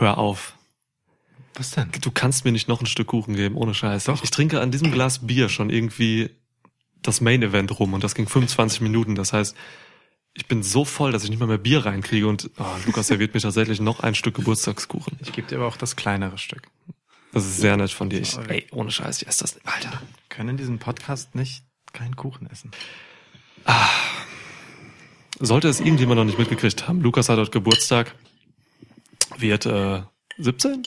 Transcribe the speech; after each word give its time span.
Hör 0.00 0.16
auf. 0.16 0.54
Was 1.54 1.72
denn? 1.72 1.90
Du 2.00 2.10
kannst 2.10 2.46
mir 2.46 2.52
nicht 2.52 2.68
noch 2.68 2.80
ein 2.80 2.86
Stück 2.86 3.08
Kuchen 3.08 3.36
geben, 3.36 3.54
ohne 3.54 3.74
Scheiß. 3.74 4.04
Doch. 4.04 4.24
Ich 4.24 4.30
trinke 4.30 4.60
an 4.60 4.70
diesem 4.70 4.90
Glas 4.90 5.26
Bier 5.26 5.50
schon 5.50 5.68
irgendwie 5.68 6.30
das 7.02 7.20
Main 7.20 7.42
Event 7.42 7.78
rum 7.78 7.92
und 7.92 8.02
das 8.02 8.14
ging 8.14 8.26
25 8.26 8.80
Minuten. 8.80 9.14
Das 9.14 9.34
heißt, 9.34 9.54
ich 10.32 10.46
bin 10.46 10.62
so 10.62 10.86
voll, 10.86 11.12
dass 11.12 11.22
ich 11.24 11.28
nicht 11.28 11.38
mal 11.38 11.46
mehr 11.46 11.58
Bier 11.58 11.84
reinkriege 11.84 12.26
und 12.26 12.50
oh, 12.58 12.64
Lukas 12.86 13.08
serviert 13.08 13.34
mir 13.34 13.40
tatsächlich 13.40 13.78
noch 13.80 14.00
ein 14.00 14.14
Stück 14.14 14.36
Geburtstagskuchen. 14.36 15.18
Ich 15.20 15.32
gebe 15.32 15.46
dir 15.46 15.56
aber 15.56 15.66
auch 15.66 15.76
das 15.76 15.96
kleinere 15.96 16.38
Stück. 16.38 16.62
Das 17.32 17.44
ist 17.44 17.58
sehr 17.58 17.76
nett 17.76 17.90
von 17.90 18.08
dir. 18.08 18.20
Ich, 18.20 18.38
ey, 18.48 18.66
ohne 18.70 18.90
Scheiß, 18.90 19.20
ich 19.20 19.28
esse 19.28 19.40
das 19.42 19.54
nicht. 19.54 19.66
Alter. 19.66 19.90
Wir 19.90 19.98
können 20.30 20.48
in 20.50 20.56
diesem 20.56 20.78
Podcast 20.78 21.34
nicht 21.34 21.62
keinen 21.92 22.16
Kuchen 22.16 22.48
essen. 22.50 22.70
Sollte 25.38 25.68
es 25.68 25.80
irgendjemand 25.80 26.16
noch 26.18 26.24
nicht 26.24 26.38
mitgekriegt 26.38 26.88
haben, 26.88 27.02
Lukas 27.02 27.28
hat 27.28 27.38
heute 27.38 27.50
Geburtstag, 27.50 28.14
wird 29.40 29.66
äh, 29.66 30.02
17? 30.38 30.86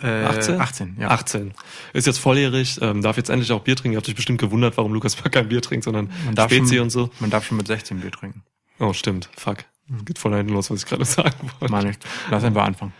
Äh, 0.00 0.24
18? 0.24 0.60
18, 0.60 0.96
ja. 1.00 1.08
18. 1.08 1.54
Ist 1.92 2.06
jetzt 2.06 2.18
volljährig, 2.18 2.78
ähm, 2.80 3.02
darf 3.02 3.16
jetzt 3.16 3.30
endlich 3.30 3.50
auch 3.52 3.62
Bier 3.62 3.74
trinken. 3.74 3.94
Ihr 3.94 3.98
habt 3.98 4.08
euch 4.08 4.14
bestimmt 4.14 4.40
gewundert, 4.40 4.76
warum 4.76 4.92
Lukas 4.92 5.22
mal 5.22 5.30
kein 5.30 5.48
Bier 5.48 5.60
trinkt, 5.60 5.84
sondern 5.84 6.10
Spezi 6.32 6.76
schon, 6.76 6.84
und 6.84 6.90
so. 6.90 7.10
man 7.18 7.30
darf 7.30 7.46
schon 7.46 7.56
mit 7.56 7.66
16 7.66 8.00
Bier 8.00 8.12
trinken. 8.12 8.44
Oh, 8.78 8.92
stimmt. 8.92 9.28
Fuck. 9.36 9.64
Geht 10.04 10.18
voll 10.18 10.36
hinten 10.36 10.52
los, 10.52 10.70
was 10.70 10.82
ich 10.82 10.86
gerade 10.86 11.04
sagen 11.04 11.50
wollte. 11.58 11.72
Mal 11.72 11.84
nicht. 11.84 12.04
Lass 12.30 12.44
einfach 12.44 12.64
anfangen. 12.64 12.92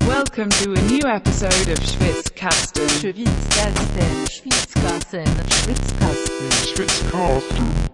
Welcome 0.00 0.48
to 0.50 0.72
a 0.72 0.80
new 0.82 1.06
episode 1.06 1.70
of 1.70 1.78
Schwitzkasten. 1.78 2.88
Schwitzkasten, 2.88 4.26
Schwitzkasten, 4.30 5.26
Schwitzkasten. 5.50 6.02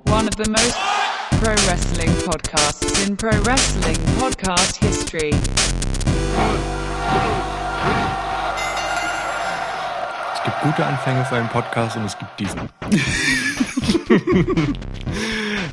one 0.06 0.26
of 0.26 0.34
the 0.36 0.50
most 0.50 0.97
pro 1.40 1.50
wrestling 1.66 2.10
podcasts 2.24 3.06
in 3.06 3.16
pro 3.16 3.28
wrestling 3.44 3.96
podcast 4.18 4.76
history. 4.82 5.30
Es 10.34 10.42
gibt 10.44 10.60
gute 10.62 10.86
Anfänge 10.86 11.24
für 11.24 11.36
einen 11.36 11.48
Podcast 11.48 11.96
und 11.96 12.04
es 12.04 12.18
gibt 12.18 12.38
diesen. 12.40 12.60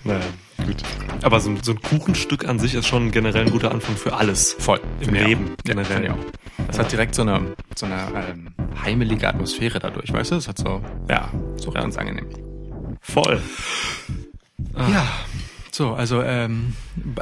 Naja, 0.04 0.20
gut. 0.64 0.76
Aber 1.24 1.40
so, 1.40 1.50
ein- 1.50 1.64
so 1.64 1.72
ein 1.72 1.82
Kuchenstück 1.82 2.48
an 2.48 2.60
sich 2.60 2.76
ist 2.76 2.86
schon 2.88 3.10
generell 3.10 3.46
ein 3.46 3.52
guter 3.52 3.72
Anfang 3.72 3.96
für 3.96 4.14
alles. 4.14 4.54
Voll. 4.60 4.80
Im 5.00 5.16
ich 5.16 5.22
Leben. 5.26 5.46
Ja, 5.66 5.74
generell. 5.74 6.12
auch. 6.12 6.18
Das 6.68 6.78
hat 6.78 6.92
direkt 6.92 7.16
so 7.16 7.24
eine, 7.24 7.56
so 7.76 7.88
eine 7.88 8.06
ähm, 8.30 8.50
heimelige 8.84 9.28
Atmosphäre 9.28 9.80
dadurch, 9.80 10.14
weißt 10.14 10.32
du? 10.32 10.36
Das 10.36 10.48
hat 10.48 10.60
so, 10.60 10.82
Ja, 11.10 11.30
so 11.56 11.72
ganz 11.72 11.98
angenehm. 11.98 12.28
voll. 13.02 13.42
Ja. 14.78 15.08
So, 15.76 15.94
also 15.94 16.22
ähm, 16.24 16.74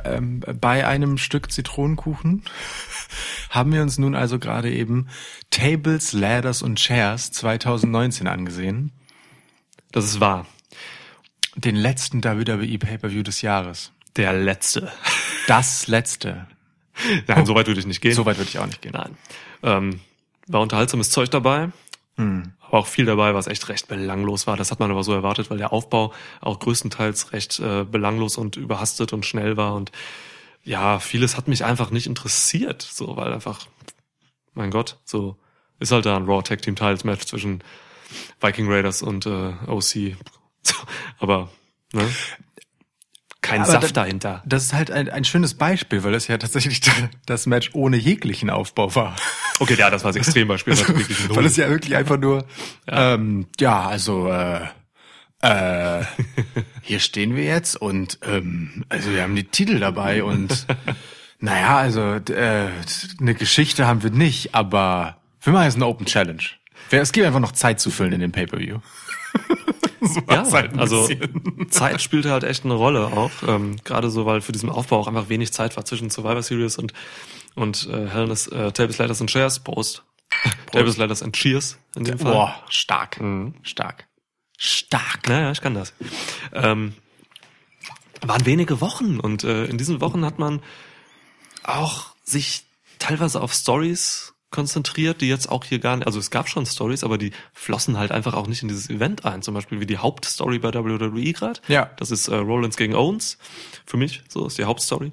ähm, 0.06 0.42
bei 0.62 0.86
einem 0.86 1.18
Stück 1.18 1.52
Zitronenkuchen 1.52 2.44
haben 3.50 3.74
wir 3.74 3.82
uns 3.82 3.98
nun 3.98 4.14
also 4.14 4.38
gerade 4.38 4.72
eben 4.72 5.08
Tables, 5.50 6.14
Ladders 6.14 6.62
und 6.62 6.78
Chairs 6.78 7.32
2019 7.32 8.28
angesehen. 8.28 8.92
Das 9.92 10.06
ist 10.06 10.20
wahr. 10.20 10.46
Den 11.56 11.76
letzten 11.76 12.24
WWE 12.24 12.78
Pay-Per-View 12.78 13.24
des 13.24 13.42
Jahres. 13.42 13.92
Der 14.18 14.34
letzte. 14.34 14.92
Das 15.48 15.88
letzte. 15.88 16.46
Nein, 17.26 17.48
so 17.48 17.56
weit 17.56 17.66
würde 17.66 17.80
ich 17.80 17.88
nicht 17.88 18.02
gehen. 18.02 18.14
So 18.14 18.28
weit 18.28 18.38
würde 18.38 18.50
ich 18.50 18.60
auch 18.60 18.68
nicht 18.68 18.84
gehen. 18.84 18.94
Nein. 18.94 19.18
Ähm, 19.64 20.00
war 20.46 20.62
unterhaltsames 20.62 21.10
Zeug 21.10 21.32
dabei. 21.32 21.72
Hm. 22.18 22.54
Aber 22.74 22.80
auch 22.80 22.88
viel 22.88 23.06
dabei, 23.06 23.36
was 23.36 23.46
echt 23.46 23.70
recht 23.70 23.88
belanglos 23.88 24.48
war. 24.48 24.58
Das 24.58 24.72
hat 24.72 24.80
man 24.80 24.90
aber 24.90 25.04
so 25.04 25.14
erwartet, 25.14 25.52
weil 25.52 25.60
der 25.60 25.72
Aufbau 25.72 26.12
auch 26.42 26.58
größtenteils 26.58 27.32
recht 27.32 27.60
äh, 27.60 27.84
belanglos 27.84 28.36
und 28.36 28.56
überhastet 28.56 29.14
und 29.14 29.28
schnell 29.28 29.58
war. 29.58 29.76
Und 29.76 29.92
ja, 30.64 30.98
vieles 30.98 31.38
hat 31.38 31.48
mich 31.48 31.64
einfach 31.64 31.92
nicht 31.92 32.08
interessiert. 32.08 32.82
So, 32.82 33.16
weil 33.16 33.32
einfach, 33.32 33.68
mein 34.56 34.72
Gott, 34.72 34.98
so 35.06 35.38
ist 35.78 35.92
halt 35.92 36.08
da 36.08 36.18
ein 36.18 36.26
Raw 36.26 36.42
Tag 36.42 36.64
Team 36.64 36.76
Titles 36.76 37.04
Match 37.04 37.28
zwischen 37.28 37.64
Viking 38.42 38.68
Raiders 38.68 39.04
und 39.04 39.28
äh, 39.28 39.54
OC. 39.68 40.18
Aber, 41.20 41.52
ne? 41.92 42.10
Kein 43.44 43.62
Aber 43.62 43.72
Saft 43.72 43.96
da- 43.96 44.02
dahinter. 44.02 44.42
Das 44.46 44.64
ist 44.64 44.74
halt 44.74 44.90
ein, 44.90 45.10
ein 45.10 45.24
schönes 45.26 45.54
Beispiel, 45.54 46.04
weil 46.04 46.14
das 46.14 46.28
ja 46.28 46.38
tatsächlich 46.40 46.82
das 47.28 47.46
Match 47.46 47.70
ohne 47.74 47.98
jeglichen 47.98 48.50
Aufbau 48.50 48.96
war. 48.96 49.16
Okay, 49.60 49.76
ja, 49.78 49.92
das 49.92 50.04
war 50.04 50.12
das 50.12 50.16
Extrembeispiel. 50.26 50.74
Null. 50.74 51.36
Weil 51.36 51.46
es 51.46 51.58
ja 51.58 51.70
wirklich 51.70 51.96
einfach 51.96 52.18
nur, 52.18 52.46
ja, 52.90 53.14
ähm, 53.14 53.46
ja 53.60 53.82
also, 53.86 54.30
äh, 54.32 54.62
äh, 55.42 56.06
hier 56.82 57.00
stehen 57.00 57.36
wir 57.36 57.44
jetzt 57.44 57.76
und, 57.76 58.18
ähm, 58.26 58.86
also 58.88 59.12
wir 59.12 59.22
haben 59.22 59.36
die 59.36 59.44
Titel 59.44 59.78
dabei 59.78 60.24
und, 60.24 60.66
naja, 61.40 61.78
also, 61.78 62.14
äh, 62.16 62.70
eine 63.20 63.36
Geschichte 63.36 63.86
haben 63.86 64.04
wir 64.04 64.10
nicht, 64.12 64.56
aber 64.56 65.18
wir 65.42 65.52
machen 65.52 65.66
jetzt 65.66 65.76
eine 65.76 65.88
Open 65.88 66.06
Challenge. 66.06 66.44
Es 66.92 67.12
gibt 67.12 67.28
einfach 67.28 67.42
noch 67.42 67.52
Zeit 67.52 67.82
zu 67.82 67.92
füllen 67.92 68.14
in 68.14 68.22
dem 68.22 68.32
Pay-Per-View. 68.32 68.80
so 70.04 70.22
Ja, 70.30 70.50
halt 70.52 70.78
also 70.78 71.08
bisschen. 71.08 71.68
Zeit 71.70 72.02
spielte 72.02 72.32
halt 72.32 72.44
echt 72.44 72.66
eine 72.66 72.74
Rolle 72.74 73.08
auch. 73.08 73.32
Ähm, 73.48 73.78
Gerade 73.84 74.10
so, 74.10 74.26
weil 74.26 74.42
für 74.42 74.52
diesen 74.52 74.70
Aufbau 74.70 75.00
auch 75.00 75.08
einfach 75.08 75.30
wenig 75.30 75.54
Zeit 75.54 75.76
war 75.78 75.86
zwischen 75.86 76.10
Survivor 76.10 76.42
Series 76.44 76.78
und 76.78 76.94
und 77.56 77.88
äh, 77.88 78.08
Hell 78.08 78.24
in 78.24 78.32
a, 78.32 78.68
äh, 78.68 78.72
Tables, 78.72 78.98
Ladders 78.98 79.22
and 79.22 79.30
Chairs 79.30 79.60
Post. 79.60 80.04
Tables, 80.72 80.98
Ladders 80.98 81.22
and 81.22 81.36
Cheers 81.36 81.78
in 81.96 82.04
dem 82.06 82.18
Fall. 82.18 82.34
Boah, 82.34 82.64
stark, 82.70 83.22
Mhm. 83.22 83.54
stark, 83.62 84.08
stark. 84.58 85.28
Naja, 85.30 85.52
ich 85.52 85.62
kann 85.62 85.76
das. 85.76 85.94
Ähm, 86.52 86.94
waren 88.22 88.46
wenige 88.46 88.82
Wochen 88.82 89.20
und 89.20 89.44
äh, 89.44 89.66
in 89.66 89.78
diesen 89.78 90.02
Wochen 90.02 90.26
hat 90.26 90.40
man 90.40 90.62
auch 91.64 92.08
sich 92.24 92.64
teilweise 93.00 93.42
auf 93.42 93.54
Stories 93.54 94.33
konzentriert, 94.54 95.20
die 95.20 95.28
jetzt 95.28 95.50
auch 95.50 95.66
hier 95.66 95.80
gar 95.80 95.98
nicht, 95.98 96.06
also 96.06 96.20
es 96.20 96.32
gab 96.32 96.48
schon 96.48 96.66
Stories, 96.66 97.04
aber 97.04 97.18
die 97.18 97.32
flossen 97.52 97.98
halt 97.98 98.12
einfach 98.12 98.34
auch 98.36 98.48
nicht 98.48 98.62
in 98.62 98.70
dieses 98.70 98.90
Event 98.90 99.26
ein. 99.26 99.42
Zum 99.42 99.54
Beispiel 99.54 99.82
wie 99.82 99.86
die 99.86 99.98
Hauptstory 99.98 100.60
bei 100.60 100.74
WWE 100.74 101.34
gerade. 101.34 101.60
Ja. 101.68 101.90
Das 101.98 102.12
ist 102.12 102.30
äh, 102.30 102.36
Rollins 102.36 102.78
gegen 102.78 102.96
Owens. 102.96 103.38
Für 103.86 103.98
mich, 103.98 104.22
so 104.30 104.48
ist 104.48 104.58
die 104.58 104.64
Hauptstory. 104.64 105.12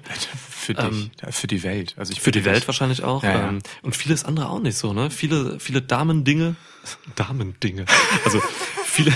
Für 0.49 0.73
dich, 0.75 0.85
Ähm, 0.85 1.11
für 1.31 1.47
die 1.47 1.63
Welt. 1.63 1.95
Also 1.97 2.13
ich 2.13 2.21
Für 2.21 2.31
die 2.31 2.45
Welt 2.45 2.57
dich. 2.61 2.67
wahrscheinlich 2.67 3.03
auch. 3.03 3.23
Ja, 3.23 3.31
ja. 3.31 3.49
Ähm, 3.49 3.59
und 3.81 3.95
vieles 3.97 4.23
andere 4.23 4.47
auch 4.49 4.59
nicht 4.59 4.77
so, 4.77 4.93
ne? 4.93 5.09
Viele, 5.11 5.59
viele 5.59 5.81
Damendinge. 5.81 6.55
Damendinge. 7.15 7.85
Also 8.23 8.41
viele, 8.85 9.11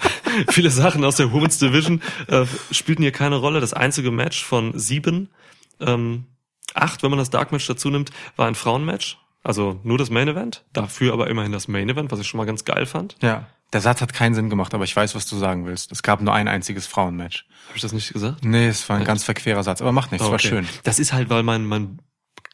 viele 0.50 0.70
Sachen 0.70 1.04
aus 1.04 1.16
der 1.16 1.32
Women's 1.32 1.58
Division 1.58 2.02
äh, 2.26 2.44
spielten 2.70 3.02
hier 3.02 3.12
keine 3.12 3.36
Rolle. 3.36 3.60
Das 3.60 3.72
einzige 3.72 4.10
Match 4.10 4.44
von 4.44 4.78
sieben, 4.78 5.30
ähm, 5.80 6.26
acht, 6.74 7.02
wenn 7.02 7.10
man 7.10 7.18
das 7.18 7.30
Dark 7.30 7.52
Match 7.52 7.66
dazu 7.66 7.90
nimmt, 7.90 8.10
war 8.36 8.46
ein 8.48 8.54
Frauenmatch. 8.54 9.18
Also 9.42 9.80
nur 9.82 9.98
das 9.98 10.10
Main 10.10 10.28
Event. 10.28 10.64
Dafür 10.72 11.12
aber 11.12 11.28
immerhin 11.28 11.52
das 11.52 11.68
Main 11.68 11.88
Event, 11.88 12.10
was 12.10 12.20
ich 12.20 12.26
schon 12.26 12.38
mal 12.38 12.44
ganz 12.44 12.64
geil 12.64 12.86
fand. 12.86 13.16
Ja. 13.22 13.46
Der 13.72 13.80
Satz 13.80 14.00
hat 14.00 14.14
keinen 14.14 14.34
Sinn 14.34 14.48
gemacht, 14.48 14.72
aber 14.72 14.84
ich 14.84 14.96
weiß, 14.96 15.14
was 15.14 15.26
du 15.26 15.36
sagen 15.36 15.66
willst. 15.66 15.92
Es 15.92 16.02
gab 16.02 16.22
nur 16.22 16.32
ein 16.32 16.48
einziges 16.48 16.86
Frauenmatch. 16.86 17.46
Habe 17.68 17.76
ich 17.76 17.82
das 17.82 17.92
nicht 17.92 18.12
gesagt? 18.12 18.44
Nee, 18.44 18.68
es 18.68 18.88
war 18.88 18.96
ein 18.96 19.04
ganz 19.04 19.24
verquerer 19.24 19.62
Satz, 19.62 19.82
aber 19.82 19.92
macht 19.92 20.10
nichts, 20.10 20.26
Oh, 20.26 20.30
war 20.30 20.36
okay. 20.38 20.48
schön. 20.48 20.68
Das 20.84 20.98
ist 20.98 21.12
halt, 21.12 21.28
weil 21.28 21.42
mein, 21.42 21.66
mein 21.66 22.00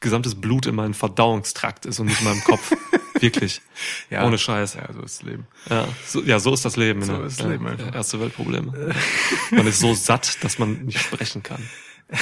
gesamtes 0.01 0.35
Blut 0.35 0.67
in 0.67 0.75
meinem 0.75 0.95
Verdauungstrakt 0.95 1.87
ist 1.87 2.01
und 2.01 2.07
nicht 2.07 2.21
in 2.21 2.27
meinem 2.27 2.43
Kopf. 2.43 2.73
Wirklich. 3.21 3.63
Ja. 4.11 4.27
Ohne 4.27 4.39
Scheiß. 4.39 4.75
Ja, 4.75 4.93
so 4.93 5.01
ist 5.03 5.21
das 5.21 5.27
Leben. 5.27 5.47
Ja, 5.71 5.87
so, 6.05 6.23
ja, 6.23 6.41
so 6.41 6.53
ist 6.53 6.65
das 6.65 6.77
Leben. 6.77 7.03
So 7.03 7.17
ne? 7.17 7.27
ist 7.27 7.41
das 7.41 7.47
Leben 7.47 7.67
einfach. 7.67 7.95
Erste 7.95 8.21
Weltprobleme. 8.21 8.95
Man 9.53 9.67
ist 9.67 9.79
so 9.81 9.95
satt, 9.95 10.43
dass 10.43 10.59
man 10.59 10.85
nicht 10.85 11.01
sprechen 11.01 11.43
kann. 11.43 11.63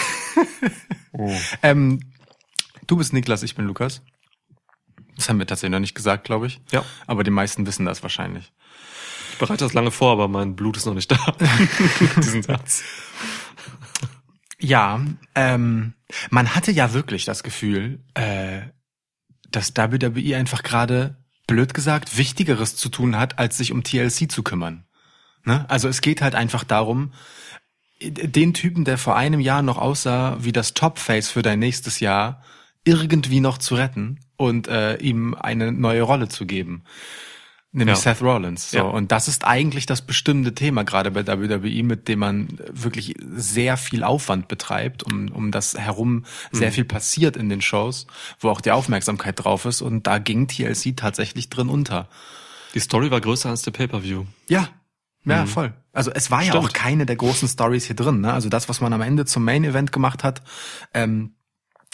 Ähm, 1.63 2.01
du 2.87 2.97
bist 2.97 3.13
Niklas, 3.13 3.43
ich 3.43 3.55
bin 3.55 3.67
Lukas. 3.67 4.01
Das 5.17 5.29
haben 5.29 5.39
wir 5.39 5.47
tatsächlich 5.47 5.73
noch 5.73 5.81
nicht 5.81 5.95
gesagt, 5.95 6.25
glaube 6.25 6.47
ich. 6.47 6.61
Ja. 6.71 6.85
Aber 7.07 7.25
die 7.25 7.31
meisten 7.31 7.67
wissen 7.67 7.87
das 7.87 8.03
wahrscheinlich. 8.03 8.53
Ich 9.33 9.39
bereite 9.39 9.65
das 9.65 9.73
lange 9.73 9.91
vor, 9.91 10.13
aber 10.13 10.29
mein 10.29 10.57
Blut 10.57 10.77
ist 10.77 10.87
noch 10.87 10.95
nicht 10.95 11.11
da. 11.11 11.37
Diesen 12.17 12.43
Satz. 12.43 12.83
Ja, 14.59 15.05
ähm, 15.35 15.95
man 16.31 16.55
hatte 16.55 16.71
ja 16.71 16.93
wirklich 16.93 17.25
das 17.25 17.43
Gefühl, 17.43 18.01
äh, 18.15 18.63
dass 19.51 19.77
WWE 19.77 20.37
einfach 20.37 20.63
gerade, 20.63 21.17
blöd 21.47 21.75
gesagt, 21.75 22.17
Wichtigeres 22.17 22.77
zu 22.77 22.89
tun 22.89 23.19
hat, 23.19 23.39
als 23.39 23.57
sich 23.57 23.73
um 23.73 23.83
TLC 23.83 24.31
zu 24.31 24.43
kümmern. 24.43 24.87
Ne? 25.45 25.69
Also 25.69 25.89
es 25.89 26.01
geht 26.01 26.23
halt 26.23 26.35
einfach 26.35 26.63
darum, 26.63 27.13
den 28.01 28.55
Typen, 28.55 28.85
der 28.85 28.99
vor 28.99 29.17
einem 29.17 29.41
Jahr 29.41 29.63
noch 29.63 29.79
aussah 29.79 30.37
wie 30.41 30.53
das 30.53 30.75
Top-Face 30.75 31.31
für 31.31 31.43
dein 31.43 31.59
nächstes 31.59 32.01
Jahr, 32.01 32.43
irgendwie 32.85 33.41
noch 33.41 33.59
zu 33.59 33.75
retten 33.75 34.21
und 34.43 34.69
äh, 34.69 34.97
ihm 34.97 35.35
eine 35.35 35.73
neue 35.73 36.03
Rolle 36.03 36.29
zu 36.29 36.47
geben. 36.47 36.85
Nämlich 37.75 37.97
Ja. 38.05 38.15
Seth 38.15 38.21
Rollins. 38.23 38.71
So. 38.71 38.77
Ja. 38.77 38.83
Und 38.83 39.13
das 39.13 39.29
ist 39.29 39.47
eigentlich 39.47 39.87
das 39.87 40.03
bestimmende 40.03 40.55
Thema, 40.55 40.83
gerade 40.85 41.11
bei 41.11 41.27
WWE, 41.27 41.83
mit 41.83 42.07
dem 42.07 42.19
man 42.19 42.49
wirklich 42.71 43.15
sehr 43.35 43.79
viel 43.79 44.05
Aufwand 44.05 44.47
betreibt, 44.49 45.05
um, 45.05 45.31
um 45.31 45.51
das 45.51 45.79
herum 45.79 46.25
sehr 46.51 46.69
Mhm. 46.69 46.73
viel 46.75 46.85
passiert 46.85 47.35
in 47.35 47.49
den 47.49 47.63
Shows, 47.63 48.07
wo 48.41 48.51
auch 48.51 48.61
die 48.61 48.73
Aufmerksamkeit 48.73 49.43
drauf 49.43 49.65
ist. 49.65 49.81
Und 49.81 50.07
da 50.07 50.19
ging 50.19 50.49
TLC 50.49 50.95
tatsächlich 50.95 51.49
drin 51.49 51.71
unter. 51.71 52.09
Die 52.75 52.81
Story 52.81 53.11
war 53.11 53.23
größer 53.23 53.49
als 53.49 53.63
der 53.63 53.71
Pay-Per-View. 53.71 54.25
Ja, 54.49 54.69
Ja, 55.25 55.47
voll. 55.47 55.73
Also 55.95 56.11
es 56.11 56.31
war 56.33 56.43
ja 56.43 56.49
Stimmt. 56.51 56.65
auch 56.67 56.73
keine 56.73 57.07
der 57.07 57.15
großen 57.17 57.47
Stories 57.49 57.85
hier 57.87 57.95
drin. 57.97 58.21
Ne? 58.23 58.33
Also 58.33 58.49
das, 58.49 58.69
was 58.69 58.81
man 58.81 58.93
am 58.93 59.01
Ende 59.03 59.25
zum 59.25 59.45
Main 59.45 59.63
Event 59.65 59.93
gemacht 59.93 60.25
hat, 60.25 60.43
ähm, 60.95 61.37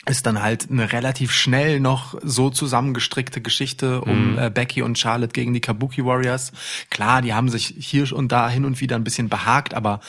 ist 0.07 0.27
dann 0.27 0.43
halt 0.43 0.71
eine 0.71 0.93
relativ 0.93 1.33
schnell 1.33 1.81
noch 1.81 2.15
so 2.23 2.51
zusammengestrickte 2.51 3.41
Geschichte 3.43 4.01
um 4.01 4.39
äh, 4.39 4.51
Becky 4.51 4.81
und 4.83 4.99
Charlotte 4.99 5.33
gegen 5.33 5.53
die 5.53 5.61
Kabuki 5.61 6.05
Warriors. 6.05 6.53
Klar, 6.91 7.21
die 7.21 7.35
haben 7.35 7.49
sich 7.51 7.75
hier 7.79 8.11
und 8.13 8.33
da 8.33 8.49
hin 8.49 8.65
und 8.65 8.81
wieder 8.81 8.97
ein 8.97 9.05
bisschen 9.05 9.29
behagt, 9.29 9.75
aber 9.75 10.01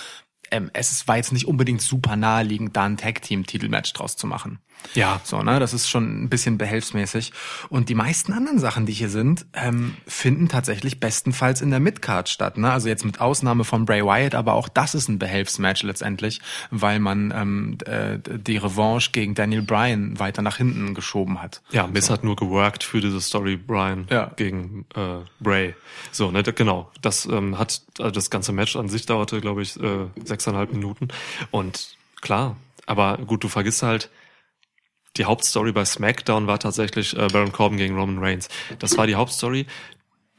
ähm, 0.52 0.70
es 0.74 0.92
ist- 0.92 1.08
war 1.08 1.18
jetzt 1.18 1.34
nicht 1.34 1.48
unbedingt 1.48 1.82
super 1.82 2.16
naheliegend, 2.16 2.76
da 2.78 2.86
ein 2.86 2.98
Tag-Team-Titelmatch 2.98 3.92
draus 3.94 4.16
zu 4.16 4.26
machen. 4.26 4.60
Ja. 4.94 5.22
So, 5.24 5.42
ne, 5.44 5.60
das 5.60 5.74
ist 5.74 5.90
schon 5.90 6.24
ein 6.24 6.30
bisschen 6.30 6.58
behelfsmäßig. 6.58 7.32
Und 7.70 7.90
die 7.90 7.96
meisten 7.96 8.34
anderen 8.34 8.60
Sachen, 8.60 8.86
die 8.86 8.94
hier 8.94 9.10
sind, 9.10 9.46
ähm, 9.54 9.96
finden 10.08 10.48
tatsächlich 10.48 11.00
bestenfalls 11.00 11.62
in 11.62 11.70
der 11.70 11.80
Midcard 11.80 12.30
statt. 12.30 12.58
Ne? 12.58 12.72
Also 12.72 12.90
jetzt 12.90 13.06
mit 13.06 13.22
Ausnahme 13.22 13.64
von 13.64 13.86
Bray 13.86 14.04
Wyatt, 14.04 14.36
aber 14.36 14.54
auch 14.54 14.68
das 14.68 14.96
ist 14.96 15.08
ein 15.08 15.20
Behelfsmatch 15.20 15.84
letztendlich, 15.84 16.42
weil 16.72 17.00
man 17.00 17.32
ähm, 17.36 17.78
äh, 17.86 18.18
die 18.40 18.58
Revanche 18.58 19.12
gegen 19.12 19.36
Daniel 19.36 19.62
Bryan 19.62 20.20
weiter 20.20 20.42
nach 20.42 20.58
hinten 20.58 20.94
geschoben 20.96 21.42
hat. 21.42 21.62
Ja, 21.72 21.88
Miss 21.88 22.10
hat 22.10 22.24
nur 22.24 22.36
geworkt 22.36 22.84
für 22.84 23.02
diese 23.02 23.22
Story 23.22 23.58
Brian 23.58 24.08
Ja. 24.10 24.32
gegen 24.36 24.86
äh, 24.96 25.18
Bray. 25.40 25.76
So, 26.12 26.32
ne, 26.32 26.44
genau. 26.44 26.92
Das 27.02 27.26
ähm, 27.26 27.58
hat 27.58 27.82
also 28.00 28.12
das 28.12 28.30
ganze 28.30 28.52
Match 28.52 28.76
an 28.76 28.90
sich 28.90 29.06
dauerte, 29.06 29.42
glaube 29.42 29.62
ich, 29.62 29.80
äh, 29.80 30.08
sechseinhalb 30.24 30.74
Minuten. 30.74 31.10
Und 31.52 31.96
klar, 32.22 32.56
aber 32.86 33.18
gut, 33.18 33.44
du 33.44 33.50
vergisst 33.50 33.84
halt, 33.84 34.10
die 35.20 35.26
Hauptstory 35.26 35.72
bei 35.72 35.86
SmackDown 35.86 36.48
war 36.48 36.58
tatsächlich 36.60 37.16
äh, 37.16 37.28
Baron 37.32 37.52
Corbin 37.52 37.78
gegen 37.78 37.96
Roman 37.96 38.18
Reigns. 38.18 38.50
Das 38.80 38.98
war 38.98 39.06
die 39.06 39.16
Hauptstory. 39.16 39.68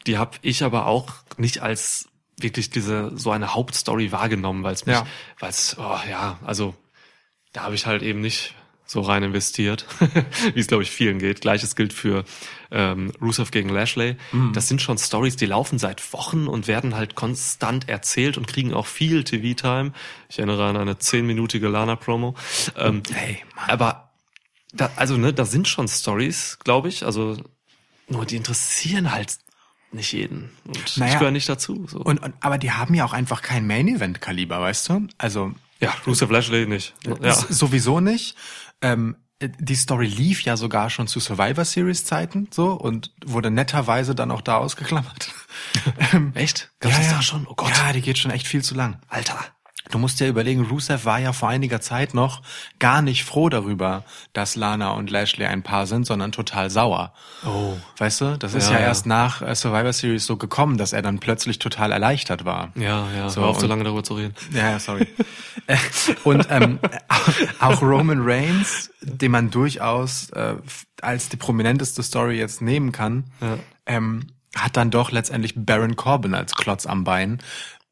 Die 0.09 0.19
habe 0.19 0.37
ich 0.43 0.65
aber 0.65 0.87
auch 0.87 1.13
nicht 1.37 1.61
als 1.63 2.09
wirklich 2.41 2.71
diese 2.71 3.13
so 3.17 3.31
eine 3.31 3.55
Hauptstory 3.55 4.11
wahrgenommen, 4.13 4.65
weil 4.65 4.73
es 4.75 4.87
mich, 4.87 4.97
Ja. 4.97 5.07
weil 5.39 5.51
es, 5.51 5.77
oh, 5.79 5.99
ja, 6.11 6.39
also 6.45 6.75
da 7.53 7.63
habe 7.65 7.75
ich 7.75 7.85
halt 7.87 8.03
eben 8.03 8.21
nicht 8.21 8.55
so 8.87 9.03
rein 9.03 9.23
investiert, 9.23 9.87
wie 10.55 10.59
es 10.61 10.67
glaube 10.67 10.83
ich 10.83 10.91
vielen 10.91 11.19
geht. 11.21 11.43
Gleiches 11.43 11.77
gilt 11.77 11.93
für 11.93 12.25
ähm, 12.73 13.13
Rusev 13.21 13.51
gegen 13.53 13.69
Lashley. 13.69 14.17
Das 14.53 14.67
sind 14.67 14.83
schon 14.83 14.99
Stories, 14.99 15.37
die 15.37 15.47
laufen 15.47 15.79
seit 15.79 16.13
Wochen 16.13 16.49
und 16.49 16.67
werden 16.67 16.97
halt 16.97 17.15
konstant 17.15 17.89
erzählt 17.89 18.37
und 18.37 18.49
kriegen 18.49 18.75
auch 18.75 18.87
viel 18.87 19.23
TV-Time. 19.23 19.93
Ich 20.29 20.39
erinnere 20.39 20.65
an 20.67 20.77
eine 20.77 20.99
zehnminütige 20.99 21.69
Lana-Promo. 21.69 22.35
Ähm, 22.77 23.03
Hey, 23.13 23.45
Mann. 23.55 23.71
aber 23.71 24.10
da, 24.73 24.91
also 24.97 25.17
ne, 25.17 25.33
da 25.33 25.45
sind 25.45 25.69
schon 25.69 25.89
Stories, 25.89 26.59
glaube 26.65 26.89
ich. 26.89 27.05
Also 27.05 27.37
nur 28.09 28.27
die 28.27 28.37
interessieren 28.37 29.13
halt 29.13 29.39
nicht 29.93 30.13
jeden. 30.13 30.51
Und 30.67 30.97
Naja. 30.97 31.13
ich 31.13 31.19
gehöre 31.19 31.33
nicht 31.33 31.49
dazu. 31.49 31.87
So. 31.89 31.99
Und, 31.99 32.23
und 32.23 32.35
aber 32.41 32.59
die 32.59 32.71
haben 32.73 32.95
ja 32.95 33.05
auch 33.05 33.13
einfach 33.13 33.43
kein 33.43 33.67
Main-Event-Kaliber, 33.67 34.61
weißt 34.61 34.89
du? 34.89 35.07
Also 35.19 35.53
ja, 35.81 35.93
Rusev 36.07 36.31
Lashley 36.31 36.67
nicht. 36.67 36.95
Ja. 37.23 37.33
Sowieso 37.35 38.01
nicht. 38.01 38.37
Ähm, 38.83 39.17
die 39.43 39.75
Story 39.75 40.07
lief 40.07 40.43
ja 40.43 40.57
sogar 40.57 40.91
schon 40.91 41.09
zu 41.09 41.19
Survivor 41.19 41.65
Series 41.65 42.05
Zeiten 42.05 42.49
so 42.51 42.73
und 42.73 43.13
wurde 43.25 43.51
netterweise 43.51 44.15
dann 44.15 44.31
auch 44.31 44.43
da 44.43 44.57
ausgeklammert. 44.59 45.33
Echt? 46.35 46.71
Gab's 46.81 46.99
das 46.99 47.09
da 47.09 47.23
schon? 47.23 47.47
Oh 47.49 47.55
Gott. 47.55 47.73
Ja, 47.75 47.93
die 47.93 48.03
geht 48.03 48.19
schon 48.19 48.31
echt 48.31 48.47
viel 48.47 48.63
zu 48.63 48.75
lang. 48.75 49.01
Alter. 49.09 49.39
Du 49.89 49.99
musst 49.99 50.21
dir 50.21 50.29
überlegen, 50.29 50.67
Rusev 50.67 51.05
war 51.07 51.19
ja 51.19 51.33
vor 51.33 51.49
einiger 51.49 51.81
Zeit 51.81 52.13
noch 52.13 52.43
gar 52.79 53.01
nicht 53.01 53.25
froh 53.25 53.49
darüber, 53.49 54.05
dass 54.35 54.55
Lana 54.55 54.91
und 54.91 55.11
Lashley 55.11 55.47
ein 55.47 55.63
Paar 55.63 55.87
sind, 55.87 56.07
sondern 56.07 56.33
total 56.33 56.69
sauer. 56.71 57.15
Oh. 57.47 57.73
Weißt 57.97 58.21
du, 58.21 58.37
das 58.39 58.53
ist 58.55 58.69
Ja, 58.71 58.75
ja, 58.79 58.87
erst 58.87 59.07
nach 59.07 59.41
äh, 59.43 59.55
Survivor 59.55 59.93
Series 59.93 60.27
so 60.27 60.37
gekommen, 60.37 60.77
dass 60.77 60.93
er 60.93 61.01
dann 61.03 61.19
plötzlich 61.19 61.59
total 61.59 61.93
erleichtert 61.93 62.45
war. 62.45 62.73
Ja, 62.77 63.09
ja. 63.17 63.31
So, 63.31 63.41
Hör 63.41 63.49
auf, 63.49 63.59
so 63.61 63.67
lange 63.67 63.83
darüber 63.85 64.05
zu 64.05 64.15
reden. 64.15 64.35
Ja, 64.53 64.71
ja, 64.71 64.79
sorry. 64.79 65.07
Und 66.25 66.47
ähm, 66.51 66.79
auch 67.61 67.81
Roman 67.83 68.21
Reigns, 68.23 68.91
den 69.01 69.31
man 69.31 69.51
durchaus 69.51 70.31
äh, 70.31 70.57
als 71.01 71.31
die 71.31 71.37
prominenteste 71.37 72.03
Story 72.03 72.39
jetzt 72.39 72.61
nehmen 72.61 72.93
kann, 72.93 73.25
Ja. 73.41 73.57
ähm, 73.87 74.27
hat 74.57 74.77
dann 74.77 74.91
doch 74.91 75.11
letztendlich 75.11 75.55
Baron 75.57 75.97
Corbin 75.97 76.35
als 76.35 76.55
Klotz 76.55 76.85
am 76.85 77.05
Bein, 77.05 77.39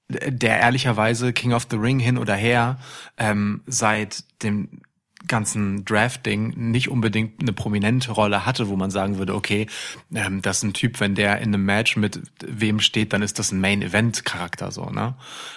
der 0.09 0.59
ehrlicherweise 0.61 1.33
King 1.33 1.53
of 1.53 1.67
the 1.71 1.77
Ring 1.77 1.99
hin 1.99 2.19
oder 2.19 2.35
her 2.35 2.79
ähm, 3.19 3.63
seit 3.67 4.25
dem 4.43 4.81
ganzen 5.27 5.85
Drafting 5.85 6.55
nicht 6.71 6.89
unbedingt 6.89 7.41
eine 7.41 7.53
prominente 7.53 8.13
Rolle 8.13 8.47
hatte, 8.47 8.69
wo 8.69 8.77
man 8.77 8.91
sagen 8.91 9.19
würde, 9.19 9.35
okay, 9.35 9.67
ähm, 10.15 10.41
das 10.43 10.59
ist 10.59 10.63
ein 10.63 10.73
Typ, 10.73 11.01
wenn 11.01 11.15
der 11.15 11.39
in 11.39 11.49
einem 11.49 11.65
Match 11.65 11.97
mit 11.97 12.21
wem 12.47 12.81
steht, 12.81 13.13
dann 13.13 13.21
ist 13.21 13.39
das 13.39 13.51
ein 13.51 13.61
Main-Event-Charakter 13.61 14.71
so, 14.71 14.87
ne? 14.87 15.15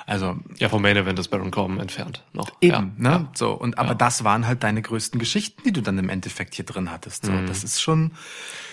Also 0.07 0.38
Ja, 0.57 0.68
vom 0.68 0.81
Main 0.81 0.97
Event 0.97 1.19
ist 1.19 1.27
Baron 1.30 1.51
Corbin 1.51 1.80
entfernt 1.80 2.24
noch. 2.33 2.50
Eben, 2.59 2.95
ja. 3.01 3.19
ne? 3.19 3.27
So, 3.36 3.51
und 3.51 3.77
aber 3.77 3.94
das 3.94 4.24
waren 4.24 4.47
halt 4.47 4.63
deine 4.63 4.81
größten 4.81 5.19
Geschichten, 5.19 5.62
die 5.63 5.71
du 5.71 5.81
dann 5.81 5.97
im 6.00 6.09
Endeffekt 6.09 6.56
hier 6.56 6.65
drin 6.65 6.92
hattest. 6.92 7.25
So, 7.25 7.31
das 7.47 7.63
ist 7.63 7.81
schon, 7.81 8.12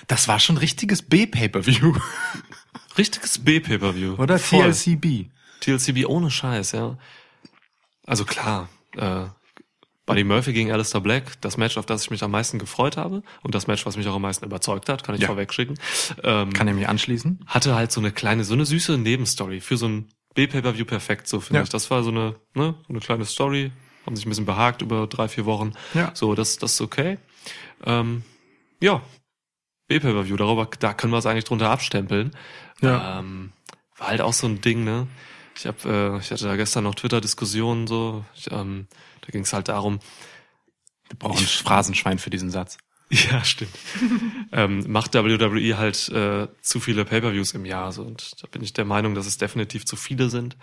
das 0.06 0.26
war 0.26 0.40
schon 0.40 0.56
richtiges 0.56 1.02
B-Pay-Per-View. 1.02 1.94
Richtiges 2.98 3.38
B-Pay-Per-View. 3.38 4.14
Oder. 4.14 4.38
TLCB. 4.38 5.28
TLCB 5.60 6.06
ohne 6.06 6.30
Scheiß, 6.30 6.72
ja. 6.72 6.96
Also 8.06 8.24
klar, 8.24 8.68
äh, 8.96 9.24
Buddy 10.06 10.24
Murphy 10.24 10.54
gegen 10.54 10.72
Alistair 10.72 11.02
Black, 11.02 11.38
das 11.42 11.58
Match, 11.58 11.76
auf 11.76 11.84
das 11.84 12.04
ich 12.04 12.10
mich 12.10 12.22
am 12.22 12.30
meisten 12.30 12.58
gefreut 12.58 12.96
habe 12.96 13.22
und 13.42 13.54
das 13.54 13.66
Match, 13.66 13.84
was 13.84 13.96
mich 13.98 14.08
auch 14.08 14.14
am 14.14 14.22
meisten 14.22 14.44
überzeugt 14.46 14.88
hat, 14.88 15.04
kann 15.04 15.14
ich 15.14 15.20
Ja. 15.20 15.26
vorwegschicken. 15.26 15.78
Ähm, 16.22 16.52
Kann 16.54 16.66
ich 16.68 16.74
mich 16.74 16.88
anschließen? 16.88 17.40
hatte 17.46 17.74
halt 17.74 17.92
so 17.92 18.00
eine 18.00 18.10
kleine, 18.12 18.44
so 18.44 18.54
eine 18.54 18.64
süße 18.64 18.96
Nebenstory 18.96 19.60
für 19.60 19.76
so 19.76 19.86
ein 19.86 20.08
B-Pay-Per-View 20.34 20.86
perfekt, 20.86 21.28
so 21.28 21.40
finde 21.40 21.58
Ja. 21.58 21.62
ich. 21.64 21.68
Das 21.68 21.90
war 21.90 22.02
so 22.02 22.10
eine, 22.10 22.36
ne, 22.54 22.74
so 22.82 22.88
eine 22.88 23.00
kleine 23.00 23.26
Story, 23.26 23.70
haben 24.06 24.16
sich 24.16 24.24
ein 24.24 24.30
bisschen 24.30 24.46
behagt 24.46 24.80
über 24.80 25.06
drei, 25.06 25.28
vier 25.28 25.44
Wochen. 25.44 25.74
Ja. 25.92 26.12
So, 26.14 26.34
das, 26.34 26.56
das 26.56 26.72
ist 26.74 26.80
okay. 26.80 27.18
Ähm, 27.84 28.22
ja, 28.80 29.02
B-Pay-Per-View, 29.88 30.36
darüber, 30.36 30.68
da 30.78 30.94
können 30.94 31.12
wir 31.12 31.18
es 31.18 31.26
eigentlich 31.26 31.44
drunter 31.44 31.68
abstempeln. 31.70 32.30
Ja. 32.80 33.18
Ähm, 33.18 33.52
war 33.98 34.08
halt 34.08 34.20
auch 34.22 34.32
so 34.32 34.46
ein 34.46 34.60
Ding, 34.62 34.84
ne? 34.84 35.06
Ich 35.58 35.66
hab, 35.66 35.84
äh, 35.84 36.18
ich 36.18 36.30
hatte 36.30 36.44
da 36.44 36.54
gestern 36.54 36.84
noch 36.84 36.94
Twitter-Diskussionen 36.94 37.88
so, 37.88 38.24
ich, 38.34 38.50
ähm, 38.52 38.86
da 39.22 39.32
ging 39.32 39.42
es 39.42 39.52
halt 39.52 39.68
darum, 39.68 39.98
Wir 41.08 41.18
brauchen 41.18 41.38
ein 41.38 41.46
Phrasenschwein 41.46 42.18
für 42.18 42.30
diesen 42.30 42.50
Satz. 42.50 42.78
ja, 43.10 43.42
stimmt. 43.42 43.72
ähm, 44.52 44.84
macht 44.86 45.14
WWE 45.14 45.78
halt 45.78 46.08
äh, 46.10 46.46
zu 46.60 46.78
viele 46.78 47.04
Pay-per-Views 47.04 47.52
im 47.54 47.64
Jahr. 47.64 47.90
So. 47.90 48.02
Und 48.02 48.40
da 48.40 48.46
bin 48.48 48.62
ich 48.62 48.72
der 48.72 48.84
Meinung, 48.84 49.14
dass 49.14 49.26
es 49.26 49.38
definitiv 49.38 49.84
zu 49.84 49.96
viele 49.96 50.30
sind. 50.30 50.56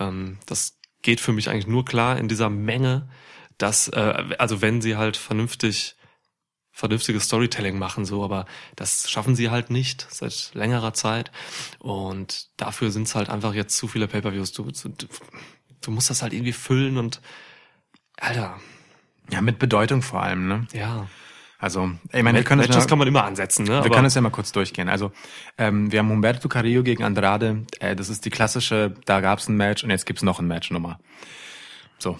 Ähm, 0.00 0.38
das 0.46 0.78
geht 1.02 1.20
für 1.20 1.32
mich 1.32 1.50
eigentlich 1.50 1.66
nur 1.66 1.84
klar 1.84 2.18
in 2.18 2.28
dieser 2.28 2.48
Menge, 2.48 3.08
dass, 3.58 3.88
äh, 3.88 4.34
also 4.38 4.62
wenn 4.62 4.80
sie 4.80 4.96
halt 4.96 5.16
vernünftig 5.16 5.96
vernünftiges 6.78 7.24
Storytelling 7.24 7.76
machen, 7.76 8.04
so, 8.04 8.22
aber 8.22 8.46
das 8.76 9.10
schaffen 9.10 9.34
sie 9.34 9.50
halt 9.50 9.68
nicht 9.68 10.06
seit 10.10 10.52
längerer 10.54 10.94
Zeit. 10.94 11.32
Und 11.80 12.50
dafür 12.56 12.92
sind 12.92 13.08
es 13.08 13.16
halt 13.16 13.28
einfach 13.30 13.52
jetzt 13.52 13.76
zu 13.76 13.88
viele 13.88 14.06
Pay-per-Views. 14.06 14.52
Du, 14.52 14.70
du, 14.70 15.08
du 15.80 15.90
musst 15.90 16.08
das 16.08 16.22
halt 16.22 16.32
irgendwie 16.32 16.52
füllen 16.52 16.96
und 16.96 17.20
Alter, 18.16 18.60
Ja, 19.28 19.40
mit 19.40 19.58
Bedeutung 19.58 20.02
vor 20.02 20.22
allem, 20.22 20.46
ne? 20.46 20.66
ja. 20.72 21.08
Also, 21.60 21.90
ich 22.12 22.22
meine, 22.22 22.38
wir 22.38 22.44
können 22.44 22.60
es 22.60 22.68
Matches 22.68 22.84
ja, 22.84 22.88
kann 22.88 22.98
man 22.98 23.08
immer 23.08 23.24
ansetzen, 23.24 23.64
ne? 23.64 23.82
wir 23.82 23.90
können 23.90 24.06
es 24.06 24.14
ja 24.14 24.20
mal 24.20 24.30
kurz 24.30 24.52
durchgehen. 24.52 24.88
Also, 24.88 25.10
ähm, 25.58 25.90
wir 25.90 25.98
haben 25.98 26.08
Humberto 26.08 26.48
Carrillo 26.48 26.84
gegen 26.84 27.02
Andrade. 27.02 27.66
Äh, 27.80 27.96
das 27.96 28.08
ist 28.10 28.24
die 28.24 28.30
klassische, 28.30 28.94
da 29.06 29.20
gab's 29.20 29.48
ein 29.48 29.56
Match 29.56 29.82
und 29.82 29.90
jetzt 29.90 30.06
gibt's 30.06 30.22
noch 30.22 30.38
ein 30.38 30.46
Match 30.46 30.70
Nummer. 30.70 31.00
So. 31.98 32.16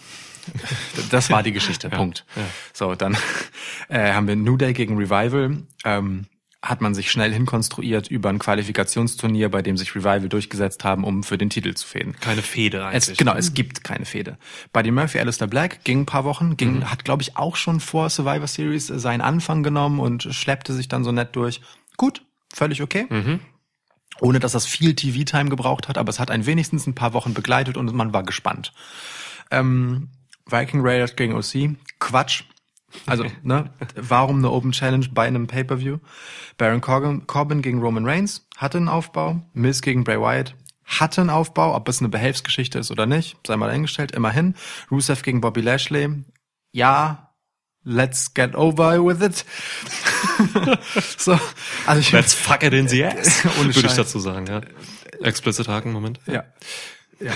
Das 1.11 1.31
war 1.31 1.43
die 1.43 1.53
Geschichte, 1.53 1.89
Punkt. 1.91 2.25
ja. 2.37 2.43
So, 2.73 2.95
dann 2.95 3.17
äh, 3.89 4.13
haben 4.13 4.27
wir 4.29 4.37
New 4.37 4.57
Day 4.57 4.73
gegen 4.73 4.97
Revival. 4.97 5.63
Ähm, 5.85 6.27
hat 6.61 6.81
man 6.81 6.93
sich 6.93 7.13
schnell 7.13 7.33
hinkonstruiert 7.33 8.09
über 8.09 8.31
ein 8.31 8.41
Qualifikationsturnier, 8.41 9.49
bei 9.49 9.63
dem 9.63 9.77
sich 9.77 9.95
Revival 9.95 10.29
durchgesetzt 10.29 10.83
haben, 10.83 11.05
um 11.05 11.23
für 11.23 11.39
den 11.39 11.51
Titel 11.51 11.73
zu 11.75 11.87
fäden. 11.87 12.17
keine 12.19 12.43
Fehde 12.43 12.79
Es, 12.93 13.07
eigentlich. 13.07 13.19
genau, 13.19 13.35
es 13.37 13.55
gibt 13.55 13.85
keine 13.85 14.05
Fehde. 14.05 14.39
Buddy 14.73 14.91
Murphy, 14.91 15.21
Alistair 15.21 15.47
Black 15.47 15.85
ging 15.85 16.01
ein 16.01 16.07
paar 16.07 16.25
Wochen, 16.25 16.57
ging, 16.57 16.79
Mhm. 16.79 16.91
hat 16.91 17.05
glaube 17.05 17.23
ich 17.23 17.37
auch 17.37 17.55
schon 17.55 17.79
vor 17.79 18.11
Survivor 18.11 18.49
Series 18.49 18.91
äh, 18.91 18.99
seinen 18.99 19.21
Anfang 19.21 19.63
genommen 19.63 20.01
und 20.01 20.25
schleppte 20.35 20.73
sich 20.73 20.89
dann 20.89 21.05
so 21.05 21.13
nett 21.13 21.37
durch. 21.37 21.61
Gut, 21.97 22.23
völlig 22.53 22.83
okay. 22.83 23.07
Mhm. 23.09 23.39
Ohne 24.21 24.41
dass 24.41 24.51
das 24.51 24.67
viel 24.67 24.97
TV-Time 24.97 25.51
gebraucht 25.51 25.87
hat, 25.87 25.97
aber 25.97 26.11
es 26.11 26.19
hat 26.19 26.33
einen 26.33 26.45
wenigstens 26.45 26.89
ein 26.89 26.95
paar 26.97 27.13
Wochen 27.15 27.35
begleitet 27.35 27.77
und 27.77 27.95
man 27.95 28.13
war 28.13 28.25
gespannt. 28.25 28.73
Ähm, 29.53 30.09
Viking 30.49 30.81
Raiders 30.83 31.17
gegen 31.17 31.35
OC, 31.35 31.77
Quatsch. 31.99 32.45
Also, 33.07 33.25
ne, 33.43 33.71
warum 33.95 34.39
eine 34.39 34.51
Open 34.51 34.73
Challenge 34.73 35.07
bei 35.13 35.27
einem 35.27 35.47
Pay-Per-View? 35.47 35.99
Baron 36.57 36.81
Corbin, 36.81 37.27
Corbin 37.27 37.63
gegen 37.63 37.81
Roman 37.81 38.07
Reigns 38.07 38.47
hatte 38.57 38.79
einen 38.79 38.89
Aufbau. 38.89 39.43
Miz 39.53 39.83
gegen 39.83 40.05
Bray 40.05 40.19
Wyatt 40.21 40.55
hatte 40.85 41.21
einen 41.21 41.31
Aufbau. 41.31 41.75
Ob 41.75 41.89
es 41.89 42.01
eine 42.01 42.09
Behelfsgeschichte 42.09 42.79
ist 42.79 42.91
oder 42.91 43.07
nicht, 43.07 43.37
sei 43.47 43.57
mal 43.57 43.67
dahingestellt. 43.67 44.13
Immerhin. 44.13 44.55
Rusev 44.91 45.23
gegen 45.23 45.41
Bobby 45.41 45.61
Lashley. 45.61 46.25
Ja, 46.73 47.35
let's 47.85 48.33
get 48.35 48.55
over 48.55 49.05
with 49.05 49.21
it. 49.23 49.45
so, 51.19 51.39
also 51.87 52.01
ich, 52.01 52.13
Let's 52.13 52.35
fuck 52.35 52.63
it 52.63 52.73
in 52.73 52.89
the 52.89 53.05
ass. 53.07 53.45
Ohne 53.45 53.67
Würde 53.67 53.71
ich 53.71 53.87
Scheiß. 53.87 53.97
dazu 53.97 54.19
sagen, 54.19 54.47
ja. 54.47 54.61
Explicit 55.23 55.69
Haken, 55.69 55.93
Moment. 55.93 56.21
ja. 56.27 56.45
ja. 57.21 57.33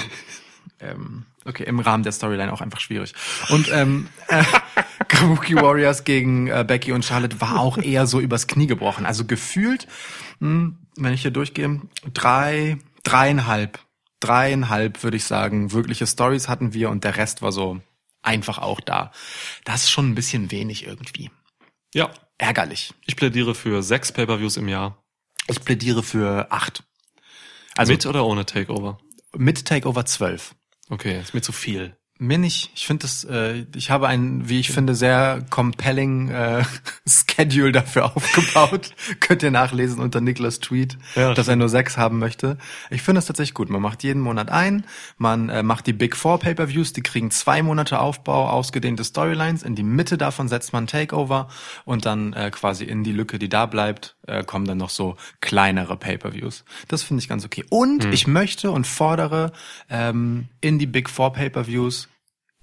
Ähm, 0.82 1.24
okay, 1.44 1.64
im 1.64 1.78
Rahmen 1.80 2.02
der 2.02 2.12
Storyline 2.12 2.52
auch 2.52 2.60
einfach 2.60 2.80
schwierig. 2.80 3.14
Und 3.50 3.70
ähm, 3.72 4.08
äh, 4.28 4.44
Kabuki 5.08 5.54
Warriors 5.56 6.04
gegen 6.04 6.48
äh, 6.48 6.64
Becky 6.66 6.92
und 6.92 7.04
Charlotte 7.04 7.40
war 7.40 7.60
auch 7.60 7.78
eher 7.78 8.06
so 8.06 8.20
übers 8.20 8.46
Knie 8.46 8.66
gebrochen. 8.66 9.06
Also 9.06 9.24
gefühlt, 9.24 9.86
mh, 10.40 10.72
wenn 10.96 11.12
ich 11.14 11.22
hier 11.22 11.30
durchgehe, 11.30 11.80
drei, 12.12 12.78
dreieinhalb, 13.04 13.78
dreieinhalb 14.20 15.02
würde 15.02 15.16
ich 15.16 15.24
sagen, 15.24 15.72
wirkliche 15.72 16.06
Stories 16.06 16.48
hatten 16.48 16.74
wir 16.74 16.90
und 16.90 17.04
der 17.04 17.16
Rest 17.16 17.42
war 17.42 17.52
so 17.52 17.80
einfach 18.22 18.58
auch 18.58 18.80
da. 18.80 19.10
Das 19.64 19.84
ist 19.84 19.90
schon 19.90 20.10
ein 20.10 20.14
bisschen 20.14 20.50
wenig 20.50 20.86
irgendwie. 20.86 21.30
Ja, 21.94 22.10
Ärgerlich. 22.38 22.94
ich 23.06 23.16
plädiere 23.16 23.54
für 23.54 23.82
sechs 23.82 24.10
Pay-Per-Views 24.12 24.56
im 24.56 24.68
Jahr. 24.68 25.02
Ich 25.48 25.64
plädiere 25.64 26.02
für 26.02 26.50
acht. 26.50 26.84
Also 27.76 27.92
Mit 27.92 28.06
oder 28.06 28.24
ohne 28.24 28.46
Takeover? 28.46 28.98
mit 29.36 29.64
Takeover 29.64 30.04
12. 30.04 30.54
Okay, 30.92 31.18
ist 31.18 31.32
mir 31.32 31.40
zu 31.40 31.52
viel. 31.52 31.96
Mir 32.22 32.38
nicht. 32.38 32.70
Ich 32.76 32.86
finde 32.86 33.02
das, 33.02 33.24
äh, 33.24 33.66
ich 33.74 33.90
habe 33.90 34.06
ein, 34.06 34.48
wie 34.48 34.60
ich 34.60 34.70
finde, 34.70 34.94
sehr 34.94 35.44
compelling 35.50 36.28
äh, 36.28 36.62
Schedule 37.04 37.72
dafür 37.72 38.04
aufgebaut. 38.16 38.94
Könnt 39.18 39.42
ihr 39.42 39.50
nachlesen 39.50 39.98
unter 39.98 40.20
Niklas 40.20 40.60
Tweet, 40.60 40.98
Ja, 41.16 41.34
dass 41.34 41.48
er 41.48 41.56
nur 41.56 41.68
sechs 41.68 41.96
haben 41.96 42.20
möchte. 42.20 42.58
Ich 42.90 43.02
finde 43.02 43.18
das 43.18 43.26
tatsächlich 43.26 43.54
gut. 43.54 43.70
Man 43.70 43.82
macht 43.82 44.04
jeden 44.04 44.22
Monat 44.22 44.52
ein, 44.52 44.84
man 45.18 45.48
äh, 45.48 45.64
macht 45.64 45.88
die 45.88 45.92
Big 45.92 46.14
Four 46.14 46.38
Pay-Per-Views, 46.38 46.92
die 46.92 47.02
kriegen 47.02 47.32
zwei 47.32 47.60
Monate 47.60 47.98
Aufbau, 47.98 48.48
ausgedehnte 48.48 49.02
Storylines. 49.02 49.64
In 49.64 49.74
die 49.74 49.82
Mitte 49.82 50.16
davon 50.16 50.46
setzt 50.46 50.72
man 50.72 50.86
Takeover 50.86 51.48
und 51.84 52.06
dann 52.06 52.34
äh, 52.34 52.52
quasi 52.52 52.84
in 52.84 53.02
die 53.02 53.12
Lücke, 53.12 53.40
die 53.40 53.48
da 53.48 53.66
bleibt, 53.66 54.14
äh, 54.28 54.44
kommen 54.44 54.66
dann 54.66 54.78
noch 54.78 54.90
so 54.90 55.16
kleinere 55.40 55.96
Pay-Per-Views. 55.96 56.64
Das 56.86 57.02
finde 57.02 57.20
ich 57.20 57.28
ganz 57.28 57.44
okay. 57.44 57.64
Und 57.68 58.04
ich 58.04 58.28
möchte 58.28 58.70
und 58.70 58.86
fordere 58.86 59.50
ähm, 59.90 60.46
in 60.60 60.78
die 60.78 60.86
Big 60.86 61.10
Four 61.10 61.32
Pay-Per-Views 61.32 62.10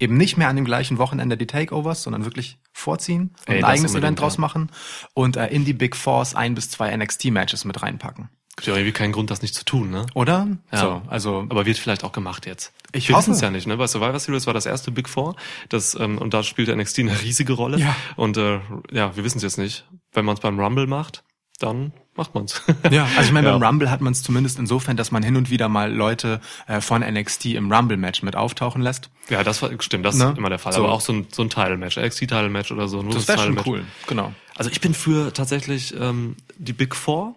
eben 0.00 0.16
nicht 0.16 0.36
mehr 0.36 0.48
an 0.48 0.56
dem 0.56 0.64
gleichen 0.64 0.98
Wochenende 0.98 1.36
die 1.36 1.46
Takeovers, 1.46 2.02
sondern 2.02 2.24
wirklich 2.24 2.58
vorziehen 2.72 3.34
und 3.46 3.54
Ey, 3.54 3.58
ein 3.58 3.64
eigenes 3.64 3.94
Event 3.94 4.20
draus 4.20 4.38
machen 4.38 4.70
und 5.14 5.36
äh, 5.36 5.46
in 5.48 5.64
die 5.64 5.74
Big 5.74 5.94
Fours 5.94 6.34
ein 6.34 6.54
bis 6.54 6.70
zwei 6.70 6.96
NXT-Matches 6.96 7.64
mit 7.64 7.82
reinpacken. 7.82 8.30
Gibt 8.56 8.66
ja 8.66 8.74
irgendwie 8.74 8.92
keinen 8.92 9.12
Grund, 9.12 9.30
das 9.30 9.42
nicht 9.42 9.54
zu 9.54 9.64
tun, 9.64 9.90
ne? 9.90 10.06
Oder? 10.14 10.48
Ja. 10.72 10.78
So, 10.78 11.02
also 11.06 11.46
Aber 11.48 11.66
wird 11.66 11.78
vielleicht 11.78 12.04
auch 12.04 12.12
gemacht 12.12 12.46
jetzt. 12.46 12.72
Ich 12.92 13.08
Wir 13.08 13.16
wissen 13.16 13.32
es 13.32 13.40
ja 13.40 13.50
nicht, 13.50 13.66
ne? 13.66 13.76
Bei 13.76 13.86
Survivor 13.86 14.18
Series 14.18 14.46
war 14.46 14.54
das 14.54 14.66
erste 14.66 14.90
Big 14.90 15.08
Four, 15.08 15.36
das 15.68 15.94
ähm, 15.94 16.18
und 16.18 16.34
da 16.34 16.42
spielte 16.42 16.74
NXT 16.76 16.98
eine 17.00 17.22
riesige 17.22 17.52
Rolle. 17.52 17.78
Ja. 17.78 17.94
Und 18.16 18.36
äh, 18.36 18.60
ja, 18.90 19.16
wir 19.16 19.24
wissen 19.24 19.38
es 19.38 19.44
jetzt 19.44 19.58
nicht. 19.58 19.86
Wenn 20.12 20.24
man 20.24 20.34
es 20.34 20.40
beim 20.40 20.58
Rumble 20.58 20.86
macht, 20.86 21.24
dann 21.58 21.92
macht 22.20 22.34
man's. 22.34 22.62
Ja, 22.90 23.04
also 23.16 23.22
ich 23.28 23.32
meine, 23.32 23.48
Ja. 23.50 23.58
beim 23.58 23.66
Rumble 23.66 23.90
hat 23.90 24.00
man 24.00 24.12
es 24.12 24.22
zumindest 24.22 24.58
insofern, 24.58 24.96
dass 24.96 25.10
man 25.10 25.22
hin 25.24 25.36
und 25.36 25.50
wieder 25.50 25.68
mal 25.68 25.92
Leute 25.92 26.40
äh, 26.68 26.80
von 26.80 27.00
NXT 27.02 27.46
im 27.46 27.72
Rumble-Match 27.72 28.22
mit 28.22 28.36
auftauchen 28.36 28.80
lässt. 28.82 29.10
ja, 29.28 29.42
das 29.42 29.60
war 29.62 29.70
stimmt, 29.80 30.04
das 30.06 30.14
Ne? 30.16 30.30
ist 30.30 30.38
immer 30.38 30.50
der 30.50 30.58
Fall. 30.58 30.72
So. 30.72 30.84
Aber 30.84 30.92
auch 30.92 31.00
so 31.00 31.12
ein 31.12 31.26
so 31.32 31.42
ein 31.42 31.50
Title-Match, 31.50 31.96
NXT-Title-Match 31.96 32.70
oder 32.70 32.86
so. 32.86 33.02
Nur 33.02 33.14
Das 33.14 33.26
wäre 33.26 33.38
schon 33.38 33.60
cool, 33.66 33.84
genau. 34.06 34.32
Also 34.56 34.70
ich 34.70 34.80
bin 34.80 34.94
für 34.94 35.32
tatsächlich 35.32 35.94
ähm, 35.98 36.36
die 36.56 36.72
Big 36.74 36.94
Four, 36.94 37.34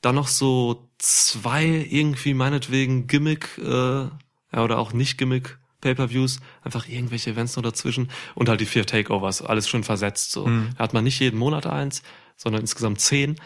dann 0.00 0.14
noch 0.16 0.28
so 0.28 0.88
zwei 0.98 1.66
irgendwie 1.66 2.32
meinetwegen 2.34 3.06
Gimmick 3.06 3.58
äh, 3.62 3.68
ja, 3.68 4.10
oder 4.54 4.78
auch 4.78 4.92
nicht 4.92 5.18
Gimmick 5.18 5.58
Pay-per-Views, 5.82 6.40
einfach 6.64 6.88
irgendwelche 6.88 7.30
Events 7.30 7.54
noch 7.56 7.62
dazwischen 7.62 8.10
und 8.34 8.48
halt 8.48 8.60
die 8.60 8.66
vier 8.66 8.86
Takeovers, 8.86 9.42
alles 9.42 9.68
schon 9.68 9.84
versetzt 9.84 10.32
so. 10.32 10.46
Da 10.46 10.82
hat 10.84 10.94
man 10.94 11.04
nicht 11.04 11.20
jeden 11.20 11.38
Monat 11.38 11.66
eins, 11.66 12.02
sondern 12.36 12.62
insgesamt 12.62 13.00
zehn. 13.00 13.36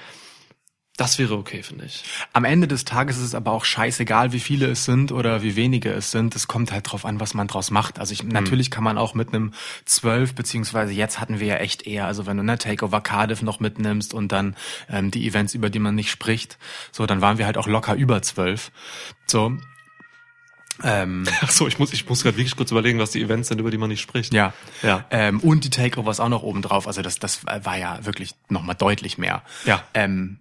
Das 1.00 1.19
wäre 1.19 1.35
okay, 1.38 1.62
finde 1.62 1.87
ich. 1.87 2.04
Am 2.35 2.45
Ende 2.45 2.69
des 2.69 2.85
Tages 2.85 3.16
ist 3.16 3.25
es 3.25 3.35
aber 3.35 3.52
auch 3.52 3.64
scheißegal, 3.64 4.35
wie 4.35 4.38
viele 4.38 4.66
es 4.66 4.85
sind 4.85 5.12
oder 5.12 5.42
wie 5.42 5.57
wenige 5.57 5.90
es 5.90 6.11
sind. 6.11 6.37
Es 6.37 6.47
kommt 6.47 6.73
halt 6.73 6.92
drauf 6.92 7.07
an, 7.07 7.21
was 7.21 7.33
man 7.33 7.47
draus 7.47 7.71
macht. 7.71 7.99
Also 7.99 8.12
ich, 8.12 8.23
natürlich 8.23 8.71
kann 8.71 8.85
man 8.85 8.99
auch 8.99 9.14
mit 9.14 9.28
einem 9.28 9.54
12, 9.87 10.35
beziehungsweise 10.35 10.92
jetzt 10.92 11.19
hatten 11.19 11.40
wir 11.40 11.47
ja 11.47 11.54
echt 11.54 11.87
eher, 11.87 12.04
also 12.04 12.26
wenn 12.26 12.37
du 12.37 12.42
eine 12.42 12.59
Takeover 12.59 13.00
Cardiff 13.00 13.40
noch 13.40 13.61
mitnimmst 13.61 14.12
und 14.12 14.30
dann 14.30 14.54
ähm, 14.90 15.11
die 15.11 15.26
Events, 15.26 15.54
über 15.54 15.71
die 15.71 15.78
man 15.78 15.95
nicht 15.95 16.11
spricht, 16.11 16.59
so, 16.92 17.07
dann 17.07 17.23
waren 17.23 17.38
wir 17.38 17.47
halt 17.47 17.57
auch 17.57 17.66
locker 17.66 17.95
über 17.95 18.21
12. 18.21 18.71
So. 19.25 19.57
Ähm, 20.83 21.26
Ach 21.40 21.50
so, 21.50 21.66
ich 21.66 21.78
muss, 21.78 21.95
ich 21.95 22.07
muss 22.11 22.25
gerade 22.25 22.37
wirklich 22.37 22.57
kurz 22.57 22.73
überlegen, 22.73 22.99
was 22.99 23.11
die 23.11 23.23
Events 23.23 23.49
sind, 23.49 23.59
über 23.59 23.71
die 23.71 23.78
man 23.78 23.88
nicht 23.88 24.02
spricht. 24.02 24.35
ja. 24.35 24.52
Ja. 24.83 25.07
Ähm, 25.11 25.40
und 25.40 25.64
die 25.64 25.71
Takeovers 25.71 26.21
auch 26.21 26.28
noch 26.28 26.42
oben 26.42 26.61
drauf. 26.61 26.87
Also 26.87 27.00
das, 27.00 27.19
das 27.19 27.47
war 27.47 27.78
ja 27.78 28.04
wirklich 28.04 28.35
nochmal 28.50 28.76
deutlich 28.76 29.16
mehr. 29.16 29.42
Ja. 29.64 29.83
Ähm, 29.95 30.40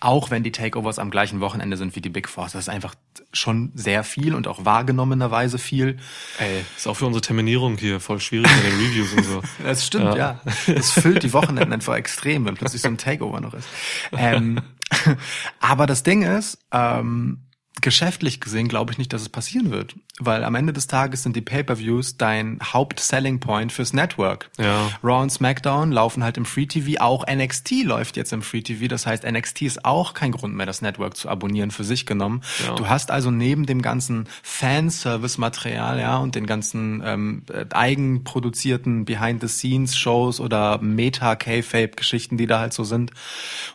auch 0.00 0.30
wenn 0.30 0.42
die 0.42 0.52
Takeovers 0.52 0.98
am 0.98 1.10
gleichen 1.10 1.40
Wochenende 1.40 1.76
sind 1.76 1.96
wie 1.96 2.00
die 2.00 2.08
Big 2.08 2.28
Four. 2.28 2.44
Das 2.44 2.54
ist 2.54 2.68
einfach 2.68 2.94
schon 3.32 3.72
sehr 3.74 4.04
viel 4.04 4.34
und 4.34 4.46
auch 4.46 4.64
wahrgenommenerweise 4.64 5.58
viel. 5.58 5.98
Ey, 6.38 6.64
ist 6.76 6.86
auch 6.86 6.94
für 6.94 7.06
unsere 7.06 7.20
Terminierung 7.20 7.76
hier 7.76 7.98
voll 7.98 8.20
schwierig 8.20 8.50
mit 8.56 8.64
den 8.64 8.80
Reviews 8.80 9.12
und 9.12 9.24
so. 9.24 9.42
Das 9.64 9.86
stimmt, 9.86 10.14
ja. 10.14 10.40
Das 10.66 10.92
füllt 10.92 11.22
die 11.22 11.32
Wochenenden 11.32 11.72
einfach 11.72 11.96
extrem, 11.96 12.44
wenn 12.44 12.54
plötzlich 12.54 12.80
so 12.80 12.88
ein 12.88 12.96
Takeover 12.96 13.40
noch 13.40 13.54
ist. 13.54 13.68
Ähm, 14.12 14.60
aber 15.60 15.86
das 15.86 16.02
Ding 16.04 16.22
ist, 16.22 16.58
ähm, 16.72 17.47
geschäftlich 17.80 18.40
gesehen 18.40 18.68
glaube 18.68 18.92
ich 18.92 18.98
nicht, 18.98 19.12
dass 19.12 19.22
es 19.22 19.28
passieren 19.28 19.70
wird. 19.70 19.94
Weil 20.18 20.42
am 20.44 20.54
Ende 20.54 20.72
des 20.72 20.88
Tages 20.88 21.22
sind 21.22 21.36
die 21.36 21.40
Pay-Per-Views 21.40 22.16
dein 22.16 22.58
Haupt-Selling 22.72 23.38
Point 23.40 23.72
fürs 23.72 23.92
Network. 23.92 24.50
Ja. 24.58 24.90
Raw 25.02 25.22
und 25.22 25.30
SmackDown 25.30 25.92
laufen 25.92 26.24
halt 26.24 26.36
im 26.36 26.44
Free 26.44 26.66
TV, 26.66 27.00
auch 27.00 27.24
NXT 27.26 27.84
läuft 27.84 28.16
jetzt 28.16 28.32
im 28.32 28.42
Free 28.42 28.62
TV, 28.62 28.88
das 28.88 29.06
heißt 29.06 29.24
NXT 29.24 29.62
ist 29.62 29.84
auch 29.84 30.14
kein 30.14 30.32
Grund 30.32 30.54
mehr, 30.54 30.66
das 30.66 30.82
Network 30.82 31.16
zu 31.16 31.28
abonnieren 31.28 31.70
für 31.70 31.84
sich 31.84 32.04
genommen. 32.04 32.42
Ja. 32.66 32.74
Du 32.74 32.88
hast 32.88 33.10
also 33.10 33.30
neben 33.30 33.66
dem 33.66 33.80
ganzen 33.80 34.28
Fanservice-Material, 34.42 36.00
ja, 36.00 36.18
und 36.18 36.34
den 36.34 36.46
ganzen 36.46 37.02
ähm, 37.04 37.42
äh, 37.52 37.66
eigenproduzierten 37.70 39.04
Behind-the-Scenes-Shows 39.04 40.40
oder 40.40 40.78
Meta-K-Fape-Geschichten, 40.78 42.36
die 42.36 42.46
da 42.46 42.58
halt 42.60 42.72
so 42.72 42.82
sind, 42.82 43.12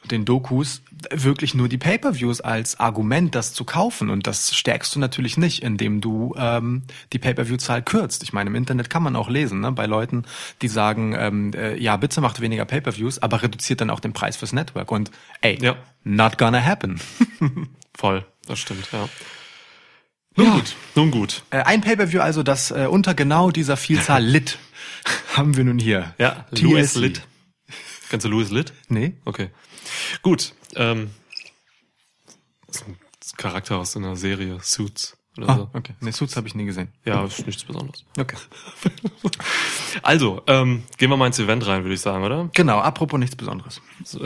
und 0.02 0.12
den 0.12 0.26
Dokus, 0.26 0.82
wirklich 1.12 1.54
nur 1.54 1.70
die 1.70 1.78
Pay-Per-Views 1.78 2.42
als 2.42 2.80
Argument, 2.80 3.34
das 3.36 3.54
zu 3.54 3.64
kaufen. 3.64 3.93
Und 4.02 4.28
das 4.28 4.56
stärkst 4.56 4.96
du 4.96 5.00
natürlich 5.00 5.38
nicht, 5.38 5.62
indem 5.64 6.02
du 6.02 6.34
ähm, 6.38 6.84
die 7.14 7.20
Pay-Per-View-Zahl 7.20 7.82
kürzt. 7.82 8.24
Ich 8.24 8.34
meine, 8.34 8.50
im 8.50 8.56
Internet 8.56 8.90
kann 8.90 9.04
man 9.04 9.16
auch 9.16 9.30
lesen, 9.30 9.60
ne, 9.62 9.72
bei 9.72 9.86
Leuten, 9.86 10.26
die 10.62 10.68
sagen, 10.68 11.16
ähm, 11.18 11.52
äh, 11.54 11.78
ja, 11.78 11.98
bitte 11.98 12.22
macht 12.22 12.42
weniger 12.42 12.66
Pay-Per-Views, 12.66 13.20
aber 13.20 13.42
reduziert 13.44 13.82
dann 13.82 13.90
auch 13.90 14.00
den 14.00 14.14
Preis 14.14 14.38
fürs 14.38 14.54
Network. 14.54 14.92
Und 14.92 15.12
ey, 15.42 15.58
Ja. 15.62 15.76
not 16.04 16.38
gonna 16.38 16.64
happen. 16.64 17.00
Voll, 17.96 18.26
das 18.48 18.60
stimmt, 18.60 18.90
ja. 18.92 19.08
Nun 20.36 20.48
ja, 20.48 20.54
gut. 20.54 20.76
Nun 20.96 21.12
gut. 21.12 21.44
Äh, 21.52 21.62
ein 21.64 21.82
Pay-Per-View 21.82 22.20
also, 22.20 22.42
das 22.42 22.72
äh, 22.72 22.88
unter 22.90 23.14
genau 23.14 23.52
dieser 23.52 23.78
Vielzahl 23.78 24.24
litt, 24.26 24.58
haben 25.36 25.56
wir 25.58 25.64
nun 25.64 25.78
hier. 25.80 26.16
Ja, 26.18 26.46
TLC. 26.56 26.62
Louis 26.64 26.96
Litt. 26.96 27.22
Kennst 28.10 28.26
du 28.26 28.30
Louis 28.30 28.50
Litt? 28.50 28.74
Nee? 28.90 29.14
Okay. 29.26 29.50
Gut. 30.24 30.54
Ähm, 30.76 31.12
das 32.68 32.78
ist 32.78 32.88
ein 32.88 32.98
Charakter 33.38 33.78
aus 33.78 33.96
einer 33.98 34.16
Serie, 34.16 34.58
Suits 34.62 35.18
oder 35.38 35.50
Ah, 35.50 35.56
so. 35.56 35.70
okay. 35.74 35.94
Nee, 36.00 36.12
Suits 36.12 36.36
habe 36.38 36.48
ich 36.48 36.56
nie 36.56 36.66
gesehen. 36.66 36.90
Ja, 37.06 37.24
ist 37.26 37.46
nichts 37.46 37.64
Besonderes. 37.64 38.06
Okay. 38.20 38.38
Also, 40.02 40.42
ähm, 40.48 40.84
gehen 40.98 41.10
wir 41.12 41.18
mal 41.18 41.28
ins 41.28 41.38
Event 41.40 41.66
rein, 41.68 41.84
würde 41.84 41.94
ich 41.94 42.02
sagen, 42.02 42.24
oder? 42.24 42.50
Genau, 42.54 42.80
apropos 42.80 43.20
nichts 43.20 43.36
Besonderes. 43.36 43.80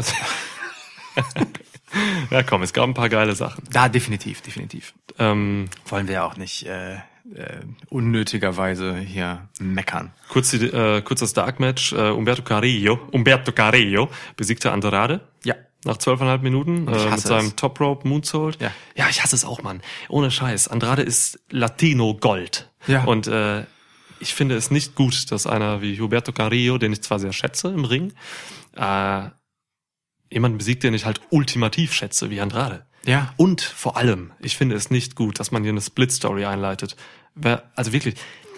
Ja, 2.30 2.44
komm, 2.44 2.64
es 2.64 2.74
gab 2.74 2.84
ein 2.84 2.94
paar 2.94 3.08
geile 3.10 3.34
Sachen. 3.34 3.64
Da 3.72 3.88
definitiv, 3.88 4.42
definitiv. 4.42 4.94
Ähm, 5.18 5.70
Wollen 5.88 6.08
wir 6.08 6.16
ja 6.16 6.26
auch 6.26 6.36
nicht 6.36 6.66
äh, 6.66 6.96
äh, 6.96 7.00
unnötigerweise 7.90 8.98
hier 8.98 9.48
meckern. 9.60 10.12
kurz, 10.28 10.52
die, 10.52 10.66
äh, 10.68 11.02
kurz 11.02 11.22
das 11.22 11.34
Dark 11.34 11.60
Match. 11.62 11.94
Äh, 11.94 12.10
Umberto 12.10 12.42
Carrillo, 12.44 13.00
Umberto 13.12 13.52
Carrillo 13.54 14.10
besiegte 14.36 14.72
Andrade. 14.72 15.22
Ja. 15.46 15.56
Nach 15.88 15.98
zwölfeinhalb 15.98 16.44
Minuten 16.44 16.88
äh, 16.90 17.10
mit 17.10 17.20
seinem 17.22 17.48
es. 17.48 17.56
Top 17.56 17.80
Rope 17.80 18.06
Moonsault. 18.06 18.62
Ja. 18.62 18.72
ja, 18.98 19.08
ich 19.10 19.24
hasse 19.24 19.36
es 19.36 19.46
auch, 19.46 19.64
Mann. 19.64 19.82
Ohne 20.10 20.32
Scheiß. 20.32 20.68
Andrade 20.68 21.02
ist 21.02 21.40
Latino 21.50 22.14
Gold. 22.14 22.70
Ja. 22.88 23.06
Und 23.06 23.28
äh, 23.28 23.64
ich 24.20 24.34
finde 24.34 24.58
es 24.58 24.70
nicht 24.70 24.96
gut, 24.96 25.32
dass 25.32 25.48
einer 25.48 25.82
wie 25.82 25.98
Huberto 25.98 26.34
Carrillo, 26.34 26.78
den 26.78 26.92
ich 26.92 27.04
zwar 27.04 27.20
sehr 27.20 27.32
schätze 27.32 27.70
im 27.70 27.86
Ring, 27.86 28.12
äh, 28.76 29.30
jemanden 30.30 30.58
besiegt, 30.58 30.84
den 30.84 30.94
ich 30.94 31.06
halt 31.06 31.22
ultimativ 31.30 31.94
schätze, 31.94 32.30
wie 32.30 32.42
Andrade. 32.42 32.86
Ja. 33.06 33.34
Und 33.38 33.62
vor 33.62 33.96
allem, 33.96 34.34
ich 34.42 34.58
finde 34.58 34.76
es 34.76 34.92
nicht 34.92 35.16
gut, 35.16 35.40
dass 35.40 35.52
man 35.52 35.64
hier 35.64 35.72
eine 35.72 35.80
Split-Story 35.80 36.44
einleitet. 36.44 36.98
Wer, 37.34 37.72
also 37.78 37.94
wirklich, 37.94 38.16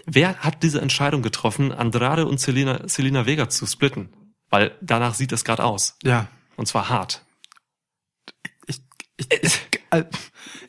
wer 0.08 0.38
hat 0.38 0.64
diese 0.64 0.82
Entscheidung 0.82 1.22
getroffen, 1.22 1.72
Andrade 1.72 2.26
und 2.26 2.40
Selena, 2.40 2.88
Selena 2.88 3.28
Vega 3.28 3.50
zu 3.50 3.68
splitten? 3.68 4.10
Weil 4.50 4.72
danach 4.82 5.14
sieht 5.14 5.32
es 5.32 5.46
gerade 5.46 5.64
aus. 5.64 5.96
Ja. 6.02 6.28
Und 6.60 6.66
zwar 6.68 6.90
hart. 6.90 7.24
Ich, 8.68 8.82
ich, 9.18 9.28
ich, 9.42 9.60
äh, 9.92 10.04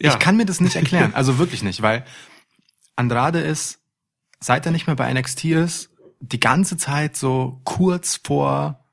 Ja. 0.01 0.13
ich 0.13 0.19
kann 0.21 0.37
mir 0.37 0.47
das 0.47 0.61
nicht 0.61 0.77
erklären. 0.77 1.13
Also 1.15 1.39
wirklich 1.39 1.63
nicht, 1.63 1.83
weil 1.83 2.05
Andrade 2.97 3.41
ist, 3.41 3.81
seit 4.39 4.65
er 4.67 4.73
nicht 4.73 4.87
mehr 4.87 4.97
bei 4.97 5.13
NXT 5.13 5.45
ist, 5.47 5.91
die 6.21 6.41
ganze 6.41 6.77
Zeit 6.77 7.17
so 7.17 7.61
kurz 7.65 8.21
vor 8.23 8.85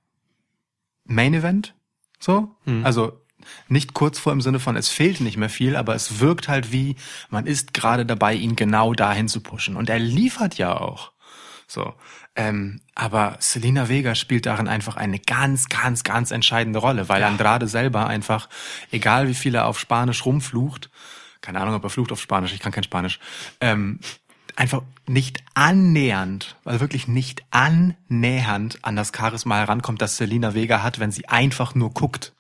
Main 1.05 1.33
Event. 1.33 1.75
So. 2.19 2.55
Mhm. 2.65 2.85
Also 2.85 3.21
Nicht 3.69 3.93
kurz 3.93 4.17
vor 4.19 4.33
im 4.33 4.41
Sinne 4.41 4.59
von, 4.59 4.75
es 4.75 4.89
fehlt 4.89 5.21
nicht 5.21 5.37
mehr 5.37 5.49
viel, 5.49 5.75
aber 5.77 5.93
es 5.95 6.19
wirkt 6.19 6.47
halt 6.49 6.71
wie, 6.73 6.95
man 7.29 7.45
ist 7.45 7.73
gerade 7.73 8.05
dabei, 8.05 8.33
ihn 8.33 8.55
genau 8.57 8.93
dahin 8.93 9.27
zu 9.29 9.39
pushen. 9.41 9.75
Und 9.77 9.89
er 9.89 9.99
liefert 9.99 10.57
ja 10.57 10.75
auch. 10.75 11.13
So. 11.67 11.93
Ähm, 12.35 12.81
aber 12.95 13.35
Selena 13.39 13.89
Vega 13.89 14.15
spielt 14.15 14.45
darin 14.45 14.67
einfach 14.67 14.95
eine 14.95 15.19
ganz, 15.19 15.67
ganz, 15.67 16.03
ganz 16.03 16.31
entscheidende 16.31 16.79
Rolle, 16.79 17.09
weil 17.09 17.23
Andrade 17.23 17.67
selber 17.67 18.07
einfach, 18.07 18.47
egal 18.91 19.27
wie 19.27 19.33
viel 19.33 19.53
er 19.55 19.65
auf 19.65 19.79
Spanisch 19.79 20.25
rumflucht, 20.25 20.89
keine 21.41 21.59
Ahnung, 21.59 21.75
ob 21.75 21.83
er 21.83 21.89
flucht 21.89 22.11
auf 22.11 22.21
Spanisch, 22.21 22.53
ich 22.53 22.59
kann 22.59 22.71
kein 22.71 22.83
Spanisch, 22.83 23.19
ähm, 23.59 23.99
einfach 24.55 24.81
nicht 25.05 25.43
annähernd, 25.53 26.55
also 26.65 26.79
wirklich 26.79 27.07
nicht 27.07 27.43
annähernd 27.51 28.79
an 28.83 28.95
das 28.95 29.11
Charisma 29.15 29.57
herankommt, 29.57 30.01
das 30.01 30.17
Selena 30.17 30.53
Vega 30.53 30.81
hat, 30.81 30.99
wenn 30.99 31.11
sie 31.11 31.27
einfach 31.27 31.75
nur 31.75 31.91
guckt. 31.93 32.33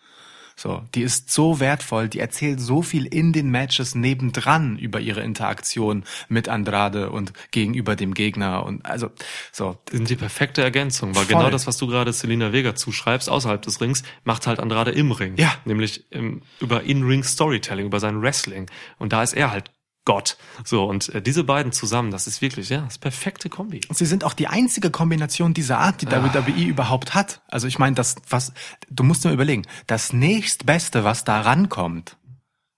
So, 0.59 0.81
die 0.95 1.03
ist 1.03 1.29
so 1.29 1.59
wertvoll, 1.59 2.09
die 2.09 2.17
erzählt 2.17 2.59
so 2.59 2.81
viel 2.81 3.05
in 3.05 3.31
den 3.31 3.51
Matches 3.51 3.93
nebendran 3.93 4.79
über 4.79 4.99
ihre 4.99 5.21
Interaktion 5.21 6.03
mit 6.29 6.49
Andrade 6.49 7.11
und 7.11 7.31
gegenüber 7.51 7.95
dem 7.95 8.15
Gegner 8.15 8.65
und 8.65 8.83
also 8.83 9.11
so. 9.51 9.77
Die 9.91 9.97
sind 9.97 10.09
die 10.09 10.15
perfekte 10.15 10.63
Ergänzung, 10.63 11.15
weil 11.15 11.25
Voll. 11.25 11.35
genau 11.35 11.51
das, 11.51 11.67
was 11.67 11.77
du 11.77 11.85
gerade 11.85 12.11
Selina 12.11 12.53
Vega 12.53 12.73
zuschreibst, 12.73 13.29
außerhalb 13.29 13.61
des 13.61 13.79
Rings, 13.81 14.01
macht 14.23 14.47
halt 14.47 14.59
Andrade 14.59 14.89
im 14.89 15.11
Ring. 15.11 15.35
Ja. 15.37 15.53
Nämlich 15.65 16.05
im, 16.09 16.41
über 16.59 16.81
In-Ring-Storytelling, 16.81 17.85
über 17.85 17.99
sein 17.99 18.19
Wrestling. 18.19 18.65
Und 18.97 19.13
da 19.13 19.21
ist 19.21 19.33
er 19.33 19.51
halt 19.51 19.69
Gott. 20.07 20.37
So, 20.63 20.85
und 20.85 21.13
äh, 21.13 21.21
diese 21.21 21.43
beiden 21.43 21.73
zusammen, 21.73 22.11
das 22.11 22.27
ist 22.27 22.41
wirklich, 22.41 22.69
ja, 22.69 22.79
das 22.79 22.97
perfekte 22.97 23.49
Kombi. 23.49 23.81
Sie 23.89 24.05
sind 24.05 24.23
auch 24.23 24.31
die 24.31 24.47
einzige 24.47 24.89
Kombination 24.89 25.53
dieser 25.53 25.79
Art, 25.79 26.01
die 26.01 26.07
WWE 26.07 26.63
überhaupt 26.63 27.13
hat. 27.13 27.41
Also 27.49 27.67
ich 27.67 27.77
meine, 27.77 27.93
das 27.93 28.15
was 28.29 28.53
du 28.89 29.03
musst 29.03 29.25
dir 29.25 29.31
überlegen, 29.31 29.63
das 29.85 30.13
nächstbeste, 30.13 31.03
was 31.03 31.25
da 31.25 31.41
rankommt, 31.41 32.15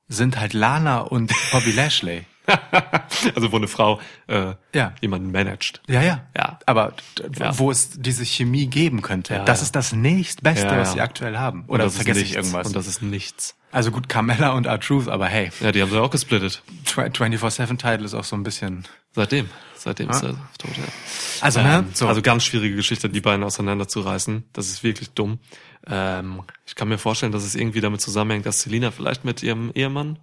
sind 0.08 0.40
halt 0.40 0.54
Lana 0.54 1.02
und 1.02 1.32
Bobby 1.52 1.72
Lashley. 1.72 2.26
also 3.36 3.52
wo 3.52 3.58
eine 3.58 3.68
Frau 3.68 4.00
äh, 4.28 4.54
Ja. 4.74 4.94
jemanden 5.02 5.32
managt. 5.32 5.82
Ja, 5.88 6.02
ja. 6.02 6.26
Ja. 6.38 6.60
Aber 6.66 6.94
Ja. 7.38 7.58
wo 7.58 7.72
es 7.72 7.92
diese 8.00 8.26
Chemie 8.26 8.68
geben 8.68 9.02
könnte, 9.02 9.34
Ja, 9.36 9.44
das 9.46 9.62
ist 9.62 9.76
das 9.76 9.94
nächsteste, 9.94 10.68
Ja, 10.68 10.78
was 10.78 10.94
sie 10.94 11.02
aktuell 11.02 11.38
haben. 11.38 11.66
Oder 11.68 11.86
das 11.86 11.96
vergesse 11.96 12.22
ich 12.22 12.36
irgendwas? 12.36 12.68
Und 12.68 12.76
das 12.76 12.88
ist 12.88 13.02
nichts. 13.02 13.56
also 13.72 13.92
gut, 13.92 14.10
Carmella 14.10 14.52
und 14.52 14.66
R-Truth, 14.66 15.08
aber 15.08 15.28
hey, 15.28 15.52
Ja, 15.62 15.72
die 15.72 15.82
haben 15.82 15.92
sie 15.92 16.02
auch 16.02 16.10
gesplittet. 16.12 16.64
24-7-Title 16.86 18.06
ist 18.06 18.14
auch 18.14 18.24
so 18.24 18.36
ein 18.36 18.44
bisschen... 18.44 18.86
Seitdem. 19.12 19.50
Seitdem 19.76 20.10
ist 20.12 20.22
er 20.24 20.30
tot, 20.60 20.78
ja. 20.78 20.84
Also, 21.42 21.62
ne? 21.62 21.80
Ähm, 21.80 21.86
So. 21.94 22.08
Also 22.08 22.22
ganz 22.22 22.44
schwierige 22.44 22.76
Geschichte, 22.76 23.10
die 23.10 23.22
beiden 23.22 23.44
auseinanderzureißen. 23.44 24.44
Das 24.54 24.68
ist 24.70 24.84
wirklich 24.84 25.10
dumm. 25.12 25.40
Ähm, 25.88 26.42
ich 26.68 26.76
kann 26.76 26.90
mir 26.90 26.98
vorstellen, 27.00 27.32
dass 27.32 27.44
es 27.44 27.56
irgendwie 27.56 27.82
damit 27.82 28.02
zusammenhängt, 28.02 28.46
dass 28.46 28.62
Selina 28.62 28.92
vielleicht 28.92 29.26
mit 29.26 29.42
ihrem 29.42 29.72
Ehemann, 29.74 30.20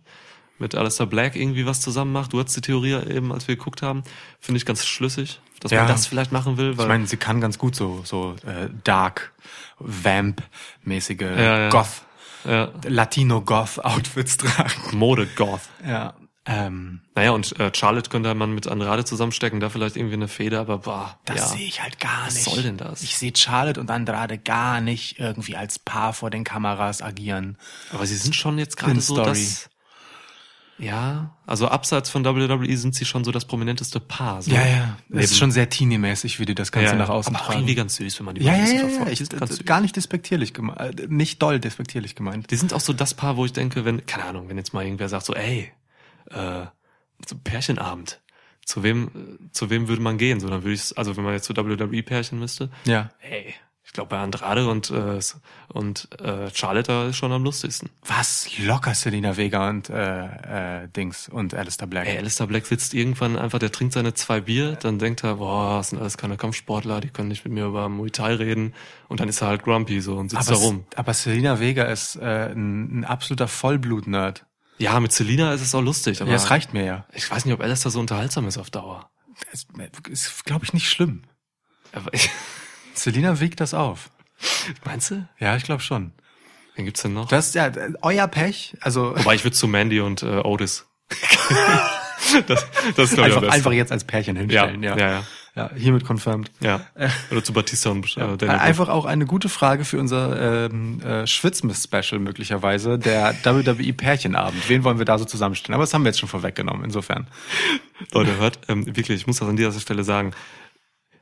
mit 0.59 0.75
Alistair 0.75 1.07
Black 1.07 1.37
irgendwie 1.37 1.67
was 1.67 1.81
zusammen 1.81 2.13
macht. 2.13 2.33
Du 2.33 2.39
hattest 2.41 2.57
die 2.57 2.61
Theorie 2.63 2.93
eben, 3.11 3.33
als 3.33 3.47
wir 3.49 3.57
geguckt 3.57 3.83
haben. 3.83 4.03
Finde 4.41 4.57
ich 4.59 4.65
ganz 4.67 4.87
schlüssig, 4.87 5.41
dass 5.61 5.71
Ja. 5.73 5.81
man 5.81 5.89
das 5.89 6.07
vielleicht 6.07 6.33
machen 6.33 6.57
will. 6.57 6.77
Weil 6.79 6.85
Ich 6.85 6.89
meine, 6.89 7.07
sie 7.07 7.17
kann 7.17 7.41
ganz 7.41 7.59
gut 7.59 7.75
so 7.77 8.01
so 8.05 8.35
äh, 8.47 8.69
dark, 8.85 9.33
Vamp-mäßige 9.79 11.21
Ja, 11.21 11.59
ja. 11.59 11.69
Goth, 11.69 12.03
ja, 12.45 12.71
Latino-Goth-Outfits 12.87 14.37
tragen. 14.39 14.73
Mode-Goth. 14.99 15.61
Ja. 15.87 16.15
Ähm, 16.49 17.01
Naja, 17.17 17.33
und 17.33 17.59
äh, 17.59 17.73
Charlotte 17.75 18.09
könnte 18.09 18.33
man 18.35 18.55
mit 18.55 18.69
Andrade 18.69 19.05
zusammenstecken, 19.05 19.59
da 19.59 19.69
vielleicht 19.69 19.97
irgendwie 19.97 20.15
eine 20.15 20.29
Feder, 20.29 20.61
aber 20.61 20.79
boah, 20.79 21.19
das 21.25 21.39
ja. 21.39 21.47
sehe 21.49 21.67
ich 21.67 21.83
halt 21.83 21.99
gar 21.99 22.27
Was 22.27 22.35
nicht. 22.35 22.45
soll 22.45 22.63
denn 22.63 22.77
das? 22.77 23.03
Ich 23.03 23.19
sehe 23.19 23.33
Charlotte 23.37 23.81
und 23.81 23.91
Andrade 23.91 24.39
gar 24.39 24.81
nicht 24.81 25.19
irgendwie 25.19 25.57
als 25.57 25.81
Paar 25.81 26.13
vor 26.13 26.31
den 26.31 26.45
Kameras 26.45 27.03
agieren. 27.03 27.59
Aber 27.93 28.07
sie 28.07 28.15
sind 28.17 28.37
schon 28.37 28.59
jetzt 28.59 28.77
gerade 28.77 29.01
so 29.01 29.15
Story. 29.15 29.45
Ja, 30.79 31.35
also 31.47 31.69
abseits 31.69 32.11
von 32.11 32.25
WWE 32.25 32.77
sind 32.77 32.95
sie 32.95 33.05
schon 33.07 33.25
so 33.25 33.33
das 33.33 33.47
prominenteste 33.47 33.99
Paar. 33.99 34.43
So. 34.43 34.51
Ja, 34.51 34.67
ja. 34.67 34.99
Neben- 35.09 35.21
Es 35.25 35.31
ist 35.31 35.39
schon 35.39 35.51
sehr 35.51 35.71
teenie-mäßig, 35.71 36.39
wie 36.39 36.45
die 36.45 36.55
das 36.55 36.71
Ganze 36.71 36.91
ja, 36.93 36.97
nach 36.97 37.09
außen 37.09 37.35
aber 37.35 37.45
tragen. 37.45 37.61
irgendwie 37.61 37.75
ganz 37.77 37.97
süß, 37.97 38.19
wenn 38.19 38.27
man 38.27 38.35
die 38.35 38.43
ja, 38.43 38.55
ja, 38.55 38.65
ja, 38.67 38.73
ja. 38.73 38.79
verfolgt. 38.81 39.13
Ich, 39.13 39.19
Die 39.21 39.25
sind 39.25 39.41
ganz 39.41 39.65
gar 39.65 39.81
nicht 39.81 39.97
despektierlich 39.97 40.53
gemeint. 40.53 41.01
äh, 41.01 41.07
Nicht 41.09 41.41
doll 41.41 41.61
despektierlich 41.61 42.15
gemeint. 42.15 42.51
Die 42.51 42.57
sind 42.57 42.75
auch 42.75 42.81
so 42.81 42.93
das 42.93 43.15
Paar, 43.15 43.37
wo 43.39 43.47
ich 43.47 43.53
denke, 43.55 43.85
wenn, 43.87 44.05
keine 44.05 44.25
Ahnung, 44.27 44.49
wenn 44.51 44.59
jetzt 44.59 44.75
mal 44.75 44.85
irgendwer 44.85 45.09
sagt 45.09 45.25
so, 45.25 45.35
ey, 45.35 45.73
äh, 46.31 46.67
so 47.27 47.37
Pärchenabend, 47.43 48.21
zu 48.67 48.83
wem, 48.83 49.07
äh, 49.15 49.51
zu 49.53 49.71
wem 49.71 49.89
würde 49.89 50.03
man 50.03 50.19
gehen? 50.19 50.41
So, 50.41 50.49
dann 50.49 50.63
würde 50.63 50.75
ich, 50.75 50.97
also 50.99 51.17
wenn 51.17 51.25
man 51.25 51.33
jetzt 51.33 51.45
zu 51.47 51.57
WWE 51.57 52.03
Pärchen 52.03 52.39
müsste, 52.39 52.69
Ja. 52.85 53.09
hey, 53.19 53.55
ich 53.87 53.93
glaube 53.93 54.11
bei 54.11 54.19
Andrade 54.19 54.69
und, 54.69 54.91
äh, 54.91 55.21
und 55.69 56.09
äh, 56.21 56.51
Charlotte 56.53 56.89
da 56.89 57.07
ist 57.07 57.17
schon 57.17 57.31
am 57.31 57.45
lustigsten. 57.45 57.89
Was? 58.05 58.49
Locker 58.59 58.95
Selena 58.95 59.37
Vega 59.37 59.69
und 59.71 59.89
äh, 59.89 60.83
äh, 60.83 60.89
Dings 60.89 61.29
und 61.29 61.55
Alistair 61.55 61.87
Black. 61.87 62.07
Ey, 62.07 62.19
Alistair 62.19 62.49
Black 62.49 62.67
sitzt 62.67 62.95
irgendwann 62.95 63.39
einfach, 63.39 63.61
der 63.61 63.71
trinkt 63.71 63.95
seine 63.95 64.13
zwei 64.13 64.41
Bier, 64.41 64.75
dann 64.75 64.99
denkt 64.99 65.23
er, 65.23 65.37
boah, 65.37 65.79
das 65.79 65.91
sind 65.91 66.01
alles 66.01 66.19
keine 66.19 66.37
Kampfsportler, 66.37 67.01
die 67.01 67.11
können 67.11 67.29
nicht 67.29 67.45
mit 67.45 67.55
mir 67.55 67.67
über 67.67 67.89
Muay 67.89 68.11
Thai 68.11 68.35
reden. 68.35 68.75
Und 69.09 69.21
dann 69.21 69.29
ist 69.29 69.41
er 69.41 69.49
halt 69.49 69.63
grumpy 69.63 70.01
so 70.01 70.17
und 70.17 70.31
sitzt 70.31 70.49
aber, 70.49 70.59
da 70.59 70.65
rum. 70.65 70.85
aber 70.97 71.15
Selena 71.15 71.61
Vega 71.61 71.85
ist 71.85 72.17
äh, 72.17 72.51
ein, 72.53 73.01
ein 73.01 73.05
absoluter 73.05 73.47
Vollblut-Nerd. 73.47 74.47
Ja, 74.79 74.99
mit 74.99 75.13
Selina 75.13 75.55
ist 75.55 75.63
es 75.63 75.75
auch 75.75 75.81
lustig, 75.81 76.21
aber 76.21 76.31
Ja, 76.31 76.37
das 76.37 76.51
reicht 76.51 76.75
mir 76.75 76.85
ja. 76.85 77.07
ich 77.15 77.31
weiß 77.31 77.45
nicht, 77.45 77.55
ob 77.55 77.61
Alistair 77.61 77.93
so 77.93 78.01
unterhaltsam 78.01 78.49
ist 78.49 78.59
auf 78.59 78.69
Dauer. 78.69 79.09
Es 79.53 79.67
ist, 80.09 80.45
glaube 80.45 80.65
ich, 80.65 80.73
nicht 80.73 80.91
schlimm. 80.91 81.23
Aber 81.93 82.13
ich, 82.13 82.31
Selena 82.99 83.41
wiegt 83.41 83.61
das 83.61 83.75
auf. 83.75 84.11
meinst 84.85 85.11
du? 85.11 85.29
Ja, 85.39 85.57
ich 85.57 85.65
glaube 85.65 85.83
schon. 85.83 86.13
Wen 86.77 86.85
gibt's 86.85 87.03
denn 87.03 87.15
noch? 87.15 87.29
Das 87.29 87.55
ja 87.55 87.69
äh, 87.69 87.93
euer 88.03 88.29
Pech. 88.29 88.77
Also 88.81 89.17
Wobei 89.17 89.35
ich 89.35 89.45
würde 89.45 89.57
zu 89.57 89.67
Mandy 89.67 90.01
und 90.01 90.23
äh, 90.23 90.41
Otis. 90.45 90.87
das, 92.47 92.67
das 92.97 93.13
ist 93.13 93.19
einfach, 93.19 93.43
einfach 93.43 93.73
jetzt 93.73 93.93
als 93.93 94.05
Pärchen 94.05 94.37
hinstellen. 94.37 94.83
ja, 94.83 94.97
Ja, 94.97 95.09
ja, 95.09 95.11
ja. 95.11 95.23
ja. 95.55 95.71
hiermit 95.75 96.07
confirmed. 96.07 96.51
ja. 96.61 96.83
Oder 97.31 97.43
zu 97.43 97.55
Batista 97.55 97.91
und 97.91 98.05
äh. 98.17 98.37
Daniel 98.37 98.59
Einfach 98.59 98.91
auch 98.91 99.07
eine 99.07 99.25
gute 99.25 99.49
Frage 99.49 99.85
für 99.85 99.99
unser 99.99 100.67
ähm, 100.67 101.01
äh, 101.01 101.27
Schwitzmist-Special 101.27 102.19
möglicherweise, 102.19 102.99
der 102.99 103.35
WWE-Pärchenabend. 103.43 104.69
Wen 104.69 104.85
wollen 104.85 104.99
wir 104.99 105.07
da 105.07 105.17
so 105.19 105.25
zusammenstellen? 105.25 105.75
Aber 105.75 105.85
das 105.85 105.95
haben 105.95 106.03
wir 106.03 106.11
jetzt 106.11 106.19
schon 106.19 106.29
vorweggenommen, 106.29 106.85
insofern. 106.85 107.27
Leute, 108.13 108.37
hört, 108.37 108.59
ähm, 108.69 108.85
wirklich, 108.85 109.21
ich 109.21 109.27
muss 109.27 109.39
das 109.39 109.49
an 109.49 109.57
dieser 109.57 109.73
Stelle 109.81 110.05
sagen. 110.05 110.33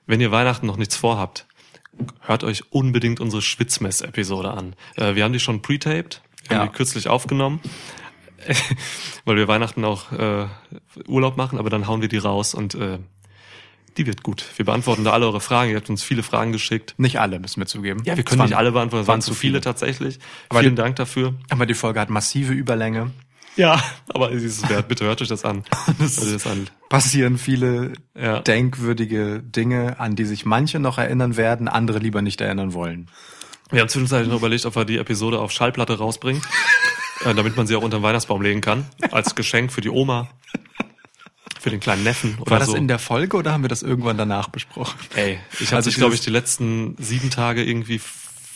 Wenn 0.06 0.20
ihr 0.20 0.32
Weihnachten 0.32 0.66
noch 0.66 0.76
nichts 0.76 0.96
vorhabt, 0.96 1.46
hört 2.20 2.44
euch 2.44 2.64
unbedingt 2.72 3.20
unsere 3.20 3.42
Schwitzmess-Episode 3.42 4.50
an. 4.52 4.74
Äh, 4.96 5.14
wir 5.14 5.24
haben 5.24 5.32
die 5.32 5.40
schon 5.40 5.62
pre-taped, 5.62 6.22
haben 6.48 6.56
Ja. 6.56 6.66
die 6.66 6.72
kürzlich 6.72 7.08
aufgenommen, 7.08 7.60
weil 9.24 9.36
wir 9.36 9.48
Weihnachten 9.48 9.84
auch 9.84 10.12
äh, 10.12 10.46
Urlaub 11.06 11.36
machen, 11.36 11.58
aber 11.58 11.70
dann 11.70 11.86
hauen 11.86 12.00
wir 12.02 12.08
die 12.08 12.18
raus 12.18 12.54
und 12.54 12.74
äh, 12.74 12.98
die 13.96 14.06
wird 14.06 14.22
gut. 14.24 14.44
Wir 14.56 14.64
beantworten 14.64 15.04
da 15.04 15.12
alle 15.12 15.24
eure 15.26 15.40
Fragen. 15.40 15.70
Ihr 15.70 15.76
habt 15.76 15.88
uns 15.88 16.02
viele 16.02 16.24
Fragen 16.24 16.50
geschickt. 16.50 16.94
Nicht 16.98 17.20
alle, 17.20 17.38
müssen 17.38 17.60
wir 17.60 17.66
zugeben. 17.66 18.02
Ja, 18.04 18.16
wir 18.16 18.24
können 18.24 18.40
waren- 18.40 18.48
nicht 18.48 18.56
alle 18.58 18.72
beantworten, 18.72 19.02
es 19.02 19.06
waren 19.08 19.14
waren 19.14 19.22
zu 19.22 19.30
zu 19.32 19.34
viele 19.38 19.52
viele. 19.52 19.60
tatsächlich. 19.60 20.18
Aber 20.48 20.60
Vielen 20.60 20.74
die- 20.74 20.82
Dank 20.82 20.96
dafür. 20.96 21.34
Aber 21.48 21.64
die 21.64 21.74
Folge 21.74 22.00
hat 22.00 22.10
massive 22.10 22.52
Überlänge. 22.52 23.12
Ja, 23.56 23.80
aber 24.08 24.32
es 24.32 24.42
ist 24.42 24.68
wert. 24.68 24.88
Bitte 24.88 25.04
hört 25.04 25.22
euch 25.22 25.28
das 25.28 25.44
an. 25.44 25.62
Euch 26.00 26.32
das 26.32 26.46
an. 26.46 26.68
Passieren 26.88 27.38
viele 27.38 27.92
Ja. 28.20 28.40
denkwürdige 28.40 29.40
Dinge, 29.42 30.00
an 30.00 30.16
die 30.16 30.24
sich 30.24 30.44
manche 30.44 30.78
noch 30.80 30.98
erinnern 30.98 31.36
werden, 31.36 31.68
andere 31.68 31.98
lieber 31.98 32.20
nicht 32.22 32.40
erinnern 32.40 32.72
wollen. 32.74 33.08
Wir 33.70 33.80
haben 33.80 33.88
zwischenzeitlich 33.88 34.28
noch 34.28 34.38
überlegt, 34.38 34.66
ob 34.66 34.74
wir 34.76 34.84
die 34.84 34.98
Episode 34.98 35.38
auf 35.40 35.50
Schallplatte 35.52 35.98
rausbringen, 35.98 36.42
äh, 37.24 37.34
damit 37.34 37.56
man 37.56 37.66
sie 37.66 37.76
auch 37.76 37.82
unter 37.82 37.98
den 37.98 38.02
Weihnachtsbaum 38.02 38.42
legen 38.42 38.60
kann. 38.60 38.86
Als 39.12 39.34
Geschenk 39.34 39.72
für 39.72 39.80
die 39.80 39.88
Oma, 39.90 40.28
für 41.60 41.70
den 41.70 41.80
kleinen 41.80 42.02
Neffen 42.04 42.36
War 42.44 42.58
das 42.58 42.68
so. 42.68 42.76
in 42.76 42.88
der 42.88 42.98
Folge 42.98 43.36
oder 43.36 43.52
haben 43.52 43.62
wir 43.62 43.68
das 43.68 43.82
irgendwann 43.82 44.18
danach 44.18 44.48
besprochen? 44.48 44.98
Ey, 45.14 45.38
ich 45.60 45.68
habe 45.68 45.76
Also 45.76 45.90
dich, 45.90 45.96
glaube 45.96 46.14
ich, 46.14 46.20
die 46.20 46.30
letzten 46.30 46.94
sieben 46.98 47.30
Tage 47.30 47.64
irgendwie 47.64 48.00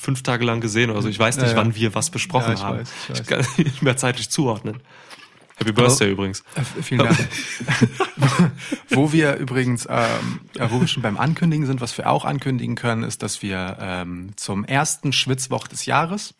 fünf 0.00 0.22
Tage 0.22 0.44
lang 0.44 0.60
gesehen 0.60 0.90
oder 0.90 1.02
so. 1.02 1.08
Ich 1.08 1.18
weiß 1.18 1.36
nicht, 1.36 1.46
Ja, 1.46 1.52
ja. 1.52 1.56
wann 1.56 1.74
wir 1.74 1.94
was 1.94 2.10
besprochen 2.10 2.48
Ja, 2.48 2.54
ich 2.54 2.62
haben. 2.62 2.78
weiß, 2.80 2.88
ich 3.04 3.20
weiß. 3.20 3.26
kann 3.26 3.46
nicht 3.64 3.82
mehr 3.82 3.96
zeitlich 3.96 4.30
zuordnen. 4.30 4.80
Happy 5.56 5.72
Birthday 5.72 6.12
übrigens. 6.12 6.44
Äh, 6.54 6.82
vielen 6.82 7.00
Dank. 7.04 7.18
wo 8.90 9.12
wir 9.12 9.34
übrigens, 9.36 9.86
ähm, 9.90 10.40
äh, 10.56 10.68
wo 10.70 10.80
wir 10.80 10.86
schon 10.86 11.02
beim 11.02 11.16
Ankündigen 11.16 11.66
sind, 11.66 11.80
was 11.80 11.98
wir 11.98 12.08
auch 12.08 12.24
ankündigen 12.24 12.76
können, 12.76 13.02
ist, 13.02 13.22
dass 13.22 13.42
wir 13.42 13.76
ähm, 13.80 14.30
zum 14.36 14.64
ersten 14.64 15.12
Schwitzwoch 15.12 15.66
des 15.66 15.84
Jahres, 15.86 16.34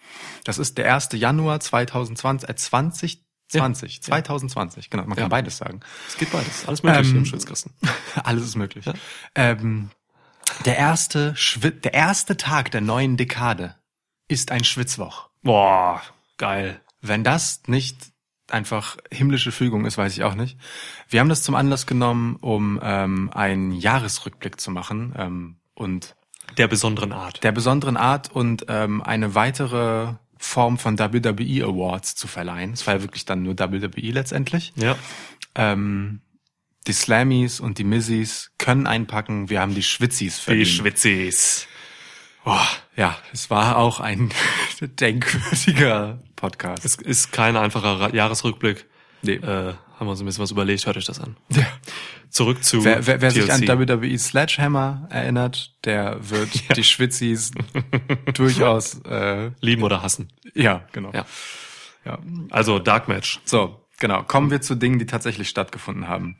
das 0.44 0.58
ist 0.58 0.78
der 0.78 0.94
1. 0.94 1.08
Januar 1.14 1.58
2020, 1.58 2.48
äh, 2.48 2.54
2020, 2.54 4.02
2020, 4.02 4.90
genau, 4.90 5.02
man 5.04 5.14
kann 5.16 5.24
Ja. 5.24 5.28
beides 5.28 5.56
sagen. 5.56 5.80
Es 6.06 6.16
geht 6.16 6.30
beides. 6.30 6.66
Alles 6.68 6.82
möglich 6.84 7.08
Ähm, 7.10 7.16
im 7.18 7.24
Schwitzkasten. 7.24 7.72
Alles 8.22 8.44
ist 8.44 8.56
möglich. 8.56 8.84
Ähm, 9.34 9.90
der 10.64 10.76
erste 10.76 11.34
Schwi 11.36 11.70
der 11.72 11.94
erste 11.94 12.36
Tag 12.36 12.70
der 12.70 12.80
neuen 12.80 13.16
Dekade 13.16 13.74
ist 14.28 14.50
ein 14.52 14.64
Schwitzwoch. 14.64 15.28
Boah, 15.42 16.02
geil. 16.36 16.80
Wenn 17.00 17.24
das 17.24 17.62
nicht 17.66 17.96
einfach 18.50 18.96
himmlische 19.12 19.52
Fügung 19.52 19.84
ist, 19.84 19.98
weiß 19.98 20.16
ich 20.16 20.24
auch 20.24 20.34
nicht. 20.34 20.58
Wir 21.08 21.20
haben 21.20 21.28
das 21.28 21.42
zum 21.42 21.54
Anlass 21.54 21.86
genommen, 21.86 22.36
um 22.36 22.80
ähm, 22.82 23.30
einen 23.32 23.72
Jahresrückblick 23.72 24.60
zu 24.60 24.70
machen 24.70 25.14
ähm, 25.16 25.56
und 25.74 26.16
Der 26.56 26.66
besonderen 26.66 27.12
Art. 27.12 27.44
der 27.44 27.52
besonderen 27.52 27.96
Art 27.96 28.30
und 28.32 28.64
ähm, 28.68 29.02
eine 29.02 29.34
weitere 29.34 30.14
Form 30.38 30.78
von 30.78 30.98
WWE 30.98 31.64
Awards 31.64 32.14
zu 32.14 32.26
verleihen. 32.26 32.72
Es 32.72 32.86
war 32.86 32.94
ja 32.94 33.02
wirklich 33.02 33.24
dann 33.24 33.42
nur 33.42 33.58
WWE 33.58 34.10
letztendlich. 34.12 34.72
Ja. 34.76 34.96
Ähm, 35.54 36.20
die 36.86 36.92
Slammies 36.92 37.60
und 37.60 37.78
die 37.78 37.84
Mizzys 37.84 38.50
können 38.58 38.86
einpacken. 38.86 39.50
Wir 39.50 39.60
haben 39.60 39.74
die 39.74 39.82
Schwitzis 39.82 40.36
Die 40.38 40.42
verdient. 40.44 40.68
Schwitzis. 40.68 41.66
Boah, 42.44 42.66
ja, 42.96 43.16
es 43.32 43.50
war 43.50 43.76
auch 43.76 44.00
ein 44.00 44.30
denkwürdiger 44.80 46.18
Podcast. 46.36 46.84
Es 46.84 46.94
ist 46.96 47.32
kein 47.32 47.56
einfacher 47.56 48.14
Jahresrückblick. 48.14 48.86
Nee. 49.22 49.34
Äh, 49.34 49.74
haben 49.98 50.06
wir 50.06 50.10
uns 50.12 50.20
ein 50.20 50.26
bisschen 50.26 50.42
was 50.44 50.52
überlegt, 50.52 50.86
hört 50.86 50.96
euch 50.96 51.04
das 51.06 51.20
an. 51.20 51.36
Ja. 51.50 51.66
Zurück 52.30 52.62
zu 52.62 52.84
Wer, 52.84 53.06
wer, 53.06 53.20
wer 53.20 53.30
sich 53.32 53.52
an 53.52 53.66
WWE 53.66 54.16
Sledgehammer 54.18 55.08
erinnert, 55.10 55.74
der 55.84 56.30
wird 56.30 56.50
die 56.76 56.84
Schwitzis 56.84 57.50
durchaus, 58.34 59.00
äh, 59.04 59.50
Lieben 59.60 59.82
oder 59.82 60.02
hassen. 60.02 60.32
ja, 60.54 60.84
genau. 60.92 61.10
Ja. 61.12 61.26
Ja. 62.04 62.18
Also 62.50 62.78
Dark 62.78 63.08
Match. 63.08 63.40
So, 63.44 63.84
genau. 63.98 64.22
Kommen 64.22 64.50
wir 64.50 64.60
zu 64.60 64.74
Dingen, 64.74 64.98
die 64.98 65.06
tatsächlich 65.06 65.48
stattgefunden 65.48 66.08
haben. 66.08 66.36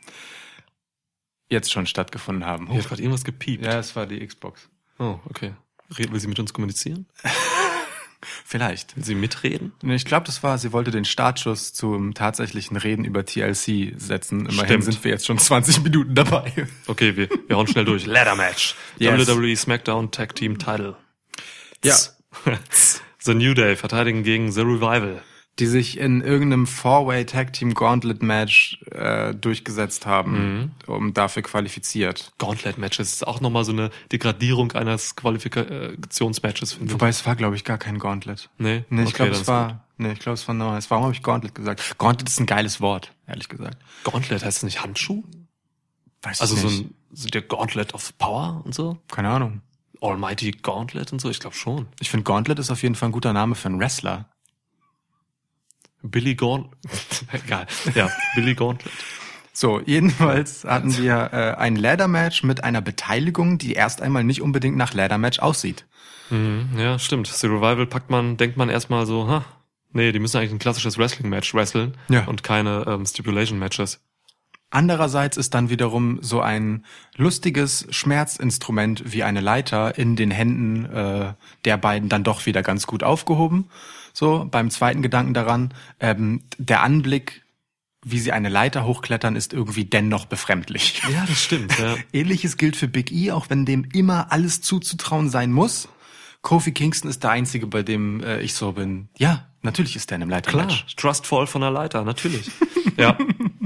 Jetzt 1.51 1.73
schon 1.73 1.87
stattgefunden 1.87 2.45
haben. 2.45 2.69
Hier 2.69 2.81
hat 2.81 2.89
gerade 2.89 3.03
irgendwas 3.03 3.25
gepiept. 3.25 3.65
Ja, 3.65 3.79
es 3.79 3.97
war 3.97 4.07
die 4.07 4.27
Xbox. 4.27 4.69
Oh, 4.99 5.19
okay. 5.31 5.55
Will 5.89 6.21
sie 6.21 6.29
mit 6.29 6.39
uns 6.39 6.53
kommunizieren? 6.53 7.07
Vielleicht. 8.45 8.97
Will 8.97 9.05
sie 9.05 9.15
mitreden? 9.15 9.73
Ich 9.83 10.05
glaube, 10.05 10.27
das 10.27 10.43
war, 10.43 10.59
sie 10.59 10.73
wollte 10.73 10.91
den 10.91 11.05
Startschuss 11.05 11.73
zum 11.73 12.15
tatsächlichen 12.15 12.77
Reden 12.77 13.05
über 13.05 13.25
TLC 13.25 13.95
setzen. 13.97 14.41
Immerhin 14.41 14.67
Stimmt. 14.67 14.85
sind 14.85 15.05
wir 15.05 15.13
jetzt 15.13 15.27
schon 15.27 15.39
20 15.39 15.83
Minuten 15.85 16.15
dabei. 16.15 16.53
Okay, 16.87 17.17
wir, 17.17 17.29
wir 17.47 17.57
hauen 17.57 17.67
schnell 17.67 17.85
durch. 17.85 18.07
Ladder 18.07 18.35
Match. 18.35 18.75
Yes. 18.99 19.29
WWE 19.29 19.57
SmackDown 19.57 20.11
Tag 20.11 20.35
Team 20.35 20.59
Title. 20.59 20.97
Ja. 21.85 21.95
The 23.21 23.35
New 23.35 23.55
Day 23.55 23.77
verteidigen 23.77 24.25
gegen 24.25 24.51
The 24.51 24.63
Revival. 24.63 25.23
Die 25.59 25.67
sich 25.67 25.99
in 25.99 26.21
irgendeinem 26.21 26.67
Four-Way 26.69 27.27
Tag 27.27 27.53
Team 27.53 27.75
Gauntlet 27.75 28.23
Match 28.23 28.81
äh, 28.93 29.35
durchgesetzt 29.35 30.07
haben, 30.07 30.73
um 30.87 31.13
dafür 31.15 31.43
qualifiziert. 31.43 32.33
Gauntlet 32.39 32.79
Matches 32.79 33.13
ist 33.15 33.27
auch 33.27 33.41
nochmal 33.41 33.65
so 33.65 33.73
eine 33.73 33.91
Degradierung 34.13 34.71
eines 34.73 35.17
Qualifikationsmatches, 35.17 36.73
finde 36.75 36.87
ich. 36.87 36.93
Wobei 36.93 37.09
es 37.09 37.25
war, 37.27 37.37
glaube 37.37 37.57
ich, 37.57 37.65
gar 37.65 37.79
kein 37.79 37.99
Gauntlet. 37.99 38.51
Nee? 38.59 38.85
Nee, 38.89 39.03
ich 39.03 39.09
Okay, 39.09 39.17
glaube, 39.17 39.33
es 39.33 39.47
war, 39.49 39.85
nee, 39.97 40.13
ich 40.13 40.19
glaube, 40.21 40.35
es 40.35 40.47
war 40.47 40.55
neues. 40.55 40.91
Warum 40.91 41.05
habe 41.05 41.15
ich 41.15 41.23
Gauntlet 41.23 41.55
gesagt? 41.55 41.99
Gauntlet 41.99 42.29
ist 42.29 42.41
ein 42.41 42.47
geiles 42.47 42.81
Wort, 42.81 43.13
ehrlich 43.27 43.49
gesagt. 43.49 43.79
Gauntlet 44.05 44.45
heißt 44.45 44.59
es 44.59 44.63
nicht 44.63 44.83
Handschuh? 44.83 45.25
Weiß 46.23 46.41
Also 46.41 46.55
ich 46.55 46.61
so 46.61 46.69
nicht. 46.69 46.81
ein 46.87 46.95
so 47.13 47.29
der 47.29 47.43
Gauntlet 47.43 47.95
of 47.95 48.17
Power 48.19 48.63
und 48.65 48.75
so? 48.75 48.99
keine 49.11 49.31
Ahnung. 49.31 49.63
Almighty 50.01 50.53
Gauntlet 50.53 51.13
und 51.13 51.21
so? 51.21 51.29
Ich 51.31 51.41
glaube 51.41 51.57
schon. 51.57 51.87
Ich 52.01 52.11
finde 52.11 52.23
Gauntlet 52.25 52.59
ist 52.61 52.71
auf 52.71 52.83
jeden 52.83 52.95
Fall 52.95 53.09
ein 53.09 53.13
guter 53.13 53.33
Name 53.33 53.55
für 53.57 53.67
einen 53.67 53.81
Wrestler. 53.81 54.29
Billy 56.03 56.35
Gauntlet. 56.35 56.79
Egal. 57.33 57.67
Ja, 57.95 58.09
Billy 58.35 58.55
Gauntlet. 58.55 58.93
So, 59.53 59.81
jedenfalls 59.85 60.65
hatten 60.65 60.97
wir 60.97 61.31
äh, 61.33 61.55
ein 61.61 61.75
Ladder-Match 61.75 62.45
mit 62.45 62.63
einer 62.63 62.81
Beteiligung, 62.81 63.59
die 63.59 63.73
erst 63.73 64.01
einmal 64.03 64.23
nicht 64.23 64.41
unbedingt 64.41 64.77
nach 64.77 64.95
Ladder-Match 64.95 65.41
aussieht. 65.41 65.85
Mhm, 66.31 66.69
ja, 66.77 66.99
stimmt. 66.99 67.27
The 67.27 67.47
Revival 67.49 67.87
packt 67.87 68.09
man, 68.11 68.37
denkt 68.37 68.57
man 68.57 68.69
erstmal 68.69 69.05
so, 69.07 69.27
ha, 69.29 69.45
nee, 69.93 70.13
die 70.13 70.21
müssen 70.21 70.37
eigentlich 70.37 70.53
ein 70.53 70.61
klassisches 70.61 70.97
Wrestling-Match 70.99 71.55
wresteln 71.55 71.97
Ja. 72.09 72.25
und 72.27 72.45
keine 72.45 72.85
ähm, 72.87 73.05
Stipulation-Matches. 73.05 74.01
Andererseits 74.71 75.39
ist 75.39 75.55
dann 75.55 75.71
wiederum 75.71 76.19
so 76.21 76.41
ein 76.43 76.85
lustiges 77.17 77.87
Schmerzinstrument 77.91 79.03
wie 79.13 79.23
eine 79.25 79.41
Leiter 79.41 79.97
in 79.97 80.15
den 80.15 80.31
Händen 80.31 80.85
äh, 80.85 81.33
der 81.65 81.79
beiden 81.79 82.11
dann 82.11 82.23
doch 82.23 82.45
wieder 82.45 82.63
ganz 82.63 82.87
gut 82.87 83.03
aufgehoben. 83.03 83.71
So, 84.19 84.49
beim 84.51 84.69
zweiten 84.69 85.01
Gedanken 85.01 85.33
daran, 85.33 85.73
ähm, 86.01 86.43
der 86.57 86.83
Anblick, 86.83 87.45
wie 88.05 88.19
sie 88.19 88.33
eine 88.33 88.49
Leiter 88.49 88.85
hochklettern, 88.85 89.37
ist 89.37 89.53
irgendwie 89.53 89.85
dennoch 89.85 90.27
befremdlich. 90.27 91.01
Ja, 91.09 91.25
das 91.25 91.41
stimmt. 91.41 91.79
Ja. 91.79 91.95
Ähnliches 92.13 92.57
gilt 92.57 92.75
für 92.75 92.89
Big 92.89 93.13
E, 93.13 93.31
auch 93.31 93.49
wenn 93.49 93.65
dem 93.65 93.85
immer 93.93 94.33
alles 94.33 94.61
zuzutrauen 94.61 95.31
sein 95.31 95.53
muss. 95.53 95.89
Kofi 96.43 96.73
Kingston 96.73 97.09
ist 97.09 97.23
der 97.23 97.31
Einzige, 97.31 97.69
bei 97.69 97.85
dem 97.85 98.21
äh, 98.25 98.41
ich 98.41 98.55
so 98.55 98.73
bin. 98.73 99.09
Ja, 99.19 99.47
natürlich 99.63 99.95
ist 99.95 100.11
der 100.11 100.17
in 100.17 100.23
einem 100.23 100.43
Klar, 100.43 100.65
Leitermatch. 100.65 100.97
Trustfall 100.97 101.47
von 101.47 101.61
der 101.61 101.71
Leiter, 101.71 102.03
natürlich. 102.03 102.51
ja, 102.97 103.17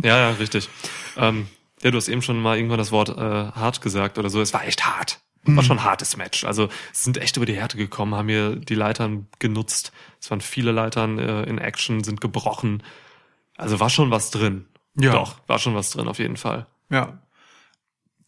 ja, 0.02 0.18
ja, 0.18 0.30
richtig. 0.32 0.68
Ähm, 1.16 1.48
ja, 1.82 1.90
du 1.90 1.96
hast 1.96 2.08
eben 2.08 2.20
schon 2.20 2.38
mal 2.42 2.58
irgendwann 2.58 2.76
das 2.76 2.92
Wort 2.92 3.08
äh, 3.08 3.12
hart 3.18 3.80
gesagt 3.80 4.18
oder 4.18 4.28
so. 4.28 4.42
Es 4.42 4.52
war 4.52 4.66
echt 4.66 4.84
hart. 4.84 5.22
War 5.44 5.64
schon 5.64 5.78
ein 5.78 5.84
hartes 5.84 6.16
Match. 6.16 6.44
Also 6.44 6.68
sind 6.92 7.18
echt 7.18 7.36
über 7.36 7.46
die 7.46 7.56
Härte 7.56 7.76
gekommen, 7.76 8.14
haben 8.14 8.28
hier 8.28 8.54
die 8.56 8.76
Leitern 8.76 9.26
genutzt. 9.40 9.92
Es 10.20 10.30
waren 10.30 10.40
viele 10.40 10.70
Leitern 10.70 11.18
äh, 11.18 11.42
in 11.44 11.58
Action, 11.58 12.04
sind 12.04 12.20
gebrochen. 12.20 12.82
Also 13.56 13.80
war 13.80 13.90
schon 13.90 14.10
was 14.10 14.30
drin. 14.30 14.66
Ja. 14.94 15.12
Doch, 15.12 15.40
war 15.48 15.58
schon 15.58 15.74
was 15.74 15.90
drin 15.90 16.06
auf 16.06 16.18
jeden 16.18 16.36
Fall. 16.36 16.66
Ja. 16.90 17.18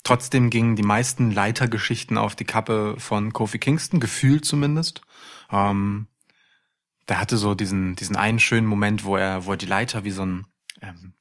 Trotzdem 0.03 0.51
gingen 0.51 0.77
die 0.77 0.83
meisten 0.83 1.31
Leitergeschichten 1.31 2.19
auf 2.19 2.35
die 2.35 2.45
Kappe 2.45 2.97
von 2.99 3.33
Kofi 3.33 3.59
Kingston, 3.59 4.01
gefühlt 4.01 4.45
zumindest. 4.45 5.01
Ähm, 5.51 6.09
der 7.09 7.21
hatte 7.21 7.37
so 7.37 7.55
diesen, 7.55 7.97
diesen 7.97 8.17
einen 8.17 8.39
schönen 8.39 8.67
Moment, 8.67 9.05
wo 9.05 9.17
er, 9.17 9.47
wo 9.47 9.53
er 9.53 9.57
die 9.57 9.67
Leiter 9.67 10.05
wie 10.05 10.11
so 10.11 10.25
ein, 10.25 10.47
ähm, 10.83 11.15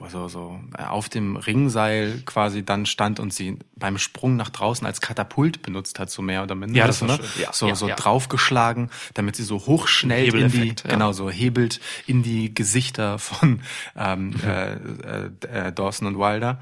wo 0.00 0.06
er 0.06 0.10
so, 0.10 0.28
so 0.28 0.60
äh, 0.76 0.84
auf 0.84 1.08
dem 1.08 1.36
Ringseil 1.36 2.22
quasi 2.24 2.64
dann 2.64 2.86
stand 2.86 3.20
und 3.20 3.32
sie 3.32 3.58
beim 3.76 3.98
Sprung 3.98 4.36
nach 4.36 4.48
draußen 4.48 4.86
als 4.86 5.00
Katapult 5.00 5.62
benutzt 5.62 5.98
hat, 5.98 6.10
so 6.10 6.22
mehr 6.22 6.42
oder 6.42 6.54
minder. 6.54 6.76
Ja, 6.76 6.86
das 6.86 7.02
war 7.02 7.08
ne? 7.08 7.16
schön. 7.16 7.42
Ja, 7.42 7.52
so, 7.52 7.68
ja, 7.68 7.74
so 7.74 7.88
ja. 7.88 7.94
draufgeschlagen, 7.94 8.90
damit 9.14 9.36
sie 9.36 9.44
so 9.44 9.58
hochschnellt 9.58 10.34
in 10.34 10.50
die, 10.50 10.68
ja. 10.68 10.74
genau, 10.88 11.12
so 11.12 11.30
hebelt 11.30 11.80
in 12.06 12.22
die 12.22 12.52
Gesichter 12.54 13.18
von 13.18 13.60
ähm, 13.96 14.34
äh, 14.42 14.72
äh, 14.72 15.30
äh, 15.46 15.72
Dawson 15.72 16.08
und 16.08 16.18
Wilder. 16.18 16.60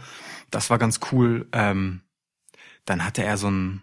Das 0.50 0.68
war 0.68 0.78
ganz 0.78 1.00
cool. 1.12 1.46
Ähm, 1.52 2.02
dann 2.84 3.04
hatte 3.04 3.22
er 3.22 3.38
so 3.38 3.50
ein 3.50 3.82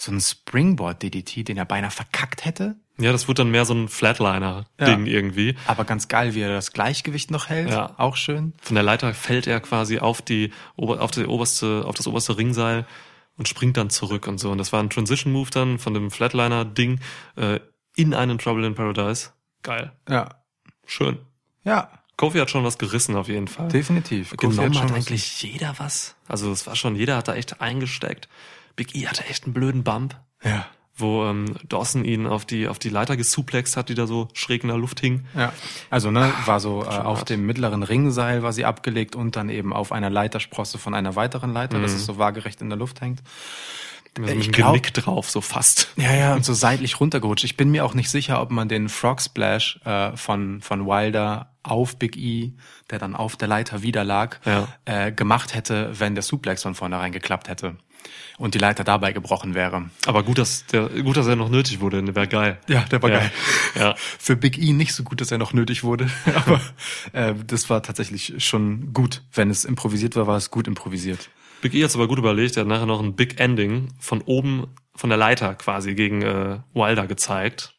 so 0.00 0.12
ein 0.12 0.20
Springboard 0.20 1.02
DDT, 1.02 1.48
den 1.48 1.56
er 1.56 1.64
beinahe 1.64 1.90
verkackt 1.90 2.44
hätte, 2.44 2.76
Ja, 3.00 3.12
das 3.12 3.28
wurde 3.28 3.42
dann 3.42 3.50
mehr 3.50 3.64
so 3.64 3.74
ein 3.74 3.88
Flatliner-Ding 3.88 5.06
irgendwie. 5.06 5.54
aber 5.66 5.84
ganz 5.84 6.08
geil, 6.08 6.34
wie 6.34 6.40
er 6.40 6.50
das 6.52 6.72
Gleichgewicht 6.72 7.30
noch 7.30 7.48
hält. 7.48 7.70
Ja. 7.70 7.94
Auch 7.96 8.16
schön. 8.16 8.52
Von 8.60 8.74
der 8.74 8.82
Leiter 8.82 9.14
fällt 9.14 9.46
er 9.46 9.60
quasi 9.60 9.98
auf 10.00 10.20
die 10.22 10.52
auf 10.76 11.10
die 11.12 11.24
oberste 11.26 11.84
auf 11.86 11.94
das 11.94 12.06
oberste 12.06 12.36
Ringseil 12.36 12.86
und 13.36 13.46
springt 13.48 13.76
dann 13.76 13.88
zurück 13.90 14.26
und 14.26 14.38
so. 14.38 14.50
Und 14.50 14.58
das 14.58 14.72
war 14.72 14.82
ein 14.82 14.90
Transition 14.90 15.32
Move 15.32 15.50
dann 15.50 15.78
von 15.78 15.94
dem 15.94 16.10
Flatliner 16.10 16.64
Ding 16.64 16.98
äh, 17.36 17.60
in 17.94 18.14
einen 18.14 18.38
Trouble 18.38 18.66
in 18.66 18.74
Paradise. 18.74 19.30
Geil, 19.62 19.92
Ja. 20.08 20.28
schön. 20.86 21.18
Ja, 21.64 21.90
Kofi 22.16 22.38
hat 22.38 22.50
schon 22.50 22.64
was 22.64 22.78
gerissen 22.78 23.14
auf 23.14 23.28
jeden 23.28 23.46
Fall. 23.48 23.68
definitiv. 23.68 24.36
Genommen 24.36 24.56
Kofi 24.56 24.74
hat 24.78 24.88
schon 24.88 24.96
eigentlich 24.96 25.42
jeder 25.42 25.74
was. 25.78 26.16
Also 26.26 26.50
es 26.50 26.66
war 26.66 26.74
schon, 26.74 26.96
jeder 26.96 27.16
hat 27.16 27.28
da 27.28 27.34
echt 27.34 27.60
eingesteckt. 27.60 28.28
Big 28.74 28.94
E 28.96 29.06
hatte 29.06 29.24
echt 29.26 29.44
einen 29.44 29.52
blöden 29.54 29.84
Bump, 29.84 30.16
Ja. 30.42 30.66
Wo 30.98 31.24
ähm, 31.24 31.54
Dawson 31.68 32.04
ihn 32.04 32.26
auf 32.26 32.44
die 32.44 32.68
auf 32.68 32.78
die 32.78 32.88
Leiter 32.90 33.16
gesuplext 33.16 33.76
hat, 33.76 33.88
die 33.88 33.94
da 33.94 34.06
so 34.06 34.28
schräg 34.34 34.62
in 34.64 34.68
der 34.68 34.78
Luft 34.78 35.00
hing. 35.00 35.24
Ja, 35.36 35.52
also 35.90 36.10
ne, 36.10 36.30
war 36.44 36.60
so 36.60 36.82
äh, 36.82 36.86
auf 36.88 37.24
dem 37.24 37.46
mittleren 37.46 37.82
Ringseil 37.82 38.42
war 38.42 38.52
sie 38.52 38.64
abgelegt 38.64 39.16
und 39.16 39.36
dann 39.36 39.48
eben 39.48 39.72
auf 39.72 39.92
einer 39.92 40.10
Leitersprosse 40.10 40.78
von 40.78 40.94
einer 40.94 41.16
weiteren 41.16 41.52
Leiter, 41.52 41.80
dass 41.80 41.92
es 41.92 42.04
so 42.04 42.18
waagerecht 42.18 42.60
in 42.60 42.68
der 42.68 42.78
Luft 42.78 43.00
hängt. 43.00 43.22
Also 44.18 44.30
Ich 44.32 44.36
mit 44.38 44.46
dem 44.46 44.52
glaub- 44.52 44.72
Genick 44.72 44.92
drauf, 44.94 45.30
so 45.30 45.40
fast. 45.40 45.92
Ja, 45.96 46.12
ja, 46.12 46.34
und 46.34 46.44
so 46.44 46.52
seitlich 46.52 46.98
runtergerutscht. 46.98 47.44
Ich 47.44 47.56
bin 47.56 47.70
mir 47.70 47.84
auch 47.84 47.94
nicht 47.94 48.10
sicher, 48.10 48.40
ob 48.40 48.50
man 48.50 48.68
den 48.68 48.88
Frog 48.88 49.20
Splash 49.20 49.78
äh, 49.84 50.16
von, 50.16 50.60
von 50.60 50.86
Wilder 50.86 51.52
auf 51.62 51.96
Big 51.98 52.16
E, 52.16 52.54
der 52.90 52.98
dann 52.98 53.14
auf 53.14 53.36
der 53.36 53.46
Leiter 53.46 53.82
wieder 53.82 54.02
lag, 54.02 54.38
Ja. 54.44 54.66
äh, 54.86 55.12
gemacht 55.12 55.54
hätte, 55.54 55.92
wenn 56.00 56.14
der 56.16 56.22
Suplex 56.22 56.62
von 56.62 56.74
vornherein 56.74 57.12
geklappt 57.12 57.48
hätte 57.48 57.76
und 58.38 58.54
die 58.54 58.58
Leiter 58.58 58.84
dabei 58.84 59.12
gebrochen 59.12 59.54
wäre. 59.54 59.90
Aber 60.06 60.22
gut, 60.22 60.38
dass 60.38 60.64
der 60.66 60.88
gut, 60.88 61.16
dass 61.16 61.26
er 61.26 61.36
noch 61.36 61.48
nötig 61.48 61.80
wurde, 61.80 62.02
der 62.02 62.14
wäre 62.14 62.28
geil. 62.28 62.58
Ja, 62.68 62.80
der 62.82 63.02
war 63.02 63.10
Ja. 63.10 63.18
geil. 63.18 63.32
Ja. 63.74 63.94
Für 64.18 64.36
Big 64.36 64.58
E 64.58 64.72
nicht 64.72 64.94
so 64.94 65.02
gut, 65.02 65.20
dass 65.20 65.30
er 65.32 65.38
noch 65.38 65.52
nötig 65.52 65.82
wurde, 65.84 66.08
aber 66.34 66.60
äh, 67.12 67.34
das 67.46 67.68
war 67.70 67.82
tatsächlich 67.82 68.34
schon 68.44 68.92
gut. 68.92 69.22
Wenn 69.32 69.50
es 69.50 69.64
improvisiert 69.64 70.14
war, 70.16 70.26
war 70.26 70.36
es 70.36 70.50
gut 70.50 70.68
improvisiert. 70.68 71.30
Big 71.60 71.74
E 71.74 71.82
hat's 71.82 71.96
aber 71.96 72.06
gut 72.06 72.18
überlegt, 72.18 72.56
er 72.56 72.60
hat 72.60 72.68
nachher 72.68 72.86
noch 72.86 73.00
ein 73.02 73.14
Big 73.16 73.40
Ending 73.40 73.88
von 73.98 74.20
oben 74.22 74.68
von 74.94 75.10
der 75.10 75.18
Leiter 75.18 75.54
quasi 75.54 75.94
gegen 75.94 76.22
äh, 76.22 76.58
Wilder 76.74 77.06
gezeigt. 77.06 77.74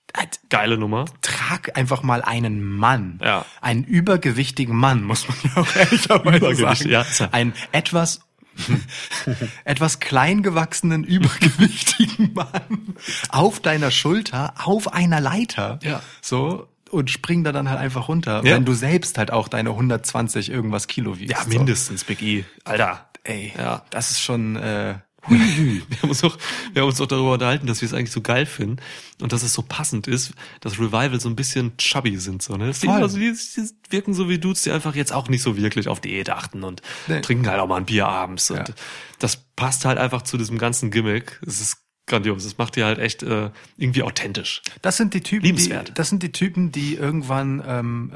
Geile 0.50 0.78
Nummer. 0.78 1.06
Trag 1.22 1.78
einfach 1.78 2.02
mal 2.02 2.22
einen 2.24 2.64
Mann. 2.64 3.20
Ja. 3.24 3.46
Einen 3.62 3.84
übergewichtigen 3.84 4.76
Mann, 4.76 5.04
muss 5.04 5.28
man 5.28 5.38
ja 5.44 5.62
auch 5.62 5.76
ehrlicherweise 5.76 6.56
sagen. 6.56 6.90
ja. 6.90 7.06
Ein 7.32 7.54
etwas 7.72 8.22
etwas 9.66 10.00
klein 10.00 10.44
gewachsenen, 10.44 11.04
übergewichtigen 11.04 12.34
Mann 12.34 12.96
auf 13.30 13.60
deiner 13.60 13.92
Schulter, 13.92 14.54
auf 14.64 14.94
einer 14.94 15.20
Leiter. 15.22 15.80
Ja. 15.84 16.02
So. 16.22 16.68
Und 16.92 17.12
spring 17.12 17.44
da 17.44 17.52
dann 17.52 17.70
halt 17.70 17.80
einfach 17.80 18.08
runter, 18.08 18.38
Ja. 18.44 18.56
wenn 18.56 18.66
du 18.66 18.74
selbst 18.74 19.20
halt 19.20 19.30
auch 19.32 19.48
deine 19.48 19.70
120 19.76 20.50
irgendwas 20.50 20.88
Kilo 20.88 21.20
wiegst. 21.20 21.32
Ja, 21.38 21.44
So. 21.44 21.50
mindestens 21.50 22.04
Big 22.04 22.22
E. 22.24 22.46
Alter. 22.64 23.06
Ey, 23.24 23.54
Ja. 23.56 23.84
das 23.92 24.10
ist 24.12 24.22
schon, 24.22 24.56
äh. 24.56 24.96
Wir 25.30 26.02
haben 26.02 26.10
uns 26.10 26.24
auch, 26.24 26.38
wir 26.74 26.82
haben 26.82 26.90
uns 26.90 27.02
auch 27.02 27.08
darüber 27.08 27.34
unterhalten, 27.34 27.68
dass 27.68 27.82
wir 27.82 27.88
es 27.88 27.94
eigentlich 27.94 28.12
so 28.12 28.22
geil 28.22 28.46
finden 28.46 28.78
und 29.22 29.34
dass 29.34 29.44
es 29.44 29.54
so 29.54 29.62
passend 29.62 30.08
ist, 30.08 30.34
dass 30.62 30.80
Revival 30.80 31.20
so 31.20 31.30
ein 31.30 31.36
bisschen 31.36 31.76
chubby 31.78 32.18
sind, 32.18 32.42
so, 32.42 32.56
ne? 32.56 32.72
Die, 32.72 32.88
Voll. 32.88 33.02
also 33.02 33.18
die, 33.18 33.34
die 33.34 33.70
wirken 33.92 34.14
so 34.14 34.30
wie 34.30 34.38
Dudes, 34.40 34.64
die 34.64 34.72
einfach 34.72 34.96
jetzt 34.96 35.12
auch 35.12 35.28
nicht 35.30 35.42
so 35.42 35.58
wirklich 35.58 35.88
auf 35.88 36.00
Diät 36.00 36.30
achten 36.30 36.64
und 36.64 36.82
Nee. 37.08 37.22
trinken 37.22 37.48
halt 37.48 37.60
auch 37.60 37.68
mal 37.68 37.78
ein 37.78 37.86
Bier 37.86 38.08
abends 38.08 38.50
Ja. 38.50 38.60
und 38.60 38.74
das 39.20 39.38
passt 39.56 39.84
halt 39.86 39.98
einfach 39.98 40.22
zu 40.22 40.38
diesem 40.38 40.58
ganzen 40.58 40.90
Gimmick. 40.92 41.40
Es 41.46 41.60
ist 41.60 41.78
grandios. 42.08 42.44
Es 42.46 42.58
macht 42.58 42.76
die 42.76 42.84
halt 42.84 42.98
echt 42.98 43.22
äh, 43.22 43.52
irgendwie 43.78 44.04
authentisch. 44.04 44.62
Das 44.82 44.98
sind 44.98 45.14
die 45.14 45.22
Typen, 45.22 45.56
die, 45.56 45.74
das 45.94 46.10
sind 46.10 46.24
die 46.24 46.32
Typen, 46.32 46.72
die 46.72 46.96
irgendwann 46.96 47.62
ähm, 47.68 48.12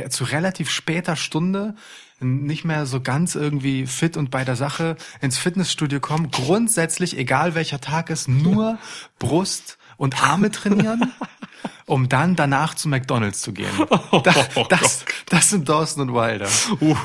äh, 0.00 0.08
zu 0.08 0.24
relativ 0.24 0.68
später 0.70 1.14
Stunde 1.14 1.76
nicht 2.24 2.64
mehr 2.64 2.86
so 2.86 3.00
ganz 3.00 3.34
irgendwie 3.34 3.86
fit 3.86 4.16
und 4.16 4.30
bei 4.30 4.44
der 4.44 4.56
Sache 4.56 4.96
ins 5.20 5.38
Fitnessstudio 5.38 6.00
kommen. 6.00 6.30
Grundsätzlich, 6.30 7.16
egal 7.16 7.54
welcher 7.54 7.80
Tag 7.80 8.10
ist, 8.10 8.28
nur 8.28 8.78
Brust 9.18 9.78
und 9.96 10.22
Arme 10.22 10.50
trainieren, 10.50 11.12
um 11.86 12.08
dann 12.08 12.36
danach 12.36 12.74
zu 12.74 12.88
McDonalds 12.88 13.42
zu 13.42 13.52
gehen. 13.52 13.68
Das, 14.22 14.48
das, 14.68 15.04
das 15.26 15.50
sind 15.50 15.68
Dawson 15.68 16.08
und 16.08 16.14
Wilder. 16.14 16.48
Uh, 16.80 16.96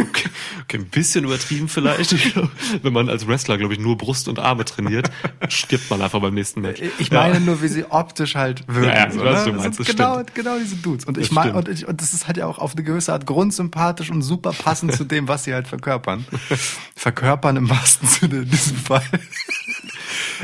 okay, 0.00 0.28
okay, 0.62 0.78
ein 0.78 0.86
bisschen 0.86 1.24
übertrieben 1.24 1.68
vielleicht. 1.68 2.14
Wenn 2.82 2.92
man 2.92 3.08
als 3.08 3.26
Wrestler, 3.26 3.58
glaube 3.58 3.74
ich, 3.74 3.80
nur 3.80 3.96
Brust 3.96 4.28
und 4.28 4.38
Arme 4.38 4.64
trainiert, 4.64 5.10
stirbt 5.48 5.88
man 5.90 6.02
einfach 6.02 6.20
beim 6.20 6.34
nächsten 6.34 6.60
Match. 6.62 6.82
Ich 6.98 7.10
meine 7.10 7.40
nur, 7.40 7.62
wie 7.62 7.68
sie 7.68 7.84
optisch 7.84 8.34
halt 8.34 8.66
wirken. 8.66 8.88
Ja, 8.88 9.06
ja, 9.06 9.10
so, 9.10 9.20
weiß, 9.20 9.26
was 9.26 9.44
ne? 9.44 9.44
du 9.44 9.52
Das 9.52 9.62
meinst, 9.62 9.76
sind 9.76 9.88
das 9.88 9.96
genau, 9.96 10.14
stimmt. 10.14 10.34
genau 10.34 10.58
diese 10.58 10.76
Dudes. 10.76 11.04
Und 11.04 11.16
Das 11.16 11.24
ich 11.24 11.32
meine, 11.32 11.54
und, 11.54 11.68
ich, 11.68 11.86
und 11.86 12.00
das 12.00 12.12
ist 12.12 12.26
halt 12.26 12.36
ja 12.36 12.46
auch 12.46 12.58
auf 12.58 12.72
eine 12.74 12.82
gewisse 12.82 13.12
Art 13.12 13.26
grundsympathisch 13.26 14.10
und 14.10 14.22
super 14.22 14.52
passend 14.52 14.94
zu 14.94 15.04
dem, 15.04 15.28
was 15.28 15.44
sie 15.44 15.54
halt 15.54 15.68
verkörpern. 15.68 16.26
verkörpern 16.96 17.56
im 17.56 17.70
wahrsten 17.70 18.08
Sinne 18.08 18.38
in 18.38 18.50
diesem 18.50 18.76
Fall. 18.76 19.04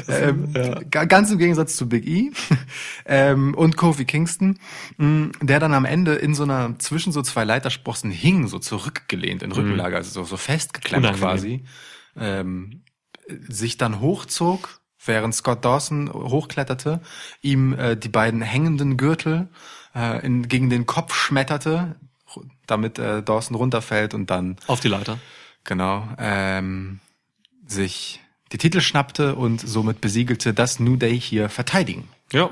Ähm, 0.09 0.53
ga- 0.91 1.05
Ganz 1.05 1.31
im 1.31 1.39
Gegensatz 1.39 1.77
zu 1.77 1.89
Big 1.89 2.07
E 2.07 2.31
ähm, 3.07 3.55
und 3.55 3.77
Kofi 3.77 4.05
Kingston, 4.05 4.59
mh, 4.97 5.31
der 5.43 5.61
dann 5.61 5.75
am 5.75 5.85
Ende 5.85 6.15
in 6.15 6.35
so 6.35 6.43
einer 6.45 6.79
zwischen 6.79 7.13
so 7.13 7.23
zwei 7.23 7.45
Leitersprossen 7.45 8.11
hing, 8.11 8.47
so 8.49 8.59
zurückgelehnt 8.59 9.43
in 9.43 9.53
Rückenlage, 9.53 9.97
also 9.97 10.11
so, 10.11 10.25
so 10.25 10.37
festgeklemmt 10.37 11.05
Unangenehm. 11.05 11.29
quasi, 11.29 11.65
ähm, 12.17 12.83
sich 13.49 13.77
dann 13.77 14.01
hochzog, 14.01 14.81
während 15.05 15.35
Scott 15.35 15.65
Dawson 15.65 16.13
hochkletterte, 16.13 17.01
ihm 17.43 17.73
äh, 17.73 17.97
die 17.97 18.09
beiden 18.09 18.43
hängenden 18.43 18.97
Gürtel 18.97 19.49
äh, 19.95 20.25
in, 20.25 20.49
gegen 20.49 20.69
den 20.71 20.85
Kopf 20.87 21.15
schmetterte, 21.15 21.97
damit 22.67 22.99
äh, 22.99 23.23
Dawson 23.23 23.57
runterfällt 23.57 24.15
und 24.15 24.31
dann 24.31 24.57
Auf 24.67 24.81
die 24.81 24.89
Leiter. 24.89 25.19
genau 25.65 26.07
ähm, 26.19 27.01
sich 27.67 28.21
die 28.53 28.59
Titel 28.59 28.81
schnappte 28.81 29.35
und 29.37 29.61
somit 29.61 30.01
besiegelte, 30.01 30.53
dass 30.55 30.81
New 30.81 30.97
Day 30.97 31.19
hier 31.21 31.49
verteidigen. 31.49 32.09
Ja. 32.33 32.51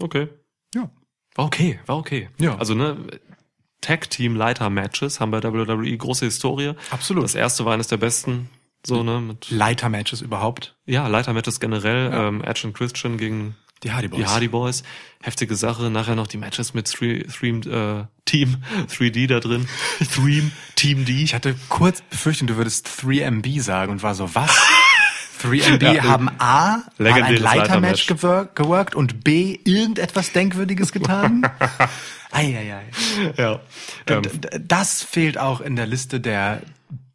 Okay. 0.00 0.28
Ja. 0.74 0.90
War 1.34 1.44
okay, 1.44 1.78
war 1.86 1.96
okay. 1.98 2.28
Ja. 2.38 2.56
Also, 2.58 2.74
ne, 2.74 2.96
Tag-Team-Leiter-Matches 3.80 5.20
haben 5.20 5.30
bei 5.30 5.42
WWE 5.42 5.96
große 5.96 6.24
Historie. 6.24 6.72
Absolut. 6.90 7.24
Das 7.24 7.34
erste 7.34 7.64
war 7.64 7.74
eines 7.74 7.88
der 7.88 7.96
besten, 7.96 8.50
so, 8.86 9.02
ne, 9.02 9.20
mit, 9.20 9.50
Leitermatches 9.50 10.20
überhaupt. 10.20 10.76
ja, 10.86 11.06
Leiter-Matches 11.06 11.60
generell, 11.60 12.10
ähm, 12.12 12.42
Edge 12.44 12.66
und 12.66 12.72
Christian 12.74 13.18
gegen 13.18 13.56
Die 13.84 13.92
Hardy 13.92 14.08
Boys. 14.08 14.18
die 14.20 14.26
Hardy 14.26 14.48
Boys. 14.48 14.82
Heftige 15.22 15.54
Sache. 15.56 15.90
Nachher 15.90 16.14
noch 16.16 16.26
die 16.26 16.38
Matches 16.38 16.74
mit 16.74 16.90
Three, 16.90 17.22
Three, 17.24 17.50
äh, 17.68 18.04
Team 18.24 18.56
3D 18.88 19.26
da 19.28 19.40
drin. 19.40 19.68
Thream, 20.14 20.50
Team 20.76 21.04
D. 21.04 21.22
Ich 21.22 21.34
hatte 21.34 21.54
kurz 21.68 22.02
befürchtet, 22.02 22.50
du 22.50 22.56
würdest 22.56 22.88
3MB 22.88 23.60
sagen 23.60 23.92
und 23.92 24.02
war 24.02 24.14
so, 24.14 24.34
was? 24.34 24.56
3MB 25.42 25.92
Ja, 25.94 26.04
haben 26.04 26.28
A, 26.38 26.82
an 26.98 27.06
ein 27.06 27.36
Leitermatch 27.36 28.06
gewor- 28.08 28.46
geworkt 28.54 28.94
und 28.94 29.22
B, 29.24 29.58
irgendetwas 29.64 30.32
Denkwürdiges 30.32 30.92
getan? 30.92 31.42
Eieiei. 32.30 32.84
Ja. 33.36 33.60
Ähm, 34.06 34.22
Das 34.60 35.02
fehlt 35.02 35.38
auch 35.38 35.60
in 35.60 35.76
der 35.76 35.86
Liste 35.86 36.20
der 36.20 36.62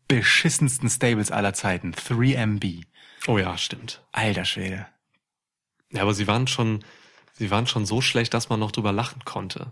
beschissensten 0.08 0.90
Stables 0.90 1.32
aller 1.32 1.54
Zeiten. 1.54 1.94
3MB. 1.94 2.84
oh 3.28 3.38
ja, 3.38 3.58
stimmt. 3.58 4.02
Alter 4.12 4.46
Schwede. 4.46 4.86
Ja, 5.92 6.02
aber 6.02 6.14
sie 6.14 6.28
waren 6.28 6.48
schon, 6.48 6.84
sie 7.34 7.52
waren 7.52 7.68
schon 7.68 7.86
so 7.86 8.02
schlecht, 8.02 8.34
dass 8.34 8.50
man 8.50 8.60
noch 8.60 8.72
drüber 8.72 8.92
lachen 8.92 9.24
konnte. 9.26 9.72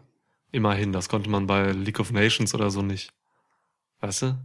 Immerhin, 0.52 0.92
das 0.94 1.10
konnte 1.10 1.30
man 1.30 1.48
bei 1.48 1.72
League 1.72 2.00
of 2.00 2.12
Nations 2.12 2.54
oder 2.54 2.70
so 2.70 2.82
nicht. 2.82 3.12
Weißt 4.02 4.22
du? 4.24 4.38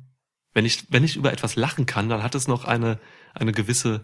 Wenn 0.56 0.64
ich, 0.64 0.86
wenn 0.88 1.04
ich 1.04 1.16
über 1.16 1.34
etwas 1.34 1.54
lachen 1.56 1.84
kann, 1.84 2.08
dann 2.08 2.22
hat 2.22 2.34
es 2.34 2.48
noch 2.48 2.64
eine, 2.64 2.98
eine 3.34 3.52
gewisse, 3.52 3.98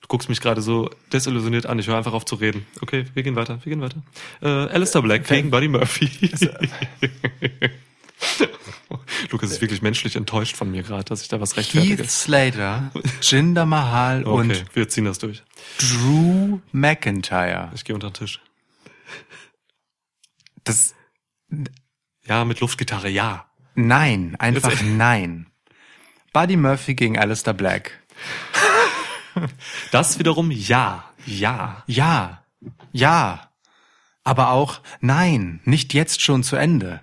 du 0.00 0.06
guckst 0.06 0.28
mich 0.28 0.40
gerade 0.40 0.62
so 0.62 0.88
desillusioniert 1.12 1.66
an, 1.66 1.80
ich 1.80 1.88
höre 1.88 1.96
einfach 1.96 2.12
auf 2.12 2.24
zu 2.24 2.36
reden. 2.36 2.64
Okay, 2.80 3.06
wir 3.14 3.24
gehen 3.24 3.34
weiter, 3.34 3.58
wir 3.64 3.70
gehen 3.70 3.80
weiter. 3.82 4.00
Äh, 4.40 4.72
Alistair 4.72 5.02
Black 5.02 5.26
gegen 5.26 5.50
Buddy 5.50 5.66
Murphy. 5.66 6.08
Lukas 9.32 9.50
ist 9.50 9.60
wirklich 9.60 9.82
menschlich 9.82 10.14
enttäuscht 10.14 10.56
von 10.56 10.70
mir 10.70 10.84
gerade, 10.84 11.02
dass 11.02 11.22
ich 11.22 11.28
da 11.28 11.40
was 11.40 11.56
rechtfertige. 11.56 12.04
Heath 12.04 12.08
Slater, 12.12 12.92
Jinder 13.20 13.66
Mahal 13.66 14.24
Okay, 14.26 14.30
und 14.30 14.76
wir 14.76 14.88
ziehen 14.88 15.06
das 15.06 15.18
durch. 15.18 15.42
Drew 15.78 16.60
McIntyre. 16.70 17.72
Ich 17.74 17.84
gehe 17.84 17.96
unter 17.96 18.10
den 18.10 18.14
Tisch. 18.14 18.40
Das, 20.62 20.94
Ja, 22.26 22.44
mit 22.44 22.60
Luftgitarre, 22.60 23.08
ja. 23.08 23.50
nein, 23.74 24.36
einfach 24.38 24.80
nein. 24.84 25.48
Buddy 26.36 26.58
Murphy 26.58 26.94
gegen 26.94 27.18
Alistair 27.18 27.54
Black. 27.54 27.92
Das 29.90 30.18
wiederum 30.18 30.50
ja. 30.50 31.04
Ja. 31.24 31.82
Ja, 31.86 32.44
ja. 32.92 33.50
Aber 34.22 34.50
auch 34.50 34.80
nein, 35.00 35.60
nicht 35.64 35.94
jetzt 35.94 36.20
schon 36.20 36.42
zu 36.42 36.56
Ende. 36.56 37.00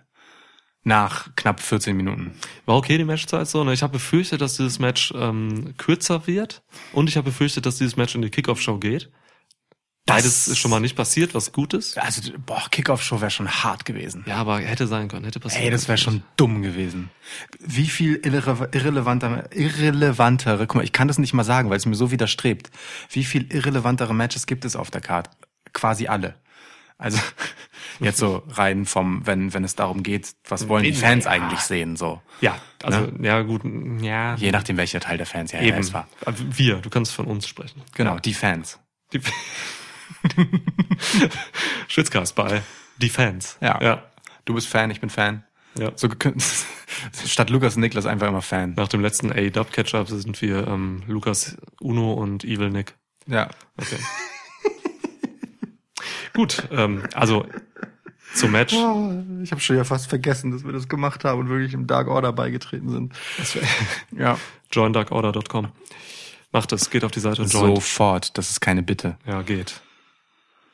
Nach 0.84 1.30
knapp 1.36 1.62
14 1.62 1.98
Minuten. 1.98 2.38
War 2.68 2.76
okay 2.76 3.00
die 3.00 3.06
Matchzeit 3.06 3.48
so. 3.48 3.64
Ne? 3.64 3.74
Ich 3.74 3.82
habe 3.82 3.94
befürchtet, 3.94 4.40
dass 4.40 4.58
dieses 4.58 4.78
Match 4.78 5.12
ähm, 5.16 5.74
kürzer 5.78 6.28
wird 6.28 6.62
und 6.92 7.10
ich 7.10 7.18
habe 7.18 7.32
befürchtet, 7.32 7.66
dass 7.66 7.80
dieses 7.80 7.96
Match 7.96 8.14
in 8.14 8.22
die 8.22 8.30
Kickoff-Show 8.30 8.78
geht. 8.78 9.10
Beides 10.06 10.50
ist 10.50 10.58
schon 10.58 10.70
mal 10.70 10.82
nicht 10.82 10.98
passiert, 10.98 11.34
was 11.34 11.54
gut 11.54 11.74
ist. 11.74 11.98
Also, 11.98 12.34
boah, 12.46 12.62
Kickoff-Show 12.70 13.22
wäre 13.22 13.32
schon 13.32 13.50
hart 13.50 13.86
gewesen. 13.86 14.26
Ja, 14.28 14.36
aber 14.36 14.60
hätte 14.60 14.86
sein 14.86 15.08
können, 15.08 15.24
hätte 15.24 15.40
passieren 15.40 15.64
Ey, 15.66 15.72
das 15.72 15.88
wäre 15.88 15.98
schon 15.98 16.24
dumm 16.36 16.62
gewesen. 16.62 17.10
Wie 17.60 17.88
viel 17.88 18.16
irre 18.16 18.68
irrelevanter, 18.74 19.50
irrelevantere, 19.56 20.68
guck 20.68 20.76
mal, 20.76 20.84
ich 20.84 20.92
kann 20.92 21.08
das 21.08 21.20
nicht 21.20 21.34
mal 21.34 21.46
sagen, 21.46 21.70
weil 21.70 21.78
es 21.78 21.86
mir 21.86 21.96
so 21.96 22.12
widerstrebt. 22.12 22.70
Wie 23.12 23.24
viel 23.24 23.52
irrelevantere 23.54 24.14
Matches 24.14 24.46
gibt 24.46 24.66
es 24.66 24.76
auf 24.76 24.92
der 24.92 25.00
Card? 25.00 25.30
Quasi 25.72 26.08
alle. 26.08 26.36
Also 26.98 27.18
jetzt 28.02 28.18
so 28.18 28.44
rein 28.50 28.86
vom, 28.86 29.26
wenn 29.26 29.54
wenn 29.54 29.64
es 29.64 29.76
darum 29.76 30.04
geht, 30.04 30.36
was 30.50 30.68
wollen 30.68 30.84
die 30.84 30.94
Fans 30.94 31.26
Ja. 31.26 31.32
eigentlich 31.32 31.62
sehen, 31.62 31.96
so. 31.96 32.22
Ja, 32.42 32.58
also 32.84 33.10
ja 33.22 33.42
gut, 33.42 33.62
ja. 34.02 34.36
Je 34.36 34.52
nachdem 34.52 34.76
welcher 34.76 35.00
Teil 35.00 35.18
der 35.18 35.26
Fans 35.26 35.54
ja, 35.54 35.62
ja 35.62 35.68
Eben. 35.68 35.80
es 35.80 35.94
war. 35.94 36.08
Wir, 36.26 36.76
du 36.78 36.90
kannst 36.90 37.14
von 37.14 37.26
uns 37.26 37.48
sprechen. 37.48 37.82
Genau, 37.96 38.20
die 38.20 38.34
Fans. 38.34 38.80
Die 39.14 39.22
Schwitzcast 41.88 42.36
bei 42.36 42.62
die 42.98 43.10
Fans. 43.10 43.58
Ja. 43.62 43.80
ja. 43.82 44.04
Du 44.46 44.54
bist 44.54 44.68
Fan, 44.68 44.92
ich 44.92 45.02
bin 45.02 45.10
Fan. 45.10 45.44
ja. 45.78 45.92
So 45.96 46.10
statt 47.26 47.50
Lukas 47.50 47.76
und 47.76 47.82
Niklas 47.82 48.06
einfach 48.06 48.28
immer 48.28 48.42
Fan. 48.42 48.74
Nach 48.76 48.88
dem 48.88 49.02
letzten 49.02 49.32
A-Dub 49.32 49.72
Catch-Up 49.72 50.10
sind 50.10 50.42
wir 50.42 50.68
ähm, 50.68 51.04
Lukas 51.08 51.58
Uno 51.80 52.14
und 52.14 52.44
Evil 52.44 52.70
Nick. 52.70 52.96
Ja. 53.28 53.50
Okay. 53.78 53.98
Gut, 56.34 56.68
ähm, 56.72 57.04
also 57.14 57.46
zum 58.34 58.52
Match. 58.52 58.74
Ich 58.74 59.52
habe 59.52 59.62
schon 59.62 59.76
ja 59.76 59.84
fast 59.84 60.08
vergessen, 60.08 60.52
dass 60.52 60.66
wir 60.66 60.74
das 60.74 60.88
gemacht 60.88 61.24
haben 61.24 61.42
und 61.42 61.50
wirklich 61.50 61.74
im 61.74 61.86
Dark 61.86 62.08
Order 62.08 62.34
beigetreten 62.34 62.90
sind. 62.90 63.14
ja. 64.18 64.40
joindarkorder.com. 64.72 65.68
Macht 66.52 66.72
es, 66.72 66.90
geht 66.90 67.04
auf 67.04 67.12
die 67.12 67.20
Seite 67.20 67.44
und 67.44 67.54
joint. 67.54 67.76
Sofort, 67.76 68.38
das 68.38 68.50
ist 68.50 68.62
keine 68.62 68.82
Bitte. 68.84 69.18
Ja, 69.26 69.42
geht. 69.44 69.82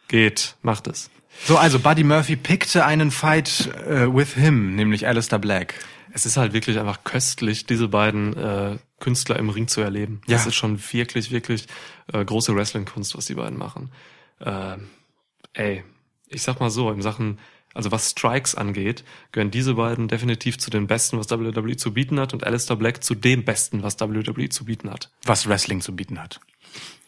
Geht, 0.10 0.56
macht 0.62 0.88
es. 0.88 1.10
So, 1.45 1.58
also 1.58 1.80
Buddy 1.80 2.04
Murphy 2.04 2.36
pickte 2.36 2.84
einen 2.86 3.12
Fight 3.12 3.69
äh, 3.88 4.13
with 4.13 4.34
him, 4.34 4.76
nämlich 4.76 5.08
Alistair 5.08 5.39
Black. 5.39 5.76
Es 6.12 6.26
ist 6.26 6.36
halt 6.36 6.52
wirklich 6.54 6.78
einfach 6.80 7.04
köstlich, 7.06 7.65
diese 7.65 7.88
beiden 7.88 8.36
äh, 8.36 8.78
Künstler 9.00 9.38
im 9.38 9.50
Ring 9.50 9.67
zu 9.69 9.80
erleben. 9.80 10.22
Das 10.28 10.43
Ja. 10.43 10.50
ist 10.50 10.56
schon 10.56 10.78
wirklich, 10.91 11.32
wirklich 11.32 11.67
äh, 12.12 12.26
große 12.26 12.54
Wrestling-Kunst, 12.56 13.15
was 13.15 13.28
die 13.28 13.36
beiden 13.36 13.58
machen. 13.58 13.89
Ähm, 14.41 14.89
ey, 15.54 15.84
ich 16.28 16.41
sag 16.41 16.60
mal 16.60 16.69
so, 16.72 16.91
in 16.91 17.02
Sachen, 17.02 17.38
also 17.74 17.91
was 17.91 18.10
Strikes 18.10 18.56
angeht, 18.56 19.04
gehören 19.32 19.52
diese 19.52 19.76
beiden 19.76 20.08
definitiv 20.08 20.58
zu 20.58 20.69
den 20.72 20.88
Besten, 20.88 21.17
was 21.19 21.30
WWE 21.30 21.78
zu 21.78 21.93
bieten 21.93 22.19
hat 22.19 22.34
und 22.34 22.43
Alistair 22.43 22.76
Black 22.76 23.04
zu 23.04 23.13
dem 23.15 23.45
Besten, 23.45 23.84
was 23.84 24.00
WWE 24.00 24.50
zu 24.50 24.65
bieten 24.65 24.89
hat. 24.89 25.10
Was 25.24 25.48
Wrestling 25.48 25.80
zu 25.82 25.95
bieten 25.95 26.19
hat. 26.22 26.41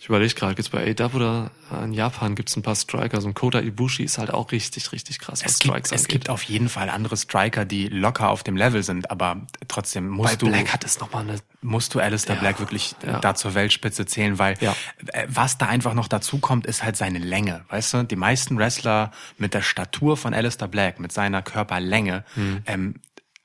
Ich 0.04 0.10
überlege 0.10 0.34
gerade, 0.34 0.56
gibt's 0.56 0.70
bei 0.72 0.96
AW 1.00 1.16
oder 1.16 1.52
in 1.84 1.94
Japan 1.94 2.34
gibt's 2.34 2.56
ein 2.58 2.64
paar 2.64 2.74
Striker. 2.76 3.22
So 3.22 3.28
ein 3.28 3.36
Kota 3.36 3.60
Ibushi 3.60 4.02
ist 4.02 4.18
halt 4.18 4.34
auch 4.34 4.52
richtig, 4.52 4.92
richtig 4.94 5.20
krass, 5.20 5.44
was 5.44 5.52
Es 5.52 5.60
gibt, 5.60 5.72
Strikes 5.72 5.92
es 5.92 6.02
angeht. 6.02 6.10
gibt 6.10 6.30
auf 6.32 6.42
jeden 6.42 6.70
Fall 6.70 6.90
andere 6.90 7.16
Striker, 7.18 7.66
die 7.66 7.88
locker 7.88 8.30
auf 8.30 8.42
dem 8.42 8.58
Level 8.58 8.82
sind, 8.82 9.12
aber 9.12 9.42
trotzdem 9.68 10.10
bei 10.10 10.16
musst 10.16 10.42
du, 10.42 10.48
Black 10.48 10.74
hat 10.74 10.84
es 10.84 11.00
nochmal 11.00 11.22
eine 11.30 11.36
musst 11.62 11.94
du 11.94 12.00
Alistair 12.00 12.34
Ja, 12.34 12.42
Black 12.42 12.60
wirklich 12.60 12.96
ja. 13.06 13.20
da 13.20 13.36
zur 13.36 13.54
Weltspitze 13.54 14.08
zählen, 14.08 14.40
weil 14.40 14.58
Ja. 14.60 14.76
äh, 15.14 15.28
was 15.30 15.60
da 15.60 15.68
einfach 15.68 15.94
noch 15.94 16.08
dazu 16.08 16.40
kommt, 16.40 16.66
ist 16.66 16.82
halt 16.84 16.98
seine 16.98 17.20
Länge. 17.20 17.64
Weißt 17.70 17.94
du, 17.94 18.04
die 18.04 18.16
meisten 18.16 18.58
Wrestler 18.58 19.12
mit 19.38 19.54
der 19.54 19.62
Statur 19.62 20.18
von 20.18 20.34
Alistair 20.34 20.68
Black, 20.68 21.00
mit 21.00 21.12
seiner 21.12 21.44
Körperlänge, 21.44 22.26
Hm. 22.34 22.64
ähm, 22.66 22.96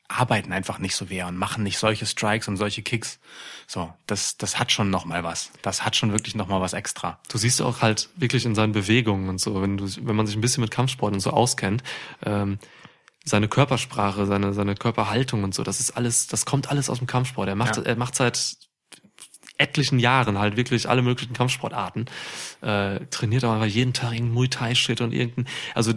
arbeiten 0.09 0.53
einfach 0.53 0.79
nicht 0.79 0.95
so 0.95 1.11
wer 1.11 1.27
und 1.27 1.37
machen 1.37 1.63
nicht 1.63 1.79
solche 1.79 2.07
Strikes 2.07 2.49
und 2.49 2.57
solche 2.57 2.83
Kicks. 2.83 3.19
So, 3.67 3.93
das, 4.07 4.37
das 4.37 4.59
hat 4.59 4.71
schon 4.73 4.91
noch 4.91 5.05
mal 5.05 5.25
was. 5.25 5.51
Das 5.63 5.85
hat 5.85 5.97
schon 5.97 6.13
wirklich 6.13 6.35
noch 6.35 6.49
mal 6.49 6.61
was 6.61 6.73
extra. 6.73 7.19
du 7.29 7.39
siehst 7.39 7.61
auch 7.63 7.83
halt 7.83 8.09
wirklich 8.17 8.45
in 8.47 8.55
seinen 8.55 8.73
Bewegungen 8.73 9.29
und 9.29 9.41
so, 9.41 9.61
wenn 9.63 9.77
du, 9.77 9.87
wenn 10.03 10.17
man 10.17 10.27
sich 10.27 10.37
ein 10.37 10.41
bisschen 10.41 10.61
mit 10.63 10.71
Kampfsport 10.71 11.13
und 11.13 11.21
so 11.21 11.31
auskennt, 11.31 11.83
ähm, 12.25 12.59
seine 13.25 13.49
Körpersprache, 13.49 14.25
seine, 14.27 14.53
seine 14.55 14.77
Körperhaltung 14.77 15.43
und 15.43 15.53
so, 15.55 15.65
das 15.65 15.81
ist 15.81 15.91
alles, 15.97 16.29
das 16.29 16.47
kommt 16.47 16.71
alles 16.71 16.89
aus 16.89 16.99
dem 16.99 17.09
Kampfsport. 17.09 17.49
Er 17.49 17.57
macht, 17.57 17.77
Ja. 17.77 17.83
er 17.83 17.97
macht 17.97 18.15
seit 18.15 18.57
etlichen 19.59 19.99
Jahren 19.99 20.39
halt 20.39 20.57
wirklich 20.57 20.89
alle 20.89 21.03
möglichen 21.03 21.33
Kampfsportarten, 21.33 22.07
äh, 22.61 23.01
trainiert 23.11 23.43
aber 23.43 23.55
einfach 23.55 23.67
jeden 23.67 23.93
Tag 23.95 24.13
irgendein 24.13 24.35
Muay 24.35 24.49
Thai 24.49 24.75
Shit 24.75 25.01
und 25.01 25.13
irgendein, 25.13 25.47
also 25.75 25.93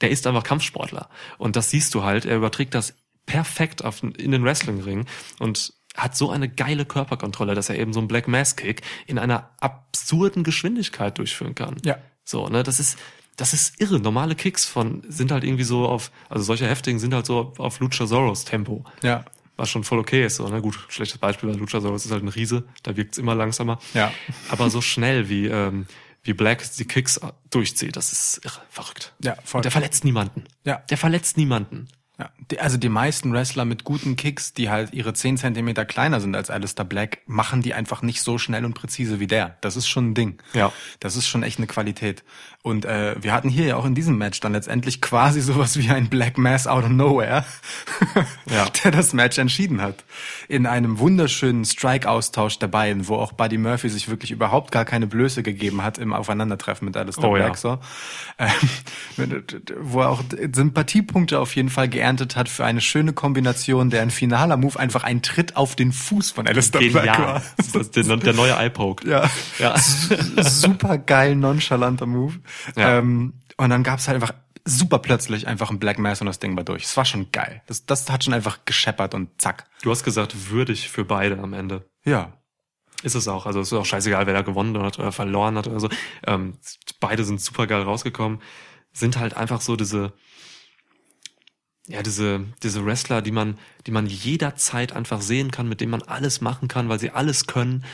der 0.00 0.10
ist 0.10 0.26
einfach 0.26 0.42
Kampfsportler 0.42 1.08
und 1.38 1.56
das 1.56 1.70
siehst 1.70 1.94
du 1.94 2.02
halt, 2.02 2.24
er 2.26 2.36
überträgt 2.36 2.74
das 2.74 2.94
perfekt 3.28 3.84
auf, 3.84 4.02
in 4.02 4.32
den 4.32 4.42
Wrestlingring 4.42 5.04
und 5.38 5.74
hat 5.94 6.16
so 6.16 6.30
eine 6.30 6.48
geile 6.48 6.86
Körperkontrolle, 6.86 7.54
dass 7.54 7.68
er 7.68 7.78
eben 7.78 7.92
so 7.92 8.00
einen 8.00 8.08
Black 8.08 8.26
Mass 8.26 8.56
Kick 8.56 8.82
in 9.06 9.18
einer 9.18 9.50
absurden 9.60 10.44
Geschwindigkeit 10.44 11.18
durchführen 11.18 11.54
kann. 11.54 11.76
Ja. 11.84 11.98
So, 12.24 12.48
ne, 12.48 12.62
das 12.62 12.80
ist, 12.80 12.98
das 13.36 13.52
ist 13.52 13.80
irre. 13.80 14.00
Normale 14.00 14.34
Kicks 14.34 14.64
von, 14.64 15.02
sind 15.08 15.30
halt 15.30 15.44
irgendwie 15.44 15.64
so 15.64 15.86
auf, 15.86 16.10
also 16.30 16.42
solche 16.42 16.66
heftigen 16.66 16.98
sind 16.98 17.12
halt 17.12 17.26
so 17.26 17.52
auf 17.58 17.80
Luchasaurus 17.80 18.44
Tempo. 18.44 18.84
Ja. 19.02 19.24
Was 19.56 19.68
schon 19.68 19.84
voll 19.84 19.98
okay 19.98 20.24
ist, 20.24 20.36
so, 20.36 20.48
ne, 20.48 20.62
gut, 20.62 20.78
schlechtes 20.88 21.18
Beispiel, 21.18 21.50
weil 21.50 21.56
Luchasaurus 21.56 22.06
ist 22.06 22.12
halt 22.12 22.22
ein 22.22 22.28
Riese, 22.28 22.64
da 22.82 22.96
wirkt's 22.96 23.18
immer 23.18 23.34
langsamer. 23.34 23.78
Ja. 23.92 24.10
Aber 24.48 24.70
so 24.70 24.80
schnell 24.80 25.28
wie, 25.28 25.48
ähm, 25.48 25.86
wie 26.22 26.32
Black 26.32 26.64
die 26.78 26.86
Kicks 26.86 27.20
durchzieht, 27.50 27.96
das 27.96 28.12
ist 28.12 28.40
irre, 28.44 28.60
verrückt. 28.70 29.14
Ja, 29.22 29.36
voll. 29.44 29.58
Und 29.58 29.64
der 29.64 29.72
verletzt 29.72 30.04
niemanden. 30.04 30.44
Ja. 30.64 30.76
Der 30.88 30.96
verletzt 30.96 31.36
niemanden. 31.36 31.88
Ja, 32.18 32.30
die, 32.50 32.58
also 32.58 32.76
die 32.78 32.88
meisten 32.88 33.32
Wrestler 33.32 33.64
mit 33.64 33.84
guten 33.84 34.16
Kicks, 34.16 34.52
die 34.52 34.70
halt 34.70 34.92
ihre 34.92 35.14
10 35.14 35.36
Zentimeter 35.36 35.84
kleiner 35.84 36.20
sind 36.20 36.34
als 36.34 36.50
Alistair 36.50 36.84
Black, 36.84 37.18
machen 37.26 37.62
die 37.62 37.74
einfach 37.74 38.02
nicht 38.02 38.22
so 38.22 38.38
schnell 38.38 38.64
und 38.64 38.74
präzise 38.74 39.20
wie 39.20 39.28
der. 39.28 39.56
Das 39.60 39.76
ist 39.76 39.86
schon 39.86 40.10
ein 40.10 40.14
Ding. 40.14 40.42
Ja. 40.52 40.72
Das 40.98 41.14
ist 41.14 41.28
schon 41.28 41.44
echt 41.44 41.58
eine 41.58 41.68
Qualität. 41.68 42.24
Und 42.68 42.84
äh, 42.84 43.14
wir 43.20 43.32
hatten 43.32 43.48
hier 43.48 43.64
ja 43.66 43.76
auch 43.76 43.86
in 43.86 43.94
diesem 43.94 44.18
Match 44.18 44.40
dann 44.40 44.52
letztendlich 44.52 45.00
quasi 45.00 45.40
sowas 45.48 45.78
wie 45.78 45.88
ein 45.90 46.08
Black 46.08 46.36
Mass 46.36 46.66
out 46.66 46.84
of 46.84 46.90
nowhere, 46.90 47.44
Ja. 48.50 48.66
der 48.84 48.90
das 48.90 49.14
Match 49.14 49.38
entschieden 49.38 49.80
hat. 49.80 50.04
In 50.48 50.66
einem 50.66 50.98
wunderschönen 50.98 51.64
Strike-Austausch 51.64 52.58
der 52.58 52.68
beiden, 52.68 53.08
wo 53.08 53.16
auch 53.16 53.32
Buddy 53.32 53.56
Murphy 53.58 53.88
sich 53.88 54.08
wirklich 54.10 54.30
überhaupt 54.30 54.70
gar 54.70 54.84
keine 54.84 55.06
Blöße 55.06 55.42
gegeben 55.42 55.82
hat 55.82 55.96
im 55.98 56.12
Aufeinandertreffen 56.12 56.84
mit 56.84 56.96
Alistair 56.96 57.24
Oh 57.30 57.36
ja. 57.36 57.44
Black. 57.46 57.56
So. 57.56 57.78
Ähm, 58.38 58.48
wo 59.80 60.00
er 60.02 60.10
auch 60.10 60.22
Sympathiepunkte 60.52 61.38
auf 61.40 61.56
jeden 61.56 61.70
Fall 61.70 61.88
geerntet 61.88 62.36
hat 62.36 62.48
für 62.48 62.64
eine 62.64 62.80
schöne 62.80 63.12
Kombination, 63.14 63.90
der 63.90 64.02
ein 64.02 64.10
finaler 64.10 64.56
Move 64.58 64.78
einfach 64.78 65.04
ein 65.04 65.22
Tritt 65.22 65.56
auf 65.56 65.74
den 65.74 65.92
Fuß 65.92 66.30
von 66.32 66.46
Alistair 66.46 66.80
Black 66.80 67.04
Genial. 67.04 67.18
war. 67.34 67.42
Das 67.56 67.74
ist 67.74 67.96
der, 67.96 68.16
der 68.16 68.32
neue 68.34 68.52
Eye-Poke. 68.52 69.08
Ja. 69.08 69.30
Ja. 69.58 69.74
super 70.42 70.98
geil 70.98 71.34
nonchalanter 71.34 72.06
Move. 72.06 72.34
Ja. 72.76 72.98
Ähm, 72.98 73.34
und 73.56 73.70
dann 73.70 73.82
gab's 73.82 74.08
halt 74.08 74.14
einfach 74.14 74.34
super 74.64 74.98
plötzlich 74.98 75.46
einfach 75.46 75.70
ein 75.70 75.78
Black 75.78 75.98
Mass 75.98 76.20
und 76.20 76.26
das 76.26 76.38
Ding 76.38 76.56
war 76.56 76.64
durch. 76.64 76.84
Es 76.84 76.96
war 76.96 77.04
schon 77.04 77.32
geil. 77.32 77.62
Das, 77.66 77.86
das 77.86 78.10
hat 78.10 78.24
schon 78.24 78.34
einfach 78.34 78.64
gescheppert 78.64 79.14
und 79.14 79.40
zack. 79.40 79.64
Du 79.82 79.90
hast 79.90 80.04
gesagt, 80.04 80.50
würdig 80.50 80.88
für 80.88 81.04
beide 81.04 81.38
am 81.38 81.52
Ende. 81.54 81.88
Ja. 82.04 82.34
Ist 83.02 83.14
es 83.14 83.28
auch. 83.28 83.46
Also 83.46 83.60
es 83.60 83.68
ist 83.68 83.78
auch 83.78 83.86
scheißegal, 83.86 84.26
wer 84.26 84.34
da 84.34 84.42
gewonnen 84.42 84.80
hat 84.82 84.98
oder 84.98 85.12
verloren 85.12 85.56
hat 85.56 85.68
oder 85.68 85.80
so. 85.80 85.88
Ähm, 86.26 86.58
beide 87.00 87.24
sind 87.24 87.40
super 87.40 87.66
geil 87.66 87.82
rausgekommen. 87.82 88.40
Sind 88.92 89.18
halt 89.18 89.36
einfach 89.36 89.60
so 89.60 89.76
diese, 89.76 90.12
ja, 91.86 92.02
diese, 92.02 92.44
diese 92.62 92.84
Wrestler, 92.84 93.22
die 93.22 93.30
man, 93.30 93.58
die 93.86 93.92
man 93.92 94.06
jederzeit 94.06 94.92
einfach 94.92 95.20
sehen 95.20 95.50
kann, 95.50 95.68
mit 95.68 95.80
denen 95.80 95.92
man 95.92 96.02
alles 96.02 96.40
machen 96.40 96.68
kann, 96.68 96.88
weil 96.88 96.98
sie 96.98 97.10
alles 97.10 97.46
können. 97.46 97.84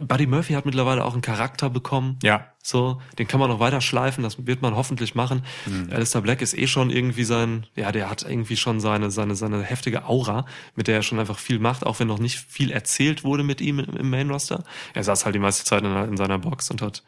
Buddy 0.00 0.26
Murphy 0.26 0.54
hat 0.54 0.64
mittlerweile 0.66 1.04
auch 1.04 1.12
einen 1.12 1.22
Charakter 1.22 1.70
bekommen. 1.70 2.18
Ja. 2.22 2.46
So, 2.62 3.00
den 3.18 3.26
kann 3.26 3.40
man 3.40 3.50
noch 3.50 3.60
weiter 3.60 3.80
schleifen, 3.80 4.22
das 4.22 4.46
wird 4.46 4.62
man 4.62 4.76
hoffentlich 4.76 5.14
machen. 5.14 5.44
Mhm. 5.66 5.90
Alistair 5.92 6.20
Black 6.20 6.42
ist 6.42 6.56
eh 6.56 6.66
schon 6.66 6.90
irgendwie 6.90 7.24
sein, 7.24 7.66
ja, 7.74 7.90
der 7.90 8.08
hat 8.08 8.22
irgendwie 8.22 8.56
schon 8.56 8.80
seine, 8.80 9.10
seine, 9.10 9.34
seine 9.34 9.62
heftige 9.62 10.04
Aura, 10.04 10.46
mit 10.76 10.86
der 10.86 10.96
er 10.96 11.02
schon 11.02 11.18
einfach 11.18 11.38
viel 11.38 11.58
macht, 11.58 11.84
auch 11.84 11.98
wenn 12.00 12.08
noch 12.08 12.18
nicht 12.18 12.38
viel 12.38 12.70
erzählt 12.70 13.24
wurde 13.24 13.42
mit 13.42 13.60
ihm 13.60 13.80
im 13.80 14.10
Main 14.10 14.30
Roster. 14.30 14.64
Er 14.94 15.04
saß 15.04 15.24
halt 15.24 15.34
die 15.34 15.40
meiste 15.40 15.64
Zeit 15.64 15.82
in, 15.82 15.94
in 15.94 16.16
seiner 16.16 16.38
Box 16.38 16.70
und 16.70 16.82
hat 16.82 17.02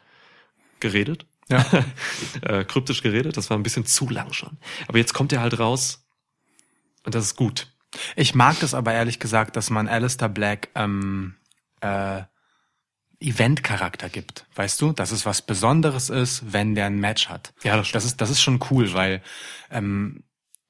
geredet. 0.79 1.25
Ja. 1.49 1.65
äh, 2.41 2.65
kryptisch 2.65 3.01
geredet, 3.01 3.37
das 3.37 3.49
war 3.49 3.57
ein 3.57 3.63
bisschen 3.63 3.85
zu 3.85 4.09
lang 4.09 4.33
schon. 4.33 4.57
Aber 4.87 4.97
jetzt 4.97 5.13
kommt 5.13 5.31
er 5.31 5.41
halt 5.41 5.59
raus 5.59 6.05
und 7.05 7.15
das 7.15 7.23
ist 7.23 7.35
gut. 7.35 7.67
Ich 8.15 8.35
mag 8.35 8.59
das 8.59 8.73
aber 8.73 8.93
ehrlich 8.93 9.19
gesagt, 9.19 9.55
dass 9.55 9.69
man 9.69 9.87
Alistair 9.87 10.29
Black 10.29 10.69
ähm, 10.75 11.35
äh, 11.81 12.23
Event-Charakter 13.25 14.09
gibt. 14.09 14.45
Weißt 14.55 14.81
du, 14.81 14.91
dass 14.91 15.11
es 15.11 15.25
was 15.25 15.41
Besonderes 15.41 16.09
ist, 16.09 16.53
wenn 16.53 16.75
der 16.75 16.85
ein 16.85 16.99
Match 16.99 17.29
hat. 17.29 17.53
Ja, 17.63 17.77
das 17.77 17.87
stimmt. 17.87 17.95
das 17.95 18.05
ist, 18.05 18.21
das 18.21 18.29
ist 18.29 18.41
schon 18.41 18.59
cool, 18.69 18.93
weil 18.93 19.21
ähm, 19.71 20.23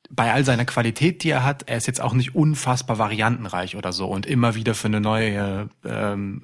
bei 0.10 0.32
all 0.32 0.46
seiner 0.46 0.66
Qualität, 0.66 1.24
die 1.24 1.30
er 1.30 1.44
hat, 1.44 1.64
er 1.68 1.78
ist 1.78 1.88
jetzt 1.88 2.02
auch 2.02 2.14
nicht 2.14 2.36
unfassbar 2.36 2.98
variantenreich 2.98 3.76
oder 3.76 3.92
so 3.92 4.08
und 4.08 4.26
immer 4.26 4.56
wieder 4.56 4.76
für 4.76 4.88
eine 4.88 5.02
neue, 5.02 5.70
ähm, 5.86 6.44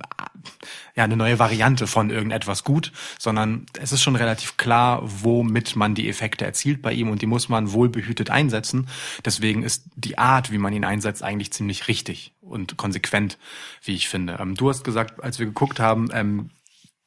ja, 0.95 1.03
eine 1.03 1.17
neue 1.17 1.39
Variante 1.39 1.87
von 1.87 2.09
irgendetwas 2.09 2.63
gut, 2.63 2.91
sondern 3.19 3.65
es 3.79 3.91
ist 3.91 4.01
schon 4.01 4.15
relativ 4.15 4.57
klar, 4.57 5.01
womit 5.03 5.75
man 5.75 5.95
die 5.95 6.09
Effekte 6.09 6.45
erzielt 6.45 6.81
bei 6.81 6.93
ihm 6.93 7.09
und 7.09 7.21
die 7.21 7.27
muss 7.27 7.49
man 7.49 7.71
wohlbehütet 7.71 8.29
einsetzen. 8.29 8.87
Deswegen 9.25 9.63
ist 9.63 9.85
die 9.95 10.17
Art, 10.17 10.51
wie 10.51 10.57
man 10.57 10.73
ihn 10.73 10.85
einsetzt, 10.85 11.23
eigentlich 11.23 11.51
ziemlich 11.53 11.87
richtig 11.87 12.33
und 12.41 12.77
konsequent, 12.77 13.37
wie 13.83 13.95
ich 13.95 14.09
finde. 14.09 14.37
Ähm, 14.39 14.55
du 14.55 14.69
hast 14.69 14.83
gesagt, 14.83 15.23
als 15.23 15.39
wir 15.39 15.45
geguckt 15.45 15.79
haben, 15.79 16.09
ähm, 16.13 16.49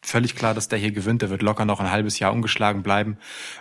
völlig 0.04 0.36
klar, 0.36 0.54
dass 0.54 0.68
der 0.68 0.78
hier 0.78 0.92
gewinnt. 0.92 1.22
Der 1.22 1.30
wird 1.30 1.42
locker 1.42 1.64
noch 1.64 1.80
ein 1.80 1.90
halbes 1.90 2.18
Jahr 2.18 2.32
ungeschlagen 2.32 2.82
bleiben. 2.82 3.16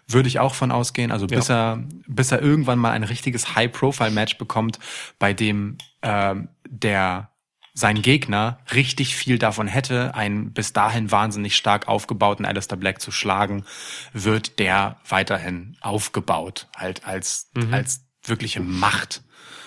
Würde 0.08 0.27
ich 0.27 0.39
auch 0.39 0.53
von 0.53 0.71
ausgehen. 0.71 1.12
Also 1.12 1.27
bis 1.27 1.49
er, 1.49 1.84
bis 2.08 2.32
er 2.32 2.41
irgendwann 2.41 2.79
mal 2.79 2.91
ein 2.91 3.03
richtiges 3.03 3.56
High-Profile-Match 3.56 4.38
bekommt, 4.38 4.79
bei 5.19 5.34
dem 5.34 5.77
ähm, 6.01 6.49
der 6.67 7.29
sein 7.73 8.03
Gegner 8.03 8.60
richtig 8.73 9.15
viel 9.15 9.39
davon 9.39 9.67
hätte, 9.67 10.13
einen 10.13 10.53
bis 10.53 10.73
dahin 10.73 11.12
wahnsinnig 11.12 11.56
stark 11.56 11.88
aufgebauten 11.88 12.45
Alistair 12.45 12.77
Black 12.77 13.01
zu 13.01 13.12
schlagen, 13.12 13.65
wird 14.13 14.60
der 14.60 14.97
weiterhin 15.08 15.75
aufgebaut, 15.82 16.67
halt 16.75 17.06
als, 17.06 17.49
als 17.71 18.06
wirkliche 18.23 18.60
Macht. 18.60 19.23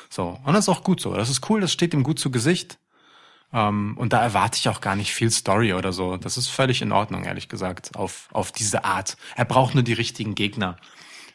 So. 0.09 0.39
Und 0.45 0.55
das 0.55 0.67
ist 0.67 0.69
auch 0.69 0.85
gut 0.85 1.01
so. 1.01 1.15
Das 1.15 1.31
ist 1.31 1.51
cool, 1.51 1.61
das 1.61 1.73
steht 1.73 1.95
ihm 1.95 2.05
gut 2.05 2.21
zu 2.21 2.31
Gesicht. 2.31 2.79
Ähm, 3.53 3.97
und 3.97 4.13
da 4.13 4.23
erwarte 4.23 4.59
ich 4.59 4.69
auch 4.69 4.81
gar 4.81 4.97
nicht 4.97 5.13
viel 5.15 5.31
Story 5.31 5.73
oder 5.73 5.93
so. 5.93 6.17
Das 6.17 6.37
ist 6.37 6.49
völlig 6.49 6.83
in 6.83 6.93
Ordnung, 6.93 7.25
ehrlich 7.25 7.49
gesagt, 7.49 7.97
auf, 7.97 8.29
auf 8.33 8.53
diese 8.53 8.85
Art. 8.85 9.17
Er 9.37 9.45
braucht 9.45 9.75
nur 9.75 9.83
die 9.85 9.93
richtigen 9.93 10.35
Gegner. 10.35 10.77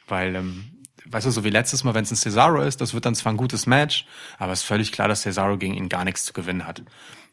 Weil, 0.08 0.36
ähm, 0.36 0.84
weißt 1.06 1.26
du, 1.26 1.32
so 1.32 1.44
wie 1.44 1.50
letztes 1.50 1.84
Mal, 1.84 1.94
wenn 1.94 2.04
es 2.04 2.12
ein 2.12 2.18
Cesaro 2.18 2.62
ist, 2.62 2.82
das 2.82 2.94
wird 2.94 3.06
dann 3.06 3.16
zwar 3.16 3.32
ein 3.34 3.38
gutes 3.38 3.66
Match, 3.66 4.06
aber 4.38 4.52
es 4.52 4.60
ist 4.62 4.66
völlig 4.66 4.92
klar, 4.92 5.08
dass 5.08 5.22
Cesaro 5.22 5.58
gegen 5.58 5.74
ihn 5.74 5.90
gar 5.90 6.04
nichts 6.04 6.26
zu 6.26 6.34
gewinnen 6.34 6.68
hat. 6.68 6.84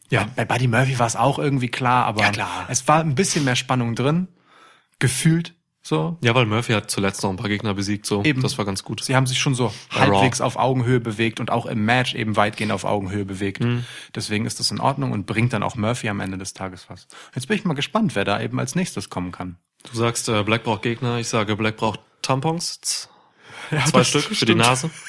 Ja. 0.09 0.23
Bei, 0.35 0.45
bei 0.45 0.55
Buddy 0.55 0.67
Murphy 0.67 0.97
war 0.97 1.07
es 1.07 1.15
auch 1.15 1.39
irgendwie 1.39 1.69
klar, 1.69 2.05
aber 2.05 2.21
Ja, 2.21 2.31
klar. 2.31 2.65
es 2.69 2.87
war 2.87 3.01
ein 3.01 3.15
bisschen 3.15 3.43
mehr 3.45 3.55
Spannung 3.57 3.95
drin. 3.95 4.27
Gefühlt 4.99 5.55
so. 5.81 6.17
Ja, 6.21 6.35
weil 6.35 6.45
Murphy 6.45 6.73
hat 6.73 6.91
zuletzt 6.91 7.23
noch 7.23 7.29
ein 7.29 7.35
paar 7.37 7.49
Gegner 7.49 7.73
besiegt, 7.73 8.05
so. 8.05 8.23
Eben. 8.23 8.41
Das 8.41 8.57
war 8.57 8.65
ganz 8.65 8.83
gut. 8.83 9.03
Sie 9.03 9.15
haben 9.15 9.25
sich 9.27 9.39
schon 9.39 9.55
so 9.55 9.73
Bei 9.93 10.01
halbwegs 10.01 10.41
auf 10.41 10.57
Augenhöhe 10.57 10.99
bewegt 10.99 11.39
und 11.39 11.49
auch 11.51 11.65
im 11.65 11.85
Match 11.85 12.13
eben 12.15 12.35
weitgehend 12.35 12.71
auf 12.71 12.83
Augenhöhe 12.83 13.25
bewegt. 13.25 13.63
Mhm. 13.63 13.85
Deswegen 14.13 14.45
ist 14.45 14.59
das 14.59 14.71
in 14.71 14.79
Ordnung 14.79 15.11
und 15.11 15.25
bringt 15.25 15.53
dann 15.53 15.63
auch 15.63 15.75
Murphy 15.75 16.09
am 16.09 16.19
Ende 16.19 16.37
des 16.37 16.53
Tages 16.53 16.85
was. 16.89 17.07
Jetzt 17.33 17.47
bin 17.47 17.57
ich 17.57 17.65
mal 17.65 17.73
gespannt, 17.75 18.15
wer 18.15 18.25
da 18.25 18.39
eben 18.41 18.59
als 18.59 18.75
nächstes 18.75 19.09
kommen 19.09 19.31
kann. 19.31 19.57
Du 19.89 19.97
sagst, 19.97 20.27
äh, 20.29 20.43
Black 20.43 20.63
braucht 20.63 20.81
Gegner, 20.81 21.17
ich 21.19 21.27
sage, 21.29 21.55
Black 21.55 21.77
braucht 21.77 22.01
Tampons. 22.21 22.81
Z- 22.81 23.09
Zwei 23.87 24.03
Stück 24.03 24.23
für 24.23 24.35
stimmt. 24.35 24.49
die 24.49 24.55
Nase. 24.55 24.89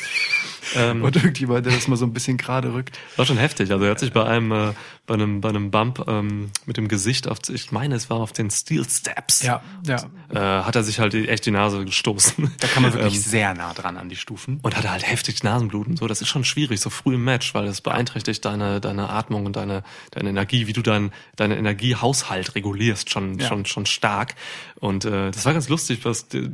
Ähm, 0.76 1.02
Und 1.02 1.16
irgendjemand, 1.16 1.66
der 1.66 1.72
das 1.72 1.88
mal 1.88 1.96
so 1.96 2.04
ein 2.04 2.12
bisschen 2.12 2.36
gerade 2.36 2.72
rückt. 2.72 2.98
War 3.16 3.26
schon 3.26 3.38
heftig. 3.38 3.70
Also 3.72 3.84
er 3.84 3.90
hat 3.92 3.98
sich 4.00 4.12
bei 4.12 4.24
einem, 4.24 4.52
äh, 4.52 4.72
bei 5.06 5.14
einem, 5.14 5.40
bei 5.40 5.48
einem 5.48 5.70
Bump 5.70 6.04
ähm, 6.06 6.50
mit 6.66 6.76
dem 6.76 6.86
Gesicht 6.88 7.26
auf, 7.28 7.38
ich 7.48 7.72
meine, 7.72 7.94
es 7.96 8.08
war 8.10 8.18
auf 8.18 8.32
den 8.32 8.50
Steel 8.50 8.84
Steps. 8.88 9.42
ja. 9.42 9.60
Äh, 10.30 10.38
hat 10.38 10.76
er 10.76 10.82
sich 10.84 11.00
halt 11.00 11.14
echt 11.14 11.46
die 11.46 11.50
Nase 11.50 11.84
gestoßen. 11.84 12.52
Da 12.60 12.68
kann 12.68 12.82
man 12.82 12.92
wirklich 12.92 13.14
Ähm, 13.20 13.20
sehr 13.20 13.54
nah 13.54 13.72
dran 13.74 13.96
an 13.96 14.08
die 14.08 14.16
Stufen. 14.16 14.60
und 14.62 14.76
hatte 14.76 14.90
halt 14.90 15.06
heftig 15.08 15.42
Nasenbluten. 15.42 15.96
So, 15.96 16.06
das 16.06 16.20
ist 16.20 16.28
schon 16.28 16.44
schwierig, 16.44 16.80
so 16.80 16.90
früh 16.90 17.14
im 17.14 17.24
Match, 17.24 17.54
weil 17.54 17.66
das 17.66 17.80
beeinträchtigt 17.80 18.44
deine, 18.44 18.80
deine 18.80 19.10
Atmung 19.10 19.46
und 19.46 19.56
deine, 19.56 19.82
deine 20.12 20.28
Energie, 20.30 20.66
wie 20.68 20.72
du 20.72 20.82
dein, 20.82 21.10
deine 21.36 21.56
Energiehaushalt 21.56 22.54
regulierst, 22.54 23.10
schon, 23.10 23.38
Ja. 23.38 23.48
schon, 23.48 23.66
schon 23.66 23.86
stark. 23.86 24.34
Und 24.78 25.04
äh, 25.04 25.30
das 25.32 25.44
war 25.44 25.52
ganz 25.52 25.68
lustig, 25.68 26.04
was 26.04 26.28
die, 26.28 26.48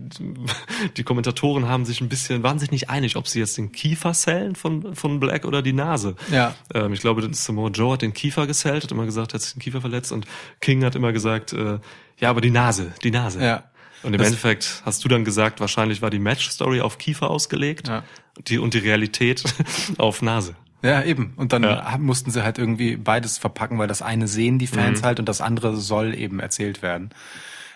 die 0.97 1.03
Kommentatoren 1.05 1.69
haben 1.69 1.85
sich 1.85 2.01
ein 2.01 2.09
bisschen, 2.09 2.43
waren 2.43 2.59
sich 2.59 2.71
nicht 2.71 2.89
einig, 2.91 3.17
ob 3.17 3.29
sie 3.29 3.39
jetzt 3.39 3.57
den 3.59 3.73
Kiefer 3.73 4.06
sellen 4.15 4.55
von, 4.57 4.95
von 4.95 5.21
Black 5.21 5.45
oder 5.45 5.63
die 5.63 5.73
Nase. 5.73 6.17
Ja. 6.31 6.55
Ähm, 6.75 6.93
ich 6.93 7.01
glaube, 7.01 7.27
Samoa 7.33 7.71
Joe 7.71 7.93
hat 7.95 8.03
den 8.03 8.13
Kiefer 8.15 8.47
gesellt, 8.47 8.85
hat 8.85 8.93
immer 8.93 9.05
gesagt, 9.07 9.33
er 9.33 9.35
hat 9.35 9.43
sich 9.43 9.55
den 9.55 9.61
Kiefer 9.61 9.81
verletzt 9.81 10.13
und 10.13 10.27
King 10.61 10.85
hat 10.85 10.95
immer 10.95 11.13
gesagt, 11.13 11.53
äh, 11.53 11.79
ja, 12.19 12.31
aber 12.31 12.41
die 12.41 12.51
Nase, 12.51 12.93
die 13.03 13.11
Nase. 13.11 13.43
Ja. 13.45 13.65
Und 14.03 14.13
im 14.15 14.19
Das- 14.19 14.29
Endeffekt 14.29 14.83
hast 14.85 15.05
du 15.05 15.09
dann 15.09 15.25
gesagt, 15.25 15.61
wahrscheinlich 15.61 16.03
war 16.03 16.11
die 16.11 16.19
Match-Story 16.19 16.81
auf 16.81 16.99
Kiefer 16.99 17.31
ausgelegt 17.31 17.89
Ja. 17.89 18.03
die, 18.47 18.59
und 18.59 18.75
die 18.75 18.79
Realität 18.79 19.43
auf 19.99 20.23
Nase. 20.23 20.55
Ja, 20.83 21.03
eben. 21.03 21.33
Und 21.37 21.53
dann 21.53 21.63
Ja. 21.65 21.97
mussten 21.99 22.31
sie 22.31 22.45
halt 22.45 22.59
irgendwie 22.59 22.97
beides 22.97 23.39
verpacken, 23.39 23.79
weil 23.79 23.89
das 23.89 24.03
eine 24.03 24.29
sehen 24.29 24.59
die 24.59 24.67
Mhm. 24.67 24.71
Fans 24.75 25.03
halt 25.03 25.19
und 25.19 25.29
das 25.29 25.41
andere 25.41 25.77
soll 25.77 26.15
eben 26.15 26.39
erzählt 26.39 26.83
werden. 26.83 27.11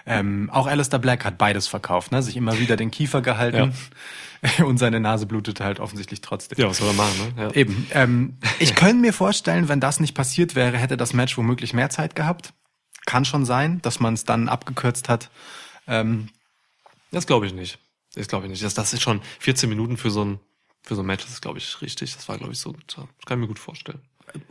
Ähm, 0.07 0.49
auch 0.51 0.67
Alistair 0.67 0.99
Black 0.99 1.25
hat 1.25 1.39
beides 1.39 1.67
verkauft, 1.69 2.13
ne? 2.13 2.23
sich 2.23 2.37
immer 2.37 2.59
wieder 2.59 2.77
den 2.77 2.91
Kiefer 2.91 3.21
gehalten 3.23 3.75
und 4.65 4.79
seine 4.79 5.01
Nase 5.01 5.27
blutete 5.27 5.65
halt 5.65 5.81
offensichtlich 5.81 6.21
trotzdem. 6.21 6.59
Ja, 6.59 6.69
was 6.69 6.79
soll 6.79 6.89
er 6.89 6.95
machen, 6.95 7.35
ne? 7.37 7.43
Ja. 7.43 7.51
Eben. 7.53 7.87
Ähm, 7.93 8.37
ich 8.59 8.75
könnte 8.75 8.97
mir 8.97 9.13
vorstellen, 9.13 9.69
wenn 9.69 9.81
das 9.81 10.01
nicht 10.01 10.15
passiert 10.15 10.55
wäre, 10.55 10.79
hätte 10.79 10.97
das 10.97 11.13
Match 11.13 11.37
womöglich 11.37 11.75
mehr 11.75 11.91
Zeit 11.91 12.15
gehabt. 12.15 12.53
Kann 13.07 13.25
schon 13.25 13.45
sein, 13.45 13.81
dass 13.83 14.01
man 14.01 14.15
es 14.15 14.25
dann 14.25 14.49
abgekürzt 14.49 15.09
hat. 15.09 15.31
Ähm, 15.87 16.29
Das 17.11 17.27
glaube 17.27 17.47
ich 17.47 17.53
nicht. 17.53 17.79
Das 18.15 18.29
glaube 18.29 18.47
ich 18.47 18.51
nicht. 18.51 18.63
Das, 18.63 18.75
das 18.75 18.93
ist 18.93 19.03
schon 19.03 19.21
14 19.41 19.69
Minuten 19.69 19.97
für 19.97 20.11
so 20.11 20.25
ein, 20.25 20.41
für 20.83 20.95
so 20.95 21.03
ein 21.03 21.07
Match, 21.07 21.25
das 21.25 21.35
ist, 21.35 21.43
glaube 21.43 21.59
ich, 21.59 21.81
richtig. 21.83 22.15
Das 22.15 22.29
war, 22.29 22.39
glaube 22.39 22.53
ich, 22.53 22.59
so 22.59 22.73
gut. 22.73 22.83
Das 22.97 23.05
kann 23.27 23.39
ich 23.39 23.43
mir 23.43 23.49
gut 23.49 23.59
vorstellen. 23.59 24.01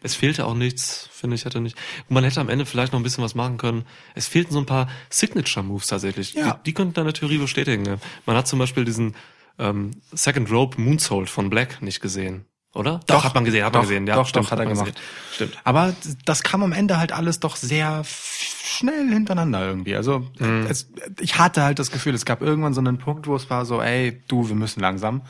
Es 0.01 0.15
fehlte 0.15 0.45
auch 0.45 0.55
nichts, 0.55 1.09
finde 1.11 1.35
ich, 1.35 1.45
hätte 1.45 1.61
nicht. 1.61 1.77
Man 2.07 2.23
hätte 2.23 2.41
am 2.41 2.49
Ende 2.49 2.65
vielleicht 2.65 2.93
noch 2.93 2.99
ein 2.99 3.03
bisschen 3.03 3.23
was 3.23 3.35
machen 3.35 3.57
können. 3.57 3.85
Es 4.15 4.27
fehlten 4.27 4.53
so 4.53 4.59
ein 4.59 4.65
paar 4.65 4.89
Signature-Moves 5.09 5.87
tatsächlich. 5.87 6.33
Ja. 6.33 6.53
Die, 6.53 6.63
die 6.65 6.73
könnten 6.73 6.93
deine 6.93 7.13
Theorie 7.13 7.37
bestätigen. 7.37 7.83
Ne? 7.83 7.99
Man 8.25 8.35
hat 8.35 8.47
zum 8.47 8.59
Beispiel 8.59 8.85
diesen 8.85 9.15
ähm, 9.57 9.91
Second 10.11 10.51
Rope 10.51 10.81
Moonsault 10.81 11.29
von 11.29 11.49
Black 11.49 11.81
nicht 11.81 12.01
gesehen. 12.01 12.45
Oder? 12.79 12.99
Doch. 13.07 13.23
hat 13.23 13.35
man 13.35 13.45
gesehen, 13.45 13.65
hat 13.65 13.75
Doch, 13.75 13.81
man 13.81 13.87
gesehen. 13.89 14.07
Ja, 14.07 14.15
doch, 14.15 14.27
stimmt, 14.27 14.45
doch, 14.47 14.51
hat 14.51 14.59
er 14.59 14.65
gemacht. 14.65 14.85
gesehen. 14.85 14.99
Stimmt. 15.33 15.57
Aber 15.63 15.93
das 16.25 16.43
kam 16.43 16.63
am 16.63 16.71
Ende 16.71 16.97
halt 16.97 17.11
alles 17.11 17.39
doch 17.39 17.55
sehr 17.55 18.03
schnell 18.05 19.09
hintereinander 19.09 19.65
irgendwie. 19.65 19.95
Also 19.95 20.27
Mhm. 20.39 20.65
es, 20.69 20.89
ich 21.19 21.37
hatte 21.37 21.63
halt 21.63 21.79
das 21.79 21.91
Gefühl, 21.91 22.13
es 22.15 22.23
gab 22.25 22.41
irgendwann 22.41 22.73
so 22.73 22.79
einen 22.81 22.97
Punkt, 22.97 23.27
wo 23.27 23.35
es 23.35 23.49
war 23.49 23.65
so, 23.65 23.81
ey, 23.81 24.21
du, 24.27 24.47
wir 24.47 24.55
müssen 24.55 24.79
langsam. 24.79 25.21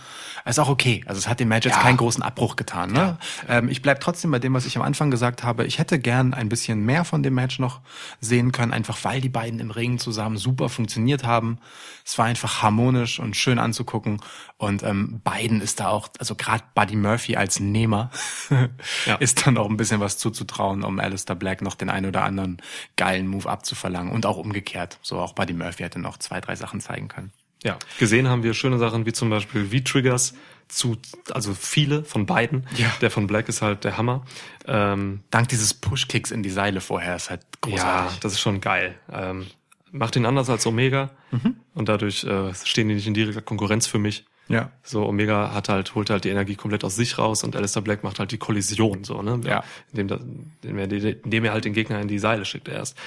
Ist 0.45 0.59
auch 0.59 0.69
okay. 0.69 1.03
Also 1.07 1.17
es 1.19 1.27
hat 1.27 1.39
dem 1.39 1.47
Match 1.47 1.65
jetzt 1.65 1.75
Ja. 1.77 1.81
keinen 1.81 1.97
großen 1.97 2.21
Abbruch 2.21 2.55
getan. 2.55 2.91
Ne? 2.91 3.17
Ähm, 3.47 3.69
ich 3.69 3.81
bleib 3.81 3.99
trotzdem 4.01 4.29
bei 4.31 4.39
dem, 4.39 4.53
was 4.53 4.65
ich 4.65 4.75
am 4.77 4.83
Anfang 4.83 5.09
gesagt 5.09 5.43
habe. 5.43 5.65
Ich 5.65 5.79
hätte 5.79 5.99
gern 5.99 6.33
ein 6.33 6.49
bisschen 6.49 6.85
mehr 6.85 7.05
von 7.05 7.23
dem 7.23 7.33
Match 7.33 7.59
noch 7.59 7.79
sehen 8.19 8.51
können, 8.51 8.73
einfach 8.73 8.97
weil 9.03 9.21
die 9.21 9.29
beiden 9.29 9.59
im 9.59 9.71
Ring 9.71 9.97
zusammen 9.99 10.37
super 10.37 10.69
funktioniert 10.69 11.23
haben. 11.23 11.57
Es 12.05 12.17
war 12.17 12.25
einfach 12.25 12.61
harmonisch 12.61 13.19
und 13.19 13.35
schön 13.35 13.57
anzugucken. 13.59 14.19
Und 14.57 14.83
ähm, 14.83 15.21
beiden 15.23 15.61
ist 15.61 15.79
da 15.79 15.87
auch, 15.87 16.09
also 16.19 16.35
gerade 16.35 16.63
Buddy 16.75 16.95
Murphy 16.97 17.35
als 17.39 17.59
Nehmer 17.59 18.11
Ja. 19.05 19.15
ist 19.15 19.45
dann 19.47 19.57
auch 19.57 19.69
ein 19.69 19.77
bisschen 19.77 19.99
was 19.99 20.17
zuzutrauen, 20.17 20.83
um 20.83 20.99
Alistair 20.99 21.35
Black 21.35 21.61
noch 21.61 21.75
den 21.75 21.89
ein 21.89 22.05
oder 22.05 22.23
anderen 22.23 22.57
geilen 22.95 23.27
Move 23.27 23.49
abzuverlangen. 23.49 24.11
Und 24.13 24.25
auch 24.25 24.37
umgekehrt. 24.37 24.99
So 25.01 25.17
auch 25.19 25.33
Buddy 25.33 25.53
Murphy 25.53 25.83
hätte 25.83 25.99
noch 25.99 26.17
zwei, 26.17 26.41
drei 26.41 26.55
Sachen 26.55 26.81
zeigen 26.81 27.07
können. 27.07 27.31
Ja, 27.63 27.77
gesehen 27.97 28.29
haben 28.29 28.43
wir 28.43 28.53
schöne 28.53 28.77
Sachen 28.77 29.05
wie 29.05 29.11
zum 29.13 29.29
Beispiel 29.29 29.65
V-Triggers 29.65 30.33
zu, 30.69 30.97
also 31.31 31.53
viele 31.53 32.03
von 32.03 32.25
beiden. 32.25 32.67
Ja. 32.77 32.91
Der 33.01 33.11
von 33.11 33.27
Black 33.27 33.49
ist 33.49 33.61
halt 33.61 33.83
der 33.83 33.97
Hammer. 33.97 34.23
Ähm, 34.67 35.21
Dank 35.31 35.49
dieses 35.49 35.73
Push-Kicks 35.73 36.31
in 36.31 36.43
die 36.43 36.51
Seile 36.51 36.79
vorher 36.79 37.15
ist 37.15 37.29
halt 37.29 37.41
ja, 37.41 37.71
großartig. 37.71 38.19
das 38.19 38.33
ist 38.33 38.39
schon 38.39 38.61
geil. 38.61 38.95
Ähm, 39.11 39.47
macht 39.91 40.15
ihn 40.15 40.25
anders 40.25 40.49
als 40.49 40.65
Omega 40.67 41.09
und 41.73 41.89
dadurch 41.89 42.23
äh, 42.23 42.53
stehen 42.63 42.87
die 42.87 42.95
nicht 42.95 43.07
in 43.07 43.13
direkter 43.15 43.41
Konkurrenz 43.41 43.87
für 43.87 43.97
mich. 43.99 44.25
Ja. 44.49 44.71
So, 44.83 45.05
Omega 45.05 45.53
hat 45.53 45.69
halt, 45.69 45.95
holt 45.95 46.09
halt 46.09 46.25
die 46.25 46.29
Energie 46.29 46.55
komplett 46.55 46.83
aus 46.83 46.95
sich 46.95 47.17
raus 47.17 47.43
und 47.43 47.55
Alistair 47.55 47.83
Black 47.83 48.03
macht 48.03 48.19
halt 48.19 48.31
die 48.31 48.39
Kollision, 48.39 49.03
so, 49.03 49.21
ne? 49.21 49.39
Ja. 49.45 49.63
Indem, 49.91 50.07
da, 50.07 50.19
indem, 50.63 51.43
er, 51.43 51.49
er 51.49 51.53
halt 51.53 51.65
den 51.65 51.73
Gegner 51.73 52.01
in 52.01 52.07
die 52.07 52.19
Seile 52.19 52.45
schickt 52.45 52.67
erst. 52.67 52.97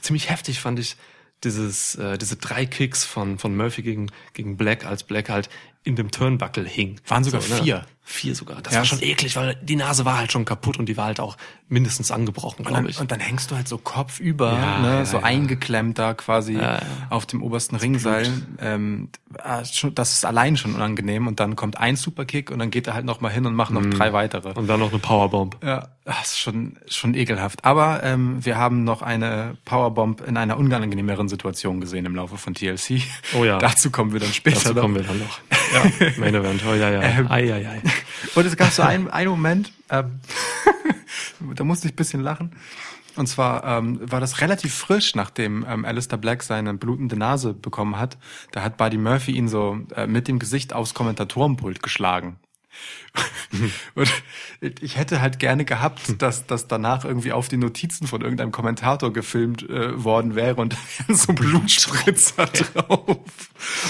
Ziemlich 0.00 0.30
heftig 0.30 0.60
fand 0.60 0.78
ich 0.78 0.96
dieses, 1.42 1.94
äh, 1.94 2.18
diese 2.18 2.36
drei 2.36 2.66
Kicks 2.66 3.04
von, 3.04 3.38
von 3.38 3.56
Murphy 3.56 3.82
gegen, 3.82 4.10
gegen 4.34 4.56
Black, 4.56 4.84
als 4.84 5.02
Black 5.04 5.30
halt 5.30 5.48
in 5.82 5.96
dem 5.96 6.10
Turnbuckle 6.10 6.64
hing. 6.64 7.00
Waren 7.06 7.24
sogar 7.24 7.40
vier. 7.40 7.86
Vier 8.12 8.34
sogar. 8.34 8.60
Das 8.60 8.72
Ja, 8.72 8.80
war 8.80 8.84
schon 8.86 9.00
eklig, 9.02 9.36
weil 9.36 9.54
die 9.62 9.76
Nase 9.76 10.04
war 10.04 10.18
halt 10.18 10.32
schon 10.32 10.44
kaputt 10.44 10.78
und 10.78 10.86
die 10.88 10.96
war 10.96 11.04
halt 11.06 11.20
auch 11.20 11.36
mindestens 11.68 12.10
angebrochen, 12.10 12.64
glaube 12.64 12.90
ich. 12.90 12.98
und 13.00 13.12
dann 13.12 13.20
hängst 13.20 13.52
du 13.52 13.54
halt 13.54 13.68
so 13.68 13.78
kopfüber, 13.78 14.52
Ja, 14.52 14.78
ne, 14.80 14.88
ja, 14.98 15.04
so 15.04 15.18
ja. 15.18 15.22
eingeklemmt 15.22 15.96
da 15.96 16.14
quasi 16.14 16.58
auf 17.08 17.26
dem 17.26 17.40
obersten 17.40 17.76
Ringseil. 17.76 18.28
Ähm, 18.60 19.10
ah, 19.38 19.62
das 19.94 20.12
ist 20.12 20.24
allein 20.24 20.56
schon 20.56 20.74
unangenehm. 20.74 21.28
Und 21.28 21.38
dann 21.38 21.54
kommt 21.54 21.78
ein 21.78 21.94
Superkick 21.94 22.50
und 22.50 22.58
dann 22.58 22.72
geht 22.72 22.88
er 22.88 22.94
halt 22.94 23.04
noch 23.04 23.20
mal 23.20 23.28
hin 23.30 23.46
und 23.46 23.54
macht 23.54 23.70
noch 23.70 23.84
drei 23.86 24.12
weitere. 24.12 24.54
und 24.58 24.66
dann 24.66 24.80
noch 24.80 24.90
eine 24.90 24.98
Powerbomb. 24.98 25.56
Ja, 25.62 25.86
das 26.04 26.32
ist 26.32 26.40
schon, 26.40 26.76
schon 26.88 27.14
ekelhaft. 27.14 27.64
Aber 27.64 28.02
ähm, 28.02 28.44
wir 28.44 28.58
haben 28.58 28.82
noch 28.82 29.02
eine 29.02 29.56
Powerbomb 29.64 30.20
in 30.26 30.36
einer 30.36 30.56
unangenehmeren 30.58 31.28
Situation 31.28 31.80
gesehen 31.80 32.04
im 32.06 32.16
Laufe 32.16 32.36
von 32.38 32.54
TLC. 32.54 33.02
Oh 33.38 33.44
ja. 33.44 33.58
Dazu 33.60 33.92
kommen 33.92 34.12
wir 34.12 34.18
dann 34.18 34.32
später. 34.32 34.56
Dazu 34.58 34.74
noch. 34.74 34.82
kommen 34.82 34.96
wir 34.96 35.04
dann 35.04 35.20
noch. 35.20 35.38
Ja, 35.72 36.10
Main 36.16 36.34
Event. 36.34 36.62
Oh, 36.68 36.74
ja, 36.74 36.90
ja. 36.90 37.00
Ähm, 37.10 37.30
ei, 37.30 37.52
ei, 37.52 37.68
ei. 37.68 37.82
Und 38.34 38.46
es 38.46 38.56
gab 38.56 38.70
so 38.70 38.82
einen, 38.82 39.08
einen 39.08 39.30
Moment, 39.30 39.72
ähm, 39.90 40.20
da 41.54 41.64
musste 41.64 41.86
ich 41.86 41.94
ein 41.94 41.96
bisschen 41.96 42.22
lachen. 42.22 42.52
Und 43.16 43.26
zwar 43.26 43.64
ähm, 43.64 44.00
war 44.10 44.20
das 44.20 44.40
relativ 44.40 44.74
frisch, 44.74 45.14
nachdem 45.14 45.66
ähm, 45.68 45.84
Alistair 45.84 46.18
Black 46.18 46.42
seine 46.42 46.74
blutende 46.74 47.16
Nase 47.16 47.54
bekommen 47.54 47.98
hat. 47.98 48.16
Da 48.52 48.62
hat 48.62 48.76
Buddy 48.76 48.98
Murphy 48.98 49.32
ihn 49.32 49.48
so 49.48 49.78
äh, 49.94 50.06
mit 50.06 50.28
dem 50.28 50.38
Gesicht 50.38 50.72
aufs 50.72 50.94
Kommentatorenpult 50.94 51.82
geschlagen. 51.82 52.38
Und 53.94 54.08
ich 54.80 54.96
hätte 54.96 55.20
halt 55.20 55.38
gerne 55.38 55.64
gehabt, 55.64 56.22
dass 56.22 56.46
das 56.46 56.68
danach 56.68 57.04
irgendwie 57.04 57.32
auf 57.32 57.48
die 57.48 57.56
Notizen 57.56 58.06
von 58.06 58.20
irgendeinem 58.20 58.52
Kommentator 58.52 59.12
gefilmt 59.12 59.68
äh, 59.68 60.02
worden 60.02 60.34
wäre 60.34 60.56
und 60.56 60.76
so 61.08 61.32
Blutspritzer 61.32 62.46
drauf. 62.46 63.18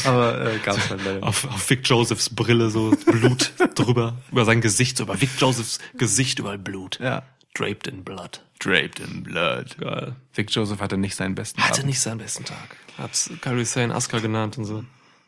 Aber 0.04 0.52
äh, 0.52 0.58
gab's 0.58 0.88
halt 0.90 1.04
leider 1.04 1.26
auf, 1.26 1.44
auf 1.44 1.68
Vic 1.68 1.86
Josephs 1.88 2.30
Brille 2.30 2.70
so 2.70 2.90
Blut 3.06 3.52
drüber, 3.74 4.16
über 4.32 4.44
sein 4.44 4.60
Gesicht, 4.60 4.96
so 4.96 5.04
über 5.04 5.20
Vic 5.20 5.30
Josephs 5.38 5.78
Gesicht 5.96 6.38
überall 6.38 6.58
Blut. 6.58 6.98
Ja. 7.00 7.22
Draped 7.54 7.86
in 7.88 8.04
Blood. 8.04 8.42
Draped 8.60 9.00
in 9.00 9.22
blood. 9.24 9.76
Geil. 9.78 10.14
Vic 10.34 10.54
Joseph 10.54 10.80
hatte 10.80 10.96
nicht 10.96 11.16
seinen 11.16 11.34
besten 11.34 11.60
Hatte 11.62 11.74
Abend. 11.80 11.86
nicht 11.86 12.00
seinen 12.00 12.18
besten 12.18 12.44
Tag. 12.44 12.76
Hat's 12.96 13.30
Kyrie 13.40 13.64
Sane 13.64 13.94
Asuka 13.94 14.18
genannt 14.20 14.56
und 14.58 14.66
so. 14.66 14.84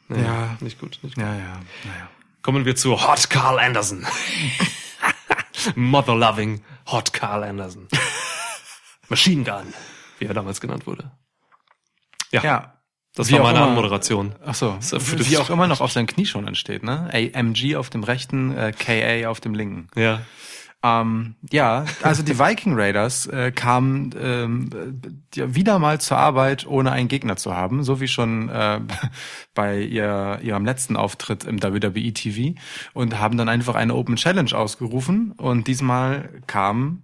Nee, 0.09 0.23
Ja. 0.23 0.57
Nicht 0.61 0.79
gut, 0.79 0.99
nicht 1.03 1.17
gut. 1.17 1.23
Ja, 1.25 1.35
ja, 1.35 1.61
naja. 1.85 2.11
Kommen 2.43 2.65
wir 2.65 2.75
zu 2.77 3.01
Hot 3.07 3.31
Carl 3.31 3.59
Anderson. 3.59 4.07
Mother 5.77 6.15
loving 6.17 6.63
Hot 6.91 7.13
Carl 7.13 7.45
Anderson. 7.45 7.89
Machine 9.09 9.45
Gun, 9.45 9.73
wie 10.19 10.27
er 10.27 10.35
damals 10.35 10.61
genannt 10.61 10.87
wurde. 10.87 11.11
Ja. 12.31 12.43
Ja. 12.43 12.79
Das 13.15 13.29
Wie 13.29 13.35
war 13.35 13.43
meine 13.43 13.59
immer- 13.59 13.67
Anmoderation. 13.69 14.35
Ach 14.45 14.55
so, 14.55 14.79
wie 14.81 15.17
dich- 15.17 15.37
auch 15.37 15.51
immer 15.51 15.67
noch 15.67 15.83
auf 15.83 15.93
seinen 15.93 16.07
Knieschonern 16.07 16.55
steht, 16.55 16.83
ne? 16.83 17.11
AMG 17.13 17.77
auf 17.77 17.91
dem 17.91 18.05
rechten, 18.05 18.57
äh, 18.57 18.73
KA 18.73 19.29
auf 19.29 19.39
dem 19.41 19.53
linken. 19.55 19.89
Ja. 19.95 20.23
Ähm, 20.83 21.37
ja, 21.51 21.85
also 22.03 22.23
die 22.23 22.39
Viking 22.41 22.75
Raiders 22.75 23.27
äh, 23.27 23.53
kamen 23.53 24.11
ähm, 24.21 24.71
äh, 25.37 25.55
wieder 25.55 25.79
mal 25.79 26.01
zur 26.01 26.19
Arbeit, 26.19 26.67
ohne 26.67 26.91
einen 26.91 27.09
Gegner 27.09 27.37
zu 27.37 27.55
haben, 27.55 27.85
so 27.85 28.01
wie 28.01 28.09
schon 28.09 28.49
äh, 28.49 28.81
bei 29.55 29.81
ihr, 29.81 30.41
ihrem 30.43 30.65
letzten 30.65 30.97
Auftritt 30.97 31.45
im 31.45 31.63
WWE 31.63 32.13
TV 32.13 32.59
und 32.95 33.19
haben 33.21 33.39
dann 33.39 33.49
einfach 33.49 33.77
eine 33.77 33.95
Open 33.95 34.17
Challenge 34.17 34.53
ausgerufen 34.55 35.33
und 35.33 35.69
diesmal 35.69 36.29
kam 36.47 37.03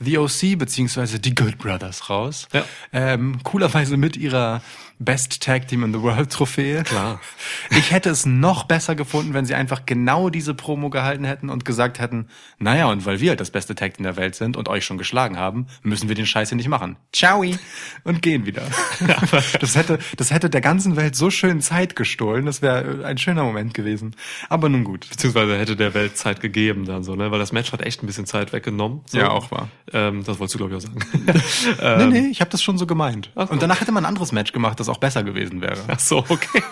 The 0.00 0.18
OC 0.18 0.58
beziehungsweise 0.58 1.18
die 1.18 1.34
Good 1.34 1.58
Brothers 1.58 2.10
raus. 2.10 2.48
Ja. 2.52 2.64
Ähm, 2.92 3.42
coolerweise 3.42 3.96
mit 3.96 4.16
ihrer 4.16 4.62
Best 4.98 5.42
Tag 5.42 5.68
Team 5.68 5.84
in 5.84 5.92
the 5.92 6.00
World 6.00 6.30
Trophäe. 6.30 6.82
Klar. 6.82 7.20
Ich 7.70 7.90
hätte 7.90 8.10
es 8.10 8.26
noch 8.26 8.64
besser 8.64 8.94
gefunden, 8.94 9.34
wenn 9.34 9.44
sie 9.44 9.54
einfach 9.54 9.86
genau 9.86 10.30
diese 10.30 10.54
Promo 10.54 10.88
gehalten 10.88 11.24
hätten 11.24 11.50
und 11.50 11.64
gesagt 11.64 11.98
hätten, 11.98 12.28
naja, 12.58 12.86
und 12.86 13.04
weil 13.04 13.20
wir 13.20 13.30
halt 13.30 13.40
das 13.40 13.50
beste 13.50 13.74
Tag 13.74 13.94
Team 13.94 14.04
der 14.04 14.16
Welt 14.16 14.34
sind 14.34 14.56
und 14.56 14.68
euch 14.68 14.84
schon 14.84 14.98
geschlagen 14.98 15.36
haben, 15.36 15.66
müssen 15.82 16.08
wir 16.08 16.14
den 16.14 16.26
Scheiß 16.26 16.48
hier 16.50 16.56
nicht 16.56 16.68
machen. 16.68 16.96
Ciao 17.12 17.44
und 18.04 18.22
gehen 18.22 18.46
wieder. 18.46 18.62
das 19.60 19.76
hätte, 19.76 19.98
das 20.16 20.30
hätte 20.30 20.48
der 20.48 20.60
ganzen 20.60 20.96
Welt 20.96 21.16
so 21.16 21.30
schön 21.30 21.60
Zeit 21.60 21.96
gestohlen. 21.96 22.46
Das 22.46 22.62
wäre 22.62 23.04
ein 23.04 23.18
schöner 23.18 23.44
Moment 23.44 23.74
gewesen. 23.74 24.14
Aber 24.48 24.68
nun 24.68 24.84
gut. 24.84 25.08
Beziehungsweise 25.10 25.58
hätte 25.58 25.76
der 25.76 25.92
Welt 25.94 26.16
Zeit 26.16 26.40
gegeben 26.40 26.84
dann 26.84 27.02
so, 27.02 27.14
ne? 27.16 27.30
Weil 27.30 27.38
das 27.38 27.52
Match 27.52 27.72
hat 27.72 27.82
echt 27.82 28.02
ein 28.02 28.06
bisschen 28.06 28.26
Zeit 28.26 28.52
weggenommen. 28.52 29.02
So. 29.06 29.18
Ja, 29.18 29.30
auch 29.30 29.50
wahr. 29.56 29.68
Ähm, 29.92 30.24
das 30.24 30.38
wolltest 30.38 30.54
du, 30.54 30.58
glaube 30.58 30.76
ich, 30.76 30.78
auch 30.78 30.88
sagen. 30.88 32.08
nee, 32.10 32.20
nee, 32.20 32.28
ich 32.28 32.40
habe 32.40 32.50
das 32.50 32.62
schon 32.62 32.78
so 32.78 32.86
gemeint. 32.86 33.30
Und 33.34 33.62
danach 33.62 33.80
hätte 33.80 33.92
man 33.92 34.04
ein 34.04 34.08
anderes 34.08 34.32
Match 34.32 34.52
gemacht, 34.52 34.78
das 34.80 34.88
auch 34.88 34.98
besser 34.98 35.22
gewesen 35.24 35.60
wäre. 35.60 35.78
Ach 35.88 35.98
so, 36.00 36.18
okay. 36.18 36.62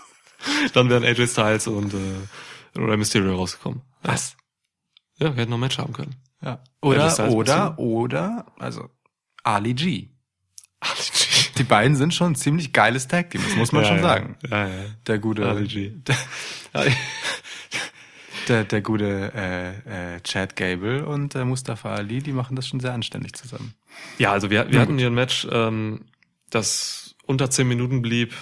dann 0.74 0.88
wären 0.90 1.04
AJ 1.04 1.28
Styles 1.28 1.66
und 1.66 1.94
äh, 1.94 2.78
oder 2.78 2.96
Mysterio 2.96 3.36
rausgekommen. 3.36 3.82
Was? 4.02 4.36
Ja, 5.18 5.34
wir 5.34 5.42
hätten 5.42 5.50
noch 5.50 5.58
ein 5.58 5.60
Match 5.60 5.78
haben 5.78 5.92
können. 5.92 6.16
Ja. 6.42 6.62
Oder, 6.80 7.30
oder, 7.30 7.78
oder, 7.78 8.46
also 8.58 8.88
Ali 9.42 9.74
G. 9.74 10.08
Die 11.58 11.64
beiden 11.64 11.94
sind 11.94 12.14
schon 12.14 12.32
ein 12.32 12.36
ziemlich 12.36 12.72
geiles 12.72 13.06
Tag 13.06 13.30
Team, 13.30 13.42
das 13.46 13.54
muss 13.56 13.72
man 13.72 13.82
Ja, 13.82 13.88
schon 13.88 13.96
ja. 13.98 14.02
sagen. 14.02 14.36
Ja, 14.48 14.66
ja. 14.66 14.84
Der 15.06 15.18
gute, 15.18 15.46
Ali 15.46 15.66
G. 15.66 15.90
der, 15.90 16.16
der 18.50 18.82
gute 18.82 19.32
äh, 19.34 20.16
äh, 20.16 20.20
Chad 20.22 20.56
Gable 20.56 21.06
und 21.06 21.34
äh, 21.34 21.44
Mustafa 21.44 21.94
Ali, 21.94 22.20
die 22.20 22.32
machen 22.32 22.56
das 22.56 22.66
schon 22.66 22.80
sehr 22.80 22.92
anständig 22.92 23.34
zusammen. 23.34 23.74
Ja, 24.18 24.32
also 24.32 24.50
wir, 24.50 24.70
wir 24.70 24.80
hatten 24.80 24.98
hier 24.98 25.08
ein 25.08 25.14
Match, 25.14 25.46
ähm, 25.50 26.06
das 26.50 27.14
unter 27.26 27.50
zehn 27.50 27.68
Minuten 27.68 28.02
blieb 28.02 28.34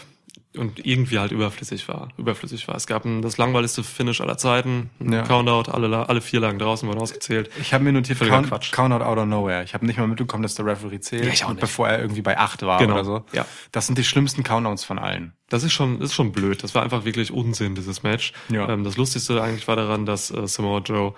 und 0.56 0.84
irgendwie 0.84 1.18
halt 1.18 1.30
überflüssig 1.30 1.88
war. 1.88 2.08
Überflüssig 2.16 2.66
war. 2.68 2.74
Es 2.74 2.86
gab 2.86 3.04
ein, 3.04 3.20
das 3.22 3.36
langweiligste 3.36 3.84
Finish 3.84 4.20
aller 4.20 4.38
Zeiten, 4.38 4.90
Ja. 4.98 5.22
Countout, 5.22 5.70
alle, 5.70 6.08
alle 6.08 6.20
vier 6.20 6.40
lagen 6.40 6.58
draußen, 6.58 6.88
wurden 6.88 6.98
ausgezählt. 7.00 7.50
Ich 7.60 7.74
habe 7.74 7.84
mir 7.84 7.92
notiert, 7.92 8.18
Völliger 8.18 8.36
Count, 8.36 8.48
Quatsch. 8.48 8.72
Count 8.72 8.94
out 8.94 9.02
out 9.02 9.18
of 9.18 9.26
nowhere. 9.26 9.62
Ich 9.62 9.74
habe 9.74 9.84
nicht 9.86 9.98
mal 9.98 10.06
mitbekommen, 10.08 10.42
dass 10.42 10.54
der 10.54 10.64
Referee 10.66 11.00
zählt, 11.00 11.26
Ja, 11.26 11.32
ich 11.32 11.44
auch 11.44 11.50
nicht. 11.50 11.60
bevor 11.60 11.88
er 11.88 12.00
irgendwie 12.00 12.22
bei 12.22 12.38
acht 12.38 12.62
war 12.62 12.78
Genau. 12.78 12.94
oder 12.94 13.04
so. 13.04 13.24
Ja. 13.32 13.46
Das 13.72 13.86
sind 13.86 13.98
die 13.98 14.04
schlimmsten 14.04 14.42
Countdowns 14.42 14.84
von 14.84 14.98
allen. 14.98 15.34
Das 15.50 15.62
ist 15.64 15.72
schon, 15.74 16.00
ist 16.00 16.14
schon 16.14 16.32
blöd. 16.32 16.62
Das 16.62 16.74
war 16.74 16.82
einfach 16.82 17.04
wirklich 17.04 17.30
Unsinn, 17.30 17.74
dieses 17.74 18.02
Match. 18.02 18.32
Ja. 18.48 18.68
Ähm, 18.68 18.84
das 18.84 18.96
Lustigste 18.96 19.42
eigentlich 19.42 19.68
war 19.68 19.76
daran, 19.76 20.06
dass 20.06 20.30
äh, 20.30 20.46
Samoa 20.48 20.80
Joe 20.80 21.14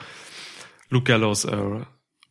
Luke 0.89 1.05
Gallows 1.05 1.45
äh, 1.45 1.57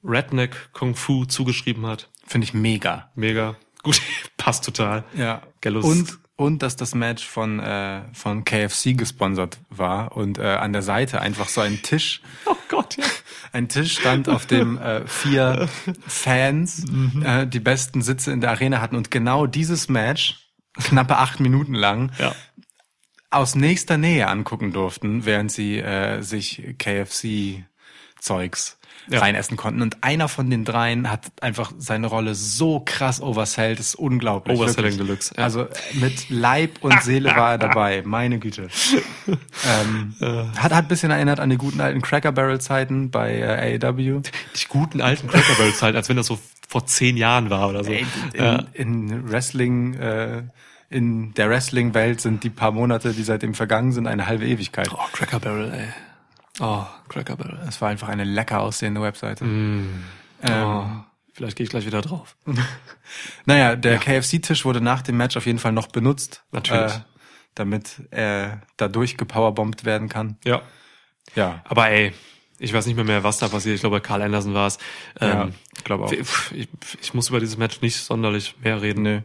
Redneck 0.04 0.72
Kung 0.74 0.96
Fu 0.96 1.26
zugeschrieben 1.26 1.86
hat. 1.86 2.10
Finde 2.26 2.46
ich 2.46 2.54
mega. 2.54 3.10
Mega. 3.16 3.56
Gut, 3.84 4.02
passt 4.38 4.66
total. 4.66 5.04
Ja. 5.16 5.42
Gallows. 5.62 5.86
Und, 5.86 6.20
und 6.40 6.64
dass 6.64 6.78
das 6.78 6.96
Match 6.96 7.28
von, 7.28 7.60
äh, 7.60 8.04
von 8.14 8.46
KFC 8.46 8.98
gesponsert 8.98 9.58
war 9.70 10.16
und 10.16 10.38
äh, 10.38 10.44
an 10.44 10.72
der 10.72 10.82
Seite 10.82 11.20
einfach 11.20 11.50
so 11.50 11.60
ein 11.60 11.82
Tisch, 11.82 12.22
Oh 12.46 12.56
Gott, 12.70 12.96
ja. 12.96 13.04
ein 13.52 13.68
Tisch 13.68 14.00
stand, 14.00 14.30
auf 14.30 14.46
dem 14.46 14.78
äh, 14.78 15.06
vier 15.06 15.68
Fans 16.08 16.86
äh, 17.24 17.46
die 17.46 17.60
besten 17.60 18.02
Sitze 18.02 18.32
in 18.32 18.40
der 18.40 18.52
Arena 18.52 18.80
hatten 18.80 18.96
und 18.96 19.12
genau 19.12 19.48
dieses 19.48 19.90
Match, 19.90 20.50
knappe 20.82 21.18
acht 21.18 21.42
Minuten 21.42 21.74
lang, 21.74 22.14
Ja. 22.18 22.34
aus 23.32 23.56
nächster 23.56 23.98
Nähe 23.98 24.30
angucken 24.30 24.72
durften, 24.72 25.26
während 25.26 25.52
sie 25.52 25.80
äh, 25.80 26.22
sich 26.22 26.74
KFC-Zeugs 26.78 28.79
Ja. 29.10 29.20
reinessen 29.20 29.58
konnten. 29.58 29.82
Und 29.82 29.98
einer 30.02 30.28
von 30.28 30.50
den 30.50 30.66
dreien 30.66 31.10
hat 31.10 31.32
einfach 31.42 31.72
seine 31.78 32.08
Rolle 32.08 32.36
so 32.36 32.80
krass 32.80 33.22
oversellt, 33.22 33.80
das 33.80 33.88
ist 33.88 33.96
unglaublich. 33.96 34.58
Overselling 34.58 34.92
wirklich. 34.92 35.08
Deluxe, 35.08 35.34
ja. 35.36 35.44
Also 35.44 35.68
mit 35.94 36.30
Leib 36.30 36.78
und 36.82 37.02
Seele 37.02 37.36
war 37.36 37.52
er 37.52 37.58
dabei, 37.60 38.04
meine 38.06 38.40
Güte. 38.40 38.68
ähm, 39.28 40.16
hat, 40.56 40.64
hat 40.64 40.72
ein 40.74 40.88
bisschen 40.88 41.12
erinnert 41.12 41.40
an 41.40 41.50
die 41.50 41.58
guten 41.58 41.82
alten 41.82 42.02
Cracker 42.02 42.32
Barrel 42.32 42.62
Zeiten 42.62 43.10
bei 43.10 43.40
äh, 43.40 43.80
AEW. 43.82 44.22
Die 44.22 44.68
guten 44.68 45.02
alten 45.02 45.28
Cracker 45.28 45.54
Barrels 45.56 45.82
halt, 45.82 45.96
als 45.96 46.10
wenn 46.10 46.18
das 46.18 46.28
so 46.28 46.40
vor 46.68 46.86
zehn 46.86 47.18
Jahren 47.18 47.50
war 47.50 47.70
oder 47.70 47.84
so. 47.84 47.92
Ey, 47.92 48.06
in, 48.34 48.44
ja. 48.44 48.64
in 48.74 49.32
Wrestling, 49.32 49.96
äh, 49.96 50.44
in 50.90 51.34
der 51.34 51.50
Wrestling-Welt 51.50 52.22
sind 52.22 52.44
die 52.44 52.52
paar 52.52 52.72
Monate, 52.72 53.14
die 53.14 53.24
seitdem 53.24 53.56
vergangen 53.56 53.92
sind, 53.92 54.06
eine 54.06 54.28
halbe 54.28 54.46
Ewigkeit. 54.46 54.90
Oh, 54.92 54.98
Cracker 55.12 55.40
Barrel, 55.40 55.72
ey. 55.74 55.88
Oh, 56.60 56.86
Cracker 57.08 57.36
Barrel. 57.38 57.60
Es 57.68 57.80
war 57.82 57.90
einfach 57.90 58.08
eine 58.10 58.24
lecker 58.24 58.60
aussehende 58.62 59.02
Webseite. 59.02 59.46
Mm. 59.46 60.04
Ähm, 60.44 60.64
Oh, 60.64 60.86
vielleicht 61.34 61.56
gehe 61.58 61.64
ich 61.64 61.70
gleich 61.70 61.86
wieder 61.86 62.02
drauf. 62.02 62.36
Naja, 63.46 63.76
der 63.76 63.98
KFC-Tisch 63.98 64.66
wurde 64.66 64.82
nach 64.82 65.02
dem 65.02 65.18
Match 65.18 65.36
auf 65.36 65.48
jeden 65.48 65.58
Fall 65.58 65.72
noch 65.72 65.88
benutzt. 65.88 66.44
Natürlich. 66.52 66.94
Äh, 66.94 67.00
damit 67.56 68.04
er 68.12 68.62
dadurch 68.78 69.18
gepowerbombt 69.18 69.84
werden 69.84 70.10
kann. 70.10 70.38
Ja. 70.46 70.62
Ja. 71.36 71.62
Aber 71.66 71.90
ey, 71.90 72.14
ich 72.60 72.72
weiß 72.72 72.86
nicht 72.86 72.96
mehr 72.96 73.04
mehr, 73.06 73.24
was 73.24 73.40
da 73.40 73.48
passiert. 73.48 73.74
Ich 73.76 73.82
glaube, 73.82 74.00
Carl 74.02 74.22
Anderson 74.22 74.54
war 74.54 74.68
es. 74.68 74.78
Ja, 75.20 75.44
Ähm, 75.44 75.54
ich 75.76 75.84
glaube 75.84 76.06
auch. 76.06 76.12
ich, 76.12 76.20
ich, 76.52 76.68
ich 77.02 77.14
muss 77.16 77.30
über 77.30 77.40
dieses 77.40 77.58
Match 77.58 77.82
nicht 77.82 77.98
sonderlich 77.98 78.56
mehr 78.62 78.82
reden. 78.82 79.02
Nö. 79.02 79.22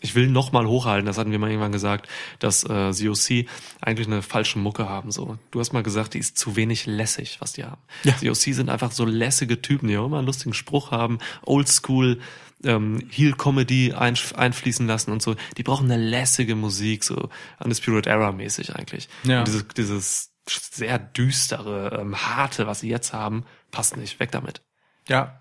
Ich 0.00 0.14
will 0.14 0.28
noch 0.28 0.52
mal 0.52 0.66
hochhalten, 0.66 1.06
das 1.06 1.18
hatten 1.18 1.30
wir 1.30 1.38
mal 1.38 1.50
irgendwann 1.50 1.72
gesagt, 1.72 2.08
dass 2.38 2.64
äh, 2.64 2.92
COC 2.92 3.46
eigentlich 3.80 4.06
eine 4.06 4.22
falsche 4.22 4.58
Mucke 4.58 4.88
haben. 4.88 5.10
So, 5.10 5.38
Du 5.50 5.60
hast 5.60 5.72
mal 5.72 5.82
gesagt, 5.82 6.14
die 6.14 6.18
ist 6.18 6.38
zu 6.38 6.56
wenig 6.56 6.86
lässig, 6.86 7.36
was 7.40 7.52
die 7.52 7.64
haben. 7.64 7.80
Ja. 8.04 8.12
COC 8.12 8.54
sind 8.54 8.70
einfach 8.70 8.92
so 8.92 9.04
lässige 9.04 9.60
Typen, 9.60 9.88
die 9.88 9.98
auch 9.98 10.06
immer 10.06 10.18
einen 10.18 10.26
lustigen 10.26 10.54
Spruch 10.54 10.90
haben, 10.90 11.18
Oldschool, 11.42 12.20
ähm, 12.64 13.06
Heel-Comedy 13.10 13.92
einf 13.92 14.34
einfließen 14.34 14.86
lassen 14.86 15.12
und 15.12 15.22
so. 15.22 15.36
Die 15.56 15.62
brauchen 15.62 15.90
eine 15.90 16.02
lässige 16.02 16.54
Musik, 16.54 17.04
so 17.04 17.28
Undisputed 17.58 18.06
Era 18.06 18.32
mäßig 18.32 18.74
eigentlich. 18.76 19.08
Ja. 19.24 19.40
Und 19.40 19.48
dieses, 19.48 19.68
dieses 19.68 20.30
sehr 20.48 20.98
düstere, 20.98 21.98
ähm, 22.00 22.16
harte, 22.16 22.66
was 22.66 22.80
sie 22.80 22.88
jetzt 22.88 23.12
haben, 23.12 23.44
passt 23.70 23.96
nicht. 23.96 24.20
Weg 24.20 24.30
damit. 24.30 24.62
Ja. 25.08 25.40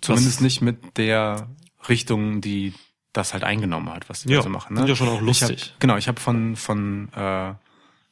Zumindest 0.00 0.40
nicht 0.40 0.60
mit 0.60 0.96
der 0.96 1.48
Richtung, 1.88 2.40
die 2.40 2.74
das 3.12 3.32
halt 3.32 3.44
eingenommen 3.44 3.90
hat, 3.92 4.08
was 4.08 4.22
sie 4.22 4.32
Ja, 4.32 4.42
so 4.42 4.48
machen. 4.48 4.74
Ne? 4.74 4.80
sind 4.80 4.88
ja 4.88 4.96
schon 4.96 5.08
auch 5.08 5.20
Ich 5.20 5.26
lustig. 5.26 5.70
hab, 5.74 5.80
genau, 5.80 5.96
ich 5.96 6.06
habe 6.08 6.20
von 6.20 6.56
von 6.56 7.08
äh, 7.14 7.52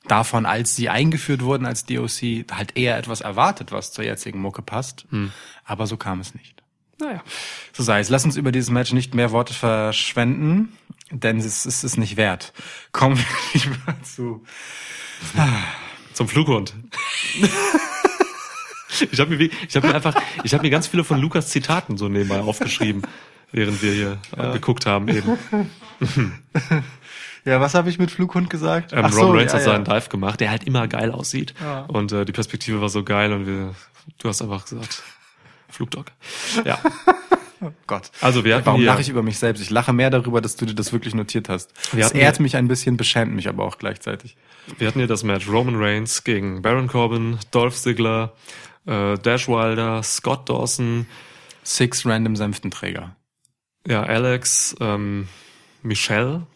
davon, 0.08 0.46
als 0.46 0.74
sie 0.74 0.88
eingeführt 0.88 1.42
wurden 1.42 1.66
als 1.66 1.84
DOC, 1.84 2.46
halt 2.50 2.76
eher 2.76 2.96
etwas 2.98 3.20
erwartet, 3.20 3.72
was 3.72 3.92
zur 3.92 4.04
jetzigen 4.04 4.40
Mucke 4.40 4.62
passt. 4.62 5.06
Hm. 5.10 5.32
Aber 5.64 5.86
so 5.86 5.96
kam 5.96 6.20
es 6.20 6.34
nicht. 6.34 6.62
Naja. 7.00 7.22
So 7.72 7.82
sei 7.82 8.00
es. 8.00 8.08
Lass 8.08 8.24
uns 8.24 8.36
über 8.36 8.50
dieses 8.50 8.70
Match 8.70 8.92
nicht 8.92 9.14
mehr 9.14 9.30
Worte 9.30 9.54
verschwenden, 9.54 10.72
denn 11.10 11.38
es 11.38 11.64
ist 11.66 11.84
es 11.84 11.96
nicht 11.96 12.16
wert. 12.16 12.52
Kommen 12.90 13.16
wir 13.18 13.24
lieber 13.60 14.02
zu. 14.02 14.44
Zum 16.14 16.28
Flughund. 16.28 16.74
ich 19.10 19.20
habe 19.20 19.36
mir, 19.36 19.50
ich 19.68 19.76
habe 19.76 19.88
mir 19.88 19.94
einfach, 19.94 20.14
ich 20.42 20.52
habe 20.54 20.62
mir 20.62 20.70
ganz 20.70 20.86
viele 20.88 21.04
von 21.04 21.20
Lukas 21.20 21.48
Zitaten 21.50 21.96
so 21.96 22.08
nebenbei 22.08 22.40
aufgeschrieben, 22.40 23.02
während 23.52 23.82
wir 23.82 23.92
hier 23.92 24.18
äh, 24.36 24.52
geguckt 24.52 24.86
haben 24.86 25.08
eben. 25.08 25.38
Ja, 27.44 27.62
was 27.62 27.74
habe 27.74 27.88
ich 27.88 27.98
mit 27.98 28.10
Flughund 28.10 28.50
gesagt? 28.50 28.92
Ähm, 28.92 29.06
Ach 29.06 29.12
so, 29.12 29.22
Roman 29.22 29.38
Reigns 29.38 29.52
ja, 29.52 29.58
hat 29.58 29.66
ja. 29.66 29.72
seinen 29.72 29.84
Dive 29.84 30.10
gemacht, 30.10 30.38
der 30.40 30.50
halt 30.50 30.64
immer 30.64 30.86
geil 30.86 31.10
aussieht. 31.10 31.54
Ja. 31.58 31.80
Und 31.86 32.12
äh, 32.12 32.26
die 32.26 32.32
Perspektive 32.32 32.82
war 32.82 32.90
so 32.90 33.04
geil 33.04 33.32
und 33.32 33.46
wir, 33.46 33.74
du 34.18 34.28
hast 34.28 34.42
einfach 34.42 34.66
gesagt, 34.66 35.02
Flugdog. 35.70 36.06
Ja. 36.66 36.78
Gott. 37.86 38.10
Also 38.20 38.44
wir 38.44 38.64
Warum 38.66 38.82
lache 38.82 39.00
ich 39.00 39.08
über 39.08 39.22
mich 39.22 39.38
selbst? 39.38 39.60
Ich 39.60 39.70
lache 39.70 39.92
mehr 39.92 40.10
darüber, 40.10 40.40
dass 40.40 40.56
du 40.56 40.66
dir 40.66 40.74
das 40.74 40.92
wirklich 40.92 41.14
notiert 41.14 41.48
hast. 41.48 41.72
Wir 41.92 42.04
Das 42.04 42.12
ehrt 42.12 42.38
mich 42.38 42.54
ein 42.54 42.68
bisschen, 42.68 42.96
beschämt 42.96 43.34
mich 43.34 43.48
aber 43.48 43.64
auch 43.64 43.78
gleichzeitig. 43.78 44.36
wir 44.76 44.86
hatten 44.86 44.98
hier 44.98 45.08
das 45.08 45.24
Match 45.24 45.48
Roman 45.48 45.74
Reigns 45.76 46.22
gegen 46.24 46.62
Baron 46.62 46.86
Corbin, 46.86 47.38
Dolph 47.50 47.74
Ziggler, 47.76 48.34
äh, 48.86 49.16
Dash 49.18 49.48
Wilder, 49.48 50.02
Scott 50.02 50.48
Dawson, 50.48 51.06
Six 51.64 52.06
random 52.06 52.36
Senftenträger. 52.36 53.16
Ja, 53.86 54.02
Alex, 54.02 54.76
ähm, 54.80 55.28
Michelle, 55.82 56.46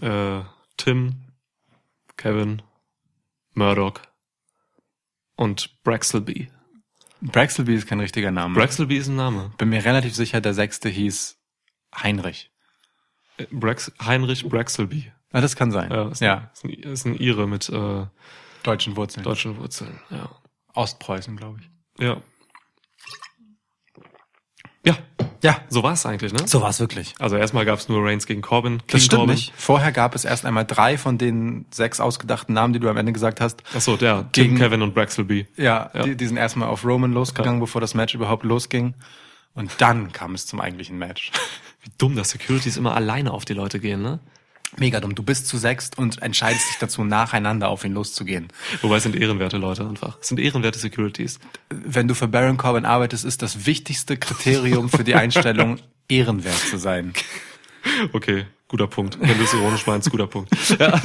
äh, 0.00 0.40
Tim, 0.76 1.16
Kevin, 2.16 2.62
Murdoch 3.54 4.00
und 5.36 5.82
Braxelby. 5.82 6.50
Braxelby 7.20 7.74
ist 7.74 7.86
kein 7.86 8.00
richtiger 8.00 8.30
Name. 8.30 8.54
Braxelby 8.54 8.96
ist 8.96 9.08
ein 9.08 9.16
Name. 9.16 9.52
Bin 9.58 9.70
mir 9.70 9.84
relativ 9.84 10.14
sicher, 10.14 10.40
der 10.40 10.54
sechste 10.54 10.88
hieß 10.88 11.38
Heinrich. 11.94 12.50
Äh, 13.38 13.46
Brax 13.50 13.92
Heinrich 14.00 14.48
Braxelby. 14.48 15.12
Ah, 15.32 15.40
das 15.40 15.56
kann 15.56 15.70
sein. 15.70 15.90
Ja, 15.90 16.08
ist, 16.08 16.20
ja. 16.20 16.36
Ein, 16.36 16.50
ist, 16.52 16.64
ein, 16.64 16.92
ist 16.92 17.04
ein 17.06 17.14
Ire 17.16 17.46
mit 17.46 17.68
äh, 17.68 18.06
Deutschen 18.62 18.96
Wurzeln. 18.96 19.24
deutschen 19.24 19.56
Wurzeln. 19.56 20.00
Ja. 20.10 20.30
Ostpreußen, 20.74 21.36
glaube 21.36 21.60
ich. 21.60 22.04
Ja. 22.04 22.22
Ja, 25.42 25.52
Ja. 25.52 25.60
So 25.68 25.82
war 25.82 25.92
es 25.92 26.04
eigentlich, 26.06 26.32
ne? 26.32 26.46
So 26.46 26.60
war 26.62 26.70
es 26.70 26.80
wirklich. 26.80 27.14
Also 27.18 27.36
erstmal 27.36 27.64
gab 27.64 27.78
es 27.78 27.88
nur 27.88 28.04
Reigns 28.04 28.26
gegen 28.26 28.42
Corbin. 28.42 28.78
King 28.78 28.86
Das 28.88 29.04
stimmt 29.04 29.20
Corbin. 29.20 29.34
nicht. 29.36 29.52
Vorher 29.56 29.92
gab 29.92 30.14
es 30.14 30.24
erst 30.24 30.44
einmal 30.44 30.64
drei 30.64 30.98
von 30.98 31.16
den 31.18 31.66
sechs 31.70 32.00
ausgedachten 32.00 32.54
Namen, 32.54 32.72
die 32.72 32.80
du 32.80 32.88
am 32.88 32.96
Ende 32.96 33.12
gesagt 33.12 33.40
hast. 33.40 33.62
Achso, 33.74 33.96
der. 33.96 34.28
Tim, 34.32 34.44
Gegen- 34.44 34.56
Kevin 34.56 34.82
und 34.82 34.94
Braxelby. 34.94 35.46
Ja, 35.56 35.90
Ja. 35.94 36.02
Die, 36.02 36.16
die 36.16 36.26
sind 36.26 36.36
erstmal 36.36 36.68
auf 36.68 36.84
Roman 36.84 37.12
losgegangen, 37.12 37.60
bevor 37.60 37.80
das 37.80 37.94
Match 37.94 38.14
überhaupt 38.14 38.44
losging. 38.44 38.94
Und 39.54 39.70
dann 39.78 40.12
kam 40.12 40.34
es 40.34 40.46
zum 40.46 40.60
eigentlichen 40.60 40.98
Match. 40.98 41.30
Wie 41.82 41.90
dumm, 41.98 42.16
dass 42.16 42.30
Securities 42.30 42.76
immer 42.76 42.94
alleine 42.94 43.32
auf 43.32 43.44
die 43.44 43.54
Leute 43.54 43.78
gehen, 43.80 44.02
ne? 44.02 44.18
Mega 44.76 45.00
dumm. 45.00 45.14
Du 45.14 45.22
bist 45.22 45.46
zu 45.46 45.56
sechst 45.56 45.96
und 45.96 46.20
entscheidest 46.22 46.68
dich 46.68 46.78
dazu, 46.78 47.02
nacheinander 47.02 47.68
auf 47.68 47.84
ihn 47.84 47.94
loszugehen. 47.94 48.48
Wobei 48.82 48.96
es 48.96 49.02
sind 49.02 49.16
ehrenwerte 49.16 49.56
Leute 49.56 49.88
einfach. 49.88 50.18
Es 50.20 50.28
sind 50.28 50.38
ehrenwerte 50.38 50.78
Securities. 50.78 51.38
Wenn 51.70 52.06
du 52.06 52.14
für 52.14 52.28
Baron 52.28 52.58
Corbin 52.58 52.84
arbeitest, 52.84 53.24
ist 53.24 53.40
das 53.42 53.66
wichtigste 53.66 54.16
Kriterium 54.16 54.90
für 54.90 55.04
die 55.04 55.14
Einstellung, 55.14 55.78
ehrenwert 56.08 56.58
zu 56.58 56.76
sein. 56.76 57.14
Okay, 58.12 58.46
guter 58.68 58.86
Punkt. 58.86 59.18
Wenn 59.20 59.38
du 59.38 59.44
es 59.44 59.54
ironisch 59.54 59.86
meinst, 59.86 60.10
guter 60.10 60.26
Punkt. 60.26 60.50
Ja. 60.78 61.00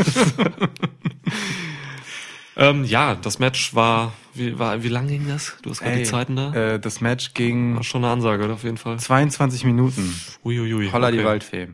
ähm, 2.57 2.84
ja, 2.84 3.16
das 3.16 3.39
Match 3.39 3.74
war, 3.74 4.14
wie, 4.34 4.59
war, 4.59 4.84
wie 4.84 4.89
lang 4.89 5.07
ging 5.07 5.28
das? 5.28 5.55
Du 5.61 5.70
hast 5.70 5.80
gerade 5.80 5.97
die 5.97 6.03
Zeiten 6.03 6.36
da? 6.36 6.53
Äh, 6.53 6.80
das 6.80 6.99
Match 6.99 7.34
ging 7.34 7.76
War 7.78 7.84
schon 7.84 8.03
eine 8.03 8.11
Ansage, 8.11 8.43
oder? 8.43 8.55
Auf 8.55 8.64
jeden 8.64 8.78
Fall. 8.78 8.99
22 8.99 9.64
Minuten. 9.64 10.14
Uiuiui. 10.43 10.91
Holla 10.91 11.11
die 11.11 11.20
okay. 11.20 11.28
Waldfee. 11.28 11.68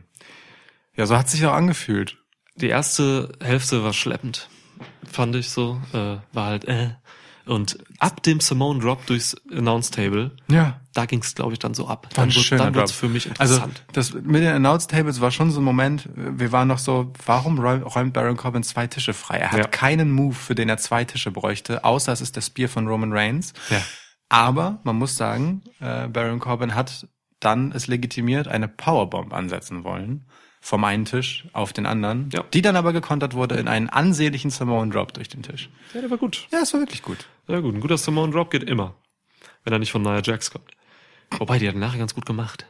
Ja, 0.96 1.06
so 1.06 1.16
hat 1.16 1.28
sich 1.28 1.44
auch 1.46 1.54
angefühlt. 1.54 2.16
Die 2.56 2.68
erste 2.68 3.32
Hälfte 3.40 3.82
war 3.84 3.92
schleppend, 3.92 4.48
fand 5.10 5.34
ich 5.36 5.50
so. 5.50 5.80
Äh, 5.92 6.16
war 6.32 6.46
halt, 6.46 6.64
äh. 6.66 6.90
Und 7.46 7.78
ab 7.98 8.22
dem 8.22 8.38
Simone 8.38 8.80
Drop 8.80 9.06
durchs 9.06 9.34
Announce 9.50 9.90
Table, 9.90 10.36
Ja. 10.48 10.80
da 10.92 11.06
ging 11.06 11.20
es, 11.20 11.34
glaube 11.34 11.52
ich, 11.54 11.58
dann 11.58 11.74
so 11.74 11.88
ab. 11.88 12.06
War 12.14 12.24
Dann, 12.26 12.30
schöner 12.30 12.64
dann 12.64 12.74
wird's 12.74 12.92
Drop. 12.92 13.00
für 13.00 13.08
mich 13.08 13.26
Also 13.40 13.54
interessant. 13.56 13.82
das 13.92 14.12
mit 14.12 14.42
den 14.42 14.52
Announce 14.54 14.86
Tables 14.88 15.20
war 15.20 15.30
schon 15.32 15.50
so 15.50 15.60
ein 15.60 15.64
Moment, 15.64 16.08
wir 16.14 16.52
waren 16.52 16.68
noch 16.68 16.78
so, 16.78 17.12
warum 17.26 17.58
räu- 17.58 17.82
räumt 17.82 18.12
Baron 18.12 18.36
Corbin 18.36 18.62
zwei 18.62 18.86
Tische 18.86 19.14
frei? 19.14 19.38
Er 19.38 19.50
hat 19.52 19.58
Ja. 19.58 19.66
keinen 19.66 20.12
Move, 20.12 20.34
für 20.34 20.54
den 20.54 20.68
er 20.68 20.76
zwei 20.76 21.04
Tische 21.04 21.30
bräuchte, 21.32 21.82
außer 21.82 22.12
es 22.12 22.20
ist 22.20 22.36
der 22.36 22.42
Spear 22.42 22.68
von 22.68 22.86
Roman 22.86 23.12
Reigns. 23.12 23.52
Ja. 23.70 23.80
Aber 24.28 24.78
man 24.84 24.96
muss 24.96 25.16
sagen, 25.16 25.62
äh, 25.80 26.06
Baron 26.08 26.38
Corbin 26.38 26.74
hat 26.74 27.08
dann 27.40 27.72
es 27.72 27.86
legitimiert, 27.88 28.46
eine 28.46 28.68
Powerbomb 28.68 29.32
ansetzen 29.32 29.82
wollen 29.82 30.26
vom 30.60 30.84
einen 30.84 31.04
Tisch 31.06 31.46
auf 31.52 31.72
den 31.72 31.86
anderen, 31.86 32.28
Ja. 32.32 32.44
die 32.52 32.62
dann 32.62 32.76
aber 32.76 32.92
gekontert 32.92 33.34
wurde 33.34 33.56
in 33.56 33.66
einen 33.68 33.88
ansehnlichen 33.88 34.50
Samoan 34.50 34.90
Drop 34.90 35.12
durch 35.14 35.28
den 35.28 35.42
Tisch. 35.42 35.70
ja, 35.94 36.00
der 36.02 36.10
war 36.10 36.18
gut. 36.18 36.46
Ja, 36.52 36.60
es 36.60 36.72
war 36.74 36.80
wirklich 36.80 37.02
gut. 37.02 37.26
Ja 37.48 37.60
gut, 37.60 37.74
ein 37.74 37.80
guter 37.80 37.96
Simone 37.98 38.32
Drop 38.32 38.50
geht 38.50 38.62
immer. 38.64 38.94
Wenn 39.64 39.72
er 39.72 39.78
nicht 39.78 39.90
von 39.92 40.02
Nia 40.02 40.20
Jax 40.22 40.50
kommt. 40.50 40.70
Wobei, 41.38 41.58
die 41.58 41.68
hat 41.68 41.76
nachher 41.76 41.98
ganz 41.98 42.14
gut 42.14 42.26
gemacht. 42.26 42.66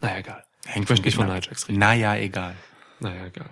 Naja, 0.00 0.18
egal. 0.18 0.44
Hängt 0.66 0.84
ich 0.84 0.90
möchte 0.90 1.04
nicht 1.06 1.14
von. 1.16 1.26
Nia 1.26 1.36
Jax 1.40 1.68
reden. 1.68 1.78
Naja, 1.78 2.16
egal. 2.16 2.54
Naja, 3.02 3.26
egal. 3.26 3.50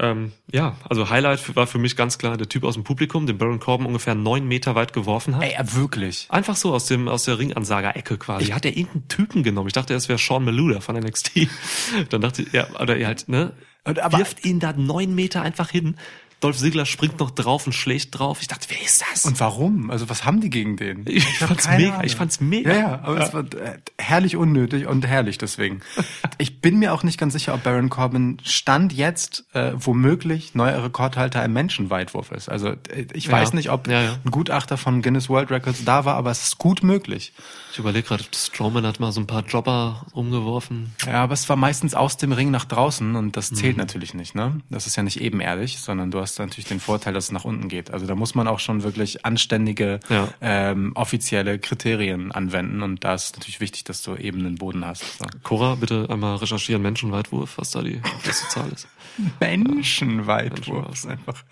Ähm, 0.00 0.32
ja, 0.50 0.76
also 0.88 1.08
Highlight 1.08 1.54
war 1.54 1.66
für 1.66 1.78
mich 1.78 1.94
ganz 1.96 2.18
klar 2.18 2.36
der 2.36 2.48
Typ 2.48 2.64
aus 2.64 2.74
dem 2.74 2.82
Publikum, 2.82 3.26
den 3.26 3.38
Baron 3.38 3.60
Corbin 3.60 3.86
ungefähr 3.86 4.14
neun 4.14 4.48
Meter 4.48 4.74
weit 4.74 4.92
geworfen 4.92 5.36
hat. 5.36 5.42
Ey, 5.44 5.52
äh, 5.52 5.74
wirklich. 5.74 6.26
Einfach 6.30 6.56
so 6.56 6.72
aus 6.74 6.86
dem 6.86 7.06
aus 7.08 7.24
der 7.24 7.38
Ringansager-Ecke 7.38 8.18
quasi. 8.18 8.46
hat 8.46 8.64
er 8.64 8.76
irgendeinen 8.76 9.08
Typen 9.08 9.42
genommen. 9.42 9.68
Ich 9.68 9.74
dachte, 9.74 9.94
es 9.94 10.08
wäre 10.08 10.18
Sean 10.18 10.44
Maluda 10.44 10.80
von 10.80 10.96
NXT. 10.96 11.46
Dann 12.10 12.20
dachte 12.22 12.42
ich, 12.42 12.52
ja, 12.52 12.66
oder 12.80 12.96
er 12.96 13.06
halt, 13.06 13.28
ne? 13.28 13.52
Und 13.84 13.98
aber- 14.00 14.18
wirft 14.18 14.44
ihn 14.44 14.58
da 14.60 14.72
neun 14.72 15.14
Meter 15.14 15.42
einfach 15.42 15.70
hin. 15.70 15.96
Dolph 16.42 16.58
Ziggler 16.58 16.84
springt 16.86 17.18
noch 17.20 17.30
drauf 17.30 17.66
und 17.66 17.72
schlägt 17.72 18.18
drauf. 18.18 18.38
Ich 18.42 18.48
dachte, 18.48 18.66
wer 18.68 18.82
ist 18.82 19.02
das? 19.10 19.24
Und 19.24 19.38
warum? 19.40 19.90
Also 19.90 20.08
was 20.10 20.24
haben 20.24 20.40
die 20.40 20.50
gegen 20.50 20.76
den? 20.76 21.04
ich, 21.06 21.24
hab 21.40 21.48
fand's 21.48 21.68
mega. 21.68 21.90
Ahnung. 21.92 22.04
Ich 22.04 22.16
fand's 22.16 22.40
mega. 22.40 22.70
Ja, 22.72 22.78
ja, 22.78 23.00
aber 23.04 23.20
es 23.20 23.32
war 23.32 23.42
äh, 23.42 23.78
herrlich 23.98 24.36
unnötig 24.36 24.86
und 24.86 25.06
herrlich 25.06 25.38
deswegen. 25.38 25.80
Ich 26.38 26.60
bin 26.60 26.78
mir 26.78 26.92
auch 26.92 27.04
nicht 27.04 27.18
ganz 27.18 27.34
sicher, 27.34 27.54
ob 27.54 27.62
Baron 27.62 27.88
Corbin 27.88 28.38
Stand 28.42 28.92
jetzt 28.92 29.44
äh, 29.52 29.72
womöglich 29.76 30.54
neuer 30.56 30.82
Rekordhalter 30.82 31.44
im 31.44 31.52
Menschenweitwurf 31.52 32.32
ist. 32.32 32.48
Also 32.48 32.74
ich 33.12 33.26
Ja. 33.26 33.32
weiß 33.32 33.52
nicht, 33.52 33.70
ob 33.70 33.86
Ja, 33.86 34.02
ja. 34.02 34.18
ein 34.24 34.30
Gutachter 34.30 34.76
von 34.76 35.02
Guinness 35.02 35.28
World 35.28 35.50
Records 35.52 35.84
da 35.84 36.04
war, 36.04 36.16
aber 36.16 36.30
es 36.32 36.42
ist 36.42 36.58
gut 36.58 36.82
möglich. 36.82 37.32
Ich 37.72 37.78
überlege 37.78 38.06
gerade, 38.06 38.22
Strowman 38.34 38.86
hat 38.86 39.00
mal 39.00 39.12
so 39.12 39.20
ein 39.20 39.26
paar 39.26 39.46
Jobber 39.46 40.04
umgeworfen. 40.12 40.92
Ja, 41.06 41.22
aber 41.24 41.32
es 41.32 41.48
war 41.48 41.56
meistens 41.56 41.94
aus 41.94 42.18
dem 42.18 42.32
Ring 42.32 42.50
nach 42.50 42.66
draußen 42.66 43.16
und 43.16 43.34
das 43.38 43.50
Mhm. 43.50 43.56
zählt 43.56 43.76
natürlich 43.78 44.12
nicht, 44.12 44.34
ne? 44.34 44.60
Das 44.68 44.86
ist 44.86 44.96
ja 44.96 45.02
nicht 45.02 45.18
ebenerdig, 45.22 45.78
sondern 45.78 46.10
du 46.10 46.20
hast 46.20 46.38
natürlich 46.38 46.66
den 46.68 46.80
Vorteil, 46.80 47.14
dass 47.14 47.24
es 47.24 47.32
nach 47.32 47.46
unten 47.46 47.68
geht. 47.68 47.90
Also 47.90 48.04
da 48.06 48.14
muss 48.14 48.34
man 48.34 48.46
auch 48.46 48.58
schon 48.60 48.82
wirklich 48.82 49.24
anständige, 49.24 50.00
Ja. 50.10 50.28
ähm, 50.42 50.92
offizielle 50.96 51.58
Kriterien 51.58 52.30
anwenden 52.30 52.82
und 52.82 53.04
da 53.04 53.14
ist 53.14 53.36
natürlich 53.36 53.60
wichtig, 53.60 53.84
dass 53.84 54.02
du 54.02 54.16
eben 54.16 54.40
einen 54.40 54.56
Boden 54.56 54.84
hast. 54.84 55.18
So. 55.18 55.24
Cora, 55.42 55.74
bitte 55.76 56.08
einmal 56.10 56.36
recherchieren, 56.36 56.82
Menschenweitwurf, 56.82 57.56
was 57.56 57.70
da 57.70 57.80
die 57.80 58.02
beste 58.22 58.48
Zahl 58.48 58.68
ist. 58.70 58.86
Menschenweitwurf. 59.40 60.52
Menschenweitwurf. 60.58 60.92
ist 60.92 61.06
einfach 61.06 61.42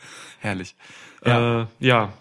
herrlich. 0.40 0.74
Ja. 1.24 1.62
Äh, 1.62 1.66
ja. 1.78 2.12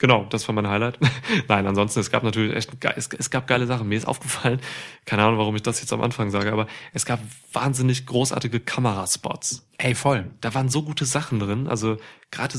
Genau, 0.00 0.24
das 0.24 0.48
war 0.48 0.54
mein 0.54 0.66
Highlight. 0.66 0.98
Nein, 1.48 1.66
ansonsten, 1.66 2.00
es 2.00 2.10
gab 2.10 2.22
natürlich 2.22 2.56
echt, 2.56 2.70
es, 2.96 3.10
es 3.18 3.30
gab 3.30 3.46
geile 3.46 3.66
Sachen. 3.66 3.86
Mir 3.86 3.98
ist 3.98 4.08
aufgefallen, 4.08 4.58
keine 5.04 5.22
Ahnung, 5.22 5.38
warum 5.38 5.54
ich 5.54 5.62
das 5.62 5.78
jetzt 5.80 5.92
am 5.92 6.00
Anfang 6.00 6.30
sage, 6.30 6.50
aber 6.52 6.66
es 6.94 7.04
gab 7.04 7.20
wahnsinnig 7.52 8.06
großartige 8.06 8.60
Kameraspots. 8.60 9.68
Ey, 9.76 9.94
voll. 9.94 10.30
Da 10.40 10.54
waren 10.54 10.70
so 10.70 10.82
gute 10.82 11.04
Sachen 11.04 11.38
drin. 11.38 11.68
Also 11.68 11.98
gerade 12.30 12.58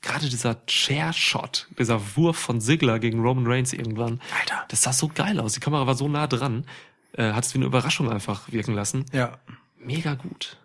gerade 0.00 0.30
dieser 0.30 0.64
Chair-Shot, 0.64 1.68
dieser 1.78 2.00
Wurf 2.16 2.38
von 2.38 2.62
Sigler 2.62 2.98
gegen 2.98 3.20
Roman 3.20 3.46
Reigns 3.46 3.74
irgendwann. 3.74 4.20
Alter. 4.40 4.64
Das 4.68 4.82
sah 4.82 4.94
so 4.94 5.08
geil 5.08 5.40
aus. 5.40 5.52
Die 5.52 5.60
Kamera 5.60 5.86
war 5.86 5.94
so 5.94 6.08
nah 6.08 6.26
dran. 6.26 6.64
Äh, 7.12 7.32
hat 7.32 7.44
es 7.44 7.52
wie 7.52 7.58
eine 7.58 7.66
Überraschung 7.66 8.10
einfach 8.10 8.50
wirken 8.50 8.74
lassen. 8.74 9.04
Ja. 9.12 9.38
Mega 9.76 10.14
gut. 10.14 10.56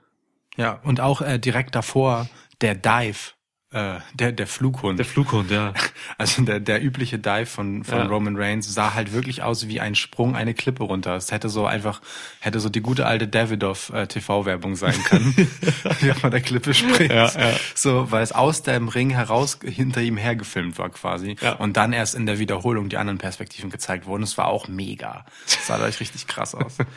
Ja, 0.56 0.80
und 0.84 1.02
auch 1.02 1.22
äh, 1.22 1.38
direkt 1.38 1.76
davor 1.76 2.30
der 2.62 2.76
Dive, 2.76 3.34
äh, 3.74 4.00
der, 4.14 4.32
der 4.32 4.48
Flughund. 4.48 5.00
Der 5.00 5.06
Flughund, 5.06 5.50
ja. 5.52 5.74
Also 6.18 6.44
der, 6.44 6.60
der 6.60 6.84
übliche 6.84 7.18
Dive 7.18 7.46
von, 7.48 7.84
von 7.84 7.98
Ja. 7.98 8.06
Roman 8.06 8.38
Reigns 8.38 8.72
sah 8.74 8.94
halt 8.94 9.14
wirklich 9.14 9.42
aus 9.42 9.68
wie 9.68 9.80
ein 9.80 9.96
Sprung 9.96 10.36
eine 10.36 10.54
Klippe 10.54 10.84
runter. 10.84 11.16
Es 11.16 11.32
hätte 11.32 11.50
so 11.50 11.66
einfach, 11.66 12.02
hätte 12.40 12.60
so 12.60 12.70
die 12.70 12.82
gute 12.82 13.06
alte 13.06 13.28
Davidoff 13.28 13.92
äh, 13.92 14.06
TV-Werbung 14.08 14.76
sein 14.76 14.96
können, 15.06 15.36
wie 16.02 16.12
von 16.12 16.30
der 16.32 16.42
Klippe 16.42 16.74
springt. 16.74 17.12
Ja, 17.12 17.28
ja. 17.28 17.54
So, 17.74 18.12
weil 18.12 18.22
es 18.24 18.32
aus 18.32 18.62
dem 18.62 18.88
Ring 18.90 19.10
heraus 19.10 19.60
hinter 19.64 20.02
ihm 20.02 20.18
hergefilmt 20.18 20.78
war 20.78 20.90
quasi. 20.90 21.36
Ja. 21.42 21.54
Und 21.54 21.76
dann 21.76 21.94
erst 21.94 22.16
in 22.16 22.26
der 22.26 22.40
Wiederholung 22.40 22.90
die 22.90 22.98
anderen 22.98 23.18
Perspektiven 23.18 23.70
gezeigt 23.70 24.06
wurden. 24.06 24.24
Es 24.24 24.38
war 24.38 24.48
auch 24.48 24.68
mega. 24.68 25.26
Es 25.48 25.68
sah 25.68 25.78
dadurch 25.78 26.00
richtig 26.00 26.28
krass 26.28 26.54
aus. 26.54 26.78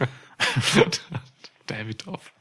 David 1.66 2.06
Hoff. 2.06 2.32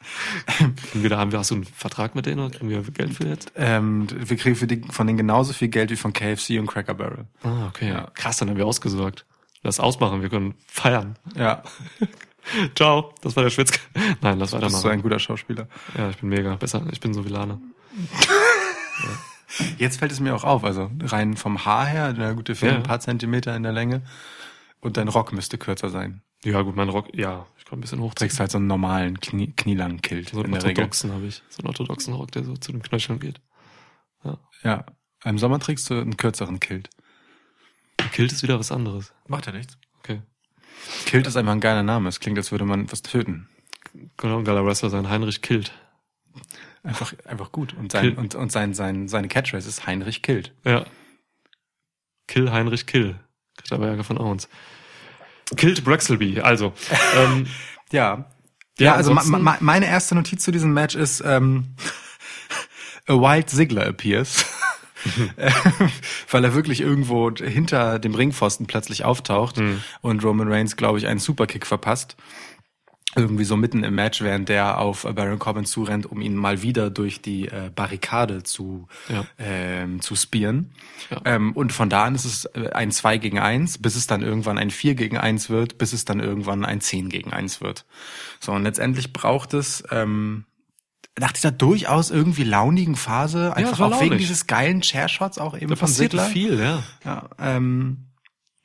Kriegen 0.95 1.03
wir 1.03 1.09
da, 1.09 1.17
haben 1.17 1.31
wir, 1.33 1.39
hast 1.39 1.51
du 1.51 1.55
einen 1.55 1.63
Vertrag 1.65 2.15
mit 2.15 2.25
denen 2.25 2.39
oder 2.39 2.57
kriegen 2.57 2.69
wir 2.69 2.81
Geld 2.83 3.13
für 3.15 3.27
jetzt? 3.27 3.51
ähm, 3.57 4.07
wir 4.09 4.37
kriegen 4.37 4.55
für 4.55 4.65
die, 4.65 4.81
von 4.89 5.05
denen 5.07 5.17
genauso 5.17 5.51
viel 5.51 5.67
Geld 5.67 5.91
wie 5.91 5.97
von 5.97 6.13
KFC 6.13 6.51
und 6.59 6.67
Cracker 6.67 6.93
Barrel. 6.93 7.25
Ah, 7.43 7.67
okay. 7.67 7.89
Ja. 7.89 8.09
Krass, 8.13 8.37
dann 8.37 8.49
haben 8.49 8.57
wir 8.57 8.65
ausgesorgt. 8.65 9.25
Lass 9.61 9.79
ausmachen, 9.81 10.21
wir 10.21 10.29
können 10.29 10.55
feiern. 10.67 11.17
Ja, 11.35 11.63
Ciao, 12.75 13.13
das 13.21 13.35
war 13.35 13.43
der 13.43 13.49
Schwitz. 13.49 13.71
Nein, 14.21 14.39
lass 14.39 14.51
das 14.51 14.61
ist 14.61 14.69
so 14.71 14.77
weitermachen. 14.77 14.91
ein 14.91 15.01
guter 15.01 15.19
Schauspieler. 15.19 15.67
ja, 15.97 16.09
ich 16.11 16.17
bin 16.17 16.29
mega. 16.29 16.55
Besser, 16.55 16.81
ich 16.91 16.99
bin 17.01 17.13
so 17.13 17.25
wie 17.25 17.29
Lana. 17.29 17.59
Jetzt 19.77 19.97
fällt 19.99 20.11
es 20.11 20.19
mir 20.19 20.35
auch 20.35 20.43
auf, 20.43 20.63
also 20.63 20.91
rein 21.01 21.37
vom 21.37 21.65
Haar 21.65 21.85
her, 21.85 22.13
na 22.17 22.33
gut, 22.33 22.47
dir 22.47 22.55
fehlen 22.55 22.73
Ja. 22.73 22.77
ein 22.77 22.83
paar 22.83 22.99
Zentimeter 22.99 23.55
in 23.55 23.63
der 23.63 23.71
Länge 23.71 24.01
und 24.81 24.97
dein 24.97 25.07
Rock 25.07 25.33
müsste 25.33 25.57
kürzer 25.57 25.89
sein. 25.89 26.21
Ja, 26.45 26.61
gut, 26.61 26.75
mein 26.75 26.89
Rock, 26.89 27.09
ja, 27.13 27.47
ich 27.57 27.65
kann 27.65 27.79
ein 27.79 27.81
bisschen 27.81 27.97
Du 27.97 28.05
hochziehen. 28.05 28.27
trägst 28.27 28.39
halt 28.39 28.51
so 28.51 28.57
einen 28.59 28.67
normalen 28.67 29.19
Knie, 29.19 29.51
knielangen 29.55 30.01
Kilt 30.01 30.29
So 30.29 30.43
einen 30.43 30.53
orthodoxen 30.53 31.11
habe 31.11 31.25
ich. 31.25 31.41
So 31.49 31.59
einen 31.59 31.67
orthodoxen 31.67 32.13
Rock, 32.13 32.31
der 32.31 32.43
so 32.43 32.55
zu 32.55 32.71
den 32.71 32.81
Knöcheln 32.83 33.19
geht. 33.19 33.41
Ja, 34.63 34.85
im 35.23 35.37
Sommer 35.37 35.59
trägst 35.59 35.89
du 35.89 35.95
einen 35.95 36.17
kürzeren 36.17 36.59
Kilt. 36.59 36.89
Kilt 38.11 38.31
ist 38.31 38.43
wieder 38.43 38.59
was 38.59 38.71
anderes. 38.71 39.13
Macht 39.27 39.45
ja 39.47 39.51
nichts. 39.51 39.77
Okay. 39.99 40.21
Kilt 41.05 41.27
ist 41.27 41.35
einfach 41.35 41.51
ein 41.51 41.59
geiler 41.61 41.83
Name. 41.83 42.09
Es 42.09 42.19
klingt, 42.19 42.37
als 42.37 42.51
würde 42.51 42.65
man 42.65 42.91
was 42.91 43.01
töten. 43.01 43.49
Genau, 44.17 44.37
ein 44.39 44.45
geiler 44.45 44.65
Wrestler 44.65 44.89
sein. 44.89 45.09
Heinrich 45.09 45.41
Kilt. 45.41 45.71
Einfach, 46.83 47.13
einfach 47.25 47.51
gut. 47.51 47.73
Und 47.73 47.91
sein, 47.91 48.01
Kill. 48.09 48.13
und, 48.19 48.35
und 48.35 48.51
sein, 48.51 48.73
sein, 48.73 49.07
seine 49.07 49.27
Catchphrase 49.27 49.67
ist 49.67 49.87
Heinrich 49.87 50.21
Kilt. 50.21 50.53
Ja. 50.63 50.85
Kill 52.27 52.51
Heinrich 52.51 52.85
Kill. 52.85 53.19
Kriegt 53.57 53.71
aber 53.71 53.87
Ärger 53.87 54.03
von 54.03 54.17
uns. 54.17 54.49
Killt 55.55 55.83
Braxelby. 55.83 56.41
Also, 56.41 56.73
ähm, 57.17 57.47
Ja. 57.91 58.25
Ja, 58.77 58.85
Ja, 58.85 58.95
also 58.95 59.13
meine 59.13 59.87
erste 59.87 60.15
Notiz 60.15 60.43
zu 60.43 60.51
diesem 60.51 60.73
Match 60.73 60.95
ist, 60.95 61.23
ähm, 61.25 61.75
a 63.07 63.13
wild 63.13 63.49
Ziggler 63.49 63.87
appears. 63.87 64.45
Weil 66.31 66.43
er 66.43 66.55
wirklich 66.55 66.81
irgendwo 66.81 67.31
hinter 67.31 67.99
dem 67.99 68.15
Ringpfosten 68.15 68.65
plötzlich 68.65 69.05
auftaucht 69.05 69.61
und 70.01 70.23
Roman 70.23 70.51
Reigns, 70.51 70.75
glaube 70.77 70.97
ich, 70.97 71.05
einen 71.05 71.19
Superkick 71.19 71.67
verpasst. 71.67 72.15
Irgendwie 73.15 73.45
so 73.45 73.55
mitten 73.57 73.83
im 73.83 73.95
Match, 73.95 74.21
während 74.21 74.49
der 74.49 74.79
auf 74.79 75.03
äh, 75.05 75.13
Baron 75.13 75.39
Corbin 75.39 75.65
zurennt, 75.65 76.05
um 76.05 76.21
ihn 76.21 76.35
mal 76.35 76.61
wieder 76.61 76.89
durch 76.89 77.21
die 77.21 77.47
äh, 77.47 77.71
Barrikade 77.73 78.43
zu, 78.43 78.87
Ja. 79.09 79.25
ähm, 79.37 80.01
zu 80.01 80.15
spieren. 80.15 80.71
Ja. 81.09 81.21
Ähm, 81.25 81.53
und 81.53 81.73
von 81.73 81.89
da 81.89 82.03
an 82.03 82.15
ist 82.15 82.25
es 82.25 82.45
äh, 82.45 82.69
ein 82.73 82.91
2 82.91 83.17
gegen 83.17 83.39
1, 83.39 83.77
bis 83.79 83.95
es 83.95 84.07
dann 84.07 84.21
irgendwann 84.21 84.57
ein 84.57 84.69
4 84.71 84.95
gegen 84.95 85.17
1 85.17 85.49
wird, 85.49 85.77
bis 85.77 85.93
es 85.93 86.05
dann 86.05 86.19
irgendwann 86.19 86.65
ein 86.65 86.81
10 86.81 87.09
gegen 87.09 87.31
1 87.33 87.61
wird. 87.61 87.85
So, 88.39 88.51
und 88.51 88.63
letztendlich 88.63 89.13
braucht 89.13 89.53
es 89.53 89.83
ähm, 89.91 90.45
nach 91.17 91.31
dieser 91.31 91.51
durchaus 91.51 92.11
irgendwie 92.11 92.43
launigen 92.43 92.95
Phase, 92.97 93.55
einfach 93.55 93.79
war 93.79 93.87
auch 93.87 94.01
wegen 94.01 94.11
launig. 94.11 94.19
dieses 94.27 94.47
geilen 94.47 94.81
Chair-Shots 94.81 95.37
auch 95.37 95.55
eben 95.55 95.69
Da 95.69 95.75
von 95.77 95.87
passiert 95.87 96.11
Ziggler. 96.11 96.25
viel, 96.25 96.59
ja. 96.59 96.83
Ja, 97.05 97.29
ähm, 97.39 98.07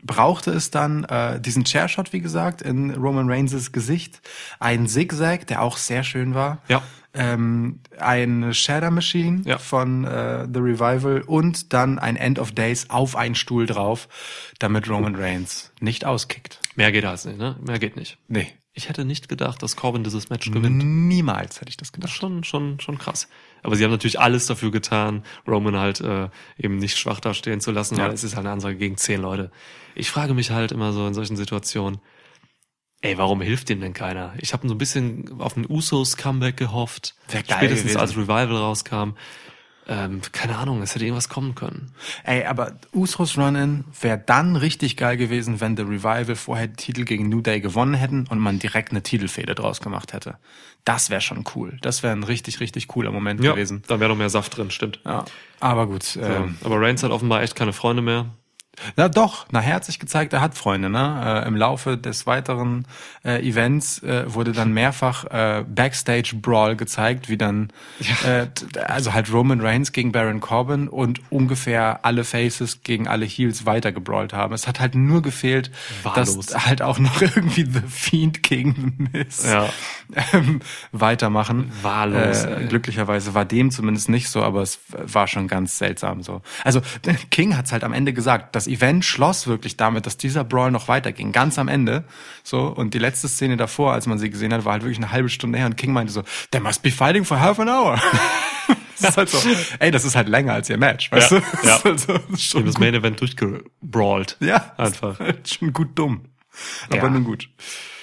brauchte 0.02 0.50
es 0.50 0.70
dann 0.70 1.04
äh, 1.04 1.40
diesen 1.40 1.64
Chairshot, 1.66 2.12
wie 2.12 2.20
gesagt, 2.20 2.62
in 2.62 2.90
Roman 2.92 3.28
Reigns' 3.30 3.72
Gesicht, 3.72 4.20
einen 4.58 4.86
Zigzag, 4.86 5.46
der 5.46 5.62
auch 5.62 5.76
sehr 5.76 6.04
schön 6.04 6.34
war, 6.34 6.58
Ja. 6.68 6.82
ähm, 7.14 7.80
eine 7.98 8.54
Shadow 8.54 8.90
Machine 8.90 9.42
Ja. 9.44 9.58
von 9.58 10.04
äh, 10.04 10.46
The 10.52 10.60
Revival 10.60 11.22
und 11.26 11.72
dann 11.72 11.98
ein 11.98 12.16
End 12.16 12.38
of 12.38 12.52
Days 12.52 12.88
auf 12.90 13.16
einen 13.16 13.34
Stuhl 13.34 13.66
drauf, 13.66 14.08
damit 14.58 14.88
Roman 14.88 15.14
Reigns 15.16 15.72
nicht 15.80 16.04
auskickt. 16.04 16.60
Mehr 16.76 16.92
geht 16.92 17.04
als 17.04 17.24
nicht, 17.24 17.38
ne? 17.38 17.56
Mehr 17.66 17.78
geht 17.78 17.96
nicht. 17.96 18.16
Nee, 18.28 18.46
Ich 18.72 18.88
hätte 18.88 19.04
nicht 19.04 19.28
gedacht, 19.28 19.62
dass 19.62 19.74
Corbin 19.76 20.04
dieses 20.04 20.30
Match 20.30 20.50
gewinnt. 20.50 20.78
niemals 20.84 21.60
hätte 21.60 21.68
ich 21.70 21.76
das 21.76 21.88
Das 21.88 21.88
ist 21.88 21.92
gedacht. 21.92 22.12
schon, 22.14 22.44
schon, 22.44 22.80
schon 22.80 22.96
krass. 22.98 23.28
Aber 23.62 23.74
sie 23.76 23.84
haben 23.84 23.90
natürlich 23.90 24.20
alles 24.20 24.46
dafür 24.46 24.70
getan, 24.70 25.24
Roman 25.46 25.76
halt 25.76 26.00
äh, 26.00 26.28
eben 26.56 26.76
nicht 26.76 26.96
schwach 26.96 27.20
dastehen 27.20 27.60
zu 27.60 27.72
lassen, 27.72 27.96
Ja. 27.96 28.04
weil 28.04 28.12
es 28.14 28.24
ist 28.24 28.36
halt 28.36 28.46
eine 28.46 28.52
Ansage 28.54 28.76
gegen 28.76 28.96
zehn 28.96 29.20
Leute. 29.20 29.50
Ich 29.94 30.10
frage 30.10 30.34
mich 30.34 30.50
halt 30.50 30.72
immer 30.72 30.92
so 30.92 31.06
in 31.06 31.14
solchen 31.14 31.36
Situationen, 31.36 32.00
ey, 33.02 33.16
warum 33.18 33.40
hilft 33.40 33.68
dem 33.68 33.80
denn 33.80 33.92
keiner? 33.94 34.34
Ich 34.38 34.52
habe 34.52 34.66
so 34.68 34.74
ein 34.74 34.78
bisschen 34.78 35.40
auf 35.40 35.56
ein 35.56 35.66
Usos 35.68 36.16
Comeback 36.16 36.56
gehofft, 36.56 37.14
Wär 37.28 37.42
geil 37.42 37.56
spätestens 37.58 37.92
gewesen. 37.94 38.00
als 38.00 38.16
Revival 38.16 38.56
rauskam. 38.56 39.10
Ähm, 39.88 40.20
keine 40.30 40.56
Ahnung, 40.56 40.82
es 40.82 40.94
hätte 40.94 41.04
irgendwas 41.04 41.28
kommen 41.28 41.56
können. 41.56 41.92
Ey, 42.22 42.44
aber 42.44 42.78
Usos 42.92 43.36
Run-In 43.36 43.86
wäre 44.00 44.18
dann 44.24 44.54
richtig 44.54 44.96
geil 44.96 45.16
gewesen, 45.16 45.60
wenn 45.60 45.76
The 45.76 45.82
Revival 45.82 46.36
vorher 46.36 46.68
die 46.68 46.76
Titel 46.76 47.04
gegen 47.04 47.28
New 47.28 47.40
Day 47.40 47.60
gewonnen 47.60 47.94
hätten 47.94 48.26
und 48.28 48.38
man 48.38 48.60
direkt 48.60 48.92
eine 48.92 49.02
Titelfehde 49.02 49.54
draus 49.56 49.80
gemacht 49.80 50.12
hätte. 50.12 50.36
Das 50.84 51.10
wäre 51.10 51.20
schon 51.22 51.44
cool. 51.56 51.76
Das 51.80 52.04
wäre 52.04 52.12
ein 52.12 52.22
richtig, 52.22 52.60
richtig 52.60 52.86
cooler 52.86 53.10
Moment 53.10 53.40
gewesen. 53.40 53.82
da 53.88 53.98
wäre 53.98 54.10
noch 54.10 54.16
mehr 54.16 54.30
Saft 54.30 54.56
drin, 54.56 54.70
stimmt. 54.70 55.00
Ja, 55.04 55.24
aber 55.58 55.88
gut. 55.88 56.16
Ähm, 56.22 56.56
Aber 56.62 56.80
Reigns 56.80 57.02
hat 57.02 57.10
offenbar 57.10 57.42
echt 57.42 57.56
keine 57.56 57.72
Freunde 57.72 58.02
mehr. 58.02 58.26
Na 58.96 59.08
doch, 59.10 59.46
nachher 59.50 59.74
hat 59.74 59.84
sich 59.84 59.98
gezeigt, 59.98 60.32
er 60.32 60.40
hat 60.40 60.54
Freunde. 60.54 60.88
Ne? 60.88 61.42
Äh, 61.44 61.48
Im 61.48 61.54
Laufe 61.56 61.98
des 61.98 62.26
weiteren 62.26 62.86
äh, 63.24 63.46
Events 63.46 64.02
äh, 64.02 64.32
wurde 64.32 64.52
dann 64.52 64.72
mehrfach 64.72 65.24
äh, 65.26 65.64
Backstage-Brawl 65.68 66.76
gezeigt, 66.76 67.28
wie 67.28 67.36
dann, 67.36 67.70
äh, 68.26 68.46
t- 68.46 68.80
also 68.80 69.12
halt 69.12 69.30
Roman 69.32 69.60
Reigns 69.60 69.92
gegen 69.92 70.12
Baron 70.12 70.40
Corbin 70.40 70.88
und 70.88 71.20
ungefähr 71.30 72.00
alle 72.06 72.24
Faces 72.24 72.82
gegen 72.82 73.06
alle 73.06 73.26
Heels 73.26 73.66
weiter 73.66 73.92
gebrawlt 73.92 74.32
haben. 74.32 74.54
Es 74.54 74.66
hat 74.66 74.80
halt 74.80 74.94
nur 74.94 75.20
gefehlt, 75.20 75.70
Wahllos. 76.02 76.46
dass 76.46 76.66
halt 76.66 76.80
auch 76.80 76.98
noch 76.98 77.20
irgendwie 77.20 77.64
The 77.66 77.82
Fiend 77.86 78.42
gegen 78.42 78.74
The 79.12 79.18
Miz 79.18 79.44
Ja. 79.46 79.68
ähm, 80.32 80.60
weitermachen. 80.92 81.70
Wahllos, 81.82 82.44
Äh, 82.44 82.66
glücklicherweise 82.68 83.34
war 83.34 83.44
dem 83.44 83.70
zumindest 83.70 84.08
nicht 84.08 84.28
so, 84.30 84.42
aber 84.42 84.62
es 84.62 84.78
war 84.88 85.26
schon 85.26 85.48
ganz 85.48 85.76
seltsam 85.76 86.22
so. 86.22 86.40
Also 86.64 86.80
King 87.30 87.56
hat's 87.56 87.72
halt 87.72 87.84
am 87.84 87.92
Ende 87.92 88.12
gesagt. 88.12 88.54
Das 88.60 88.66
Event 88.66 89.06
schloss 89.06 89.46
wirklich 89.46 89.78
damit, 89.78 90.04
dass 90.04 90.18
dieser 90.18 90.44
Brawl 90.44 90.70
noch 90.70 90.86
weiterging, 90.86 91.32
ganz 91.32 91.58
am 91.58 91.68
Ende. 91.68 92.04
So 92.42 92.66
und 92.66 92.92
die 92.92 92.98
letzte 92.98 93.26
Szene 93.26 93.56
davor, 93.56 93.94
als 93.94 94.06
man 94.06 94.18
sie 94.18 94.28
gesehen 94.28 94.52
hat, 94.52 94.66
war 94.66 94.72
halt 94.72 94.82
wirklich 94.82 94.98
eine 94.98 95.10
halbe 95.12 95.30
Stunde 95.30 95.56
her 95.58 95.64
und 95.66 95.78
King 95.78 95.92
meinte 95.94 96.12
so, 96.12 96.22
"They 96.50 96.60
must 96.60 96.82
be 96.82 96.90
fighting 96.90 97.24
for 97.24 97.40
half 97.40 97.58
an 97.58 97.70
hour." 97.70 97.98
das 99.00 99.10
ist 99.12 99.16
halt 99.16 99.28
so, 99.30 99.38
ey, 99.78 99.90
das 99.90 100.04
ist 100.04 100.14
halt 100.14 100.28
länger 100.28 100.52
als 100.52 100.68
ihr 100.68 100.76
Match, 100.76 101.10
weißt 101.10 101.30
Ja, 101.30 101.38
du? 101.40 101.44
Das 101.52 101.64
ja. 101.64 101.76
ist 101.76 101.84
halt 101.84 102.00
so, 102.00 102.12
ist 102.34 102.42
Schon 102.44 102.66
das. 102.66 102.76
Main 102.78 102.92
Event 102.94 103.18
durchgebrawlt. 103.20 104.36
Ja, 104.40 104.74
Einfach. 104.76 105.18
halt 105.18 105.48
schon 105.48 105.72
gut 105.72 105.98
dumm. 105.98 106.26
Aber 106.88 106.96
Ja. 106.98 107.08
nun 107.08 107.24
gut. 107.24 107.48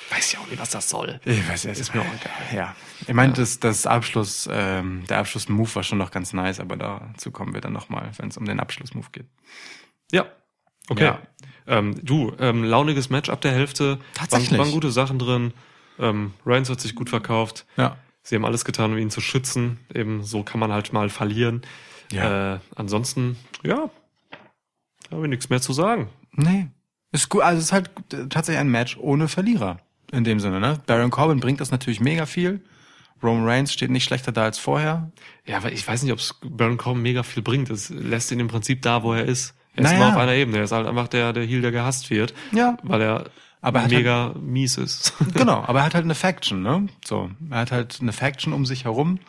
Weiß 0.10 0.32
ja 0.34 0.40
auch 0.40 0.48
nicht, 0.48 0.60
was 0.60 0.72
das 0.72 0.90
soll. 0.90 1.20
Ich 1.26 1.48
weiß 1.50 1.66
es 1.66 1.80
ist 1.80 1.94
mir 1.94 2.02
auch 2.02 2.06
egal. 2.06 2.56
Ja. 2.56 2.76
Ich 3.08 3.14
meine, 3.14 3.34
das, 3.34 3.60
das 3.60 3.86
Abschluss, 3.86 4.50
ähm, 4.52 5.04
der 5.08 5.20
Abschlussmove 5.20 5.76
war 5.76 5.84
schon 5.84 5.98
noch 6.00 6.12
ganz 6.12 6.34
nice, 6.34 6.60
aber 6.62 6.78
dazu 6.78 7.30
kommen 7.30 7.54
wir 7.54 7.62
dann 7.62 7.74
nochmal, 7.74 8.10
wenn 8.18 8.30
es 8.30 8.38
um 8.38 8.46
den 8.46 8.60
Abschlussmove 8.60 9.12
geht. 9.12 9.26
Ja. 10.12 10.26
Okay. 10.90 11.04
Ja. 11.04 11.20
Ähm, 11.68 12.00
du, 12.04 12.34
ähm, 12.40 12.64
launiges 12.64 13.10
Match 13.10 13.30
ab 13.30 13.42
der 13.42 13.52
Hälfte. 13.52 14.00
Tatsächlich. 14.14 14.52
Waren, 14.52 14.60
waren 14.60 14.72
gute 14.72 14.92
Sachen 14.92 15.20
drin. 15.20 15.54
Ähm, 16.00 16.34
Reigns 16.46 16.70
hat 16.70 16.80
sich 16.80 16.96
gut 16.96 17.10
verkauft. 17.10 17.66
Ja. 17.76 17.98
Sie 18.24 18.36
haben 18.36 18.46
alles 18.46 18.66
getan, 18.66 18.92
um 18.92 18.98
ihn 18.98 19.10
zu 19.10 19.22
schützen. 19.22 19.80
Eben 19.94 20.24
so 20.24 20.44
kann 20.44 20.60
man 20.60 20.72
halt 20.72 20.94
mal 20.94 21.10
verlieren. 21.10 21.62
Ja. 22.12 22.56
Äh, 22.56 22.60
ansonsten, 22.76 23.38
ja, 23.64 23.90
habe 25.12 25.24
ich 25.24 25.30
nichts 25.30 25.50
mehr 25.50 25.62
zu 25.62 25.74
sagen. 25.74 26.10
Nee. 26.34 26.68
Ist 27.12 27.30
gut, 27.30 27.42
also 27.42 27.58
es 27.60 27.66
ist 27.66 27.72
halt 27.72 27.90
äh, 28.14 28.28
tatsächlich 28.28 28.60
ein 28.60 28.70
Match 28.70 28.98
ohne 28.98 29.28
Verlierer. 29.28 29.80
In 30.12 30.24
dem 30.24 30.40
Sinne, 30.40 30.60
ne? 30.60 30.80
Baron 30.86 31.10
Corbin 31.10 31.40
bringt 31.40 31.60
das 31.60 31.72
natürlich 31.72 32.00
mega 32.00 32.26
viel. 32.26 32.62
Roman 33.22 33.46
Reigns 33.46 33.74
steht 33.74 33.90
nicht 33.90 34.04
schlechter 34.04 34.32
da 34.32 34.44
als 34.44 34.60
vorher. 34.60 35.12
Ja, 35.46 35.64
weil 35.64 35.74
ich 35.74 35.86
weiß 35.86 36.04
nicht, 36.04 36.14
ob 36.14 36.20
es 36.20 36.36
Baron 36.42 36.78
Corbin 36.78 37.02
mega 37.02 37.24
viel 37.24 37.44
bringt. 37.44 37.70
Es 37.70 37.90
lässt 37.90 38.32
ihn 38.32 38.40
im 38.40 38.48
Prinzip 38.48 38.82
da, 38.84 39.04
wo 39.04 39.14
er 39.14 39.26
ist. 39.26 39.56
Er 39.78 39.84
ist 39.84 39.92
Naja. 39.92 39.98
immer 39.98 40.16
auf 40.16 40.22
einer 40.22 40.34
Ebene. 40.34 40.58
Er 40.58 40.64
ist 40.66 40.72
halt 40.74 40.86
einfach 40.88 41.08
der, 41.08 41.32
der 41.34 41.46
Heel, 41.46 41.62
der 41.62 41.72
gehasst 41.72 42.10
wird. 42.10 42.34
Ja. 42.52 42.78
Weil 42.84 43.02
er 43.02 43.26
Aber 43.62 43.80
er 43.82 43.88
mega 43.88 44.34
mies 44.40 44.78
ist. 44.78 45.14
Genau, 45.34 45.64
aber 45.66 45.80
er 45.80 45.86
hat 45.86 45.94
halt 45.96 46.04
eine 46.04 46.16
Faction, 46.16 46.62
ne? 46.62 46.88
So, 47.06 47.30
er 47.50 47.60
hat 47.60 47.72
halt 47.72 48.00
eine 48.02 48.12
Faction 48.12 48.52
um 48.54 48.66
sich 48.66 48.84
herum, 48.84 49.20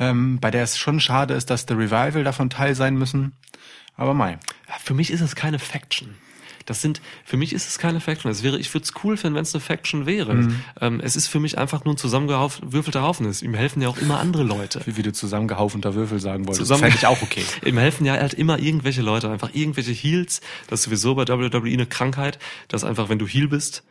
ähm, 0.00 0.40
bei 0.40 0.50
der 0.50 0.64
es 0.64 0.76
schon 0.78 0.98
schade 1.00 1.34
ist, 1.34 1.50
dass 1.50 1.66
The 1.68 1.74
Revival 1.74 2.24
davon 2.24 2.50
teil 2.50 2.74
sein 2.74 2.96
müssen. 2.96 3.32
Aber 3.96 4.14
mei. 4.14 4.38
Ja, 4.68 4.74
Für 4.82 4.94
mich 4.94 5.10
ist 5.10 5.20
es 5.20 5.36
keine 5.36 5.58
Faction. 5.58 6.16
Das 6.66 6.82
sind, 6.82 7.00
für 7.24 7.36
mich 7.36 7.52
ist 7.52 7.68
es 7.68 7.78
keine 7.78 8.00
Faction. 8.00 8.30
Es 8.30 8.42
wäre, 8.42 8.58
ich 8.58 8.72
würde 8.74 8.84
es 8.84 8.92
cool 9.04 9.16
finden, 9.16 9.36
wenn 9.36 9.42
es 9.42 9.54
eine 9.54 9.60
Faction 9.60 10.06
wäre. 10.06 10.34
Mhm. 10.34 10.60
Ähm, 10.80 11.00
es 11.00 11.16
ist 11.16 11.28
für 11.28 11.40
mich 11.40 11.58
einfach 11.58 11.84
nur 11.84 11.94
ein 11.94 11.98
zusammengewürfelter 11.98 13.02
Haufen. 13.02 13.26
Es, 13.26 13.42
ihm 13.42 13.54
helfen 13.54 13.82
ja 13.82 13.88
auch 13.88 13.98
immer 13.98 14.18
andere 14.20 14.42
Leute. 14.42 14.80
Wie, 14.84 14.96
wie 14.96 15.02
du 15.02 15.12
zusammengehaufenter 15.12 15.94
Würfel 15.94 16.20
sagen 16.20 16.46
wolltest. 16.46 16.60
Zusammen- 16.60 16.82
Fände 16.82 16.96
ich 16.98 17.06
auch 17.06 17.20
okay. 17.22 17.44
Ihm 17.64 17.78
helfen 17.78 18.04
ja 18.06 18.14
halt 18.14 18.34
immer 18.34 18.58
irgendwelche 18.58 19.02
Leute, 19.02 19.30
einfach 19.30 19.50
irgendwelche 19.54 19.92
Heels. 19.92 20.40
Das 20.68 20.80
ist 20.80 20.84
sowieso 20.84 21.14
bei 21.14 21.26
WWE 21.26 21.72
eine 21.72 21.86
Krankheit, 21.86 22.38
dass 22.68 22.84
einfach, 22.84 23.08
wenn 23.08 23.18
du 23.18 23.26
Heel 23.26 23.48
bist, 23.48 23.84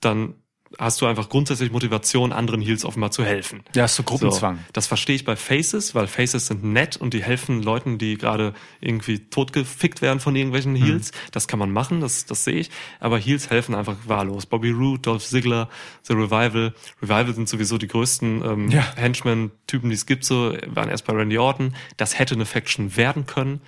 dann 0.00 0.34
hast 0.78 1.00
du 1.00 1.06
einfach 1.06 1.28
grundsätzlich 1.30 1.72
Motivation, 1.72 2.32
anderen 2.32 2.60
Heels 2.60 2.84
offenbar 2.84 3.10
zu 3.10 3.24
helfen. 3.24 3.62
Ja, 3.74 3.86
ist 3.86 3.96
so 3.96 4.02
Gruppenzwang. 4.02 4.56
So, 4.56 4.62
das 4.74 4.86
verstehe 4.86 5.16
ich 5.16 5.24
bei 5.24 5.34
Faces, 5.36 5.94
weil 5.94 6.06
Faces 6.06 6.46
sind 6.46 6.62
nett 6.64 6.96
und 6.96 7.14
die 7.14 7.22
helfen 7.22 7.62
Leuten, 7.62 7.96
die 7.98 8.18
gerade 8.18 8.52
irgendwie 8.80 9.18
totgefickt 9.30 10.02
werden 10.02 10.20
von 10.20 10.36
irgendwelchen 10.36 10.72
Mhm. 10.72 10.84
Heels. 10.84 11.12
Das 11.32 11.48
kann 11.48 11.58
man 11.58 11.70
machen, 11.72 12.00
das, 12.00 12.26
das 12.26 12.44
sehe 12.44 12.56
ich. 12.56 12.70
Aber 13.00 13.18
Heels 13.18 13.48
helfen 13.50 13.74
einfach 13.74 13.96
wahllos. 14.06 14.46
Bobby 14.46 14.70
Roode, 14.70 15.00
Dolph 15.00 15.24
Ziggler, 15.24 15.68
The 16.02 16.12
Revival. 16.12 16.74
Revival 17.02 17.34
sind 17.34 17.48
sowieso 17.48 17.78
die 17.78 17.88
größten 17.88 18.42
ähm, 18.44 18.68
Ja. 18.70 18.84
Henchmen-Typen, 18.96 19.88
die 19.88 19.94
es 19.96 20.04
gibt. 20.06 20.24
So 20.24 20.54
waren 20.66 20.88
erst 20.90 21.06
bei 21.06 21.14
Randy 21.14 21.38
Orton. 21.38 21.74
Das 21.96 22.18
hätte 22.18 22.34
eine 22.34 22.44
Faction 22.46 22.96
werden 22.96 23.24
können. 23.26 23.60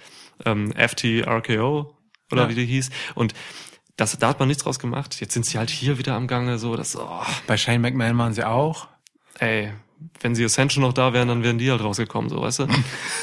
Ähm, 0.44 0.72
FT 0.72 1.22
RKO 1.26 1.94
oder 2.32 2.42
Ja. 2.42 2.48
wie 2.48 2.54
die 2.54 2.66
hieß. 2.66 2.90
Und 3.14 3.34
das, 4.00 4.18
da 4.18 4.28
hat 4.28 4.38
man 4.38 4.48
nichts 4.48 4.62
draus 4.64 4.78
gemacht. 4.78 5.20
Jetzt 5.20 5.34
sind 5.34 5.46
sie 5.46 5.58
halt 5.58 5.70
hier 5.70 5.98
wieder 5.98 6.14
am 6.14 6.26
Gange. 6.26 6.58
So, 6.58 6.74
das, 6.76 6.96
oh, 6.96 7.22
Bei 7.46 7.56
Shane 7.56 7.80
McMahon 7.80 8.16
waren 8.18 8.32
sie 8.34 8.44
auch. 8.44 8.88
ey, 9.38 9.72
wenn 10.20 10.34
sie 10.34 10.44
Ascension 10.44 10.82
noch 10.82 10.94
da 10.94 11.12
wären, 11.12 11.28
dann 11.28 11.42
wären 11.42 11.58
die 11.58 11.70
halt 11.70 11.82
rausgekommen, 11.82 12.30
so, 12.30 12.40
weißt 12.40 12.60
du? 12.60 12.66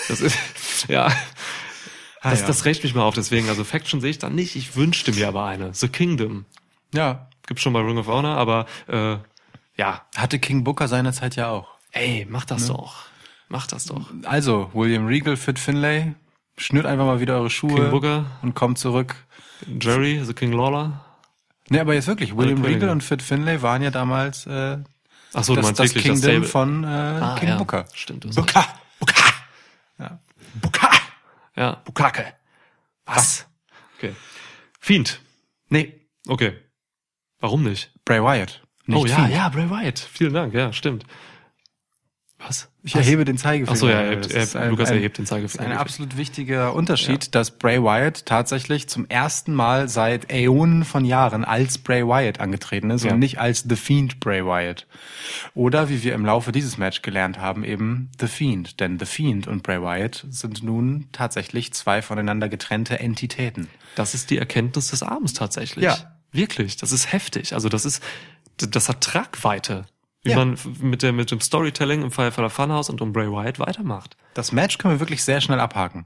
Das 0.08 0.22
ist, 0.22 0.38
ja. 0.88 1.08
Ah, 2.22 2.30
Das, 2.32 2.42
ja. 2.42 2.48
das 2.48 2.66
regt 2.66 2.84
mich 2.84 2.94
mal 2.94 3.02
auf, 3.04 3.16
deswegen, 3.16 3.50
also 3.50 3.64
Faction 3.64 4.00
sehe 4.02 4.12
ich 4.12 4.20
da 4.20 4.30
nicht, 4.30 4.56
ich 4.56 4.76
wünschte 4.76 5.12
mir 5.12 5.28
aber 5.28 5.46
eine. 5.46 5.74
The 5.74 5.88
Kingdom. 5.88 6.46
Ja. 6.94 7.30
Gibt's 7.48 7.64
schon 7.64 7.74
bei 7.74 7.80
Ring 7.80 7.98
of 7.98 8.06
Honor, 8.08 8.38
aber, 8.38 8.66
äh, 8.88 9.18
ja, 9.76 10.06
Hatte 10.16 10.38
King 10.38 10.64
Booker 10.64 10.88
seinerzeit 10.88 11.36
ja 11.36 11.50
auch. 11.50 11.68
ey, 11.94 12.28
mach 12.30 12.46
das 12.46 12.64
Ne? 12.68 12.76
doch. 12.76 13.06
Mach 13.50 13.66
das 13.66 13.86
doch. 13.86 14.12
Also, 14.26 14.70
William 14.74 15.08
Regal, 15.08 15.36
Fit 15.38 15.58
Finlay, 15.58 16.14
schnürt 16.58 16.86
einfach 16.86 17.06
mal 17.06 17.20
wieder 17.22 17.36
eure 17.38 17.50
Schuhe 17.50 17.76
King 17.76 17.90
Booker, 17.92 18.26
und 18.44 18.54
kommt 18.56 18.78
zurück. 18.78 19.16
Jerry, 19.80 20.22
The 20.24 20.34
King 20.34 20.52
Lawler. 20.54 21.04
Nee, 21.70 21.80
aber 21.80 21.94
jetzt 21.94 22.08
wirklich, 22.08 22.36
William 22.36 22.62
Könige. 22.62 22.76
Regal 22.82 22.90
und 22.92 23.04
Fit 23.04 23.22
Finlay 23.22 23.62
waren 23.62 23.82
ja 23.82 23.92
damals 23.92 24.46
äh, 24.46 24.78
Ach 25.34 25.44
so, 25.44 25.56
das, 25.56 25.74
das 25.74 25.94
Kingdom 25.94 26.42
das 26.42 26.52
von 26.52 26.84
äh, 26.84 26.88
Ah, 26.88 27.36
King 27.40 27.50
ja. 27.50 27.58
Booker. 27.58 27.86
Stimmt, 27.94 28.24
du 28.24 28.30
hast 28.30 28.36
Booker! 28.36 28.66
Booker! 29.00 29.34
Ja. 30.00 30.20
Booker! 30.56 30.90
Ja, 31.56 31.82
Bukake. 31.84 32.34
Was? 33.06 33.48
Okay. 33.98 34.16
Fiend. 34.80 35.20
Nee, 35.70 36.08
Okay. 36.28 36.58
Warum 37.40 37.64
nicht? 37.64 37.92
Bray 38.06 38.22
Wyatt. 38.22 38.62
Nicht 38.86 38.98
oh 38.98 39.06
ja, 39.06 39.16
Fiend. 39.16 39.32
ja, 39.32 39.50
Bray 39.50 39.70
Wyatt. 39.70 40.00
Vielen 40.00 40.34
Dank, 40.34 40.54
ja, 40.54 40.74
stimmt. 40.74 41.06
Was? 42.40 42.70
Ich 42.88 42.96
erhebe 42.96 43.26
den 43.26 43.38
Zeigefinger. 43.38 43.72
Ach 43.76 43.80
so, 43.80 43.90
ja, 43.90 44.02
er 44.02 44.32
er, 44.32 44.62
ein- 44.62 44.70
Lukas 44.70 44.90
ein- 44.90 44.96
erhebt 44.98 45.18
den 45.18 45.26
Zeigefinger. 45.26 45.66
ein 45.66 45.74
absolut 45.78 46.16
wichtiger 46.18 46.74
Unterschied, 46.74 47.26
Ja. 47.26 47.32
dass 47.32 47.52
Bray 47.52 47.82
Wyatt 47.84 48.26
tatsächlich 48.26 48.88
zum 48.88 49.06
ersten 49.10 49.54
Mal 49.54 49.90
seit 49.90 50.32
Äonen 50.32 50.86
von 50.86 51.04
Jahren 51.06 51.44
als 51.44 51.78
Bray 51.78 52.08
Wyatt 52.08 52.40
angetreten 52.40 52.90
ist 52.90 53.04
Ja. 53.04 53.12
und 53.12 53.20
nicht 53.20 53.40
als 53.40 53.66
The 53.68 53.76
Fiend 53.76 54.20
Bray 54.22 54.46
Wyatt. 54.46 54.88
Oder 55.54 55.90
wie 55.90 56.02
wir 56.04 56.14
im 56.14 56.26
Laufe 56.26 56.52
dieses 56.52 56.78
Match 56.78 57.02
gelernt 57.02 57.40
haben, 57.40 57.64
eben 57.64 58.10
The 58.20 58.28
Fiend. 58.28 58.80
Denn 58.80 58.98
The 59.00 59.06
Fiend 59.06 59.48
und 59.48 59.64
Bray 59.64 59.82
Wyatt 59.82 60.26
sind 60.30 60.64
nun 60.64 61.08
tatsächlich 61.12 61.74
zwei 61.74 62.02
voneinander 62.02 62.48
getrennte 62.50 63.00
Entitäten. 63.00 63.68
Das 63.96 64.14
ist 64.14 64.30
die 64.30 64.38
Erkenntnis 64.38 64.92
des 64.92 65.04
Abends 65.04 65.34
tatsächlich. 65.34 65.84
Ja. 65.84 65.98
Wirklich. 66.32 66.78
Das 66.78 66.92
ist 66.92 67.12
heftig. 67.12 67.54
Also 67.54 67.68
das 67.70 67.84
ist, 67.86 68.02
das 68.58 68.90
hat 68.90 69.02
Tragweite. 69.02 69.86
Wie 70.28 70.32
Ja. 70.32 70.38
man 70.38 70.58
mit, 70.82 71.02
der, 71.04 71.14
mit 71.14 71.32
dem 71.32 71.40
Storytelling 71.42 72.02
im 72.04 72.12
Firefly 72.12 72.50
Funhouse 72.50 72.90
und 72.90 73.02
um 73.02 73.14
Bray 73.14 73.32
Wyatt 73.32 73.60
weitermacht. 73.60 74.18
Das 74.34 74.52
Match 74.52 74.78
können 74.78 74.96
wir 74.96 75.00
wirklich 75.00 75.24
sehr 75.24 75.42
schnell 75.42 75.60
abhaken. 75.60 76.06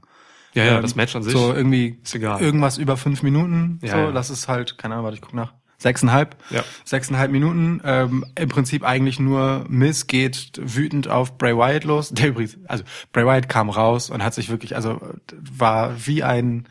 Ja, 0.54 0.64
ja, 0.64 0.76
Ähm, 0.76 0.82
das 0.82 0.94
Match 0.94 1.16
an 1.16 1.22
sich. 1.22 1.32
So 1.32 1.52
irgendwie 1.54 1.98
ist 2.02 2.14
egal. 2.14 2.40
irgendwas 2.40 2.78
über 2.78 2.96
fünf 2.96 3.22
Minuten. 3.22 3.78
Ja, 3.82 3.90
so, 3.92 3.96
ja. 3.96 4.12
das 4.12 4.30
ist 4.30 4.48
halt, 4.48 4.78
keine 4.78 4.94
Ahnung, 4.94 5.04
warte, 5.04 5.16
ich 5.16 5.22
guck 5.22 5.34
nach. 5.34 5.52
Sechseinhalb. 5.78 6.36
Ja. 6.50 6.62
Sechseinhalb 6.84 7.32
Minuten. 7.32 7.80
Ähm, 7.84 8.24
Im 8.38 8.48
Prinzip 8.48 8.84
eigentlich 8.84 9.18
nur 9.18 9.64
Miss 9.68 10.06
geht 10.06 10.52
wütend 10.62 11.08
auf 11.08 11.36
Bray 11.38 11.56
Wyatt 11.56 11.82
los. 11.84 12.10
Der 12.10 12.28
übrigens, 12.28 12.56
also 12.68 12.84
Bray 13.12 13.26
Wyatt 13.26 13.48
kam 13.48 13.68
raus 13.68 14.08
und 14.08 14.22
hat 14.22 14.32
sich 14.34 14.48
wirklich, 14.48 14.76
also 14.76 15.00
war 15.50 16.06
wie 16.06 16.22
ein 16.22 16.68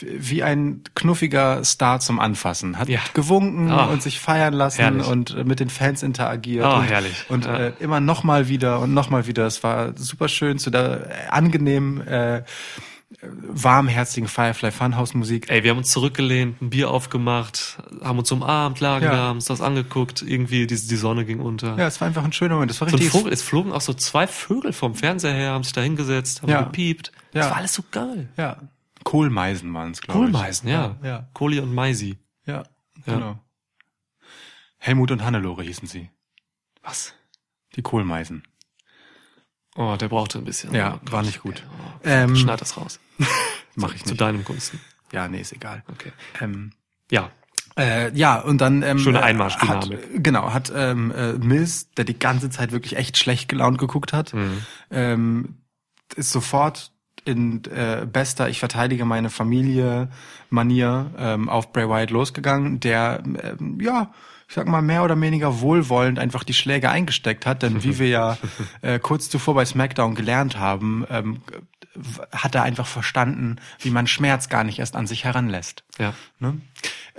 wie 0.00 0.42
ein 0.42 0.82
knuffiger 0.94 1.64
Star 1.64 2.00
zum 2.00 2.20
Anfassen. 2.20 2.78
Hat 2.78 2.88
Ja. 2.88 3.00
gewunken 3.14 3.70
Ah. 3.70 3.86
und 3.86 4.02
sich 4.02 4.20
feiern 4.20 4.54
lassen 4.54 4.80
Herrlich. 4.82 5.06
und 5.06 5.34
äh, 5.34 5.44
mit 5.44 5.60
den 5.60 5.70
Fans 5.70 6.02
interagiert. 6.02 6.64
Ah, 6.64 6.78
und, 6.78 6.84
herrlich. 6.84 7.24
Und 7.28 7.44
Ja. 7.46 7.56
äh, 7.56 7.72
immer 7.80 8.00
noch 8.00 8.24
mal 8.24 8.48
wieder 8.48 8.80
und 8.80 8.94
noch 8.94 9.10
mal 9.10 9.26
wieder. 9.26 9.46
Es 9.46 9.62
war 9.62 9.96
super 9.96 10.28
schön 10.28 10.58
zu 10.58 10.70
der 10.70 11.10
äh, 11.10 11.28
angenehm 11.30 12.00
äh, 12.06 12.42
warmherzigen 13.22 14.28
Firefly 14.28 14.70
Funhouse 14.70 15.14
Musik. 15.14 15.50
Ey, 15.50 15.64
wir 15.64 15.70
haben 15.70 15.78
uns 15.78 15.90
zurückgelehnt, 15.90 16.60
ein 16.60 16.70
Bier 16.70 16.90
aufgemacht, 16.90 17.78
haben 18.02 18.18
uns 18.18 18.30
umarmt, 18.30 18.80
lagen 18.80 19.06
Ja. 19.06 19.10
da, 19.12 19.16
haben 19.18 19.36
uns 19.36 19.46
das 19.46 19.60
angeguckt, 19.60 20.22
irgendwie 20.22 20.66
die, 20.66 20.74
die 20.76 20.96
Sonne 20.96 21.24
ging 21.24 21.40
unter. 21.40 21.76
Ja, 21.78 21.86
es 21.86 22.00
war 22.00 22.08
einfach 22.08 22.24
ein 22.24 22.32
schöner 22.32 22.54
Moment. 22.54 22.70
Das 22.70 22.80
war 22.80 22.88
So 22.90 22.96
richtig. 22.96 23.12
Vogel, 23.12 23.32
es 23.32 23.42
flogen 23.42 23.72
auch 23.72 23.80
so 23.80 23.94
zwei 23.94 24.26
Vögel 24.26 24.72
vom 24.72 24.94
Fernseher 24.94 25.32
her, 25.32 25.52
haben 25.52 25.64
sich 25.64 25.72
da 25.72 25.80
hingesetzt, 25.80 26.42
haben 26.42 26.50
Ja. 26.50 26.62
gepiept. 26.62 27.12
Ja. 27.32 27.40
Das 27.40 27.50
war 27.50 27.56
alles 27.56 27.72
so 27.74 27.82
geil. 27.90 28.28
ja, 28.36 28.56
Kohlmeisen 29.04 29.72
waren 29.74 29.92
es, 29.92 30.00
glaube 30.00 30.26
ich. 30.26 30.32
Kohlmeisen, 30.32 30.68
ja. 30.68 30.96
Ja, 31.02 31.28
Kohli 31.34 31.60
und 31.60 31.74
Meisi. 31.74 32.18
ja, 32.46 32.64
Ja. 33.06 33.14
genau. 33.14 33.38
Helmut 34.78 35.10
und 35.10 35.24
Hannelore 35.24 35.62
hießen 35.62 35.88
sie. 35.88 36.10
Was? 36.82 37.14
Die 37.74 37.82
Kohlmeisen. 37.82 38.42
Oh, 39.76 39.96
der 39.96 40.08
brauchte 40.08 40.38
ein 40.38 40.44
bisschen. 40.44 40.74
Ja, 40.74 41.00
war 41.10 41.22
nicht 41.22 41.42
gut. 41.42 41.62
Oh, 41.68 42.00
Ähm, 42.04 42.34
Schneid 42.36 42.60
das 42.60 42.76
raus. 42.76 42.98
Mach 43.76 43.94
ich 43.94 44.02
Zu 44.04 44.10
nicht. 44.10 44.20
deinem 44.20 44.44
Gunsten. 44.44 44.80
Ja, 45.12 45.28
nee, 45.28 45.40
ist 45.40 45.52
egal. 45.52 45.84
Okay. 45.90 46.12
Ähm, 46.40 46.72
Ja. 47.10 47.30
Äh, 47.76 48.12
ja, 48.16 48.40
und 48.40 48.60
dann 48.60 48.82
ähm, 48.82 48.98
Schöne 48.98 49.18
äh, 49.20 49.22
Einmarschdynamik. 49.22 49.92
Hat, 50.02 50.08
genau, 50.24 50.52
hat 50.52 50.72
ähm, 50.74 51.12
äh, 51.12 51.34
Mills, 51.34 51.90
der 51.92 52.04
die 52.04 52.18
ganze 52.18 52.50
Zeit 52.50 52.72
wirklich 52.72 52.96
echt 52.96 53.16
schlecht 53.18 53.48
gelaunt 53.48 53.78
geguckt 53.78 54.12
hat, 54.12 54.34
Mhm. 54.34 54.62
ähm, 54.90 55.58
ist 56.16 56.32
sofort 56.32 56.90
in 57.28 57.62
äh, 57.64 58.06
bester 58.06 58.48
Ich 58.48 58.58
verteidige 58.58 59.04
meine 59.04 59.30
Familie 59.30 60.08
Manier 60.50 61.10
ähm, 61.18 61.48
auf 61.48 61.72
Bray 61.72 61.88
Wyatt 61.88 62.10
losgegangen, 62.10 62.80
der 62.80 63.22
ähm, 63.24 63.78
ja 63.80 64.10
ich 64.48 64.54
sag 64.54 64.66
mal 64.66 64.80
mehr 64.80 65.04
oder 65.04 65.20
weniger 65.20 65.60
wohlwollend 65.60 66.18
einfach 66.18 66.42
die 66.42 66.54
Schläge 66.54 66.88
eingesteckt 66.88 67.44
hat, 67.44 67.62
denn 67.62 67.84
wie 67.84 67.98
wir 67.98 68.08
ja 68.08 68.38
äh, 68.80 68.98
kurz 68.98 69.28
zuvor 69.28 69.54
bei 69.54 69.66
SmackDown 69.66 70.14
gelernt 70.14 70.58
haben, 70.58 71.04
ähm, 71.10 71.42
hat 72.32 72.54
er 72.54 72.62
einfach 72.62 72.86
verstanden, 72.86 73.56
wie 73.80 73.90
man 73.90 74.06
Schmerz 74.06 74.48
gar 74.48 74.64
nicht 74.64 74.78
erst 74.78 74.96
an 74.96 75.06
sich 75.06 75.24
heranlässt. 75.24 75.84
Ja. 75.98 76.14
Ne? 76.38 76.60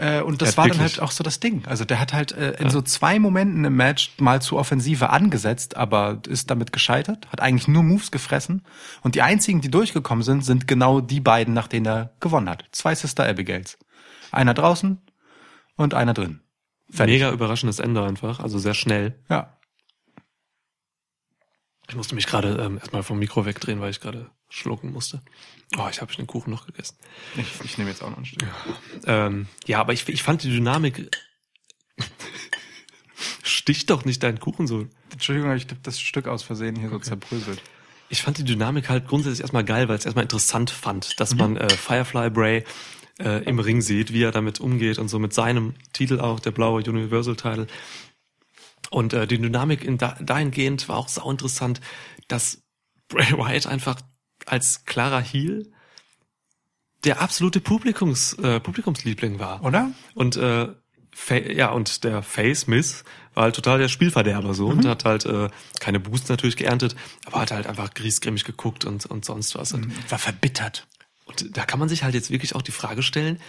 Äh, 0.01 0.21
und 0.21 0.41
das 0.41 0.55
war 0.55 0.67
dann 0.69 0.77
wirklich- 0.79 0.93
halt 0.93 1.01
auch 1.01 1.11
so 1.11 1.25
das 1.25 1.41
Ding. 1.41 1.65
Also 1.65 1.83
der 1.83 1.99
hat 1.99 2.13
halt 2.13 2.31
äh, 2.31 2.51
in 2.53 2.69
so 2.69 2.81
zwei 2.81 3.19
Momenten 3.19 3.65
im 3.65 3.75
Match 3.75 4.13
mal 4.17 4.41
zu 4.41 4.57
Offensive 4.57 5.09
angesetzt, 5.09 5.75
aber 5.75 6.21
ist 6.25 6.49
damit 6.49 6.71
gescheitert, 6.71 7.27
hat 7.31 7.41
eigentlich 7.41 7.67
nur 7.67 7.83
Moves 7.83 8.09
gefressen. 8.09 8.65
Und 9.01 9.15
die 9.15 9.21
einzigen, 9.21 9.59
die 9.59 9.69
durchgekommen 9.69 10.23
sind, 10.23 10.45
sind 10.45 10.69
genau 10.69 11.01
die 11.01 11.19
beiden, 11.19 11.53
nach 11.53 11.67
denen 11.67 11.85
er 11.85 12.13
gewonnen 12.21 12.49
hat. 12.49 12.63
Zwei 12.71 12.95
Sister 12.95 13.27
Abigails. 13.27 13.77
Einer 14.31 14.53
draußen 14.53 15.01
und 15.75 15.93
einer 15.93 16.13
drin. 16.13 16.39
Fertig. 16.89 17.15
Mega 17.15 17.31
überraschendes 17.31 17.79
Ende 17.79 18.01
einfach, 18.05 18.39
also 18.39 18.57
sehr 18.57 18.75
schnell. 18.75 19.19
Ja. 19.29 19.57
Ich 21.89 21.95
musste 21.95 22.15
mich 22.15 22.25
gerade 22.27 22.55
ähm, 22.63 22.77
erstmal 22.77 23.03
vom 23.03 23.19
Mikro 23.19 23.45
wegdrehen, 23.45 23.81
weil 23.81 23.89
ich 23.89 23.99
gerade 23.99 24.29
schlucken 24.47 24.93
musste. 24.93 25.21
Oh, 25.77 25.87
ich 25.91 26.01
habe 26.01 26.13
den 26.15 26.25
Kuchen 26.27 26.49
noch 26.51 26.65
gegessen. 26.65 26.97
Ich, 27.37 27.47
ich 27.63 27.77
nehme 27.77 27.89
jetzt 27.89 28.01
auch 28.03 28.09
noch 28.09 28.17
ein 28.17 28.25
Stück. 28.25 28.43
Ähm, 29.05 29.47
ja, 29.67 29.79
aber 29.79 29.93
ich, 29.93 30.07
ich 30.09 30.23
fand 30.23 30.41
die 30.43 30.49
Dynamik. 30.49 31.09
Stich 33.43 33.85
doch 33.85 34.05
nicht 34.05 34.23
deinen 34.23 34.39
Kuchen 34.39 34.67
so. 34.67 34.87
Entschuldigung, 35.11 35.51
ich 35.55 35.67
hab 35.69 35.83
das 35.83 35.99
Stück 35.99 36.27
aus 36.27 36.43
Versehen 36.43 36.75
hier 36.75 36.89
so 36.89 36.99
zerbröselt. 36.99 37.61
Ich 38.09 38.21
fand 38.23 38.37
die 38.37 38.43
Dynamik 38.43 38.89
halt 38.89 39.07
grundsätzlich 39.07 39.41
erstmal 39.41 39.63
geil, 39.65 39.87
weil 39.87 39.95
ich 39.95 39.99
es 39.99 40.05
erstmal 40.05 40.23
interessant 40.23 40.71
fand, 40.71 41.19
dass 41.19 41.33
Mhm. 41.33 41.37
man 41.39 41.57
äh, 41.57 41.69
Firefly 41.69 42.29
Bray 42.31 42.63
äh, 43.19 43.43
im 43.43 43.59
Ring 43.59 43.81
sieht, 43.81 44.13
wie 44.13 44.23
er 44.23 44.31
damit 44.31 44.59
umgeht 44.59 44.97
und 44.97 45.09
so 45.09 45.19
mit 45.19 45.33
seinem 45.33 45.75
Titel 45.93 46.19
auch, 46.19 46.39
der 46.39 46.51
blaue 46.51 46.81
Universal 46.81 47.35
Title. 47.35 47.67
Und 48.89 49.13
äh, 49.13 49.27
die 49.27 49.37
Dynamik 49.39 49.83
in 49.83 49.97
da, 49.99 50.17
dahingehend 50.21 50.89
war 50.89 50.97
auch 50.97 51.09
sau 51.09 51.29
interessant, 51.29 51.81
dass 52.27 52.63
Bray 53.09 53.31
Wyatt 53.33 53.67
einfach 53.67 54.01
als 54.49 54.85
klarer 54.85 55.21
Heel 55.21 55.71
der 57.05 57.21
absolute 57.21 57.61
Publikums, 57.61 58.33
äh, 58.33 58.59
Publikumsliebling 58.59 59.39
war. 59.39 59.63
Oder? 59.63 59.91
Und 60.15 60.35
äh, 60.35 60.67
ja, 61.53 61.69
und 61.71 62.03
der 62.03 62.23
Face 62.23 62.67
Miss 62.67 63.03
war 63.33 63.43
halt 63.43 63.55
total 63.55 63.79
der 63.79 63.87
Spielverderber 63.89 64.53
so 64.53 64.69
Mhm. 64.69 64.79
und 64.79 64.85
hat 64.85 65.05
halt 65.05 65.25
äh, 65.25 65.49
keine 65.79 65.99
Boosts 65.99 66.29
natürlich 66.29 66.57
geerntet, 66.57 66.95
aber 67.25 67.39
hat 67.41 67.51
halt 67.51 67.67
einfach 67.67 67.93
griesgrämig 67.93 68.43
geguckt 68.43 68.85
und, 68.85 69.05
und 69.05 69.23
sonst 69.25 69.55
was. 69.55 69.71
Und, 69.73 69.91
War 70.11 70.19
verbittert. 70.19 70.87
und 71.25 71.55
da 71.57 71.65
kann 71.65 71.79
man 71.79 71.89
sich 71.89 72.03
halt 72.03 72.15
jetzt 72.15 72.31
wirklich 72.31 72.55
auch 72.55 72.61
die 72.61 72.71
Frage 72.71 73.01
stellen, 73.03 73.39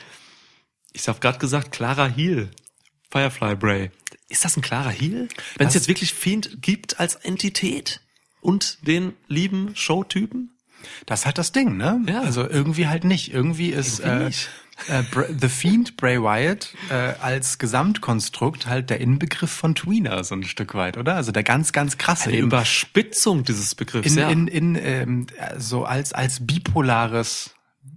ich 0.92 1.06
habe 1.08 1.20
gerade 1.20 1.38
gesagt, 1.38 1.70
klarer 1.72 2.08
Heel, 2.08 2.50
Firefly 3.12 3.54
Bray. 3.56 3.90
Ist 4.28 4.44
das 4.44 4.56
ein 4.56 4.62
klarer 4.62 4.90
Heel? 4.90 5.28
Wenn 5.56 5.68
es 5.68 5.74
jetzt 5.74 5.88
wirklich 5.88 6.12
Fiend 6.14 6.62
gibt 6.62 6.98
als 7.00 7.14
Entität 7.16 8.00
und 8.40 8.86
den 8.86 9.14
lieben 9.28 9.74
Showtypen? 9.76 10.56
Das 11.06 11.20
ist 11.20 11.26
halt 11.26 11.38
das 11.38 11.52
Ding, 11.52 11.76
ne? 11.76 12.00
Ja. 12.08 12.22
Also 12.22 12.48
irgendwie 12.48 12.88
halt 12.88 13.04
nicht. 13.04 13.32
Irgendwie 13.32 13.70
ist 13.70 14.00
Irgendwie 14.00 14.22
äh, 14.22 14.26
nicht. 14.26 14.50
äh, 14.88 15.02
The 15.40 15.48
Fiend 15.48 15.96
Bray 15.96 16.20
Wyatt 16.22 16.74
äh, 16.90 17.14
als 17.20 17.58
Gesamtkonstrukt 17.58 18.66
halt 18.66 18.90
der 18.90 19.00
Inbegriff 19.00 19.50
von 19.50 19.74
Tweener 19.74 20.22
so 20.24 20.34
ein 20.34 20.44
Stück 20.44 20.74
weit, 20.74 20.96
oder? 20.96 21.16
Also 21.16 21.32
der 21.32 21.42
ganz, 21.42 21.72
ganz 21.72 21.98
krasse 21.98 22.30
Eine 22.30 22.38
Überspitzung 22.38 23.44
dieses 23.44 23.74
Begriffs, 23.74 24.12
in, 24.12 24.18
ja. 24.18 24.28
in, 24.30 24.46
in 24.48 24.76
ähm, 24.76 25.26
so 25.58 25.84
als 25.84 26.12
als 26.12 26.46
bipolares 26.46 27.54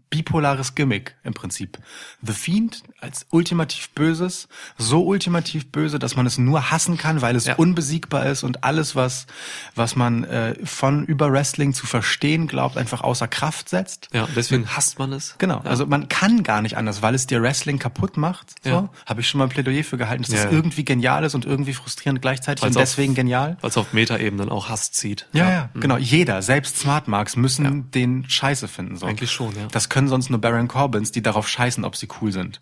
bipolares 0.09 0.75
Gimmick 0.75 1.15
im 1.23 1.33
Prinzip. 1.33 1.79
The 2.21 2.33
Fiend 2.33 2.83
als 3.03 3.27
ultimativ 3.29 3.89
Böses, 3.91 4.47
so 4.77 5.03
ultimativ 5.05 5.71
böse, 5.71 5.99
dass 5.99 6.15
man 6.15 6.25
es 6.25 6.37
nur 6.37 6.71
hassen 6.71 6.97
kann, 6.97 7.21
weil 7.21 7.35
es 7.35 7.45
Ja. 7.45 7.55
unbesiegbar 7.55 8.25
ist 8.25 8.43
und 8.43 8.63
alles, 8.63 8.95
was 8.95 9.27
was 9.75 9.95
man 9.95 10.23
äh, 10.23 10.55
von 10.65 11.05
über 11.05 11.31
Wrestling 11.31 11.73
zu 11.73 11.85
verstehen 11.85 12.47
glaubt, 12.47 12.77
einfach 12.77 13.01
außer 13.01 13.27
Kraft 13.27 13.69
setzt. 13.69 14.09
ja, 14.13 14.23
und 14.23 14.35
deswegen 14.35 14.67
hasst 14.75 14.97
man 14.99 15.11
es. 15.13 15.35
Genau, 15.37 15.61
Ja. 15.63 15.69
also 15.69 15.85
man 15.85 16.07
kann 16.07 16.43
gar 16.43 16.61
nicht 16.61 16.77
anders, 16.77 17.01
weil 17.01 17.13
es 17.13 17.27
dir 17.27 17.41
Wrestling 17.41 17.77
kaputt 17.77 18.17
macht. 18.17 18.55
So, 18.63 18.69
Ja. 18.69 18.89
habe 19.05 19.21
ich 19.21 19.27
schon 19.27 19.39
mal 19.39 19.45
ein 19.45 19.49
Plädoyer 19.49 19.83
für 19.83 19.97
gehalten, 19.97 20.23
dass 20.23 20.31
Ja, 20.33 20.45
ja. 20.45 20.51
irgendwie 20.51 20.85
genial 20.85 21.23
ist 21.23 21.35
und 21.35 21.45
irgendwie 21.45 21.73
frustrierend 21.73 22.21
gleichzeitig 22.21 22.63
Weil's 22.63 22.75
und 22.75 22.81
auf- 22.81 22.87
deswegen 22.89 23.13
genial. 23.15 23.57
Weil 23.61 23.69
es 23.69 23.77
auf 23.77 23.93
Metaebenen 23.93 24.49
auch 24.49 24.69
Hass 24.69 24.91
zieht. 24.91 25.27
Ja, 25.33 25.49
ja, 25.51 25.69
genau. 25.73 25.97
Jeder, 25.97 26.41
selbst 26.41 26.77
Smart 26.79 27.07
Marks 27.07 27.35
müssen 27.35 27.91
den 27.91 28.29
Scheiße 28.29 28.67
finden. 28.67 28.95
So. 28.95 29.05
Eigentlich 29.07 29.31
schon, 29.31 29.53
ja. 29.55 29.67
Das 29.71 29.89
können 29.89 30.07
sonst 30.07 30.29
nur 30.29 30.39
Baron 30.39 30.67
Corbins, 30.67 31.11
die 31.11 31.21
darauf 31.21 31.49
scheißen, 31.49 31.83
ob 31.83 31.95
sie 31.97 32.07
cool 32.21 32.31
sind. 32.31 32.61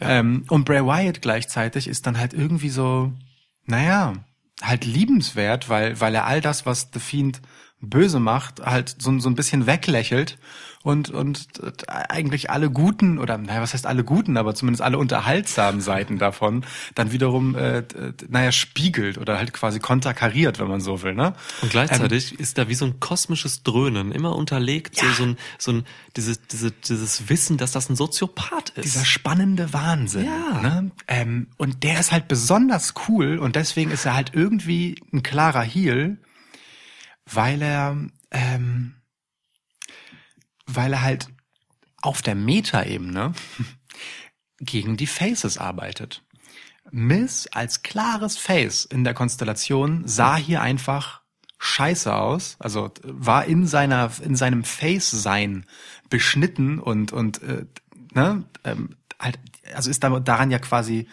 Ähm, 0.00 0.44
und 0.48 0.64
Bray 0.64 0.84
Wyatt 0.84 1.22
gleichzeitig 1.22 1.86
ist 1.86 2.06
dann 2.06 2.18
halt 2.18 2.32
irgendwie 2.32 2.70
so, 2.70 3.12
naja, 3.66 4.14
halt 4.62 4.84
liebenswert, 4.84 5.68
weil, 5.68 6.00
weil 6.00 6.14
er 6.14 6.26
all 6.26 6.40
das, 6.40 6.66
was 6.66 6.88
The 6.92 7.00
Fiend 7.00 7.40
böse 7.80 8.20
macht, 8.20 8.60
halt 8.60 8.96
so, 8.98 9.18
so 9.18 9.28
ein 9.28 9.34
bisschen 9.34 9.66
weglächelt 9.66 10.38
und, 10.82 11.10
und 11.10 11.46
eigentlich 11.88 12.48
alle 12.50 12.70
guten, 12.70 13.18
oder 13.18 13.36
naja, 13.36 13.60
was 13.60 13.74
heißt 13.74 13.86
alle 13.86 14.02
guten, 14.02 14.38
aber 14.38 14.54
zumindest 14.54 14.80
alle 14.80 14.96
unterhaltsamen 14.96 15.82
Seiten 15.82 16.16
davon 16.18 16.64
dann 16.94 17.12
wiederum, 17.12 17.54
äh, 17.54 17.82
naja, 18.28 18.50
spiegelt 18.50 19.18
oder 19.18 19.36
halt 19.36 19.52
quasi 19.52 19.78
konterkariert, 19.78 20.58
wenn 20.58 20.68
man 20.68 20.80
so 20.80 21.02
will, 21.02 21.14
ne? 21.14 21.34
Und 21.60 21.70
gleichzeitig 21.70 22.40
ist 22.40 22.56
da 22.56 22.68
wie 22.68 22.74
so 22.74 22.86
ein 22.86 22.98
kosmisches 22.98 23.62
Dröhnen, 23.62 24.10
immer 24.10 24.34
unterlegt, 24.34 24.96
so, 24.96 25.04
Ja. 25.04 25.12
so 25.12 25.22
ein, 25.24 25.36
so 25.58 25.72
ein, 25.72 25.84
dieses, 26.16 26.40
diese, 26.46 26.70
dieses 26.72 27.28
Wissen, 27.28 27.58
dass 27.58 27.72
das 27.72 27.90
ein 27.90 27.96
Soziopath 27.96 28.70
ist. 28.70 28.84
dieser 28.86 29.04
spannende 29.04 29.74
Wahnsinn. 29.74 30.24
Ja. 30.24 30.60
Ne? 30.62 30.90
Ähm, 31.08 31.48
und 31.58 31.82
der 31.82 32.00
ist 32.00 32.10
halt 32.10 32.26
besonders 32.26 32.94
cool 33.06 33.36
und 33.38 33.54
deswegen 33.54 33.90
ist 33.90 34.06
er 34.06 34.14
halt 34.14 34.32
irgendwie 34.34 34.96
ein 35.12 35.22
klarer 35.22 35.62
Heel. 35.62 36.16
weil 37.32 37.62
er, 37.62 37.96
ähm, 38.30 38.94
weil 40.74 40.92
er 40.92 41.02
halt 41.02 41.28
auf 42.02 42.22
der 42.22 42.34
Metaebene 42.34 43.32
gegen 44.60 44.96
die 44.96 45.06
Faces 45.06 45.58
arbeitet. 45.58 46.22
Miss 46.90 47.46
als 47.52 47.82
klares 47.82 48.36
Face 48.36 48.84
in 48.84 49.04
der 49.04 49.14
Konstellation 49.14 50.06
sah 50.06 50.36
hier 50.36 50.60
einfach 50.60 51.20
scheiße 51.58 52.12
aus, 52.14 52.56
also 52.58 52.90
war 53.02 53.44
in 53.44 53.66
seiner 53.66 54.10
in 54.24 54.34
seinem 54.34 54.64
Face 54.64 55.10
sein 55.10 55.66
beschnitten 56.08 56.78
und 56.78 57.12
und 57.12 57.42
äh, 57.42 57.66
ne 58.14 58.44
ähm, 58.64 58.96
halt 59.18 59.38
also 59.74 59.90
ist 59.90 60.02
da- 60.02 60.20
daran 60.20 60.50
ja 60.50 60.58
quasi 60.58 61.06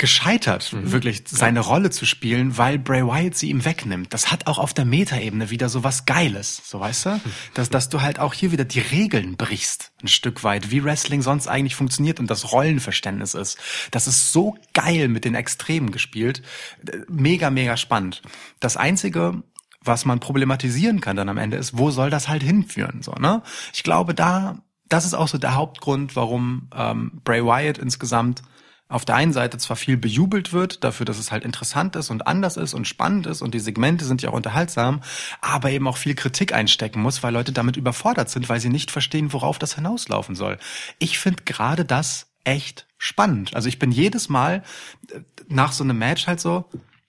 gescheitert, 0.00 0.74
wirklich 0.90 1.24
seine 1.26 1.60
Rolle 1.60 1.90
zu 1.90 2.06
spielen, 2.06 2.56
weil 2.56 2.78
Bray 2.78 3.06
Wyatt 3.06 3.36
sie 3.36 3.50
ihm 3.50 3.66
wegnimmt. 3.66 4.14
Das 4.14 4.32
hat 4.32 4.46
auch 4.46 4.56
auf 4.56 4.72
der 4.72 4.86
Metaebene 4.86 5.50
wieder 5.50 5.68
so 5.68 5.84
was 5.84 6.06
Geiles, 6.06 6.62
so 6.64 6.80
weißt 6.80 7.04
du? 7.04 7.20
Dass, 7.52 7.68
dass 7.68 7.90
du 7.90 8.00
halt 8.00 8.18
auch 8.18 8.32
hier 8.32 8.50
wieder 8.50 8.64
die 8.64 8.80
Regeln 8.80 9.36
brichst, 9.36 9.92
ein 10.02 10.08
Stück 10.08 10.42
weit, 10.42 10.70
wie 10.70 10.82
Wrestling 10.82 11.20
sonst 11.20 11.48
eigentlich 11.48 11.76
funktioniert 11.76 12.18
und 12.18 12.30
das 12.30 12.50
Rollenverständnis 12.50 13.34
ist. 13.34 13.58
Das 13.90 14.06
ist 14.06 14.32
so 14.32 14.56
geil 14.72 15.08
mit 15.08 15.26
den 15.26 15.34
Extremen 15.34 15.90
gespielt. 15.90 16.40
Mega, 17.08 17.50
mega 17.50 17.76
spannend. 17.76 18.22
Das 18.58 18.78
Einzige, 18.78 19.42
was 19.84 20.06
man 20.06 20.18
problematisieren 20.18 21.02
kann 21.02 21.16
dann 21.16 21.28
am 21.28 21.36
Ende 21.36 21.58
ist, 21.58 21.76
wo 21.76 21.90
soll 21.90 22.08
das 22.08 22.26
halt 22.26 22.42
hinführen, 22.42 23.02
so, 23.02 23.12
ne? 23.12 23.42
Ich 23.74 23.82
glaube, 23.82 24.14
da, 24.14 24.62
das 24.88 25.04
ist 25.04 25.12
auch 25.12 25.28
so 25.28 25.36
der 25.36 25.56
Hauptgrund, 25.56 26.16
warum 26.16 26.70
ähm, 26.74 27.20
Bray 27.22 27.44
Wyatt 27.44 27.76
insgesamt 27.76 28.40
auf 28.90 29.04
der 29.04 29.14
einen 29.14 29.32
Seite 29.32 29.56
zwar 29.56 29.76
viel 29.76 29.96
bejubelt 29.96 30.52
wird, 30.52 30.84
dafür, 30.84 31.06
dass 31.06 31.18
es 31.18 31.32
halt 31.32 31.44
interessant 31.44 31.96
ist 31.96 32.10
und 32.10 32.26
anders 32.26 32.56
ist 32.56 32.74
und 32.74 32.86
spannend 32.86 33.26
ist 33.26 33.40
und 33.40 33.54
die 33.54 33.60
Segmente 33.60 34.04
sind 34.04 34.20
ja 34.20 34.30
auch 34.30 34.34
unterhaltsam, 34.34 35.00
aber 35.40 35.70
eben 35.70 35.86
auch 35.86 35.96
viel 35.96 36.14
Kritik 36.14 36.52
einstecken 36.52 37.00
muss, 37.00 37.22
weil 37.22 37.32
Leute 37.32 37.52
damit 37.52 37.76
überfordert 37.76 38.28
sind, 38.28 38.48
weil 38.48 38.60
sie 38.60 38.68
nicht 38.68 38.90
verstehen, 38.90 39.32
worauf 39.32 39.58
das 39.58 39.76
hinauslaufen 39.76 40.34
soll. 40.34 40.58
Ich 40.98 41.18
finde 41.18 41.44
gerade 41.44 41.84
das 41.84 42.26
echt 42.44 42.86
spannend. 42.98 43.54
Also 43.54 43.68
ich 43.68 43.78
bin 43.78 43.92
jedes 43.92 44.28
Mal 44.28 44.64
äh, 45.12 45.20
nach 45.48 45.72
so 45.72 45.84
einem 45.84 45.98
Match 45.98 46.26
halt 46.26 46.40
so, 46.40 46.64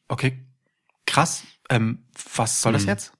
okay, 0.07 0.39
krass, 1.07 1.43
ähm, 1.69 2.05
was 2.35 2.61
soll 2.61 2.73
das 2.73 2.85
jetzt? 2.85 3.13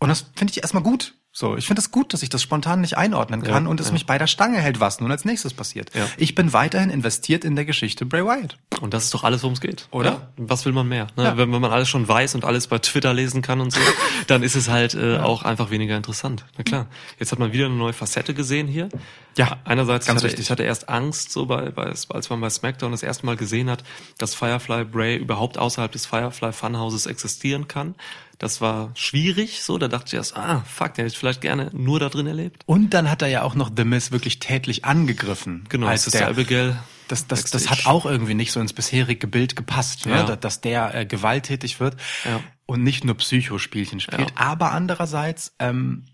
Und 0.00 0.08
das 0.08 0.26
finde 0.34 0.52
ich 0.52 0.62
erstmal 0.62 0.82
gut. 0.82 1.17
So, 1.40 1.56
ich 1.56 1.68
finde 1.68 1.78
es 1.78 1.92
gut, 1.92 2.14
dass 2.14 2.24
ich 2.24 2.30
das 2.30 2.42
spontan 2.42 2.80
nicht 2.80 2.98
einordnen 2.98 3.44
kann 3.44 3.62
Ja, 3.66 3.70
und 3.70 3.78
es 3.78 3.86
ja. 3.86 3.92
mich 3.92 4.06
bei 4.06 4.18
der 4.18 4.26
Stange 4.26 4.58
hält, 4.58 4.80
was 4.80 4.98
nun 4.98 5.12
als 5.12 5.24
nächstes 5.24 5.54
passiert. 5.54 5.94
Ja. 5.94 6.04
Ich 6.16 6.34
bin 6.34 6.52
weiterhin 6.52 6.90
investiert 6.90 7.44
in 7.44 7.54
der 7.54 7.64
Geschichte 7.64 8.04
Bray 8.06 8.24
Wyatt. 8.24 8.58
Und 8.80 8.92
das 8.92 9.04
ist 9.04 9.14
doch 9.14 9.22
alles, 9.22 9.44
worum 9.44 9.54
es 9.54 9.60
geht. 9.60 9.86
Oder? 9.92 10.32
Was 10.36 10.64
will 10.64 10.72
man 10.72 10.88
mehr? 10.88 11.06
Ne? 11.14 11.34
Wenn, 11.36 11.52
wenn 11.52 11.60
man 11.60 11.70
alles 11.70 11.88
schon 11.88 12.08
weiß 12.08 12.34
und 12.34 12.44
alles 12.44 12.66
bei 12.66 12.80
Twitter 12.80 13.14
lesen 13.14 13.40
kann 13.40 13.60
und 13.60 13.72
so, 13.72 13.78
dann 14.26 14.42
ist 14.42 14.56
es 14.56 14.68
halt 14.68 14.94
äh, 14.94 15.18
auch 15.18 15.44
einfach 15.44 15.70
weniger 15.70 15.96
interessant. 15.96 16.44
Na 16.56 16.64
klar. 16.64 16.86
Jetzt 17.20 17.30
hat 17.30 17.38
man 17.38 17.52
wieder 17.52 17.66
eine 17.66 17.76
neue 17.76 17.92
Facette 17.92 18.34
gesehen 18.34 18.66
hier. 18.66 18.88
Ja, 19.36 19.58
Einerseits, 19.64 20.06
ganz 20.06 20.22
ich, 20.22 20.24
hatte, 20.24 20.32
wichtig. 20.32 20.46
ich 20.46 20.50
hatte 20.50 20.64
erst 20.64 20.88
Angst, 20.88 21.30
so 21.30 21.46
bei, 21.46 21.70
bei, 21.70 21.84
als 21.84 22.30
man 22.30 22.40
bei 22.40 22.50
SmackDown 22.50 22.90
das 22.90 23.04
erste 23.04 23.24
Mal 23.24 23.36
gesehen 23.36 23.70
hat, 23.70 23.84
dass 24.18 24.34
Firefly 24.34 24.86
Bray 24.86 25.16
überhaupt 25.16 25.56
außerhalb 25.56 25.92
des 25.92 26.04
Firefly 26.04 26.52
Funhouses 26.52 27.06
existieren 27.06 27.68
kann. 27.68 27.94
Das 28.38 28.60
war 28.60 28.90
schwierig, 28.94 29.62
so. 29.62 29.78
Da 29.78 29.88
dachte 29.88 30.06
ich 30.08 30.14
erst, 30.14 30.36
ah, 30.36 30.62
fuck, 30.66 30.94
den 30.94 31.04
hätte 31.04 31.12
ich 31.14 31.18
vielleicht 31.18 31.40
gerne 31.40 31.70
nur 31.72 31.98
da 31.98 32.08
drin 32.08 32.26
erlebt. 32.26 32.62
Und 32.66 32.90
dann 32.94 33.10
hat 33.10 33.20
er 33.22 33.28
ja 33.28 33.42
auch 33.42 33.54
noch 33.56 33.70
The 33.76 33.84
Miz 33.84 34.12
wirklich 34.12 34.38
tätlich 34.38 34.84
angegriffen. 34.84 35.64
Genau, 35.68 35.88
als 35.88 36.04
Sister 36.04 36.20
der, 36.20 36.28
Abigail. 36.28 36.78
das, 37.08 37.26
das, 37.26 37.44
das 37.50 37.68
hat 37.68 37.86
auch 37.86 38.06
irgendwie 38.06 38.34
nicht 38.34 38.52
so 38.52 38.60
ins 38.60 38.72
bisherige 38.72 39.26
Bild 39.26 39.56
gepasst, 39.56 40.06
ne? 40.06 40.12
Ja. 40.18 40.22
dass, 40.22 40.38
dass 40.40 40.60
der 40.60 40.94
äh, 40.94 41.04
gewalttätig 41.06 41.80
wird 41.80 41.96
Ja. 42.24 42.40
und 42.66 42.84
nicht 42.84 43.04
nur 43.04 43.16
Psychospielchen 43.16 43.98
spielt. 43.98 44.30
Ja. 44.30 44.36
Aber 44.36 44.70
andererseits 44.72 45.54
ähm, 45.58 46.04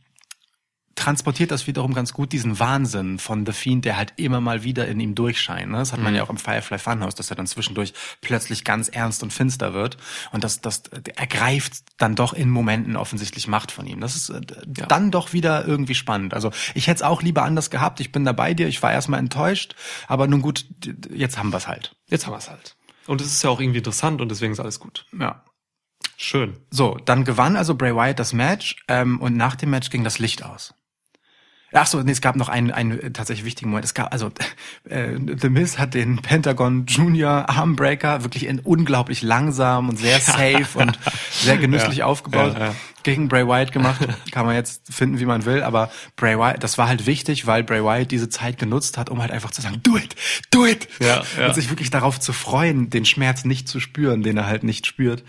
transportiert 0.96 1.50
das 1.50 1.66
wiederum 1.66 1.92
ganz 1.94 2.12
gut 2.12 2.32
diesen 2.32 2.58
Wahnsinn 2.60 3.18
von 3.18 3.44
The 3.46 3.52
Fiend, 3.52 3.84
der 3.84 3.96
halt 3.96 4.12
immer 4.16 4.40
mal 4.40 4.62
wieder 4.64 4.86
in 4.86 5.00
ihm 5.00 5.14
durchscheint. 5.14 5.70
Ne? 5.70 5.78
Das 5.78 5.92
hat 5.92 5.98
Mhm. 5.98 6.04
man 6.04 6.14
ja 6.14 6.22
auch 6.22 6.30
im 6.30 6.36
Firefly 6.36 6.78
Funhouse, 6.78 7.14
dass 7.14 7.30
er 7.30 7.36
dann 7.36 7.46
zwischendurch 7.46 7.92
plötzlich 8.20 8.64
ganz 8.64 8.88
ernst 8.88 9.22
und 9.22 9.32
finster 9.32 9.74
wird. 9.74 9.96
Und 10.32 10.44
das, 10.44 10.60
das 10.60 10.82
ergreift 11.16 11.82
dann 11.98 12.14
doch 12.14 12.32
in 12.32 12.48
Momenten 12.50 12.96
offensichtlich 12.96 13.48
Macht 13.48 13.72
von 13.72 13.86
ihm. 13.86 14.00
Das 14.00 14.16
ist 14.16 14.30
äh, 14.30 14.40
Ja. 14.76 14.86
dann 14.86 15.10
doch 15.10 15.32
wieder 15.32 15.64
irgendwie 15.66 15.94
spannend. 15.94 16.34
Also 16.34 16.50
ich 16.74 16.86
hätte 16.86 16.96
es 16.96 17.02
auch 17.02 17.22
lieber 17.22 17.42
anders 17.42 17.70
gehabt. 17.70 18.00
Ich 18.00 18.12
bin 18.12 18.24
da 18.24 18.32
bei 18.32 18.54
dir. 18.54 18.68
Ich 18.68 18.82
war 18.82 18.92
erstmal 18.92 19.20
enttäuscht. 19.20 19.74
Aber 20.06 20.26
nun 20.26 20.42
gut, 20.42 20.64
jetzt 21.10 21.38
haben 21.38 21.50
wir 21.52 21.56
es 21.58 21.66
halt. 21.66 21.96
Jetzt 22.08 22.26
haben 22.26 22.32
wir 22.34 22.38
es 22.38 22.50
halt. 22.50 22.76
Und 23.06 23.20
es 23.20 23.26
ist 23.26 23.42
ja 23.42 23.50
auch 23.50 23.60
irgendwie 23.60 23.78
interessant 23.78 24.20
und 24.20 24.30
deswegen 24.30 24.52
ist 24.52 24.60
alles 24.60 24.80
gut. 24.80 25.06
Ja. 25.18 25.44
Schön. 26.16 26.56
So, 26.70 26.96
dann 27.04 27.24
gewann 27.24 27.56
also 27.56 27.74
Bray 27.74 27.94
Wyatt 27.94 28.18
das 28.18 28.32
Match 28.32 28.76
ähm, 28.88 29.20
und 29.20 29.36
nach 29.36 29.56
dem 29.56 29.70
Match 29.70 29.90
ging 29.90 30.04
das 30.04 30.18
Licht 30.18 30.44
aus. 30.44 30.74
Ach 31.76 31.86
so, 31.86 32.00
nee, 32.00 32.12
es 32.12 32.20
gab 32.20 32.36
noch 32.36 32.48
einen, 32.48 32.70
einen 32.70 33.00
äh, 33.00 33.10
tatsächlich 33.10 33.44
wichtigen 33.44 33.70
Moment. 33.70 33.84
Es 33.84 33.94
gab 33.94 34.12
also 34.12 34.30
äh, 34.88 35.18
The 35.18 35.48
Miz 35.48 35.78
hat 35.78 35.94
den 35.94 36.22
Pentagon 36.22 36.86
Junior 36.86 37.48
Armbreaker 37.48 38.22
wirklich 38.22 38.46
in 38.46 38.60
unglaublich 38.60 39.22
langsam 39.22 39.88
und 39.88 39.98
sehr 39.98 40.20
safe 40.20 40.66
und 40.78 40.98
sehr 41.32 41.56
genüsslich 41.56 41.98
Ja, 41.98 42.06
aufgebaut 42.06 42.54
ja, 42.54 42.66
ja. 42.66 42.74
gegen 43.02 43.28
Bray 43.28 43.46
Wyatt 43.46 43.72
gemacht. 43.72 44.06
Kann 44.30 44.46
man 44.46 44.54
jetzt 44.54 44.92
finden, 44.94 45.18
wie 45.18 45.26
man 45.26 45.44
will, 45.44 45.64
aber 45.64 45.90
Bray 46.14 46.38
Wyatt, 46.38 46.62
das 46.62 46.78
war 46.78 46.86
halt 46.86 47.06
wichtig, 47.06 47.46
weil 47.46 47.64
Bray 47.64 47.82
Wyatt 47.82 48.12
diese 48.12 48.28
Zeit 48.28 48.56
genutzt 48.56 48.96
hat, 48.96 49.10
um 49.10 49.20
halt 49.20 49.32
einfach 49.32 49.50
zu 49.50 49.60
sagen, 49.60 49.80
do 49.82 49.96
it, 49.96 50.14
do 50.50 50.64
it, 50.66 50.88
und 51.48 51.54
sich 51.54 51.70
wirklich 51.70 51.90
darauf 51.90 52.20
zu 52.20 52.32
freuen, 52.32 52.88
den 52.88 53.04
Schmerz 53.04 53.44
nicht 53.44 53.68
zu 53.68 53.80
spüren, 53.80 54.22
den 54.22 54.36
er 54.36 54.46
halt 54.46 54.62
nicht 54.62 54.86
spürt, 54.86 55.24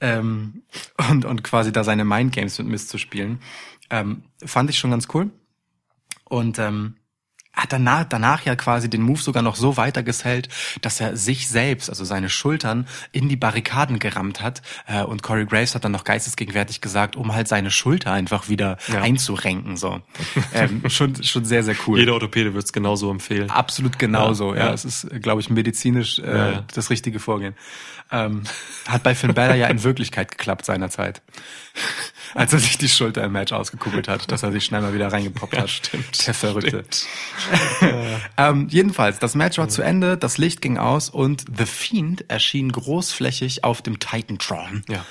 ähm, 0.00 0.62
und 1.10 1.24
und 1.26 1.44
quasi 1.44 1.72
da 1.72 1.84
seine 1.84 2.04
Mind 2.04 2.32
Games 2.32 2.58
mit 2.58 2.68
Miz 2.68 2.88
zu 2.88 2.96
spielen, 2.96 3.40
ähm, 3.90 4.22
fand 4.44 4.70
ich 4.70 4.78
schon 4.78 4.90
ganz 4.90 5.08
cool. 5.12 5.30
Und 6.30 6.58
ähm, 6.58 6.96
hat 7.52 7.72
danach, 7.72 8.04
danach 8.04 8.44
ja 8.44 8.54
quasi 8.54 8.88
den 8.88 9.02
Move 9.02 9.20
sogar 9.20 9.42
noch 9.42 9.56
so 9.56 9.76
weitergesellt, 9.76 10.48
dass 10.82 11.00
er 11.00 11.16
sich 11.16 11.48
selbst, 11.48 11.90
also 11.90 12.04
seine 12.04 12.28
Schultern, 12.28 12.86
in 13.10 13.28
die 13.28 13.34
Barrikaden 13.36 13.98
gerammt 13.98 14.40
hat. 14.40 14.62
Äh, 14.86 15.02
und 15.02 15.24
Corey 15.24 15.46
Graves 15.46 15.74
hat 15.74 15.84
dann 15.84 15.90
noch 15.90 16.04
geistesgegenwärtig 16.04 16.80
gesagt, 16.80 17.16
um 17.16 17.34
halt 17.34 17.48
seine 17.48 17.72
Schulter 17.72 18.12
einfach 18.12 18.48
wieder 18.48 18.78
Ja. 18.86 19.02
einzurenken. 19.02 19.76
So, 19.76 20.00
ähm, 20.54 20.82
schon 20.88 21.22
schon 21.24 21.44
sehr 21.44 21.64
sehr 21.64 21.74
cool. 21.88 21.98
Jeder 21.98 22.14
Orthopäde 22.14 22.54
wird 22.54 22.64
es 22.64 22.72
genauso 22.72 23.10
empfehlen. 23.10 23.50
Absolut 23.50 23.98
genauso, 23.98 24.54
ja. 24.54 24.60
Ja, 24.60 24.66
ja. 24.68 24.72
Es 24.72 24.84
ist, 24.84 25.08
glaube 25.20 25.40
ich, 25.40 25.50
medizinisch 25.50 26.20
äh, 26.20 26.62
das 26.72 26.88
richtige 26.88 27.18
Vorgehen. 27.18 27.54
Ähm, 28.12 28.42
hat 28.88 29.02
bei 29.02 29.14
Finn 29.14 29.34
Balor 29.34 29.54
ja 29.54 29.68
in 29.68 29.82
Wirklichkeit 29.82 30.30
geklappt 30.30 30.64
seinerzeit. 30.64 31.22
Als 32.34 32.52
er 32.52 32.58
sich 32.58 32.78
die 32.78 32.88
Schulter 32.88 33.24
im 33.24 33.32
Match 33.32 33.52
ausgekugelt 33.52 34.08
hat, 34.08 34.30
dass 34.30 34.42
er 34.42 34.52
sich 34.52 34.64
schnell 34.64 34.80
mal 34.80 34.94
wieder 34.94 35.12
reingepoppt 35.12 35.58
hat. 35.58 35.70
stimmt, 35.70 36.26
Der 36.26 36.34
Verrückte. 36.34 36.84
ähm, 38.36 38.68
jedenfalls, 38.68 39.18
das 39.18 39.34
Match 39.34 39.58
war 39.58 39.68
zu 39.68 39.82
Ende, 39.82 40.16
das 40.16 40.38
Licht 40.38 40.60
ging 40.60 40.78
aus 40.78 41.08
und 41.08 41.44
The 41.56 41.66
Fiend 41.66 42.24
erschien 42.28 42.70
großflächig 42.70 43.64
auf 43.64 43.82
dem 43.82 43.98
Titantron. 43.98 44.84
Ja. 44.88 45.04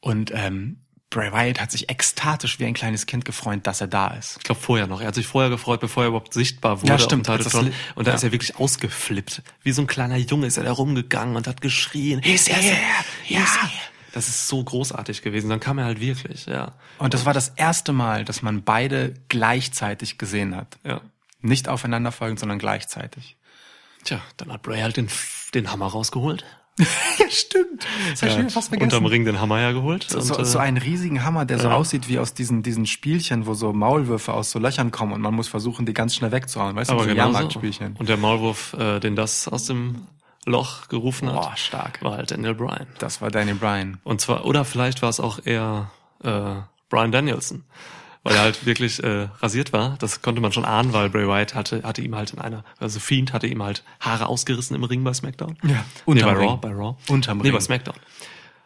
Und 0.00 0.32
ähm, 0.34 0.81
Bray 1.12 1.30
Wyatt 1.30 1.60
hat 1.60 1.70
sich 1.70 1.90
ekstatisch 1.90 2.58
wie 2.58 2.64
ein 2.64 2.72
kleines 2.72 3.04
Kind 3.04 3.26
gefreut, 3.26 3.60
dass 3.64 3.82
er 3.82 3.86
da 3.86 4.08
ist. 4.08 4.38
Ich 4.38 4.44
glaube 4.44 4.60
vorher 4.60 4.86
noch. 4.86 5.02
Er 5.02 5.08
hat 5.08 5.14
sich 5.14 5.26
vorher 5.26 5.50
gefreut, 5.50 5.78
bevor 5.80 6.04
er 6.04 6.08
überhaupt 6.08 6.32
sichtbar 6.32 6.80
wurde. 6.80 6.90
Ja, 6.90 6.98
stimmt. 6.98 7.28
Als 7.28 7.44
das 7.44 7.54
Und 7.54 7.72
da 7.96 8.02
ja. 8.02 8.14
ist 8.14 8.24
er 8.24 8.32
wirklich 8.32 8.56
ausgeflippt. 8.56 9.42
Wie 9.62 9.72
so 9.72 9.82
ein 9.82 9.86
kleiner 9.86 10.16
Junge 10.16 10.46
ist 10.46 10.56
er 10.56 10.64
da 10.64 10.72
rumgegangen 10.72 11.36
und 11.36 11.46
hat 11.46 11.60
geschrien. 11.60 12.22
He's 12.22 12.48
"Yes, 12.48 12.56
here! 12.56 12.76
he's 13.24 13.36
Ja!" 13.36 13.68
here." 13.68 13.82
Das 14.12 14.28
ist 14.28 14.48
so 14.48 14.64
großartig 14.64 15.22
gewesen. 15.22 15.50
Dann 15.50 15.60
kam 15.60 15.78
er 15.78 15.84
halt 15.84 16.00
wirklich, 16.00 16.46
ja. 16.46 16.72
Und 16.98 17.14
das 17.14 17.24
war 17.26 17.34
das 17.34 17.50
erste 17.56 17.92
Mal, 17.92 18.24
dass 18.24 18.42
man 18.42 18.62
beide 18.62 19.14
gleichzeitig 19.28 20.18
gesehen 20.18 20.56
hat. 20.56 20.78
Ja. 20.84 21.00
Nicht 21.40 21.68
aufeinanderfolgend, 21.68 22.38
sondern 22.38 22.58
gleichzeitig. 22.58 23.36
Tja, 24.04 24.20
dann 24.38 24.52
hat 24.52 24.62
Bray 24.62 24.80
halt 24.80 24.96
den, 24.96 25.08
den 25.54 25.70
Hammer 25.70 25.86
rausgeholt. 25.86 26.44
Ja, 27.18 27.30
stimmt. 27.30 27.86
Das 28.10 28.22
hab 28.22 28.30
ich 28.30 28.36
hat 28.36 28.52
fast 28.52 28.72
unterm 28.72 28.88
vergessen. 28.88 29.06
Ring 29.06 29.24
den 29.24 29.40
Hammer 29.40 29.60
ja 29.60 29.72
geholt. 29.72 30.06
So, 30.08 30.18
und, 30.18 30.24
so, 30.24 30.38
äh, 30.38 30.44
so 30.44 30.58
einen 30.58 30.78
riesigen 30.78 31.24
Hammer, 31.24 31.44
der 31.44 31.58
so 31.58 31.68
ja. 31.68 31.74
aussieht 31.74 32.08
wie 32.08 32.18
aus 32.18 32.34
diesen, 32.34 32.62
diesen 32.62 32.86
Spielchen, 32.86 33.46
wo 33.46 33.54
so 33.54 33.72
Maulwürfe 33.72 34.32
aus 34.32 34.50
so 34.50 34.58
Löchern 34.58 34.90
kommen 34.90 35.12
und 35.12 35.20
man 35.20 35.34
muss 35.34 35.48
versuchen, 35.48 35.84
die 35.84 35.92
ganz 35.92 36.14
schnell 36.14 36.32
wegzuhauen. 36.32 36.74
Weißt 36.74 36.90
du, 36.90 36.94
aber 36.94 37.04
so 37.04 37.10
genau 37.10 37.24
Jahrmarktspielchen. 37.24 37.96
Und 37.98 38.08
der 38.08 38.16
Maulwurf, 38.16 38.74
äh, 38.74 39.00
den 39.00 39.16
das 39.16 39.48
aus 39.48 39.66
dem 39.66 40.06
Loch 40.44 40.88
gerufen 40.88 41.28
hat, 41.28 41.34
Boah, 41.34 41.56
stark. 41.56 42.02
war 42.02 42.16
halt 42.16 42.30
Daniel 42.30 42.54
Bryan. 42.54 42.86
Das 42.98 43.20
war 43.20 43.30
Daniel 43.30 43.56
Bryan. 43.56 44.00
Und 44.02 44.20
zwar, 44.20 44.44
oder 44.44 44.64
vielleicht 44.64 45.02
war 45.02 45.08
es 45.08 45.20
auch 45.20 45.38
eher 45.44 45.90
äh, 46.24 46.54
Brian 46.88 47.12
Danielson. 47.12 47.64
Weil 48.24 48.36
er 48.36 48.42
halt 48.42 48.66
wirklich 48.66 49.02
äh, 49.02 49.28
rasiert 49.40 49.72
war. 49.72 49.96
Das 49.98 50.22
konnte 50.22 50.40
man 50.40 50.52
schon 50.52 50.64
ahnen, 50.64 50.92
weil 50.92 51.10
Bray 51.10 51.26
Wyatt 51.26 51.54
hatte, 51.54 51.82
hatte 51.82 52.02
ihm 52.02 52.14
halt 52.14 52.32
in 52.32 52.38
einer, 52.38 52.64
also 52.78 53.00
Fiend 53.00 53.32
hatte 53.32 53.48
ihm 53.48 53.62
halt 53.62 53.82
Haare 53.98 54.26
ausgerissen 54.26 54.76
im 54.76 54.84
Ring 54.84 55.02
bei 55.02 55.12
SmackDown. 55.12 55.56
Ja, 55.64 55.68
nee, 55.70 55.82
unterm 56.04 56.34
bei 56.34 56.40
Raw, 56.40 56.50
Ring. 56.52 56.60
bei 56.60 56.70
Raw. 56.70 56.96
Unterm 57.08 57.38
nee, 57.38 57.44
Ring. 57.44 57.52
bei 57.52 57.60
SmackDown. 57.60 57.96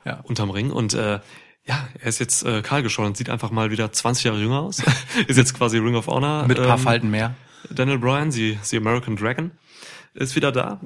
Ja. 0.05 0.21
Unterm 0.25 0.51
Ring. 0.51 0.71
Und 0.71 0.93
äh, 0.93 1.21
ja, 1.65 1.89
er 1.99 2.07
ist 2.07 2.19
jetzt 2.19 2.45
äh, 2.45 2.61
kahl 2.63 2.83
geschoren 2.83 3.09
und 3.09 3.17
sieht 3.17 3.31
einfach 3.31 3.51
mal 3.51 3.71
wieder 3.71 3.91
20 3.91 4.25
Jahre 4.25 4.39
jünger 4.39 4.61
aus. 4.61 4.83
ist 5.27 5.37
jetzt 5.37 5.55
quasi 5.55 5.79
Ring 5.79 5.97
of 5.97 6.07
Honor. 6.07 6.47
Mit 6.47 6.61
ein 6.61 6.67
paar 6.67 6.77
ähm, 6.77 6.83
Falten 6.83 7.11
mehr. 7.11 7.35
Daniel 7.71 7.99
Bryan, 7.99 8.31
sie, 8.31 8.59
sie 8.63 8.77
American 8.77 9.17
Dragon, 9.17 9.51
ist 10.15 10.37
wieder 10.37 10.53
da. 10.53 10.81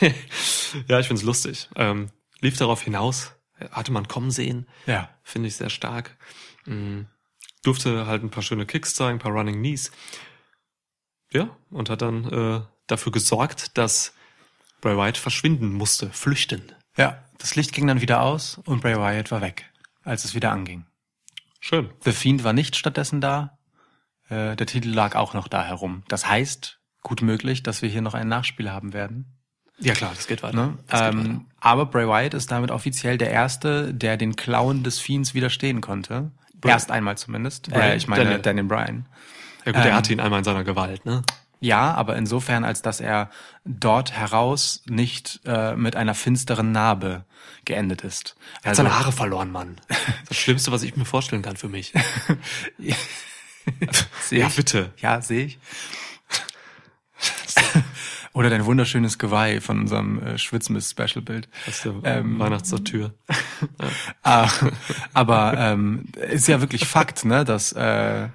ja, 0.88 0.98
ich 0.98 1.06
find's 1.06 1.22
lustig. 1.22 1.68
Ähm, 1.76 2.08
lief 2.40 2.56
darauf 2.56 2.82
hinaus, 2.82 3.32
hatte 3.70 3.92
man 3.92 4.08
kommen 4.08 4.30
sehen. 4.30 4.66
Ja. 4.86 5.08
Finde 5.22 5.48
ich 5.48 5.56
sehr 5.56 5.70
stark. 5.70 6.16
Durfte 7.66 8.06
halt 8.06 8.22
ein 8.22 8.30
paar 8.30 8.42
schöne 8.42 8.66
Kicks 8.66 8.94
zeigen, 8.94 9.16
ein 9.16 9.18
paar 9.18 9.32
Running 9.32 9.56
Knees. 9.56 9.90
Ja, 11.32 11.56
und 11.70 11.90
hat 11.90 12.02
dann 12.02 12.24
äh, 12.32 12.60
dafür 12.86 13.12
gesorgt, 13.12 13.76
dass 13.76 14.14
Bray 14.80 14.96
Wyatt 14.96 15.16
verschwinden 15.16 15.72
musste, 15.72 16.10
flüchten. 16.10 16.72
Ja, 16.96 17.24
das 17.38 17.56
Licht 17.56 17.72
ging 17.72 17.86
dann 17.86 18.00
wieder 18.00 18.22
aus 18.22 18.58
und 18.64 18.80
Bray 18.80 18.96
Wyatt 18.96 19.30
war 19.30 19.40
weg, 19.40 19.70
als 20.04 20.24
es 20.24 20.34
wieder 20.34 20.52
anging. 20.52 20.86
Schön. 21.60 21.90
The 22.04 22.12
Fiend 22.12 22.44
war 22.44 22.52
nicht 22.52 22.76
stattdessen 22.76 23.20
da. 23.20 23.58
Äh, 24.28 24.56
der 24.56 24.66
Titel 24.66 24.90
lag 24.90 25.16
auch 25.16 25.34
noch 25.34 25.48
da 25.48 25.64
herum. 25.64 26.04
Das 26.08 26.28
heißt, 26.28 26.78
gut 27.02 27.22
möglich, 27.22 27.62
dass 27.62 27.82
wir 27.82 27.88
hier 27.88 28.02
noch 28.02 28.14
ein 28.14 28.28
Nachspiel 28.28 28.70
haben 28.70 28.92
werden. 28.92 29.36
Ja 29.78 29.94
klar, 29.94 30.12
das 30.14 30.26
geht 30.26 30.42
weiter. 30.42 30.56
Ne? 30.56 30.78
Das 30.86 31.00
geht 31.00 31.18
weiter. 31.18 31.28
Ähm, 31.28 31.46
aber 31.60 31.86
Bray 31.86 32.06
Wyatt 32.06 32.34
ist 32.34 32.50
damit 32.50 32.70
offiziell 32.70 33.18
der 33.18 33.30
Erste, 33.30 33.92
der 33.92 34.16
den 34.16 34.36
Klauen 34.36 34.82
des 34.84 35.00
Fiends 35.00 35.34
widerstehen 35.34 35.80
konnte. 35.80 36.30
Erst 36.68 36.90
einmal 36.90 37.16
zumindest. 37.18 37.72
Äh, 37.72 37.96
ich 37.96 38.08
meine 38.08 38.24
Daniel. 38.24 38.42
Daniel 38.42 38.64
Bryan. 38.64 39.06
Ja 39.64 39.72
gut, 39.72 39.80
er 39.80 39.88
ähm, 39.88 39.94
hatte 39.94 40.12
ihn 40.12 40.20
einmal 40.20 40.38
in 40.40 40.44
seiner 40.44 40.64
Gewalt, 40.64 41.04
ne? 41.04 41.22
Ja, 41.58 41.94
aber 41.94 42.16
insofern, 42.16 42.64
als 42.64 42.82
dass 42.82 43.00
er 43.00 43.30
dort 43.64 44.12
heraus 44.12 44.82
nicht 44.86 45.40
äh, 45.46 45.74
mit 45.74 45.96
einer 45.96 46.14
finsteren 46.14 46.70
Narbe 46.70 47.24
geendet 47.64 48.02
ist. 48.02 48.36
Er 48.62 48.70
hat 48.70 48.76
seine 48.76 48.96
Haare 48.96 49.10
verloren, 49.10 49.50
Mann. 49.50 49.80
Das 50.28 50.36
Schlimmste, 50.36 50.70
was 50.70 50.82
ich 50.82 50.96
mir 50.96 51.06
vorstellen 51.06 51.42
kann 51.42 51.56
für 51.56 51.68
mich. 51.68 51.92
Ja, 54.30 54.46
ich. 54.46 54.54
bitte. 54.54 54.92
Ja, 54.98 55.20
sehe 55.20 55.46
ich. 55.46 55.58
Oder 58.36 58.50
dein 58.50 58.66
wunderschönes 58.66 59.18
Geweih 59.18 59.62
von 59.62 59.80
unserem 59.80 60.22
äh, 60.22 60.36
Schwitzmiss-Special-Bild. 60.36 61.48
Ist 61.66 61.86
der 61.86 61.94
Ähm, 62.04 62.38
Weihnachtstür. 62.38 63.14
Ah, 64.22 64.50
aber 65.14 65.54
ähm, 65.56 66.04
ist 66.30 66.46
ja 66.46 66.60
wirklich 66.60 66.86
Fakt, 66.86 67.24
ne, 67.24 67.46
dass 67.46 67.72
äh, 67.72 68.28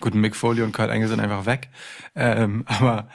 gut 0.00 0.14
Mick 0.14 0.36
Foley 0.36 0.62
und 0.62 0.70
Kurt 0.70 0.90
Angle 0.90 1.08
sind 1.08 1.18
einfach 1.18 1.44
weg, 1.44 1.70
ähm, 2.14 2.62
aber 2.66 3.08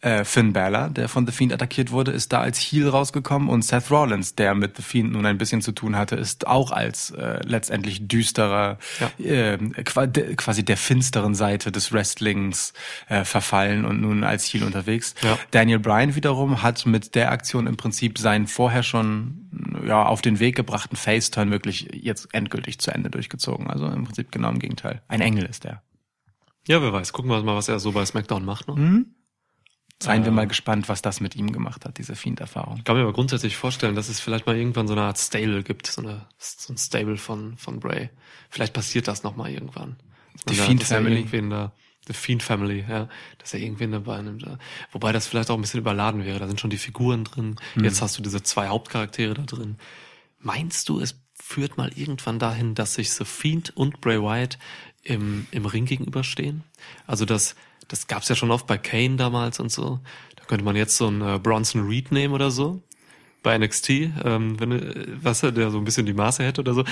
äh, 0.00 0.24
Finn 0.24 0.52
Balor, 0.52 0.90
der 0.90 1.08
von 1.08 1.26
The 1.26 1.32
Fiend 1.32 1.52
attackiert 1.52 1.90
wurde, 1.90 2.12
ist 2.12 2.32
da 2.32 2.40
als 2.40 2.58
Heel 2.58 2.88
rausgekommen 2.88 3.48
und 3.48 3.62
Seth 3.62 3.90
Rollins, 3.90 4.36
der 4.36 4.54
mit 4.54 4.76
The 4.76 4.82
Fiend 4.82 5.12
nun 5.12 5.26
ein 5.26 5.38
bisschen 5.38 5.60
zu 5.60 5.72
tun 5.72 5.96
hatte, 5.96 6.14
ist 6.14 6.46
auch 6.46 6.70
als 6.70 7.10
äh, 7.10 7.40
letztendlich 7.44 8.06
düsterer, 8.06 8.78
Ja. 9.00 9.24
äh, 9.24 9.58
quasi 9.84 10.64
der 10.64 10.76
finsteren 10.76 11.34
Seite 11.34 11.72
des 11.72 11.92
Wrestlings 11.92 12.72
äh, 13.08 13.24
verfallen 13.24 13.84
und 13.84 14.00
nun 14.00 14.22
als 14.22 14.44
Heel 14.44 14.62
unterwegs. 14.62 15.14
Ja. 15.22 15.36
Daniel 15.50 15.80
Bryan 15.80 16.14
wiederum 16.14 16.62
hat 16.62 16.86
mit 16.86 17.14
der 17.16 17.32
Aktion 17.32 17.66
im 17.66 17.76
Prinzip 17.76 18.18
seinen 18.18 18.46
vorher 18.46 18.84
schon 18.84 19.50
ja, 19.84 20.04
auf 20.06 20.22
den 20.22 20.38
Weg 20.38 20.54
gebrachten 20.54 20.96
Face-Turn 20.96 21.50
wirklich 21.50 21.88
jetzt 21.92 22.28
endgültig 22.32 22.78
zu 22.78 22.92
Ende 22.92 23.10
durchgezogen. 23.10 23.66
Also 23.68 23.86
im 23.86 24.04
Prinzip 24.04 24.30
genau 24.30 24.50
im 24.50 24.58
Gegenteil. 24.60 25.02
Ein 25.08 25.20
Engel 25.20 25.44
ist 25.46 25.64
er. 25.64 25.82
Ja, 26.68 26.82
wer 26.82 26.92
weiß. 26.92 27.12
Gucken 27.12 27.30
wir 27.30 27.42
mal, 27.42 27.56
was 27.56 27.68
er 27.68 27.80
so 27.80 27.92
bei 27.92 28.04
SmackDown 28.04 28.44
macht. 28.44 28.68
Ne? 28.68 28.74
Mhm. 28.76 29.06
Seien 30.00 30.24
wir 30.24 30.30
mal 30.30 30.46
gespannt, 30.46 30.88
was 30.88 31.02
das 31.02 31.20
mit 31.20 31.34
ihm 31.34 31.52
gemacht 31.52 31.84
hat, 31.84 31.98
diese 31.98 32.14
Fiend-Erfahrung. 32.14 32.76
Ich 32.78 32.84
kann 32.84 32.96
mir 32.96 33.02
aber 33.02 33.12
grundsätzlich 33.12 33.56
vorstellen, 33.56 33.96
dass 33.96 34.08
es 34.08 34.20
vielleicht 34.20 34.46
mal 34.46 34.56
irgendwann 34.56 34.86
so 34.86 34.94
eine 34.94 35.02
Art 35.02 35.18
Stable 35.18 35.64
gibt, 35.64 35.88
so, 35.88 36.02
eine, 36.02 36.26
so 36.38 36.72
ein 36.72 36.78
Stable 36.78 37.16
von, 37.16 37.56
von 37.56 37.80
Bray. 37.80 38.10
Vielleicht 38.48 38.74
passiert 38.74 39.08
das 39.08 39.24
noch 39.24 39.34
mal 39.34 39.50
irgendwann. 39.50 39.96
Die 40.48 40.56
Dass 40.56 40.66
Fiend 40.66 40.82
dass 40.82 40.88
Family. 40.88 41.26
da, 41.50 41.72
The 42.06 42.12
Fiend 42.12 42.44
Family, 42.44 42.84
ja, 42.88 43.08
dass 43.38 43.54
er 43.54 43.60
irgendwen 43.60 43.90
dabei 43.90 44.22
nimmt. 44.22 44.42
ja. 44.42 44.58
Wobei 44.92 45.10
das 45.10 45.26
vielleicht 45.26 45.50
auch 45.50 45.56
ein 45.56 45.60
bisschen 45.60 45.80
überladen 45.80 46.24
wäre. 46.24 46.38
Da 46.38 46.46
sind 46.46 46.60
schon 46.60 46.70
die 46.70 46.78
Figuren 46.78 47.24
drin. 47.24 47.56
Hm. 47.74 47.84
Jetzt 47.84 48.00
hast 48.00 48.16
du 48.16 48.22
diese 48.22 48.42
zwei 48.44 48.68
Hauptcharaktere 48.68 49.34
da 49.34 49.42
drin. 49.42 49.78
Meinst 50.38 50.88
du, 50.88 51.00
es 51.00 51.20
führt 51.34 51.76
mal 51.76 51.90
irgendwann 51.96 52.38
dahin, 52.38 52.74
dass 52.74 52.94
sich 52.94 53.10
The 53.10 53.24
Fiend 53.24 53.76
und 53.76 54.00
Bray 54.00 54.22
Wyatt 54.22 54.58
im, 55.02 55.46
im 55.50 55.66
Ring 55.66 55.86
gegenüberstehen? 55.86 56.62
Also 57.06 57.24
das, 57.24 57.56
das 57.88 58.06
gab's 58.06 58.28
ja 58.28 58.36
schon 58.36 58.50
oft 58.50 58.66
bei 58.66 58.78
Kane 58.78 59.16
damals 59.16 59.60
und 59.60 59.72
so. 59.72 60.00
Da 60.36 60.44
könnte 60.44 60.64
man 60.64 60.76
jetzt 60.76 60.96
so 60.96 61.08
einen 61.08 61.22
äh, 61.22 61.38
Bronson 61.38 61.86
Reed 61.86 62.12
nehmen 62.12 62.34
oder 62.34 62.50
so. 62.50 62.82
Bei 63.42 63.56
NXT, 63.56 63.90
ähm, 63.90 64.60
wenn, 64.60 64.72
äh, 64.72 65.06
was 65.22 65.42
er, 65.42 65.52
der 65.52 65.70
so 65.70 65.78
ein 65.78 65.84
bisschen 65.84 66.06
die 66.06 66.12
Maße 66.12 66.44
hätte 66.44 66.60
oder 66.60 66.74
so. 66.74 66.84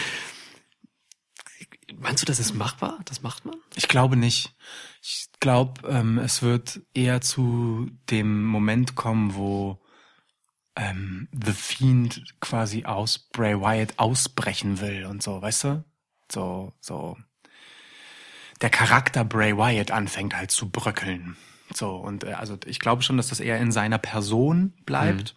Meinst 1.99 2.23
du, 2.23 2.27
das 2.27 2.41
ist 2.41 2.55
machbar? 2.55 3.01
Das 3.05 3.23
macht 3.23 3.45
man? 3.45 3.57
Ich 3.75 3.89
glaube 3.89 4.17
nicht. 4.17 4.55
Ich 5.03 5.29
glaube, 5.41 5.89
ähm, 5.89 6.19
es 6.19 6.43
wird 6.43 6.81
eher 6.95 7.21
zu 7.21 7.91
dem 8.11 8.45
Moment 8.45 8.95
kommen, 8.95 9.35
wo 9.35 9.81
ähm, 10.77 11.29
The 11.33 11.53
Fiend 11.53 12.35
quasi 12.41 12.85
aus 12.85 13.19
Bray 13.19 13.59
Wyatt 13.61 13.95
ausbrechen 13.99 14.81
will 14.81 15.07
und 15.07 15.23
so, 15.23 15.41
weißt 15.41 15.65
du? 15.65 15.85
So, 16.31 16.73
so. 16.81 17.17
Der 18.61 18.71
Charakter 18.71 19.25
Bray 19.25 19.57
Wyatt 19.57 19.91
anfängt 19.91 20.37
halt 20.37 20.51
zu 20.51 20.71
bröckeln. 20.71 21.37
So, 21.75 21.97
und 21.97 22.25
äh, 22.25 22.33
also 22.33 22.57
ich 22.65 22.79
glaube 22.79 23.03
schon, 23.03 23.17
dass 23.17 23.29
das 23.29 23.41
eher 23.41 23.59
in 23.59 23.73
seiner 23.73 23.99
Person 23.99 24.73
bleibt, 24.87 25.35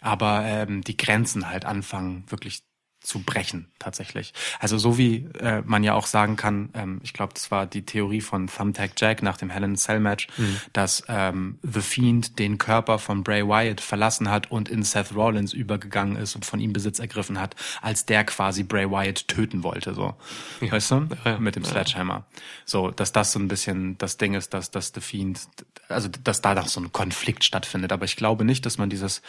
aber 0.00 0.42
ähm, 0.44 0.82
die 0.82 0.96
Grenzen 0.96 1.48
halt 1.48 1.64
anfangen 1.64 2.24
wirklich 2.28 2.62
zu 3.06 3.20
brechen 3.20 3.68
tatsächlich. 3.78 4.34
Also 4.58 4.78
so 4.78 4.98
wie 4.98 5.26
äh, 5.40 5.62
man 5.64 5.84
ja 5.84 5.94
auch 5.94 6.06
sagen 6.06 6.36
kann, 6.36 6.70
ähm, 6.74 7.00
ich 7.02 7.12
glaube, 7.12 7.34
das 7.34 7.50
war 7.50 7.66
die 7.66 7.82
Theorie 7.82 8.20
von 8.20 8.48
Thumbtack 8.48 8.92
Jack 8.96 9.22
nach 9.22 9.36
dem 9.36 9.50
a 9.50 9.74
Cell 9.74 10.00
Match, 10.00 10.28
dass 10.72 11.04
ähm, 11.08 11.58
The 11.62 11.80
Fiend 11.80 12.38
den 12.38 12.58
Körper 12.58 12.98
von 12.98 13.22
Bray 13.22 13.46
Wyatt 13.46 13.80
verlassen 13.80 14.30
hat 14.30 14.50
und 14.50 14.68
in 14.68 14.82
Seth 14.82 15.14
Rollins 15.14 15.52
übergegangen 15.52 16.16
ist 16.16 16.34
und 16.34 16.44
von 16.44 16.60
ihm 16.60 16.72
Besitz 16.72 16.98
ergriffen 16.98 17.40
hat, 17.40 17.54
als 17.80 18.06
der 18.06 18.24
quasi 18.24 18.62
Bray 18.64 18.90
Wyatt 18.90 19.28
töten 19.28 19.62
wollte, 19.62 19.94
so. 19.94 20.14
Weißt 20.60 20.90
du? 20.90 21.08
Ja, 21.24 21.32
ja. 21.32 21.38
Mit 21.38 21.56
dem 21.56 21.62
Ja. 21.62 21.70
Sledgehammer. 21.70 22.24
So, 22.64 22.90
dass 22.90 23.12
das 23.12 23.32
so 23.32 23.38
ein 23.38 23.48
bisschen 23.48 23.96
das 23.98 24.16
Ding 24.16 24.34
ist, 24.34 24.52
dass, 24.52 24.70
dass 24.70 24.92
The 24.94 25.00
Fiend, 25.00 25.40
also 25.88 26.08
dass 26.08 26.42
da 26.42 26.54
noch 26.54 26.68
so 26.68 26.80
ein 26.80 26.92
Konflikt 26.92 27.44
stattfindet. 27.44 27.92
Aber 27.92 28.04
ich 28.04 28.16
glaube 28.16 28.44
nicht, 28.44 28.66
dass 28.66 28.78
man 28.78 28.90
dieses 28.90 29.22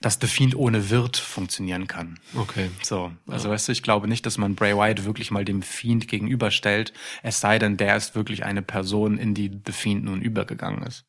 dass 0.00 0.18
The 0.20 0.26
Fiend 0.26 0.56
ohne 0.56 0.88
Wirt 0.90 1.16
funktionieren 1.18 1.86
kann. 1.86 2.18
Okay. 2.34 2.70
So, 2.82 3.12
also 3.26 3.50
weißt 3.50 3.68
du, 3.68 3.72
ich 3.72 3.82
glaube 3.82 4.08
nicht, 4.08 4.24
dass 4.24 4.38
man 4.38 4.54
Bray 4.54 4.74
Wyatt 4.74 5.04
wirklich 5.04 5.30
mal 5.30 5.44
dem 5.44 5.62
Fiend 5.62 6.08
gegenüberstellt, 6.08 6.92
es 7.22 7.40
sei 7.40 7.58
denn, 7.58 7.76
der 7.76 7.96
ist 7.96 8.14
wirklich 8.14 8.44
eine 8.44 8.62
Person, 8.62 9.18
in 9.18 9.34
die 9.34 9.60
The 9.66 9.72
Fiend 9.72 10.04
nun 10.04 10.22
übergegangen 10.22 10.82
ist. 10.82 11.04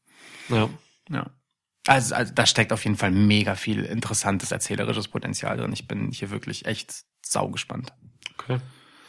Ja. 0.50 0.70
Ja. 1.10 1.30
Also, 1.88 2.14
also 2.16 2.34
da 2.34 2.46
steckt 2.46 2.74
auf 2.74 2.84
jeden 2.84 2.98
Fall 2.98 3.12
mega 3.12 3.56
viel 3.56 3.84
interessantes 3.84 4.52
erzählerisches 4.52 5.08
Potenzial 5.08 5.58
drin. 5.58 5.74
Ich 5.74 5.88
bin 5.88 6.12
hier 6.12 6.30
wirklich 6.30 6.66
echt 6.66 6.94
saugespannt. 7.26 7.94
Okay. 8.38 8.60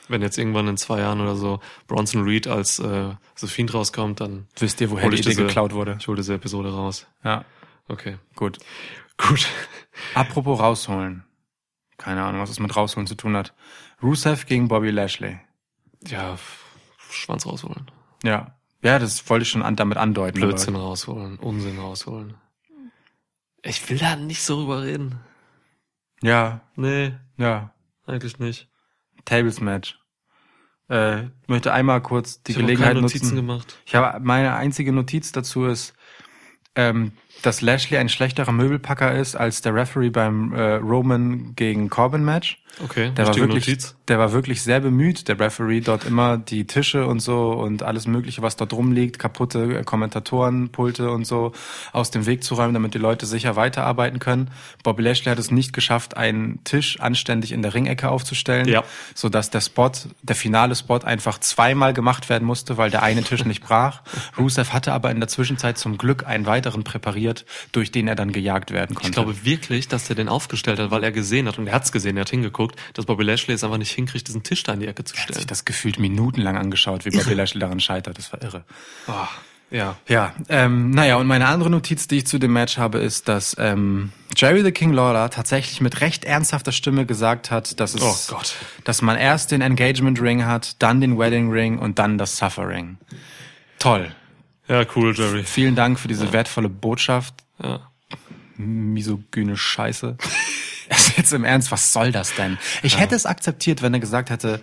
Wenn 0.09 0.23
jetzt 0.23 0.39
irgendwann 0.39 0.69
in 0.69 0.77
zwei 0.77 1.01
Jahren 1.01 1.21
oder 1.21 1.37
so 1.37 1.61
Bronson 1.87 2.23
Reed 2.25 2.47
als 2.47 2.79
äh, 2.79 3.11
The 3.37 3.47
Fiend 3.47 3.75
rauskommt, 3.75 4.21
dann 4.21 4.47
Wisst 4.59 4.81
ihr, 4.81 4.91
woher 4.91 5.09
die 5.11 5.17
ich 5.17 5.21
Idee 5.21 5.31
diese, 5.31 5.43
geklaut 5.47 5.73
wurde? 5.73 5.97
Ich 5.99 6.09
hole 6.09 6.17
diese 6.17 6.35
Episode 6.35 6.73
raus. 6.73 7.07
Ja, 7.25 7.45
Okay. 7.89 8.17
gut. 8.37 8.59
Gut. 9.19 9.47
Apropos 10.15 10.59
rausholen. 10.61 11.25
Keine 11.99 12.23
Ahnung, 12.25 12.41
was 12.41 12.51
es 12.51 12.59
mit 12.59 12.75
rausholen 12.75 13.07
zu 13.07 13.15
tun 13.15 13.37
hat. 13.37 13.55
Rusev 14.03 14.47
gegen 14.47 14.69
Bobby 14.69 14.91
Lashley. 14.91 15.39
Ja, 16.07 16.37
Schwanz 17.11 17.47
rausholen. 17.47 17.91
Ja. 18.25 18.57
Ja, 18.83 18.99
das 18.99 19.29
wollte 19.31 19.45
ich 19.45 19.51
schon 19.51 19.63
an, 19.63 19.77
damit 19.77 19.97
andeuten. 19.99 20.39
aber- 20.39 20.49
Blödsinn 20.49 20.75
rausholen. 20.75 21.39
Unsinn 21.39 21.79
rausholen. 21.79 22.35
Ich 23.63 23.89
will 23.89 23.99
da 23.99 24.17
nicht 24.17 24.43
so 24.43 24.57
drüber 24.57 24.83
reden. 24.83 25.21
Ja, 26.21 26.61
Nee, 26.75 27.15
ja. 27.37 27.73
eigentlich 28.07 28.39
nicht. 28.41 28.69
Tables 29.25 29.61
Match. 29.61 30.01
Äh, 30.91 31.27
ich 31.27 31.49
möchte 31.49 31.73
einmal 31.73 32.03
kurz 32.03 32.43
die 32.43 32.53
ich 32.53 32.57
habe 32.59 32.65
Gelegenheit 32.67 32.91
keine 32.91 33.03
Notizen 33.03 33.27
nutzen. 33.27 33.37
gemacht. 33.37 33.79
Ich 33.87 33.95
habe 33.95 34.19
meine 34.21 34.55
einzige 34.55 34.93
Notiz 34.93 35.31
dazu 35.31 35.67
ist, 35.67 35.95
ähm, 36.77 37.13
dass 37.43 37.61
Lashley 37.61 37.99
ein 37.99 38.09
schlechterer 38.09 38.53
Möbelpacker 38.53 39.13
ist 39.15 39.35
als 39.37 39.63
der 39.63 39.75
Referee 39.75 40.11
beim 40.11 40.53
äh, 40.55 40.75
Roman 40.75 41.55
gegen 41.57 41.89
Corbin 41.91 42.25
Match. 42.25 42.59
Okay, 42.83 43.11
Der 43.15 43.27
war 43.27 43.37
wirklich, 43.37 43.67
Notiz. 43.69 43.95
der 44.09 44.19
war 44.19 44.33
wirklich 44.33 44.63
sehr 44.63 44.81
bemüht, 44.81 45.29
der 45.29 45.39
Referee, 45.39 45.81
dort 45.81 46.07
immer 46.07 46.39
die 46.39 46.67
Tische 46.67 47.07
und 47.07 47.21
so 47.21 47.51
und 47.53 47.83
alles 47.83 48.07
Mögliche, 48.07 48.41
was 48.41 48.57
dort 48.57 48.73
rumliegt, 48.73 49.19
kaputte 49.19 49.81
äh, 49.81 49.85
Kommentatorenpulte 49.85 51.11
und 51.11 51.27
so 51.27 51.53
aus 51.93 52.11
dem 52.11 52.25
Weg 52.25 52.43
zu 52.45 52.55
räumen, 52.55 52.73
damit 52.73 52.95
die 52.95 52.99
Leute 52.99 53.27
sicher 53.27 53.57
weiterarbeiten 53.57 54.19
können. 54.21 54.51
Bobby 54.83 55.03
Lashley 55.03 55.31
hat 55.31 55.39
es 55.39 55.51
nicht 55.51 55.75
geschafft, 55.75 56.17
einen 56.17 56.65
Tisch 56.65 56.99
anständig 57.01 57.53
in 57.53 57.61
der 57.61 57.75
Ringecke 57.75 58.09
aufzustellen, 58.09 58.67
Ja. 58.69 58.85
so 59.15 59.29
dass 59.29 59.51
der 59.51 59.61
Spot, 59.61 59.91
der 60.23 60.37
finale 60.37 60.75
Spot 60.75 60.99
einfach 60.99 61.39
zweimal 61.41 61.93
gemacht 61.93 62.31
werden 62.31 62.45
musste, 62.47 62.79
weil 62.79 62.91
der 62.91 63.03
eine 63.03 63.23
Tisch 63.23 63.45
nicht 63.45 63.63
brach. 63.63 64.01
Rusev 64.39 64.73
hatte 64.73 64.93
aber 64.95 65.11
in 65.11 65.21
der 65.21 65.29
Zwischenzeit 65.29 65.77
zum 65.77 65.99
Glück 65.99 66.27
einen 66.27 66.47
weiteren 66.47 66.62
präpariert, 66.71 67.45
durch 67.73 67.91
den 67.91 68.09
er 68.09 68.15
dann 68.15 68.33
gejagt 68.33 68.71
werden 68.71 68.95
konnte. 68.95 69.09
Ich 69.09 69.13
glaube 69.15 69.45
wirklich, 69.45 69.89
dass 69.89 70.07
der 70.07 70.17
den 70.17 70.29
aufgestellt 70.29 70.79
hat, 70.79 70.91
weil 70.91 71.03
er 71.05 71.13
gesehen 71.13 71.49
hat 71.49 71.59
und 71.59 71.67
er 71.67 71.75
hat's 71.75 71.93
gesehen, 71.93 72.17
er 72.17 72.23
hat 72.23 72.31
hingeguckt, 72.31 72.77
dass 72.95 73.07
Bobby 73.07 73.25
Lashley 73.25 73.55
es 73.55 73.65
einfach 73.65 73.79
nicht 73.79 73.93
hinkriegt, 73.93 74.29
diesen 74.29 74.43
Tisch 74.43 74.63
da 74.63 74.73
in 74.73 74.81
die 74.81 74.87
Ecke 74.87 75.05
zu 75.05 75.15
er 75.15 75.21
hat 75.23 75.27
sich 75.29 75.35
stellen. 75.37 75.47
das 75.49 75.65
gefühlt 75.65 75.99
minutenlang 75.99 76.57
angeschaut, 76.57 77.05
wie 77.05 77.11
Bobby 77.11 77.35
Lashley 77.35 77.61
daran 77.61 77.81
scheitert. 77.81 78.19
Das 78.19 78.33
war 78.33 78.43
irre. 78.43 78.65
Ah, 79.07 79.29
ja. 79.71 79.97
Ja, 80.07 80.35
ähm, 80.51 80.91
naja, 80.91 81.17
und 81.17 81.27
meine 81.27 81.47
andere 81.47 81.71
Notiz, 81.71 82.07
die 82.07 82.19
ich 82.19 82.27
zu 82.27 82.39
dem 82.39 82.53
Match 82.53 82.77
habe, 82.77 82.99
ist, 82.99 83.27
dass 83.29 83.57
ähm, 83.59 84.13
Jerry 84.37 84.63
the 84.63 84.71
King 84.73 84.93
Lawler 84.93 85.31
tatsächlich 85.31 85.81
mit 85.81 86.01
recht 86.03 86.25
ernsthafter 86.27 86.73
Stimme 86.73 87.07
gesagt 87.07 87.51
hat, 87.51 87.81
dass 87.81 87.95
es, 87.95 88.03
Oh 88.03 88.35
Gott. 88.35 88.55
dass 88.85 89.01
man 89.01 89.17
erst 89.17 89.51
den 89.51 89.63
Engagement 89.63 90.21
Ring 90.21 90.45
hat, 90.45 90.77
dann 90.83 91.01
den 91.01 91.19
Wedding 91.19 91.51
Ring 91.51 91.79
und 91.79 91.99
dann 91.99 92.19
das 92.19 92.37
Suffering. 92.37 92.99
Toll. 93.79 94.15
Ja, 94.73 94.87
cool, 94.97 95.15
Jerry. 95.15 95.45
Vielen 95.45 95.75
Dank 95.75 96.01
für 96.01 96.09
diese 96.09 96.33
wertvolle 96.33 96.71
Botschaft. 96.71 97.35
Ja. 97.63 97.81
Misogyne 98.57 99.57
Scheiße. 99.57 100.17
Also 100.91 101.13
Jetzt 101.17 101.33
im 101.33 101.45
Ernst, 101.45 101.71
was 101.71 101.95
soll 101.95 102.13
das 102.13 102.35
denn? 102.35 102.59
Ich 102.83 102.99
hätte 102.99 103.15
es 103.15 103.25
akzeptiert, 103.25 103.81
wenn 103.81 103.95
er 103.95 104.01
gesagt 104.01 104.29
hätte, 104.29 104.61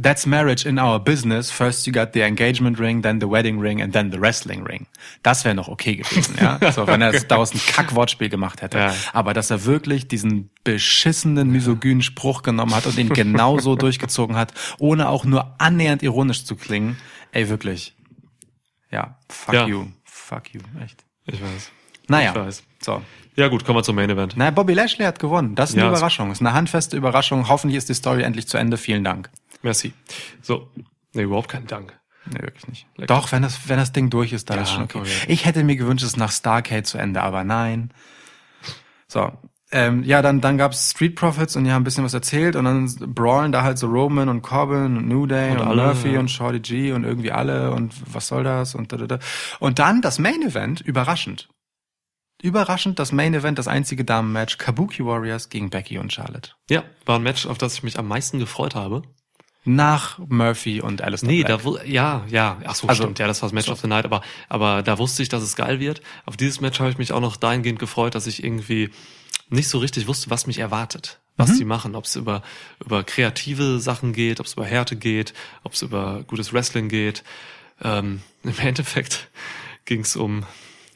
That's 0.00 0.26
marriage 0.26 0.66
in 0.66 0.78
our 0.78 0.98
business. 0.98 1.52
First 1.52 1.86
you 1.86 1.92
got 1.92 2.14
the 2.14 2.20
engagement 2.22 2.80
ring, 2.80 3.02
then 3.02 3.20
the 3.20 3.28
wedding 3.28 3.60
ring 3.60 3.80
and 3.80 3.92
then 3.92 4.10
the 4.10 4.20
wrestling 4.20 4.64
ring. 4.64 4.86
Das 5.22 5.44
wäre 5.44 5.54
noch 5.54 5.68
okay 5.68 5.96
gewesen, 5.96 6.36
ja. 6.40 6.58
So, 6.72 6.86
wenn 6.88 7.02
er 7.02 7.12
daraus 7.12 7.54
ein 7.54 7.60
Kackwortspiel 7.60 8.28
gemacht 8.28 8.62
hätte. 8.62 8.78
Ja. 8.78 8.94
Aber 9.12 9.34
dass 9.34 9.50
er 9.50 9.64
wirklich 9.64 10.08
diesen 10.08 10.50
beschissenen, 10.64 11.50
misogynen 11.50 12.02
Spruch 12.02 12.42
genommen 12.42 12.74
hat 12.74 12.86
und 12.86 12.96
ihn 12.98 13.10
genauso 13.10 13.76
durchgezogen 13.76 14.34
hat, 14.34 14.52
ohne 14.78 15.08
auch 15.08 15.24
nur 15.24 15.54
annähernd 15.60 16.02
ironisch 16.02 16.44
zu 16.44 16.56
klingen, 16.56 16.96
ey, 17.32 17.48
wirklich. 17.48 17.94
Ja, 18.92 19.18
fuck 19.28 19.54
Ja. 19.54 19.66
you. 19.66 19.86
Fuck 20.04 20.54
you, 20.54 20.60
echt. 20.84 21.04
Ich 21.26 21.42
weiß. 21.42 21.72
Naja, 22.08 22.30
Ich 22.30 22.36
weiß. 22.36 22.62
so. 22.80 23.02
Ja 23.34 23.48
gut, 23.48 23.64
kommen 23.64 23.78
wir 23.78 23.82
zum 23.82 23.96
Main 23.96 24.10
Event. 24.10 24.34
Na, 24.36 24.50
Bobby 24.50 24.74
Lashley 24.74 25.06
hat 25.06 25.18
gewonnen. 25.18 25.54
Das 25.54 25.70
ist 25.70 25.76
eine 25.76 25.84
Ja, 25.84 25.90
Überraschung. 25.90 26.28
Das 26.28 26.38
ist 26.38 26.46
eine 26.46 26.52
handfeste 26.54 26.96
Überraschung. 26.96 27.48
Hoffentlich 27.48 27.78
ist 27.78 27.88
die 27.88 27.94
Story 27.94 28.22
endlich 28.22 28.46
zu 28.46 28.58
Ende. 28.58 28.76
Vielen 28.76 29.04
Dank. 29.04 29.30
Merci. 29.62 29.94
So. 30.42 30.68
Nee, 31.14 31.22
überhaupt 31.22 31.48
keinen 31.48 31.66
Dank. 31.66 31.98
Nee, 32.26 32.40
wirklich 32.42 32.68
nicht. 32.68 32.86
Lecker. 32.96 33.14
Doch, 33.14 33.32
wenn 33.32 33.42
das, 33.42 33.68
wenn 33.68 33.78
das 33.78 33.92
Ding 33.92 34.10
durch 34.10 34.32
ist, 34.32 34.50
dann 34.50 34.58
Ja, 34.58 34.62
ist 34.64 34.72
schon 34.72 34.82
okay. 34.84 34.98
okay. 34.98 35.10
Ich 35.28 35.44
hätte 35.46 35.64
mir 35.64 35.76
gewünscht, 35.76 36.04
es 36.04 36.16
nach 36.16 36.30
Starcade 36.30 36.82
zu 36.82 36.98
Ende, 36.98 37.22
aber 37.22 37.42
nein. 37.44 37.92
So. 39.08 39.32
Ähm, 39.74 40.02
ja, 40.04 40.20
dann, 40.20 40.42
dann 40.42 40.58
gab's 40.58 40.90
Street 40.90 41.16
Profits 41.16 41.56
und 41.56 41.64
die 41.64 41.72
haben 41.72 41.80
ein 41.80 41.84
bisschen 41.84 42.04
was 42.04 42.12
erzählt 42.12 42.56
und 42.56 42.66
dann 42.66 42.94
brawlen 43.14 43.52
da 43.52 43.62
halt 43.62 43.78
so 43.78 43.86
Roman 43.86 44.28
und 44.28 44.42
Corbin 44.42 44.98
und 44.98 45.08
New 45.08 45.26
Day 45.26 45.52
und, 45.52 45.60
Und 45.60 45.66
alle, 45.66 45.86
Murphy 45.86 46.12
ja. 46.12 46.20
und 46.20 46.30
Shorty 46.30 46.60
G 46.60 46.92
und 46.92 47.04
irgendwie 47.04 47.32
alle 47.32 47.70
und 47.70 47.94
was 48.12 48.28
soll 48.28 48.44
das 48.44 48.74
und 48.74 48.92
da, 48.92 48.98
da, 48.98 49.06
da. 49.06 49.18
Und 49.60 49.78
dann 49.78 50.02
das 50.02 50.18
Main 50.18 50.42
Event, 50.42 50.82
überraschend. 50.82 51.48
Überraschend 52.42 52.98
das 52.98 53.12
Main 53.12 53.32
Event, 53.32 53.58
das 53.58 53.66
einzige 53.66 54.04
Damenmatch, 54.04 54.58
Kabuki 54.58 55.06
Warriors 55.06 55.48
gegen 55.48 55.70
Becky 55.70 55.96
und 55.96 56.12
Charlotte. 56.12 56.50
Ja, 56.68 56.82
war 57.06 57.16
ein 57.16 57.22
Match, 57.22 57.46
auf 57.46 57.56
das 57.56 57.74
ich 57.74 57.82
mich 57.82 57.98
am 57.98 58.08
meisten 58.08 58.38
gefreut 58.38 58.74
habe. 58.74 59.02
Nach 59.64 60.18
Murphy 60.18 60.80
und 60.82 61.02
Alistair 61.02 61.28
Nee, 61.30 61.44
da 61.44 61.58
ja, 61.84 62.24
ja, 62.28 62.58
ach 62.66 62.74
so, 62.74 62.88
Also- 62.88 63.04
stimmt, 63.04 63.20
ja, 63.20 63.28
das 63.28 63.40
war 63.40 63.48
das 63.48 63.54
Match 63.54 63.68
of 63.68 63.80
the 63.80 63.86
Night, 63.86 64.04
aber 64.04 64.20
aber 64.48 64.82
da 64.82 64.98
wusste 64.98 65.22
ich, 65.22 65.28
dass 65.28 65.42
es 65.42 65.54
geil 65.56 65.78
wird. 65.78 66.02
Auf 66.26 66.36
dieses 66.36 66.60
Match 66.60 66.80
habe 66.80 66.90
ich 66.90 66.98
mich 66.98 67.12
auch 67.12 67.20
noch 67.20 67.36
dahingehend 67.36 67.78
gefreut, 67.78 68.16
dass 68.16 68.26
ich 68.26 68.42
irgendwie 68.42 68.90
nicht 69.52 69.68
so 69.68 69.78
richtig 69.78 70.06
wusste, 70.06 70.30
was 70.30 70.46
mich 70.46 70.58
erwartet, 70.58 71.20
was 71.36 71.50
Mhm. 71.50 71.58
die 71.58 71.64
machen, 71.64 71.94
ob 71.94 72.04
es 72.04 72.16
über 72.16 72.42
über 72.84 73.04
kreative 73.04 73.78
Sachen 73.80 74.12
geht, 74.12 74.40
ob 74.40 74.46
es 74.46 74.54
über 74.54 74.64
Härte 74.64 74.96
geht, 74.96 75.32
ob 75.62 75.72
es 75.74 75.82
über 75.82 76.22
gutes 76.26 76.52
Wrestling 76.52 76.88
geht. 76.88 77.22
Ähm, 77.82 78.22
Im 78.42 78.58
Endeffekt 78.58 79.28
ging 79.84 80.00
es 80.00 80.16
um 80.16 80.44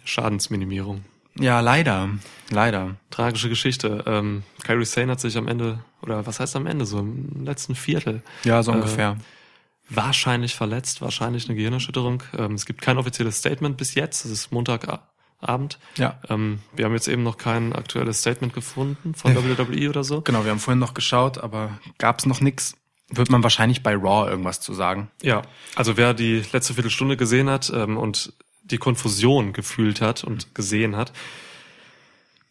Schadensminimierung. 0.04 1.04
Ja, 1.38 1.60
leider. 1.60 2.08
Leider. 2.50 2.96
Tragische 3.10 3.48
Geschichte. 3.50 4.04
Ähm, 4.06 4.42
Kyrie 4.64 4.84
Sane 4.86 5.12
hat 5.12 5.20
sich 5.20 5.36
am 5.36 5.48
Ende, 5.48 5.84
oder 6.00 6.24
was 6.26 6.40
heißt 6.40 6.56
am 6.56 6.66
Ende, 6.66 6.86
so 6.86 6.98
im 7.00 7.44
letzten 7.44 7.74
Viertel 7.74 8.22
Ja, 8.44 8.62
so 8.62 8.72
Äh, 8.72 8.76
ungefähr. 8.76 9.18
wahrscheinlich 9.90 10.54
verletzt, 10.54 11.02
wahrscheinlich 11.02 11.46
eine 11.46 11.56
Gehirnerschütterung. 11.56 12.22
Ähm, 12.38 12.52
es 12.54 12.64
gibt 12.66 12.80
kein 12.80 12.96
offizielles 12.98 13.36
Statement 13.38 13.76
bis 13.76 13.94
jetzt. 13.94 14.24
Es 14.24 14.30
ist 14.30 14.52
Montagabend. 15.40 15.78
Ja. 15.96 16.18
Ähm, 16.28 16.60
wir 16.74 16.84
haben 16.84 16.92
jetzt 16.92 17.08
eben 17.08 17.22
noch 17.22 17.36
kein 17.36 17.72
aktuelles 17.72 18.20
Statement 18.20 18.52
gefunden 18.52 19.14
von 19.14 19.34
WWE 19.34 19.88
oder 19.88 20.04
so. 20.04 20.20
Genau, 20.20 20.44
wir 20.44 20.50
haben 20.50 20.58
vorhin 20.58 20.78
noch 20.78 20.94
geschaut, 20.94 21.38
aber 21.38 21.78
gab's 21.98 22.26
noch 22.26 22.40
nix. 22.40 22.74
Wird 23.08 23.30
man 23.30 23.42
wahrscheinlich 23.42 23.82
bei 23.82 23.94
Raw 23.94 24.28
irgendwas 24.28 24.60
zu 24.60 24.74
sagen. 24.74 25.10
Ja, 25.22 25.42
also 25.76 25.96
wer 25.96 26.12
die 26.12 26.42
letzte 26.52 26.74
Viertelstunde 26.74 27.16
gesehen 27.16 27.48
hat 27.48 27.70
ähm, 27.74 27.96
und 27.96 28.32
die 28.64 28.78
Konfusion 28.78 29.52
gefühlt 29.52 30.00
hat 30.00 30.24
und 30.24 30.54
gesehen 30.56 30.96
hat, 30.96 31.12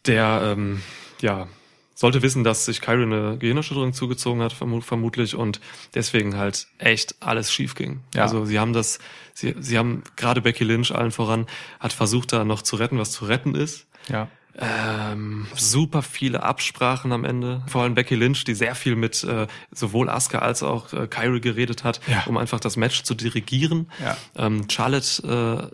der 0.06 0.42
ähm, 0.46 0.82
ja 1.20 1.48
sollte 1.98 2.22
wissen, 2.22 2.44
dass 2.44 2.66
sich 2.66 2.82
Kyrie 2.82 3.04
eine 3.04 3.38
Gehirnerschütterung 3.38 3.94
zugezogen 3.94 4.42
hat, 4.42 4.52
vermu 4.54 4.82
vermutlich, 4.82 5.34
und 5.36 5.62
deswegen 5.94 6.36
halt 6.38 6.68
echt 6.78 7.16
alles 7.22 7.52
schief 7.52 7.74
ging. 7.74 8.02
Ja. 8.14 8.24
Also 8.24 8.46
sie 8.46 8.60
haben 8.60 8.74
das, 8.74 9.00
sie, 9.34 9.56
sie 9.60 9.78
haben 9.78 10.04
gerade 10.18 10.42
Becky 10.42 10.66
Lynch 10.66 10.94
allen 10.94 11.12
voran, 11.12 11.48
hat 11.80 11.94
versucht 11.94 12.34
da 12.34 12.44
noch 12.44 12.62
zu 12.62 12.76
retten, 12.76 13.00
was 13.00 13.12
zu 13.12 13.26
retten 13.26 13.56
ist. 13.56 13.88
Ja. 14.10 14.28
Ähm, 14.58 15.48
super 15.56 16.02
viele 16.02 16.44
Absprachen 16.44 17.12
am 17.12 17.26
Ende. 17.26 17.62
Vor 17.68 17.84
allem 17.84 17.94
Becky 17.94 18.16
Lynch, 18.16 18.46
die 18.46 18.56
sehr 18.56 18.74
viel 18.76 18.96
mit 18.96 19.22
äh, 19.26 19.48
sowohl 19.72 20.10
Asuka 20.10 20.40
als 20.40 20.64
auch 20.64 20.94
äh, 20.94 21.08
Kyrie 21.08 21.42
geredet 21.42 21.84
hat, 21.84 22.00
Ja. 22.08 22.24
um 22.26 22.38
einfach 22.38 22.60
das 22.62 22.78
Match 22.78 23.04
zu 23.04 23.16
dirigieren. 23.16 23.92
Ja. 24.02 24.16
Ähm, 24.38 24.68
Charlotte 24.70 25.72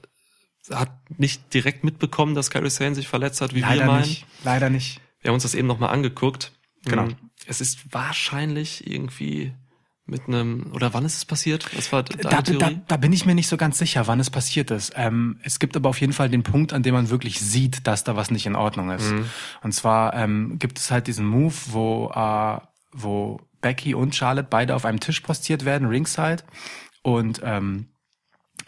äh, 0.69 0.73
hat 0.75 0.91
nicht 1.17 1.53
direkt 1.53 1.83
mitbekommen, 1.83 2.33
dass 2.33 2.49
Kyrie 2.49 2.69
Sane 2.71 2.95
sich 2.95 3.07
verletzt 3.07 3.41
hat, 3.41 3.51
wie 3.53 3.61
wir 3.61 3.67
Leider 3.67 3.85
meinen. 3.85 4.01
nicht. 4.07 4.25
Leider 4.43 4.69
nicht. 4.71 4.99
Wir 5.21 5.29
haben 5.29 5.35
uns 5.35 5.43
das 5.43 5.55
eben 5.55 5.67
nochmal 5.67 5.89
angeguckt. 5.89 6.51
Genau. 6.85 7.03
Ähm, 7.03 7.15
Es 7.45 7.61
ist 7.61 7.93
wahrscheinlich 7.93 8.89
irgendwie 8.89 9.53
mit 10.05 10.27
einem, 10.27 10.71
oder 10.73 10.93
wann 10.93 11.05
ist 11.05 11.15
es 11.15 11.25
passiert? 11.25 11.65
Was 11.77 11.91
war 11.91 12.03
Da, 12.03 12.41
da, 12.41 12.71
da 12.87 12.97
bin 12.97 13.13
ich 13.13 13.25
mir 13.25 13.35
nicht 13.35 13.47
so 13.47 13.55
ganz 13.55 13.77
sicher, 13.77 14.07
wann 14.07 14.19
es 14.19 14.29
passiert 14.29 14.71
ist. 14.71 14.93
Ähm, 14.95 15.39
es 15.43 15.59
gibt 15.59 15.75
aber 15.77 15.89
auf 15.89 16.01
jeden 16.01 16.11
Fall 16.11 16.29
den 16.29 16.43
Punkt, 16.43 16.73
an 16.73 16.83
dem 16.83 16.93
man 16.93 17.09
wirklich 17.09 17.39
sieht, 17.39 17.87
dass 17.87 18.03
da 18.03 18.15
was 18.15 18.29
nicht 18.31 18.45
in 18.45 18.55
Ordnung 18.55 18.89
ist. 18.89 19.13
Und 19.61 19.71
zwar 19.71 20.13
ähm, 20.15 20.57
gibt 20.59 20.79
es 20.79 20.91
halt 20.91 21.07
diesen 21.07 21.25
Move, 21.25 21.53
wo, 21.67 22.11
äh, 22.13 22.59
wo 22.91 23.39
Becky 23.61 23.93
und 23.93 24.15
Charlotte 24.15 24.47
beide 24.49 24.75
auf 24.75 24.85
einem 24.85 24.99
Tisch 24.99 25.21
postiert 25.21 25.65
werden, 25.65 25.87
ringside. 25.87 26.43
Und 27.03 27.41
ähm, 27.43 27.87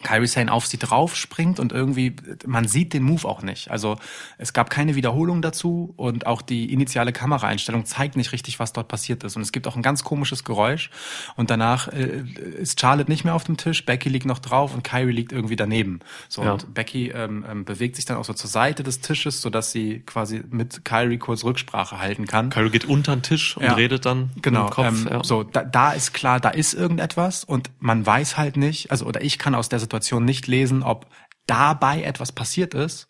Kyrie 0.02 0.26
Sane 0.26 0.52
auf 0.52 0.66
sie 0.66 0.78
drauf 0.78 1.16
springt 1.16 1.60
und 1.60 1.72
irgendwie, 1.72 2.14
man 2.46 2.66
sieht 2.68 2.92
den 2.92 3.02
Move 3.02 3.26
auch 3.28 3.42
nicht. 3.42 3.70
Also 3.70 3.96
es 4.38 4.52
gab 4.52 4.70
keine 4.70 4.94
Wiederholung 4.94 5.40
dazu 5.42 5.94
und 5.96 6.26
auch 6.26 6.42
die 6.42 6.72
initiale 6.72 7.12
Kameraeinstellung 7.12 7.84
zeigt 7.86 8.16
nicht 8.16 8.32
richtig, 8.32 8.58
was 8.58 8.72
dort 8.72 8.88
passiert 8.88 9.24
ist. 9.24 9.36
Und 9.36 9.42
es 9.42 9.52
gibt 9.52 9.66
auch 9.66 9.76
ein 9.76 9.82
ganz 9.82 10.04
komisches 10.04 10.44
Geräusch 10.44 10.90
und 11.36 11.50
danach 11.50 11.88
äh, 11.88 12.22
ist 12.58 12.80
Charlotte 12.80 13.10
nicht 13.10 13.24
mehr 13.24 13.34
auf 13.34 13.44
dem 13.44 13.56
Tisch, 13.56 13.84
Becky 13.86 14.08
liegt 14.08 14.26
noch 14.26 14.38
drauf 14.38 14.74
und 14.74 14.82
Kyrie 14.84 15.12
liegt 15.12 15.32
irgendwie 15.32 15.56
daneben. 15.56 16.00
So 16.28 16.42
Ja. 16.42 16.52
und 16.52 16.74
Becky 16.74 17.10
ähm, 17.10 17.44
ähm, 17.50 17.64
bewegt 17.64 17.96
sich 17.96 18.04
dann 18.04 18.16
auch 18.16 18.24
so 18.24 18.32
zur 18.34 18.50
Seite 18.50 18.82
des 18.82 19.00
Tisches, 19.00 19.40
sodass 19.40 19.72
sie 19.72 20.00
quasi 20.00 20.42
mit 20.50 20.84
Kyrie 20.84 21.18
kurz 21.18 21.44
Rücksprache 21.44 21.98
halten 21.98 22.26
kann. 22.26 22.50
Kyrie 22.50 22.70
geht 22.70 22.84
unter 22.84 23.14
den 23.16 23.22
Tisch 23.22 23.56
und 23.56 23.64
Ja. 23.64 23.74
redet 23.74 24.04
dann 24.06 24.30
Genau, 24.42 24.64
im 24.66 24.70
Kopf. 24.70 24.86
ähm, 24.86 25.08
ja. 25.10 25.24
so 25.24 25.42
da, 25.42 25.62
da 25.64 25.92
ist 25.92 26.12
klar, 26.14 26.40
da 26.40 26.50
ist 26.50 26.74
irgendetwas 26.74 27.44
und 27.44 27.70
man 27.80 28.04
weiß 28.04 28.36
halt 28.36 28.56
nicht, 28.56 28.90
also 28.90 29.06
oder 29.06 29.22
ich 29.22 29.38
kann 29.38 29.54
aus 29.54 29.68
der 29.68 29.78
Situation 29.84 30.24
nicht 30.24 30.46
lesen, 30.46 30.82
ob 30.82 31.06
dabei 31.46 32.02
etwas 32.02 32.32
passiert 32.32 32.74
ist, 32.74 33.08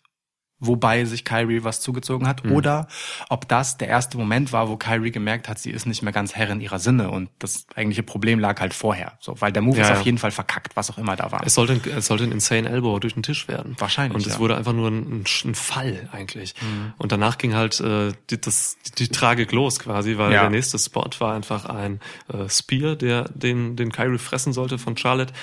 wobei 0.59 1.03
sich 1.03 1.25
Kyrie 1.25 1.63
was 1.65 1.81
zugezogen 1.81 2.27
hat, 2.27 2.45
oder 2.45 2.87
ob 3.29 3.47
das 3.49 3.77
der 3.77 3.89
erste 3.89 4.17
Moment 4.17 4.53
war, 4.53 4.69
wo 4.69 4.77
Kyrie 4.77 5.11
gemerkt 5.11 5.49
hat, 5.49 5.59
sie 5.59 5.69
ist 5.69 5.85
nicht 5.85 6.01
mehr 6.01 6.13
ganz 6.13 6.33
Herrin 6.33 6.61
ihrer 6.61 6.79
Sinne 6.79 7.11
und 7.11 7.29
das 7.39 7.67
eigentliche 7.75 8.03
Problem 8.03 8.39
lag 8.39 8.61
halt 8.61 8.73
vorher, 8.73 9.17
so 9.19 9.39
weil 9.41 9.51
der 9.51 9.61
Move 9.61 9.77
Ja, 9.77 9.83
ist 9.91 9.99
auf 9.99 10.05
jeden 10.05 10.17
Fall 10.17 10.31
verkackt, 10.31 10.75
was 10.77 10.89
auch 10.89 10.97
immer 10.97 11.17
da 11.17 11.31
war. 11.33 11.45
Es 11.45 11.55
sollte, 11.55 11.73
ein- 11.73 11.81
es 11.97 12.07
sollte 12.07 12.23
ein 12.23 12.31
Insane 12.31 12.69
Elbow 12.69 12.99
durch 12.99 13.13
den 13.15 13.21
Tisch 13.21 13.49
werden. 13.49 13.75
Wahrscheinlich, 13.79 14.15
Und 14.15 14.25
es 14.25 14.33
ja. 14.35 14.39
wurde 14.39 14.55
einfach 14.55 14.73
nur 14.73 14.87
ein, 14.89 15.19
ein, 15.19 15.25
ein 15.43 15.55
Fall 15.55 16.07
eigentlich. 16.13 16.55
Mhm. 16.61 16.93
Und 16.97 17.11
danach 17.11 17.37
ging 17.37 17.53
halt 17.53 17.79
äh, 17.81 18.13
die, 18.29 18.39
das, 18.39 18.77
die, 18.87 18.91
die 18.91 19.07
Tragik 19.09 19.51
los 19.51 19.77
quasi, 19.79 20.17
weil 20.17 20.31
Ja. 20.31 20.41
der 20.41 20.49
nächste 20.51 20.79
Spot 20.79 21.09
war 21.19 21.35
einfach 21.35 21.65
ein 21.65 21.99
äh, 22.33 22.47
Spear, 22.49 22.95
der 22.95 23.25
den, 23.25 23.75
den 23.75 23.91
Kyrie 23.91 24.17
fressen 24.17 24.53
sollte 24.53 24.77
von 24.77 24.95
Charlotte. 24.95 25.33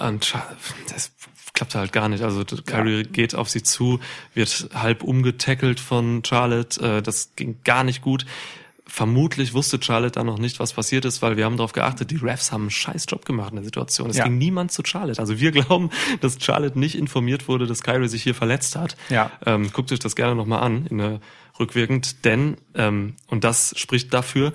Und 0.00 0.34
das 0.92 1.12
klappte 1.52 1.78
halt 1.78 1.92
gar 1.92 2.08
nicht. 2.08 2.22
Also 2.24 2.44
Kyrie 2.44 3.04
geht 3.04 3.34
auf 3.34 3.48
sie 3.48 3.62
zu, 3.62 4.00
wird 4.34 4.68
halb 4.74 5.02
umgetackelt 5.04 5.78
von 5.80 6.22
Charlotte. 6.24 6.80
Äh, 6.98 7.02
das 7.02 7.30
ging 7.36 7.58
gar 7.64 7.84
nicht 7.84 8.02
gut. 8.02 8.26
Vermutlich 8.86 9.54
wusste 9.54 9.80
Charlotte 9.82 10.12
dann 10.12 10.26
noch 10.26 10.38
nicht, 10.38 10.60
was 10.60 10.74
passiert 10.74 11.06
ist, 11.06 11.22
weil 11.22 11.38
wir 11.38 11.46
haben 11.46 11.56
darauf 11.56 11.72
geachtet, 11.72 12.10
die 12.10 12.16
Refs 12.16 12.52
haben 12.52 12.64
einen 12.64 12.70
scheiß 12.70 13.06
Job 13.08 13.24
gemacht 13.24 13.50
in 13.50 13.56
der 13.56 13.64
Situation. 13.64 14.10
Es 14.10 14.18
Ja. 14.18 14.24
ging 14.24 14.36
niemand 14.36 14.72
zu 14.72 14.82
Charlotte. 14.84 15.18
Also 15.18 15.40
wir 15.40 15.52
glauben, 15.68 15.90
dass 16.20 16.36
Charlotte 16.42 16.78
nicht 16.78 16.94
informiert 16.96 17.48
wurde, 17.48 17.66
dass 17.66 17.82
Kyrie 17.82 18.08
sich 18.08 18.22
hier 18.22 18.34
verletzt 18.34 18.76
hat. 18.76 18.96
Ja. 19.08 19.30
Ähm, 19.46 19.72
guckt 19.72 19.90
euch 19.90 20.00
das 20.00 20.14
gerne 20.16 20.34
nochmal 20.34 20.62
an, 20.62 20.86
in 20.86 20.98
der 20.98 21.20
rückwirkend, 21.58 22.24
denn, 22.26 22.56
ähm, 22.74 23.14
und 23.28 23.44
das 23.44 23.72
spricht 23.78 24.12
dafür, 24.12 24.52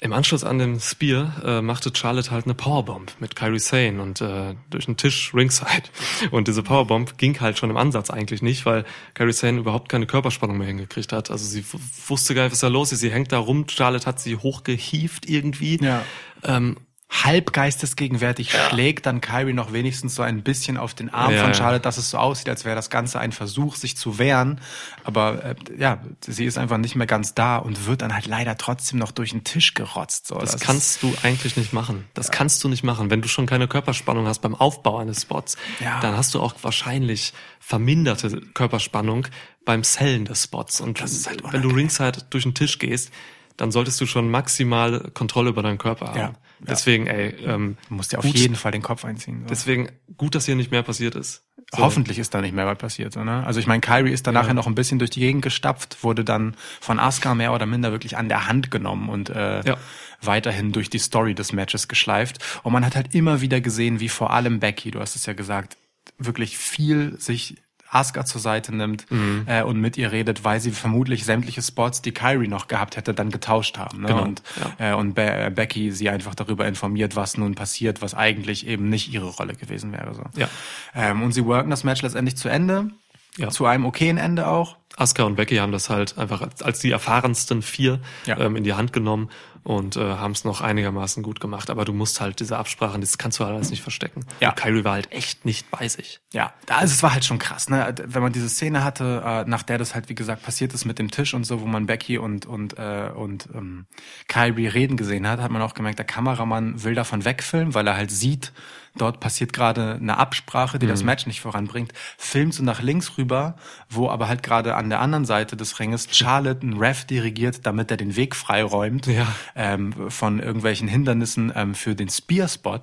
im 0.00 0.12
Anschluss 0.12 0.44
an 0.44 0.58
den 0.58 0.78
Spear 0.78 1.42
äh, 1.44 1.60
machte 1.60 1.90
Charlotte 1.92 2.30
halt 2.30 2.44
eine 2.44 2.54
Powerbomb 2.54 3.12
mit 3.18 3.34
Kyrie 3.34 3.58
Sane 3.58 4.00
und 4.00 4.20
äh, 4.20 4.54
durch 4.70 4.86
den 4.86 4.96
Tisch 4.96 5.34
ringside. 5.34 5.82
Und 6.30 6.46
diese 6.46 6.62
Powerbomb 6.62 7.18
ging 7.18 7.40
halt 7.40 7.58
schon 7.58 7.70
im 7.70 7.76
Ansatz 7.76 8.10
eigentlich 8.10 8.40
nicht, 8.40 8.64
weil 8.64 8.84
Kyrie 9.14 9.32
Sane 9.32 9.58
überhaupt 9.58 9.88
keine 9.88 10.06
Körperspannung 10.06 10.58
mehr 10.58 10.68
hingekriegt 10.68 11.12
hat. 11.12 11.30
Also 11.30 11.44
sie 11.44 11.64
wusste 12.06 12.34
gar 12.34 12.44
nicht, 12.44 12.52
was 12.52 12.60
da 12.60 12.68
los 12.68 12.92
ist. 12.92 13.00
Sie 13.00 13.10
hängt 13.10 13.32
da 13.32 13.38
rum, 13.38 13.66
Charlotte 13.68 14.06
hat 14.06 14.20
sie 14.20 14.36
hochgehieft 14.36 15.28
irgendwie. 15.28 15.78
Ja. 15.82 16.04
Ähm, 16.44 16.76
halb 17.10 17.54
geistesgegenwärtig 17.54 18.52
schlägt 18.52 19.06
dann 19.06 19.22
Kyrie 19.22 19.54
noch 19.54 19.72
wenigstens 19.72 20.14
so 20.14 20.22
ein 20.22 20.42
bisschen 20.42 20.76
auf 20.76 20.92
den 20.92 21.08
Arm 21.12 21.32
Ja, 21.32 21.40
von 21.40 21.50
ja. 21.52 21.54
Charlotte, 21.54 21.80
dass 21.82 21.96
es 21.96 22.10
so 22.10 22.18
aussieht, 22.18 22.50
als 22.50 22.66
wäre 22.66 22.76
das 22.76 22.90
Ganze 22.90 23.18
ein 23.18 23.32
Versuch, 23.32 23.76
sich 23.76 23.96
zu 23.96 24.18
wehren. 24.18 24.60
Aber 25.04 25.42
äh, 25.42 25.54
ja, 25.78 26.02
sie 26.20 26.44
ist 26.44 26.58
einfach 26.58 26.76
nicht 26.76 26.96
mehr 26.96 27.06
ganz 27.06 27.32
da 27.34 27.56
und 27.56 27.86
wird 27.86 28.02
dann 28.02 28.12
halt 28.14 28.26
leider 28.26 28.58
trotzdem 28.58 28.98
noch 28.98 29.10
durch 29.10 29.30
den 29.30 29.42
Tisch 29.42 29.72
gerotzt. 29.72 30.26
So, 30.26 30.36
Das 30.36 30.60
kannst 30.60 31.02
du 31.02 31.14
eigentlich 31.22 31.56
nicht 31.56 31.72
machen. 31.72 32.04
Das 32.12 32.30
kannst 32.30 32.62
du 32.62 32.68
nicht 32.68 32.84
machen. 32.84 33.10
Wenn 33.10 33.22
du 33.22 33.28
schon 33.28 33.46
keine 33.46 33.68
Körperspannung 33.68 34.26
hast 34.26 34.40
beim 34.40 34.54
Aufbau 34.54 34.98
eines 34.98 35.22
Spots, 35.22 35.56
Ja. 35.80 36.00
dann 36.00 36.14
hast 36.14 36.34
du 36.34 36.40
auch 36.42 36.54
wahrscheinlich 36.62 37.32
verminderte 37.58 38.40
Körperspannung 38.52 39.26
beim 39.64 39.82
Sellen 39.82 40.26
des 40.26 40.44
Spots. 40.44 40.80
Und 40.82 41.00
Das 41.00 41.12
ist 41.12 41.26
halt 41.26 41.42
wenn 41.52 41.62
du 41.62 41.70
ringside 41.70 42.18
durch 42.28 42.44
den 42.44 42.54
Tisch 42.54 42.78
gehst, 42.78 43.10
dann 43.56 43.72
solltest 43.72 43.98
du 44.00 44.06
schon 44.06 44.30
maximal 44.30 45.10
Kontrolle 45.14 45.48
über 45.50 45.62
deinen 45.62 45.78
Körper 45.78 46.12
haben. 46.14 46.36
Ja, 46.60 46.66
ja. 46.66 46.70
Deswegen, 46.74 47.06
ey, 47.06 47.28
ähm, 47.44 47.76
Du 47.88 47.94
musst 47.94 48.12
dir 48.12 48.18
auf 48.18 48.24
gut, 48.24 48.34
jeden 48.36 48.54
Fall 48.56 48.72
den 48.72 48.82
Kopf 48.82 49.04
einziehen. 49.04 49.40
So. 49.42 49.46
deswegen 49.48 49.88
gut, 50.16 50.34
dass 50.34 50.46
hier 50.46 50.56
nicht 50.56 50.70
mehr 50.70 50.82
passiert 50.82 51.14
ist. 51.14 51.44
So. 51.70 51.82
Hoffentlich 51.82 52.18
ist 52.18 52.32
da 52.32 52.40
nicht 52.40 52.54
mehr 52.54 52.66
was 52.66 52.78
passiert. 52.78 53.12
So, 53.12 53.22
ne? 53.24 53.44
Also 53.46 53.60
ich 53.60 53.66
meine, 53.66 53.80
Kyrie 53.80 54.10
ist 54.10 54.26
dann 54.26 54.34
nachher 54.34 54.54
noch 54.54 54.66
ein 54.66 54.74
bisschen 54.74 54.98
durch 54.98 55.10
die 55.10 55.20
Gegend 55.20 55.42
gestapft, 55.42 56.02
wurde 56.02 56.24
dann 56.24 56.56
von 56.80 56.98
Asuka 56.98 57.34
mehr 57.34 57.52
oder 57.52 57.66
minder 57.66 57.92
wirklich 57.92 58.16
an 58.16 58.28
der 58.30 58.46
Hand 58.48 58.70
genommen 58.70 59.08
und 59.10 59.28
äh, 59.28 59.62
Ja. 59.66 59.76
weiterhin 60.22 60.72
durch 60.72 60.88
die 60.88 60.98
Story 60.98 61.34
des 61.34 61.52
Matches 61.52 61.86
geschleift. 61.86 62.38
Und 62.62 62.72
man 62.72 62.86
hat 62.86 62.96
halt 62.96 63.14
immer 63.14 63.40
wieder 63.42 63.60
gesehen, 63.60 64.00
wie 64.00 64.08
vor 64.08 64.32
allem 64.32 64.60
Becky, 64.60 64.90
du 64.90 65.00
hast 65.00 65.14
es 65.14 65.26
ja 65.26 65.34
gesagt, 65.34 65.76
wirklich 66.16 66.56
viel 66.56 67.20
sich 67.20 67.56
Asuka 67.90 68.24
zur 68.24 68.40
Seite 68.40 68.74
nimmt 68.74 69.10
Mhm. 69.10 69.44
äh, 69.46 69.62
und 69.62 69.80
mit 69.80 69.96
ihr 69.96 70.12
redet, 70.12 70.44
weil 70.44 70.60
sie 70.60 70.70
vermutlich 70.72 71.24
sämtliche 71.24 71.62
Spots, 71.62 72.02
die 72.02 72.12
Kyrie 72.12 72.48
noch 72.48 72.68
gehabt 72.68 72.96
hätte, 72.96 73.14
dann 73.14 73.30
getauscht 73.30 73.78
haben. 73.78 74.00
Ne? 74.02 74.08
Genau, 74.08 74.22
Und, 74.22 74.42
äh, 74.78 74.92
und 74.94 75.14
Be 75.14 75.22
äh, 75.22 75.50
Becky 75.54 75.90
sie 75.92 76.08
einfach 76.10 76.34
darüber 76.34 76.66
informiert, 76.66 77.16
was 77.16 77.36
nun 77.38 77.54
passiert, 77.54 78.02
was 78.02 78.14
eigentlich 78.14 78.66
eben 78.66 78.88
nicht 78.88 79.12
ihre 79.12 79.26
Rolle 79.26 79.54
gewesen 79.54 79.92
wäre. 79.92 80.14
So. 80.14 80.22
Ja. 80.36 80.48
Ähm, 80.94 81.22
und 81.22 81.32
sie 81.32 81.44
worken 81.44 81.70
das 81.70 81.84
Match 81.84 82.02
letztendlich 82.02 82.36
zu 82.36 82.48
Ende. 82.48 82.90
Ja. 83.36 83.50
Zu 83.50 83.66
einem 83.66 83.84
okayen 83.86 84.18
Ende 84.18 84.48
auch. 84.48 84.76
Asuka 84.96 85.22
und 85.22 85.36
Becky 85.36 85.56
haben 85.58 85.70
das 85.70 85.90
halt 85.90 86.18
einfach 86.18 86.42
als, 86.42 86.60
als 86.60 86.80
die 86.80 86.90
erfahrensten 86.90 87.62
vier 87.62 88.00
Ja. 88.26 88.36
ähm, 88.40 88.56
in 88.56 88.64
die 88.64 88.72
Hand 88.74 88.92
genommen 88.92 89.30
und 89.64 89.96
äh, 89.96 90.00
haben 90.00 90.32
es 90.32 90.44
noch 90.44 90.60
einigermaßen 90.60 91.22
gut 91.22 91.40
gemacht. 91.40 91.70
Aber 91.70 91.84
du 91.84 91.92
musst 91.92 92.20
halt 92.20 92.40
diese 92.40 92.56
Absprachen, 92.56 93.00
das 93.00 93.18
kannst 93.18 93.38
du 93.38 93.44
halt 93.44 93.54
alles 93.54 93.70
nicht 93.70 93.82
verstecken. 93.82 94.24
Ja. 94.40 94.50
Und 94.50 94.56
Kyrie 94.56 94.84
war 94.84 94.92
halt 94.92 95.12
echt 95.12 95.44
nicht 95.44 95.70
bei 95.70 95.88
sich. 95.88 96.20
Ja, 96.32 96.52
also 96.68 96.92
es 96.92 97.02
war 97.02 97.12
halt 97.12 97.24
schon 97.24 97.38
krass, 97.38 97.68
ne? 97.68 97.94
Wenn 98.04 98.22
man 98.22 98.32
diese 98.32 98.48
Szene 98.48 98.84
hatte, 98.84 99.22
äh, 99.24 99.44
nach 99.48 99.62
der 99.62 99.78
das 99.78 99.94
halt 99.94 100.08
wie 100.08 100.14
gesagt 100.14 100.42
passiert 100.42 100.74
ist 100.74 100.84
mit 100.84 100.98
dem 100.98 101.10
Tisch 101.10 101.34
und 101.34 101.44
so, 101.44 101.60
wo 101.60 101.66
man 101.66 101.86
Becky 101.86 102.18
und 102.18 102.46
und 102.46 102.78
äh, 102.78 103.10
und 103.14 103.48
ähm, 103.54 103.86
Kyrie 104.28 104.66
reden 104.68 104.96
gesehen 104.96 105.26
hat, 105.26 105.40
hat 105.40 105.50
man 105.50 105.62
auch 105.62 105.74
gemerkt, 105.74 105.98
der 105.98 106.06
Kameramann 106.06 106.82
will 106.84 106.94
davon 106.94 107.24
wegfilmen, 107.24 107.74
weil 107.74 107.86
er 107.86 107.96
halt 107.96 108.10
sieht, 108.10 108.52
dort 108.98 109.20
passiert 109.20 109.52
gerade 109.52 109.94
eine 109.94 110.16
Absprache, 110.18 110.78
die 110.78 110.86
das 110.86 111.02
Match 111.04 111.26
nicht 111.26 111.40
voranbringt. 111.40 111.92
Filmt 112.18 112.54
so 112.54 112.62
nach 112.62 112.82
links 112.82 113.16
rüber, 113.18 113.56
wo 113.88 114.08
aber 114.10 114.28
halt 114.28 114.42
gerade 114.42 114.74
an 114.74 114.90
der 114.90 115.00
anderen 115.00 115.24
Seite 115.24 115.56
des 115.56 115.78
Ringes 115.80 116.08
Charlotte 116.10 116.62
einen 116.62 116.76
Ref 116.78 117.04
dirigiert, 117.04 117.66
damit 117.66 117.90
er 117.90 117.96
den 117.96 118.16
Weg 118.16 118.34
freiräumt 118.36 119.06
Ja. 119.06 119.26
ähm, 119.54 120.10
von 120.10 120.40
irgendwelchen 120.40 120.88
Hindernissen 120.88 121.52
ähm, 121.54 121.74
für 121.74 121.94
den 121.94 122.08
Spear-Spot. 122.08 122.80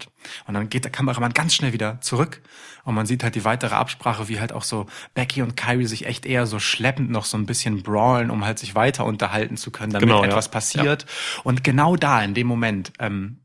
Und 0.48 0.54
dann 0.54 0.70
geht 0.70 0.84
der 0.86 0.92
Kameramann 0.92 1.34
ganz 1.34 1.54
schnell 1.56 1.74
wieder 1.74 2.00
zurück 2.02 2.42
und 2.84 2.96
man 2.96 3.06
sieht 3.06 3.24
halt 3.24 3.36
die 3.36 3.46
weitere 3.46 3.76
Absprache, 3.76 4.28
wie 4.28 4.40
halt 4.40 4.54
auch 4.54 4.64
so 4.64 4.86
Becky 5.14 5.42
und 5.42 5.58
Kyrie 5.58 5.86
sich 5.88 6.06
echt 6.06 6.26
eher 6.26 6.46
so 6.46 6.60
schleppend 6.60 7.10
noch 7.10 7.26
so 7.26 7.38
ein 7.38 7.46
bisschen 7.46 7.84
brawlen, 7.84 8.30
um 8.30 8.46
halt 8.46 8.60
sich 8.60 8.76
weiter 8.76 9.06
unterhalten 9.06 9.58
zu 9.58 9.72
können, 9.72 9.92
damit 9.92 10.08
Genau, 10.08 10.24
ja. 10.24 10.30
etwas 10.30 10.50
passiert. 10.50 11.06
Und 11.44 11.64
genau 11.64 11.96
da, 11.96 12.22
in 12.22 12.34
dem 12.36 12.48
Moment, 12.48 12.94
ähm, 13.00 13.40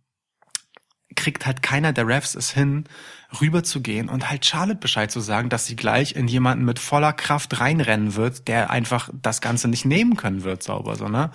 kriegt 1.17 1.47
halt 1.47 1.63
keiner 1.63 1.93
der 1.93 2.07
Refs 2.07 2.35
es 2.35 2.51
hin, 2.51 2.85
rüber 3.41 3.63
zu 3.63 3.81
gehen 3.81 4.09
und 4.09 4.29
halt 4.31 4.45
Charlotte 4.45 4.81
Bescheid 4.81 5.11
zu 5.11 5.21
sagen, 5.21 5.49
dass 5.49 5.67
sie 5.67 5.77
gleich 5.77 6.17
in 6.17 6.27
jemanden 6.27 6.65
mit 6.65 6.79
voller 6.79 7.13
Kraft 7.13 7.61
reinrennen 7.61 8.17
wird, 8.17 8.49
der 8.49 8.71
einfach 8.71 9.11
das 9.23 9.41
Ganze 9.41 9.69
nicht 9.69 9.85
nehmen 9.85 10.17
können 10.17 10.43
wird, 10.43 10.63
sauber, 10.63 10.97
so, 10.97 11.09
ne? 11.09 11.31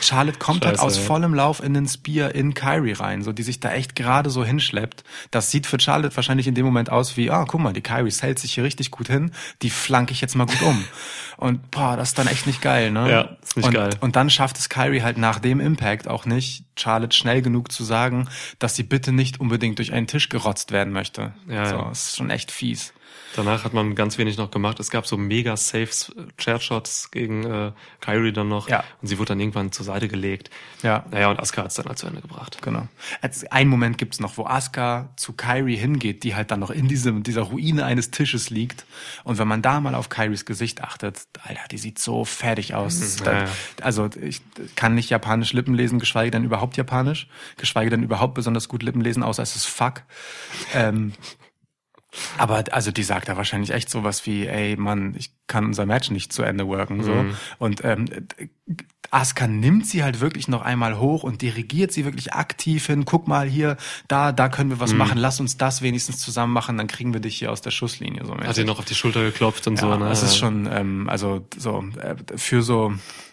Charlotte 0.00 0.38
kommt 0.38 0.64
halt 0.64 0.76
Scheiße, 0.76 0.86
aus 0.86 0.96
ja. 0.96 1.02
vollem 1.02 1.34
Lauf 1.34 1.62
in 1.62 1.74
den 1.74 1.86
Spear 1.86 2.34
in 2.34 2.54
Kyrie 2.54 2.92
rein, 2.92 3.22
so, 3.22 3.32
die 3.32 3.42
sich 3.42 3.60
da 3.60 3.72
echt 3.72 3.94
gerade 3.94 4.30
so 4.30 4.44
hinschleppt. 4.44 5.04
Das 5.30 5.50
sieht 5.50 5.66
für 5.66 5.78
Charlotte 5.78 6.16
wahrscheinlich 6.16 6.46
in 6.46 6.54
dem 6.54 6.66
Moment 6.66 6.90
aus 6.90 7.16
wie, 7.16 7.30
ah, 7.30 7.44
guck 7.46 7.60
mal, 7.60 7.72
die 7.72 7.82
Kyrie 7.82 8.12
hält 8.20 8.38
sich 8.38 8.54
hier 8.54 8.64
richtig 8.64 8.90
gut 8.90 9.06
hin, 9.06 9.30
die 9.62 9.70
flanke 9.70 10.12
ich 10.12 10.20
jetzt 10.20 10.34
mal 10.34 10.46
gut 10.46 10.62
um. 10.62 10.84
Und, 11.38 11.70
boah, 11.70 11.96
das 11.96 12.08
ist 12.08 12.18
dann 12.18 12.26
echt 12.26 12.48
nicht 12.48 12.60
geil, 12.62 12.90
ne? 12.90 13.08
Ja, 13.08 13.36
ist 13.44 13.56
nicht 13.56 13.66
und, 13.66 13.74
geil. 13.74 13.90
Und 14.00 14.16
dann 14.16 14.28
schafft 14.28 14.58
es 14.58 14.68
Kyrie 14.68 15.02
halt 15.02 15.18
nach 15.18 15.38
dem 15.38 15.60
Impact 15.60 16.08
auch 16.08 16.26
nicht, 16.26 16.64
Charlotte 16.76 17.16
schnell 17.16 17.42
genug 17.42 17.70
zu 17.70 17.84
sagen, 17.84 18.28
dass 18.58 18.74
sie 18.74 18.82
bitte 18.82 19.12
nicht 19.12 19.38
unbedingt 19.38 19.78
durch 19.78 19.92
einen 19.92 20.08
Tisch 20.08 20.30
gerotzt 20.30 20.72
werden 20.72 20.92
möchte. 20.92 21.27
Ja, 21.48 21.66
so, 21.66 21.76
ja. 21.76 21.90
ist 21.90 22.16
schon 22.16 22.30
echt 22.30 22.50
fies. 22.50 22.92
Danach 23.36 23.64
hat 23.64 23.72
man 23.72 23.94
ganz 23.94 24.18
wenig 24.18 24.36
noch 24.36 24.50
gemacht. 24.50 24.80
Es 24.80 24.90
gab 24.90 25.06
so 25.06 25.16
mega 25.16 25.56
Saves, 25.56 26.10
äh, 26.16 26.22
Chairshots 26.38 27.10
gegen 27.10 27.44
äh, 27.44 27.72
Kyrie 28.00 28.32
dann 28.32 28.48
noch. 28.48 28.68
Ja. 28.68 28.84
Und 29.00 29.08
sie 29.08 29.18
wurde 29.18 29.28
dann 29.28 29.40
irgendwann 29.40 29.72
zur 29.72 29.84
Seite 29.84 30.08
gelegt. 30.08 30.50
Ja. 30.82 31.04
Naja, 31.10 31.30
und 31.30 31.38
Asuka 31.38 31.62
hat 31.62 31.70
es 31.70 31.74
dann 31.74 31.86
halt 31.86 31.98
zu 31.98 32.06
Ende 32.06 32.20
gebracht. 32.20 32.58
Genau. 32.62 32.88
Als 33.20 33.44
einen 33.52 33.70
Moment 33.70 33.98
gibt's 33.98 34.20
noch, 34.20 34.36
wo 34.38 34.46
Asuka 34.46 35.10
zu 35.16 35.32
Kyrie 35.34 35.76
hingeht, 35.76 36.24
die 36.24 36.34
halt 36.34 36.50
dann 36.50 36.60
noch 36.60 36.70
in 36.70 36.88
diesem, 36.88 37.22
dieser 37.22 37.42
Ruine 37.42 37.84
eines 37.84 38.10
Tisches 38.10 38.50
liegt. 38.50 38.86
Und 39.24 39.38
wenn 39.38 39.48
man 39.48 39.62
da 39.62 39.80
mal 39.80 39.94
auf 39.94 40.08
Kyries 40.08 40.44
Gesicht 40.44 40.82
achtet, 40.82 41.26
Alter, 41.42 41.68
die 41.70 41.78
sieht 41.78 41.98
so 41.98 42.24
fertig 42.24 42.74
aus. 42.74 43.20
Mhm, 43.20 43.24
Da-. 43.24 43.46
Also 43.82 44.08
ich 44.20 44.40
kann 44.74 44.94
nicht 44.94 45.10
japanisch 45.10 45.52
Lippen 45.52 45.74
lesen, 45.74 45.98
geschweige 45.98 46.30
denn 46.30 46.44
überhaupt 46.44 46.76
japanisch, 46.76 47.28
geschweige 47.56 47.90
denn 47.90 48.02
überhaupt 48.02 48.34
besonders 48.34 48.68
gut 48.68 48.82
Lippen 48.82 49.00
lesen, 49.00 49.22
außer 49.22 49.42
es 49.42 49.56
ist 49.56 49.66
fuck. 49.66 50.02
Ähm, 50.74 51.12
aber 52.36 52.64
also 52.72 52.90
die 52.90 53.02
sagt 53.02 53.28
da 53.28 53.36
wahrscheinlich 53.36 53.72
echt 53.72 53.90
sowas 53.90 54.26
wie, 54.26 54.46
ey 54.46 54.76
Mann, 54.76 55.14
ich 55.16 55.32
kann 55.46 55.64
unser 55.66 55.86
Match 55.86 56.10
nicht 56.10 56.32
zu 56.32 56.42
Ende 56.42 56.66
worken. 56.66 57.02
So. 57.02 57.12
Mhm. 57.14 57.36
Und 57.58 57.84
ähm, 57.84 58.06
Asuka 59.10 59.46
nimmt 59.46 59.86
sie 59.86 60.02
halt 60.04 60.20
wirklich 60.20 60.48
noch 60.48 60.60
einmal 60.60 60.98
hoch 60.98 61.22
und 61.22 61.40
dirigiert 61.40 61.92
sie 61.92 62.04
wirklich 62.04 62.34
aktiv 62.34 62.84
hin. 62.86 63.06
Guck 63.06 63.26
mal 63.26 63.48
hier, 63.48 63.78
da, 64.06 64.32
da 64.32 64.50
können 64.50 64.68
wir 64.68 64.80
was 64.80 64.92
Mhm. 64.92 64.98
machen. 64.98 65.18
Lass 65.18 65.40
uns 65.40 65.56
das 65.56 65.80
wenigstens 65.80 66.18
zusammen 66.18 66.52
machen, 66.52 66.76
dann 66.76 66.88
kriegen 66.88 67.14
wir 67.14 67.20
dich 67.20 67.38
hier 67.38 67.50
aus 67.50 67.62
der 67.62 67.70
Schusslinie. 67.70 68.26
So 68.26 68.36
Hat 68.36 68.58
ihr 68.58 68.66
noch 68.66 68.78
auf 68.78 68.84
die 68.84 68.94
Schulter 68.94 69.22
geklopft 69.22 69.66
und 69.66 69.76
ja, 69.76 69.80
so. 69.80 69.96
Ne? 69.96 70.06
das 70.08 70.22
ist 70.22 70.36
schon, 70.36 70.68
ähm, 70.70 71.08
also 71.08 71.46
so 71.56 71.82
äh, 72.02 72.16
für 72.36 72.60
so 72.62 72.92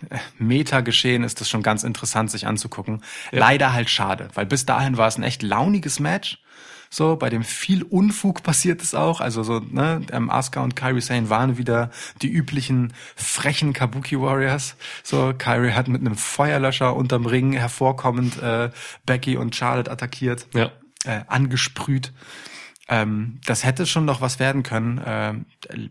äh, 0.09 0.17
Meta-Geschehen 0.39 1.23
ist 1.23 1.41
das 1.41 1.49
schon 1.49 1.61
ganz 1.61 1.83
interessant, 1.83 2.31
sich 2.31 2.47
anzugucken. 2.47 3.03
Leider 3.31 3.73
halt 3.73 3.89
schade, 3.89 4.29
weil 4.33 4.45
bis 4.45 4.65
dahin 4.65 4.95
war 4.95 5.09
es 5.09 5.17
ein 5.17 5.23
echt 5.23 5.43
launiges 5.43 5.99
Match. 5.99 6.39
So, 6.95 7.17
bei 7.17 7.29
dem 7.29 7.43
viel 7.43 7.83
Unfug 7.83 8.41
passiert 8.41 8.81
es 8.81 8.95
auch. 8.95 9.19
Also 9.19 9.43
so, 9.43 9.59
ne, 9.59 9.99
ähm, 10.13 10.29
Asuka 10.29 10.61
und 10.63 10.77
Kairi 10.77 11.01
Sane 11.01 11.29
waren 11.29 11.57
wieder 11.57 11.91
die 12.21 12.31
üblichen 12.31 12.93
frechen 13.17 13.73
Kabuki 13.73 14.17
Warriors. 14.17 14.77
So, 15.03 15.33
Kairi 15.37 15.73
hat 15.73 15.89
mit 15.89 15.99
einem 15.99 16.15
Feuerlöscher 16.15 16.95
unterm 16.95 17.25
Ring 17.25 17.51
hervorkommend 17.51 18.41
äh, 18.41 18.69
Becky 19.05 19.35
und 19.35 19.53
Charlotte 19.57 19.91
attackiert 19.91 20.47
Ja. 20.53 20.71
äh, 21.03 21.19
angesprüht. 21.27 22.13
Ähm, 22.87 23.39
das 23.45 23.63
hätte 23.63 23.87
schon 23.87 24.05
noch 24.05 24.21
was 24.21 24.39
werden 24.39 24.61
können. 24.61 25.01
Ähm, 25.03 25.45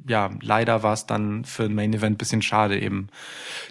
ja, 0.07 0.31
leider 0.41 0.83
war 0.85 0.93
es 0.93 1.07
dann 1.07 1.45
für 1.45 1.65
ein 1.65 1.75
Main 1.75 1.93
Event 1.93 2.19
bisschen 2.19 2.41
schade 2.41 2.79
eben, 2.79 3.09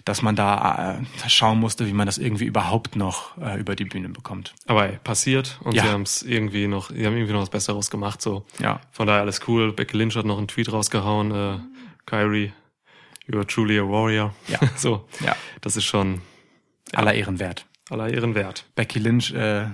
dass 0.04 0.20
man 0.20 0.36
da 0.36 0.98
äh, 1.00 1.28
schauen 1.30 1.58
musste, 1.58 1.86
wie 1.86 1.94
man 1.94 2.04
das 2.04 2.18
irgendwie 2.18 2.44
überhaupt 2.44 2.96
noch 2.96 3.38
äh, 3.38 3.58
über 3.58 3.76
die 3.76 3.86
Bühne 3.86 4.10
bekommt. 4.10 4.54
Aber 4.66 4.90
ey, 4.90 4.98
passiert 5.02 5.58
und 5.64 5.74
Ja. 5.74 5.84
sie 5.84 5.88
haben 5.88 6.02
es 6.02 6.22
irgendwie 6.22 6.66
noch, 6.66 6.90
sie 6.90 7.06
haben 7.06 7.14
irgendwie 7.14 7.32
noch 7.32 7.40
was 7.40 7.48
Besseres 7.50 7.90
gemacht. 7.90 8.20
So. 8.20 8.44
Ja. 8.58 8.80
Von 8.92 9.06
daher 9.06 9.22
alles 9.22 9.40
cool. 9.48 9.72
Becky 9.72 9.96
Lynch 9.96 10.16
hat 10.16 10.26
noch 10.26 10.36
einen 10.36 10.48
Tweet 10.48 10.70
rausgehauen. 10.70 11.30
Äh, 11.30 11.58
Kyrie, 12.04 12.52
you 13.26 13.38
are 13.38 13.46
truly 13.46 13.78
a 13.78 13.84
warrior. 13.88 14.34
Ja. 14.48 14.58
so. 14.76 15.08
Ja. 15.24 15.34
Das 15.62 15.78
ist 15.78 15.84
schon 15.84 16.20
Aller 16.92 17.14
Ehren 17.14 17.38
wert. 17.38 17.64
aller 17.88 18.08
Ehren 18.12 18.34
wert. 18.34 18.66
Becky 18.76 18.98
Lynch 18.98 19.32
äh, 19.32 19.66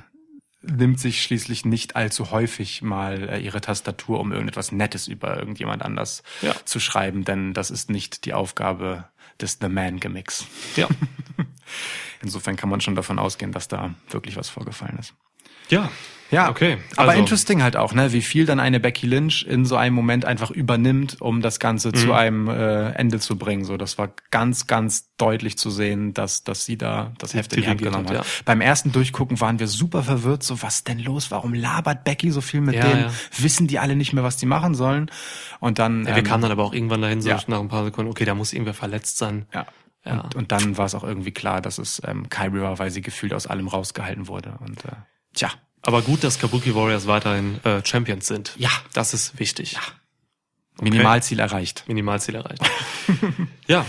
nimmt 0.62 1.00
sich 1.00 1.22
schließlich 1.22 1.64
nicht 1.64 1.96
allzu 1.96 2.30
häufig 2.30 2.82
mal 2.82 3.28
äh, 3.30 3.38
ihre 3.40 3.60
Tastatur, 3.60 4.20
um 4.20 4.32
irgendetwas 4.32 4.72
Nettes 4.72 5.08
über 5.08 5.38
irgendjemand 5.38 5.82
anders 5.82 6.22
Ja. 6.42 6.54
zu 6.64 6.80
schreiben, 6.80 7.24
denn 7.24 7.54
das 7.54 7.70
ist 7.70 7.90
nicht 7.90 8.24
die 8.26 8.34
Aufgabe 8.34 9.08
des 9.40 9.58
The 9.60 9.68
Man-Gimmicks. 9.68 10.46
Ja. 10.76 10.88
Insofern 12.22 12.56
kann 12.56 12.68
man 12.68 12.80
schon 12.80 12.94
davon 12.94 13.18
ausgehen, 13.18 13.52
dass 13.52 13.68
da 13.68 13.94
wirklich 14.10 14.36
was 14.36 14.48
vorgefallen 14.50 14.98
ist. 14.98 15.14
Ja. 15.70 15.90
Ja, 16.32 16.48
okay. 16.48 16.78
Aber 16.96 17.08
Also- 17.08 17.20
interesting 17.22 17.60
halt 17.60 17.74
auch, 17.76 17.92
ne, 17.92 18.12
wie 18.12 18.22
viel 18.22 18.46
dann 18.46 18.60
eine 18.60 18.78
Becky 18.78 19.04
Lynch 19.08 19.44
in 19.48 19.64
so 19.64 19.74
einem 19.74 19.96
Moment 19.96 20.24
einfach 20.24 20.52
übernimmt, 20.52 21.20
um 21.20 21.40
das 21.42 21.58
Ganze 21.58 21.88
Mhm. 21.88 21.94
zu 21.94 22.12
einem 22.12 22.46
äh, 22.48 22.90
Ende 22.92 23.18
zu 23.18 23.36
bringen. 23.36 23.64
So, 23.64 23.76
das 23.76 23.98
war 23.98 24.10
ganz, 24.30 24.68
ganz 24.68 25.10
deutlich 25.16 25.58
zu 25.58 25.70
sehen, 25.70 26.14
dass, 26.14 26.44
dass 26.44 26.64
sie 26.64 26.78
da 26.78 27.10
das 27.18 27.34
Heft 27.34 27.52
in 27.54 27.62
die 27.62 27.68
Hand 27.68 27.82
genommen 27.82 28.08
hat, 28.08 28.18
hat. 28.18 28.26
Beim 28.44 28.60
ersten 28.60 28.92
Durchgucken 28.92 29.40
waren 29.40 29.58
wir 29.58 29.66
super 29.66 30.04
verwirrt. 30.04 30.44
So, 30.44 30.62
was 30.62 30.76
ist 30.76 30.86
denn 30.88 31.00
los? 31.00 31.32
Warum 31.32 31.52
labert 31.52 32.04
Becky 32.04 32.30
so 32.30 32.40
viel 32.40 32.60
mit 32.60 32.76
Ja, 32.76 32.82
denen? 32.86 33.00
ja. 33.06 33.10
Wissen 33.38 33.66
die 33.66 33.80
alle 33.80 33.96
nicht 33.96 34.12
mehr, 34.12 34.22
was 34.22 34.36
die 34.36 34.46
machen 34.46 34.76
sollen? 34.76 35.10
Und 35.58 35.80
dann, 35.80 36.02
Ja, 36.04 36.10
wir 36.10 36.18
ähm, 36.18 36.24
kamen 36.24 36.42
dann 36.42 36.52
aber 36.52 36.62
auch 36.62 36.72
irgendwann 36.72 37.02
dahin, 37.02 37.22
so 37.22 37.28
ja. 37.28 37.40
nach 37.48 37.58
ein 37.58 37.66
paar 37.66 37.82
Sekunden, 37.82 38.08
okay, 38.08 38.24
da 38.24 38.36
muss 38.36 38.52
irgendwer 38.52 38.74
verletzt 38.74 39.18
sein. 39.18 39.46
ja. 39.52 39.66
Ja. 40.06 40.20
Und, 40.20 40.34
und 40.36 40.52
dann 40.52 40.78
war 40.78 40.86
es 40.86 40.94
auch 40.94 41.02
irgendwie 41.04 41.32
klar, 41.32 41.60
dass 41.60 41.76
es 41.78 42.00
ähm, 42.06 42.28
Kyrie 42.30 42.60
war, 42.60 42.78
weil 42.78 42.92
sie 42.92 43.02
gefühlt 43.02 43.34
aus 43.34 43.48
allem 43.48 43.66
rausgehalten 43.66 44.28
wurde. 44.28 44.54
Und 44.60 44.84
äh, 44.84 44.92
tja, 45.34 45.50
Aber 45.82 46.02
gut, 46.02 46.24
dass 46.24 46.38
Kabuki 46.38 46.74
Warriors 46.74 47.06
weiterhin 47.06 47.62
äh, 47.64 47.84
Champions 47.84 48.26
sind. 48.26 48.52
Ja. 48.56 48.70
Das 48.92 49.14
ist 49.14 49.38
wichtig. 49.38 49.72
Ja. 49.72 49.80
Minimalziel 50.80 51.38
erreicht. 51.40 51.84
Minimalziel 51.88 52.34
erreicht. 52.36 52.62
ja. 53.66 53.84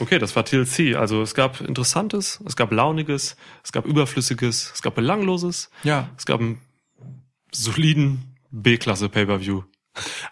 Okay, 0.00 0.18
das 0.18 0.34
war 0.36 0.44
TLC. 0.44 0.96
Also 0.96 1.22
es 1.22 1.34
gab 1.34 1.60
Interessantes, 1.60 2.40
es 2.46 2.56
gab 2.56 2.72
Launiges, 2.72 3.36
es 3.62 3.72
gab 3.72 3.84
Überflüssiges, 3.86 4.72
es 4.74 4.82
gab 4.82 4.94
Belangloses. 4.94 5.70
Ja. 5.84 6.08
Es 6.16 6.26
gab 6.26 6.40
einen 6.40 6.60
soliden 7.52 8.36
B-Klasse 8.50 9.08
Pay-Per-View. 9.08 9.62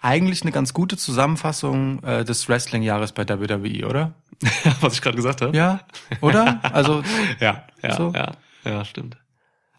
Eigentlich 0.01 0.43
eine 0.43 0.52
ganz 0.52 0.73
gute 0.73 0.97
Zusammenfassung 0.97 2.02
äh, 2.02 2.24
des 2.24 2.48
Wrestling-Jahres 2.48 3.12
bei 3.12 3.28
WWE, 3.28 3.86
oder? 3.86 4.15
Was 4.81 4.94
ich 4.94 5.02
gerade 5.02 5.16
gesagt 5.16 5.43
habe? 5.43 5.55
Ja, 5.57 5.81
oder? 6.23 6.61
Also 6.74 7.02
Ja, 7.40 7.66
ja, 7.82 7.97
So. 7.97 8.12
ja, 8.15 8.32
ja, 8.65 8.85
stimmt. 8.85 9.19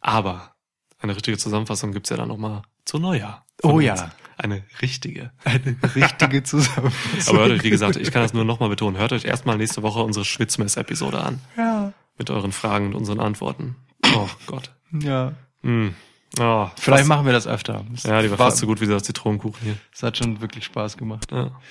Aber 0.02 0.56
eine 1.00 1.16
richtige 1.16 1.38
Zusammenfassung 1.38 1.92
gibt's 1.94 2.10
ja 2.10 2.18
dann 2.18 2.28
nochmal 2.28 2.64
zu 2.86 3.00
Neujahr. 3.00 3.46
Oh 3.64 3.70
Von 3.72 3.82
ja. 3.82 3.94
uns. 3.94 4.04
Eine 4.38 4.64
richtige. 4.82 5.32
eine 5.44 5.76
richtige 5.96 6.42
Zusammenfassung. 6.44 7.36
Aber 7.36 7.46
hört 7.48 7.60
euch, 7.60 7.64
wie 7.64 7.70
gesagt, 7.70 7.96
ich 7.96 8.12
kann 8.12 8.24
das 8.24 8.34
nur 8.34 8.44
nochmal 8.44 8.70
betonen. 8.70 8.98
Hört 8.98 9.14
euch 9.14 9.26
erstmal 9.26 9.58
nächste 9.58 9.84
Woche 9.84 10.00
unsere 10.02 10.26
Schwitzmess-Episode 10.26 11.22
an. 11.24 11.40
ja, 11.56 11.94
Mit 12.18 12.30
euren 12.32 12.52
Fragen 12.52 12.88
und 12.88 12.96
unseren 12.96 13.20
Antworten. 13.20 13.76
Oh 14.16 14.28
Gott. 14.48 14.72
ja. 14.92 15.34
Hm. 15.62 15.94
Oh, 16.40 16.68
Vielleicht 16.78 17.00
fast, 17.02 17.10
machen 17.10 17.26
wir 17.26 17.34
das 17.34 17.46
öfter. 17.46 17.86
Es 17.94 18.04
Ja, 18.04 18.22
die 18.22 18.32
war 18.32 18.38
fast 18.38 18.58
so 18.58 18.66
gut 18.66 18.80
wie 18.82 18.88
der 18.88 19.04
Zitronenkuchen 19.04 19.60
hier. 19.64 19.76
Es 19.94 20.02
hat 20.02 20.18
schon 20.18 20.40
wirklich 20.42 20.64
Spaß 20.66 20.98
gemacht. 20.98 21.32
Ja. 21.32 21.52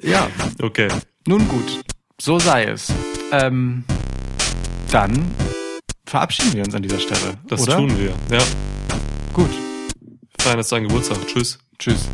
Ja, 0.00 0.28
Okay. 0.62 0.86
nun 1.26 1.48
gut. 1.48 1.80
So 2.20 2.38
sei 2.38 2.64
es. 2.66 2.92
Ähm, 3.32 3.84
dann 4.92 5.28
verabschieden 6.08 6.54
wir 6.54 6.64
uns 6.64 6.74
an 6.74 6.82
dieser 6.82 6.98
Stelle. 6.98 7.38
Das 7.46 7.62
oder? 7.62 7.76
tun 7.76 7.98
wir. 7.98 8.12
Ja. 8.36 8.44
Gut. 9.32 9.50
Feiern 10.40 10.58
jetzt 10.58 10.72
deinen 10.72 10.88
Geburtstag. 10.88 11.18
Tschüss. 11.26 11.58
Tschüss. 11.78 12.08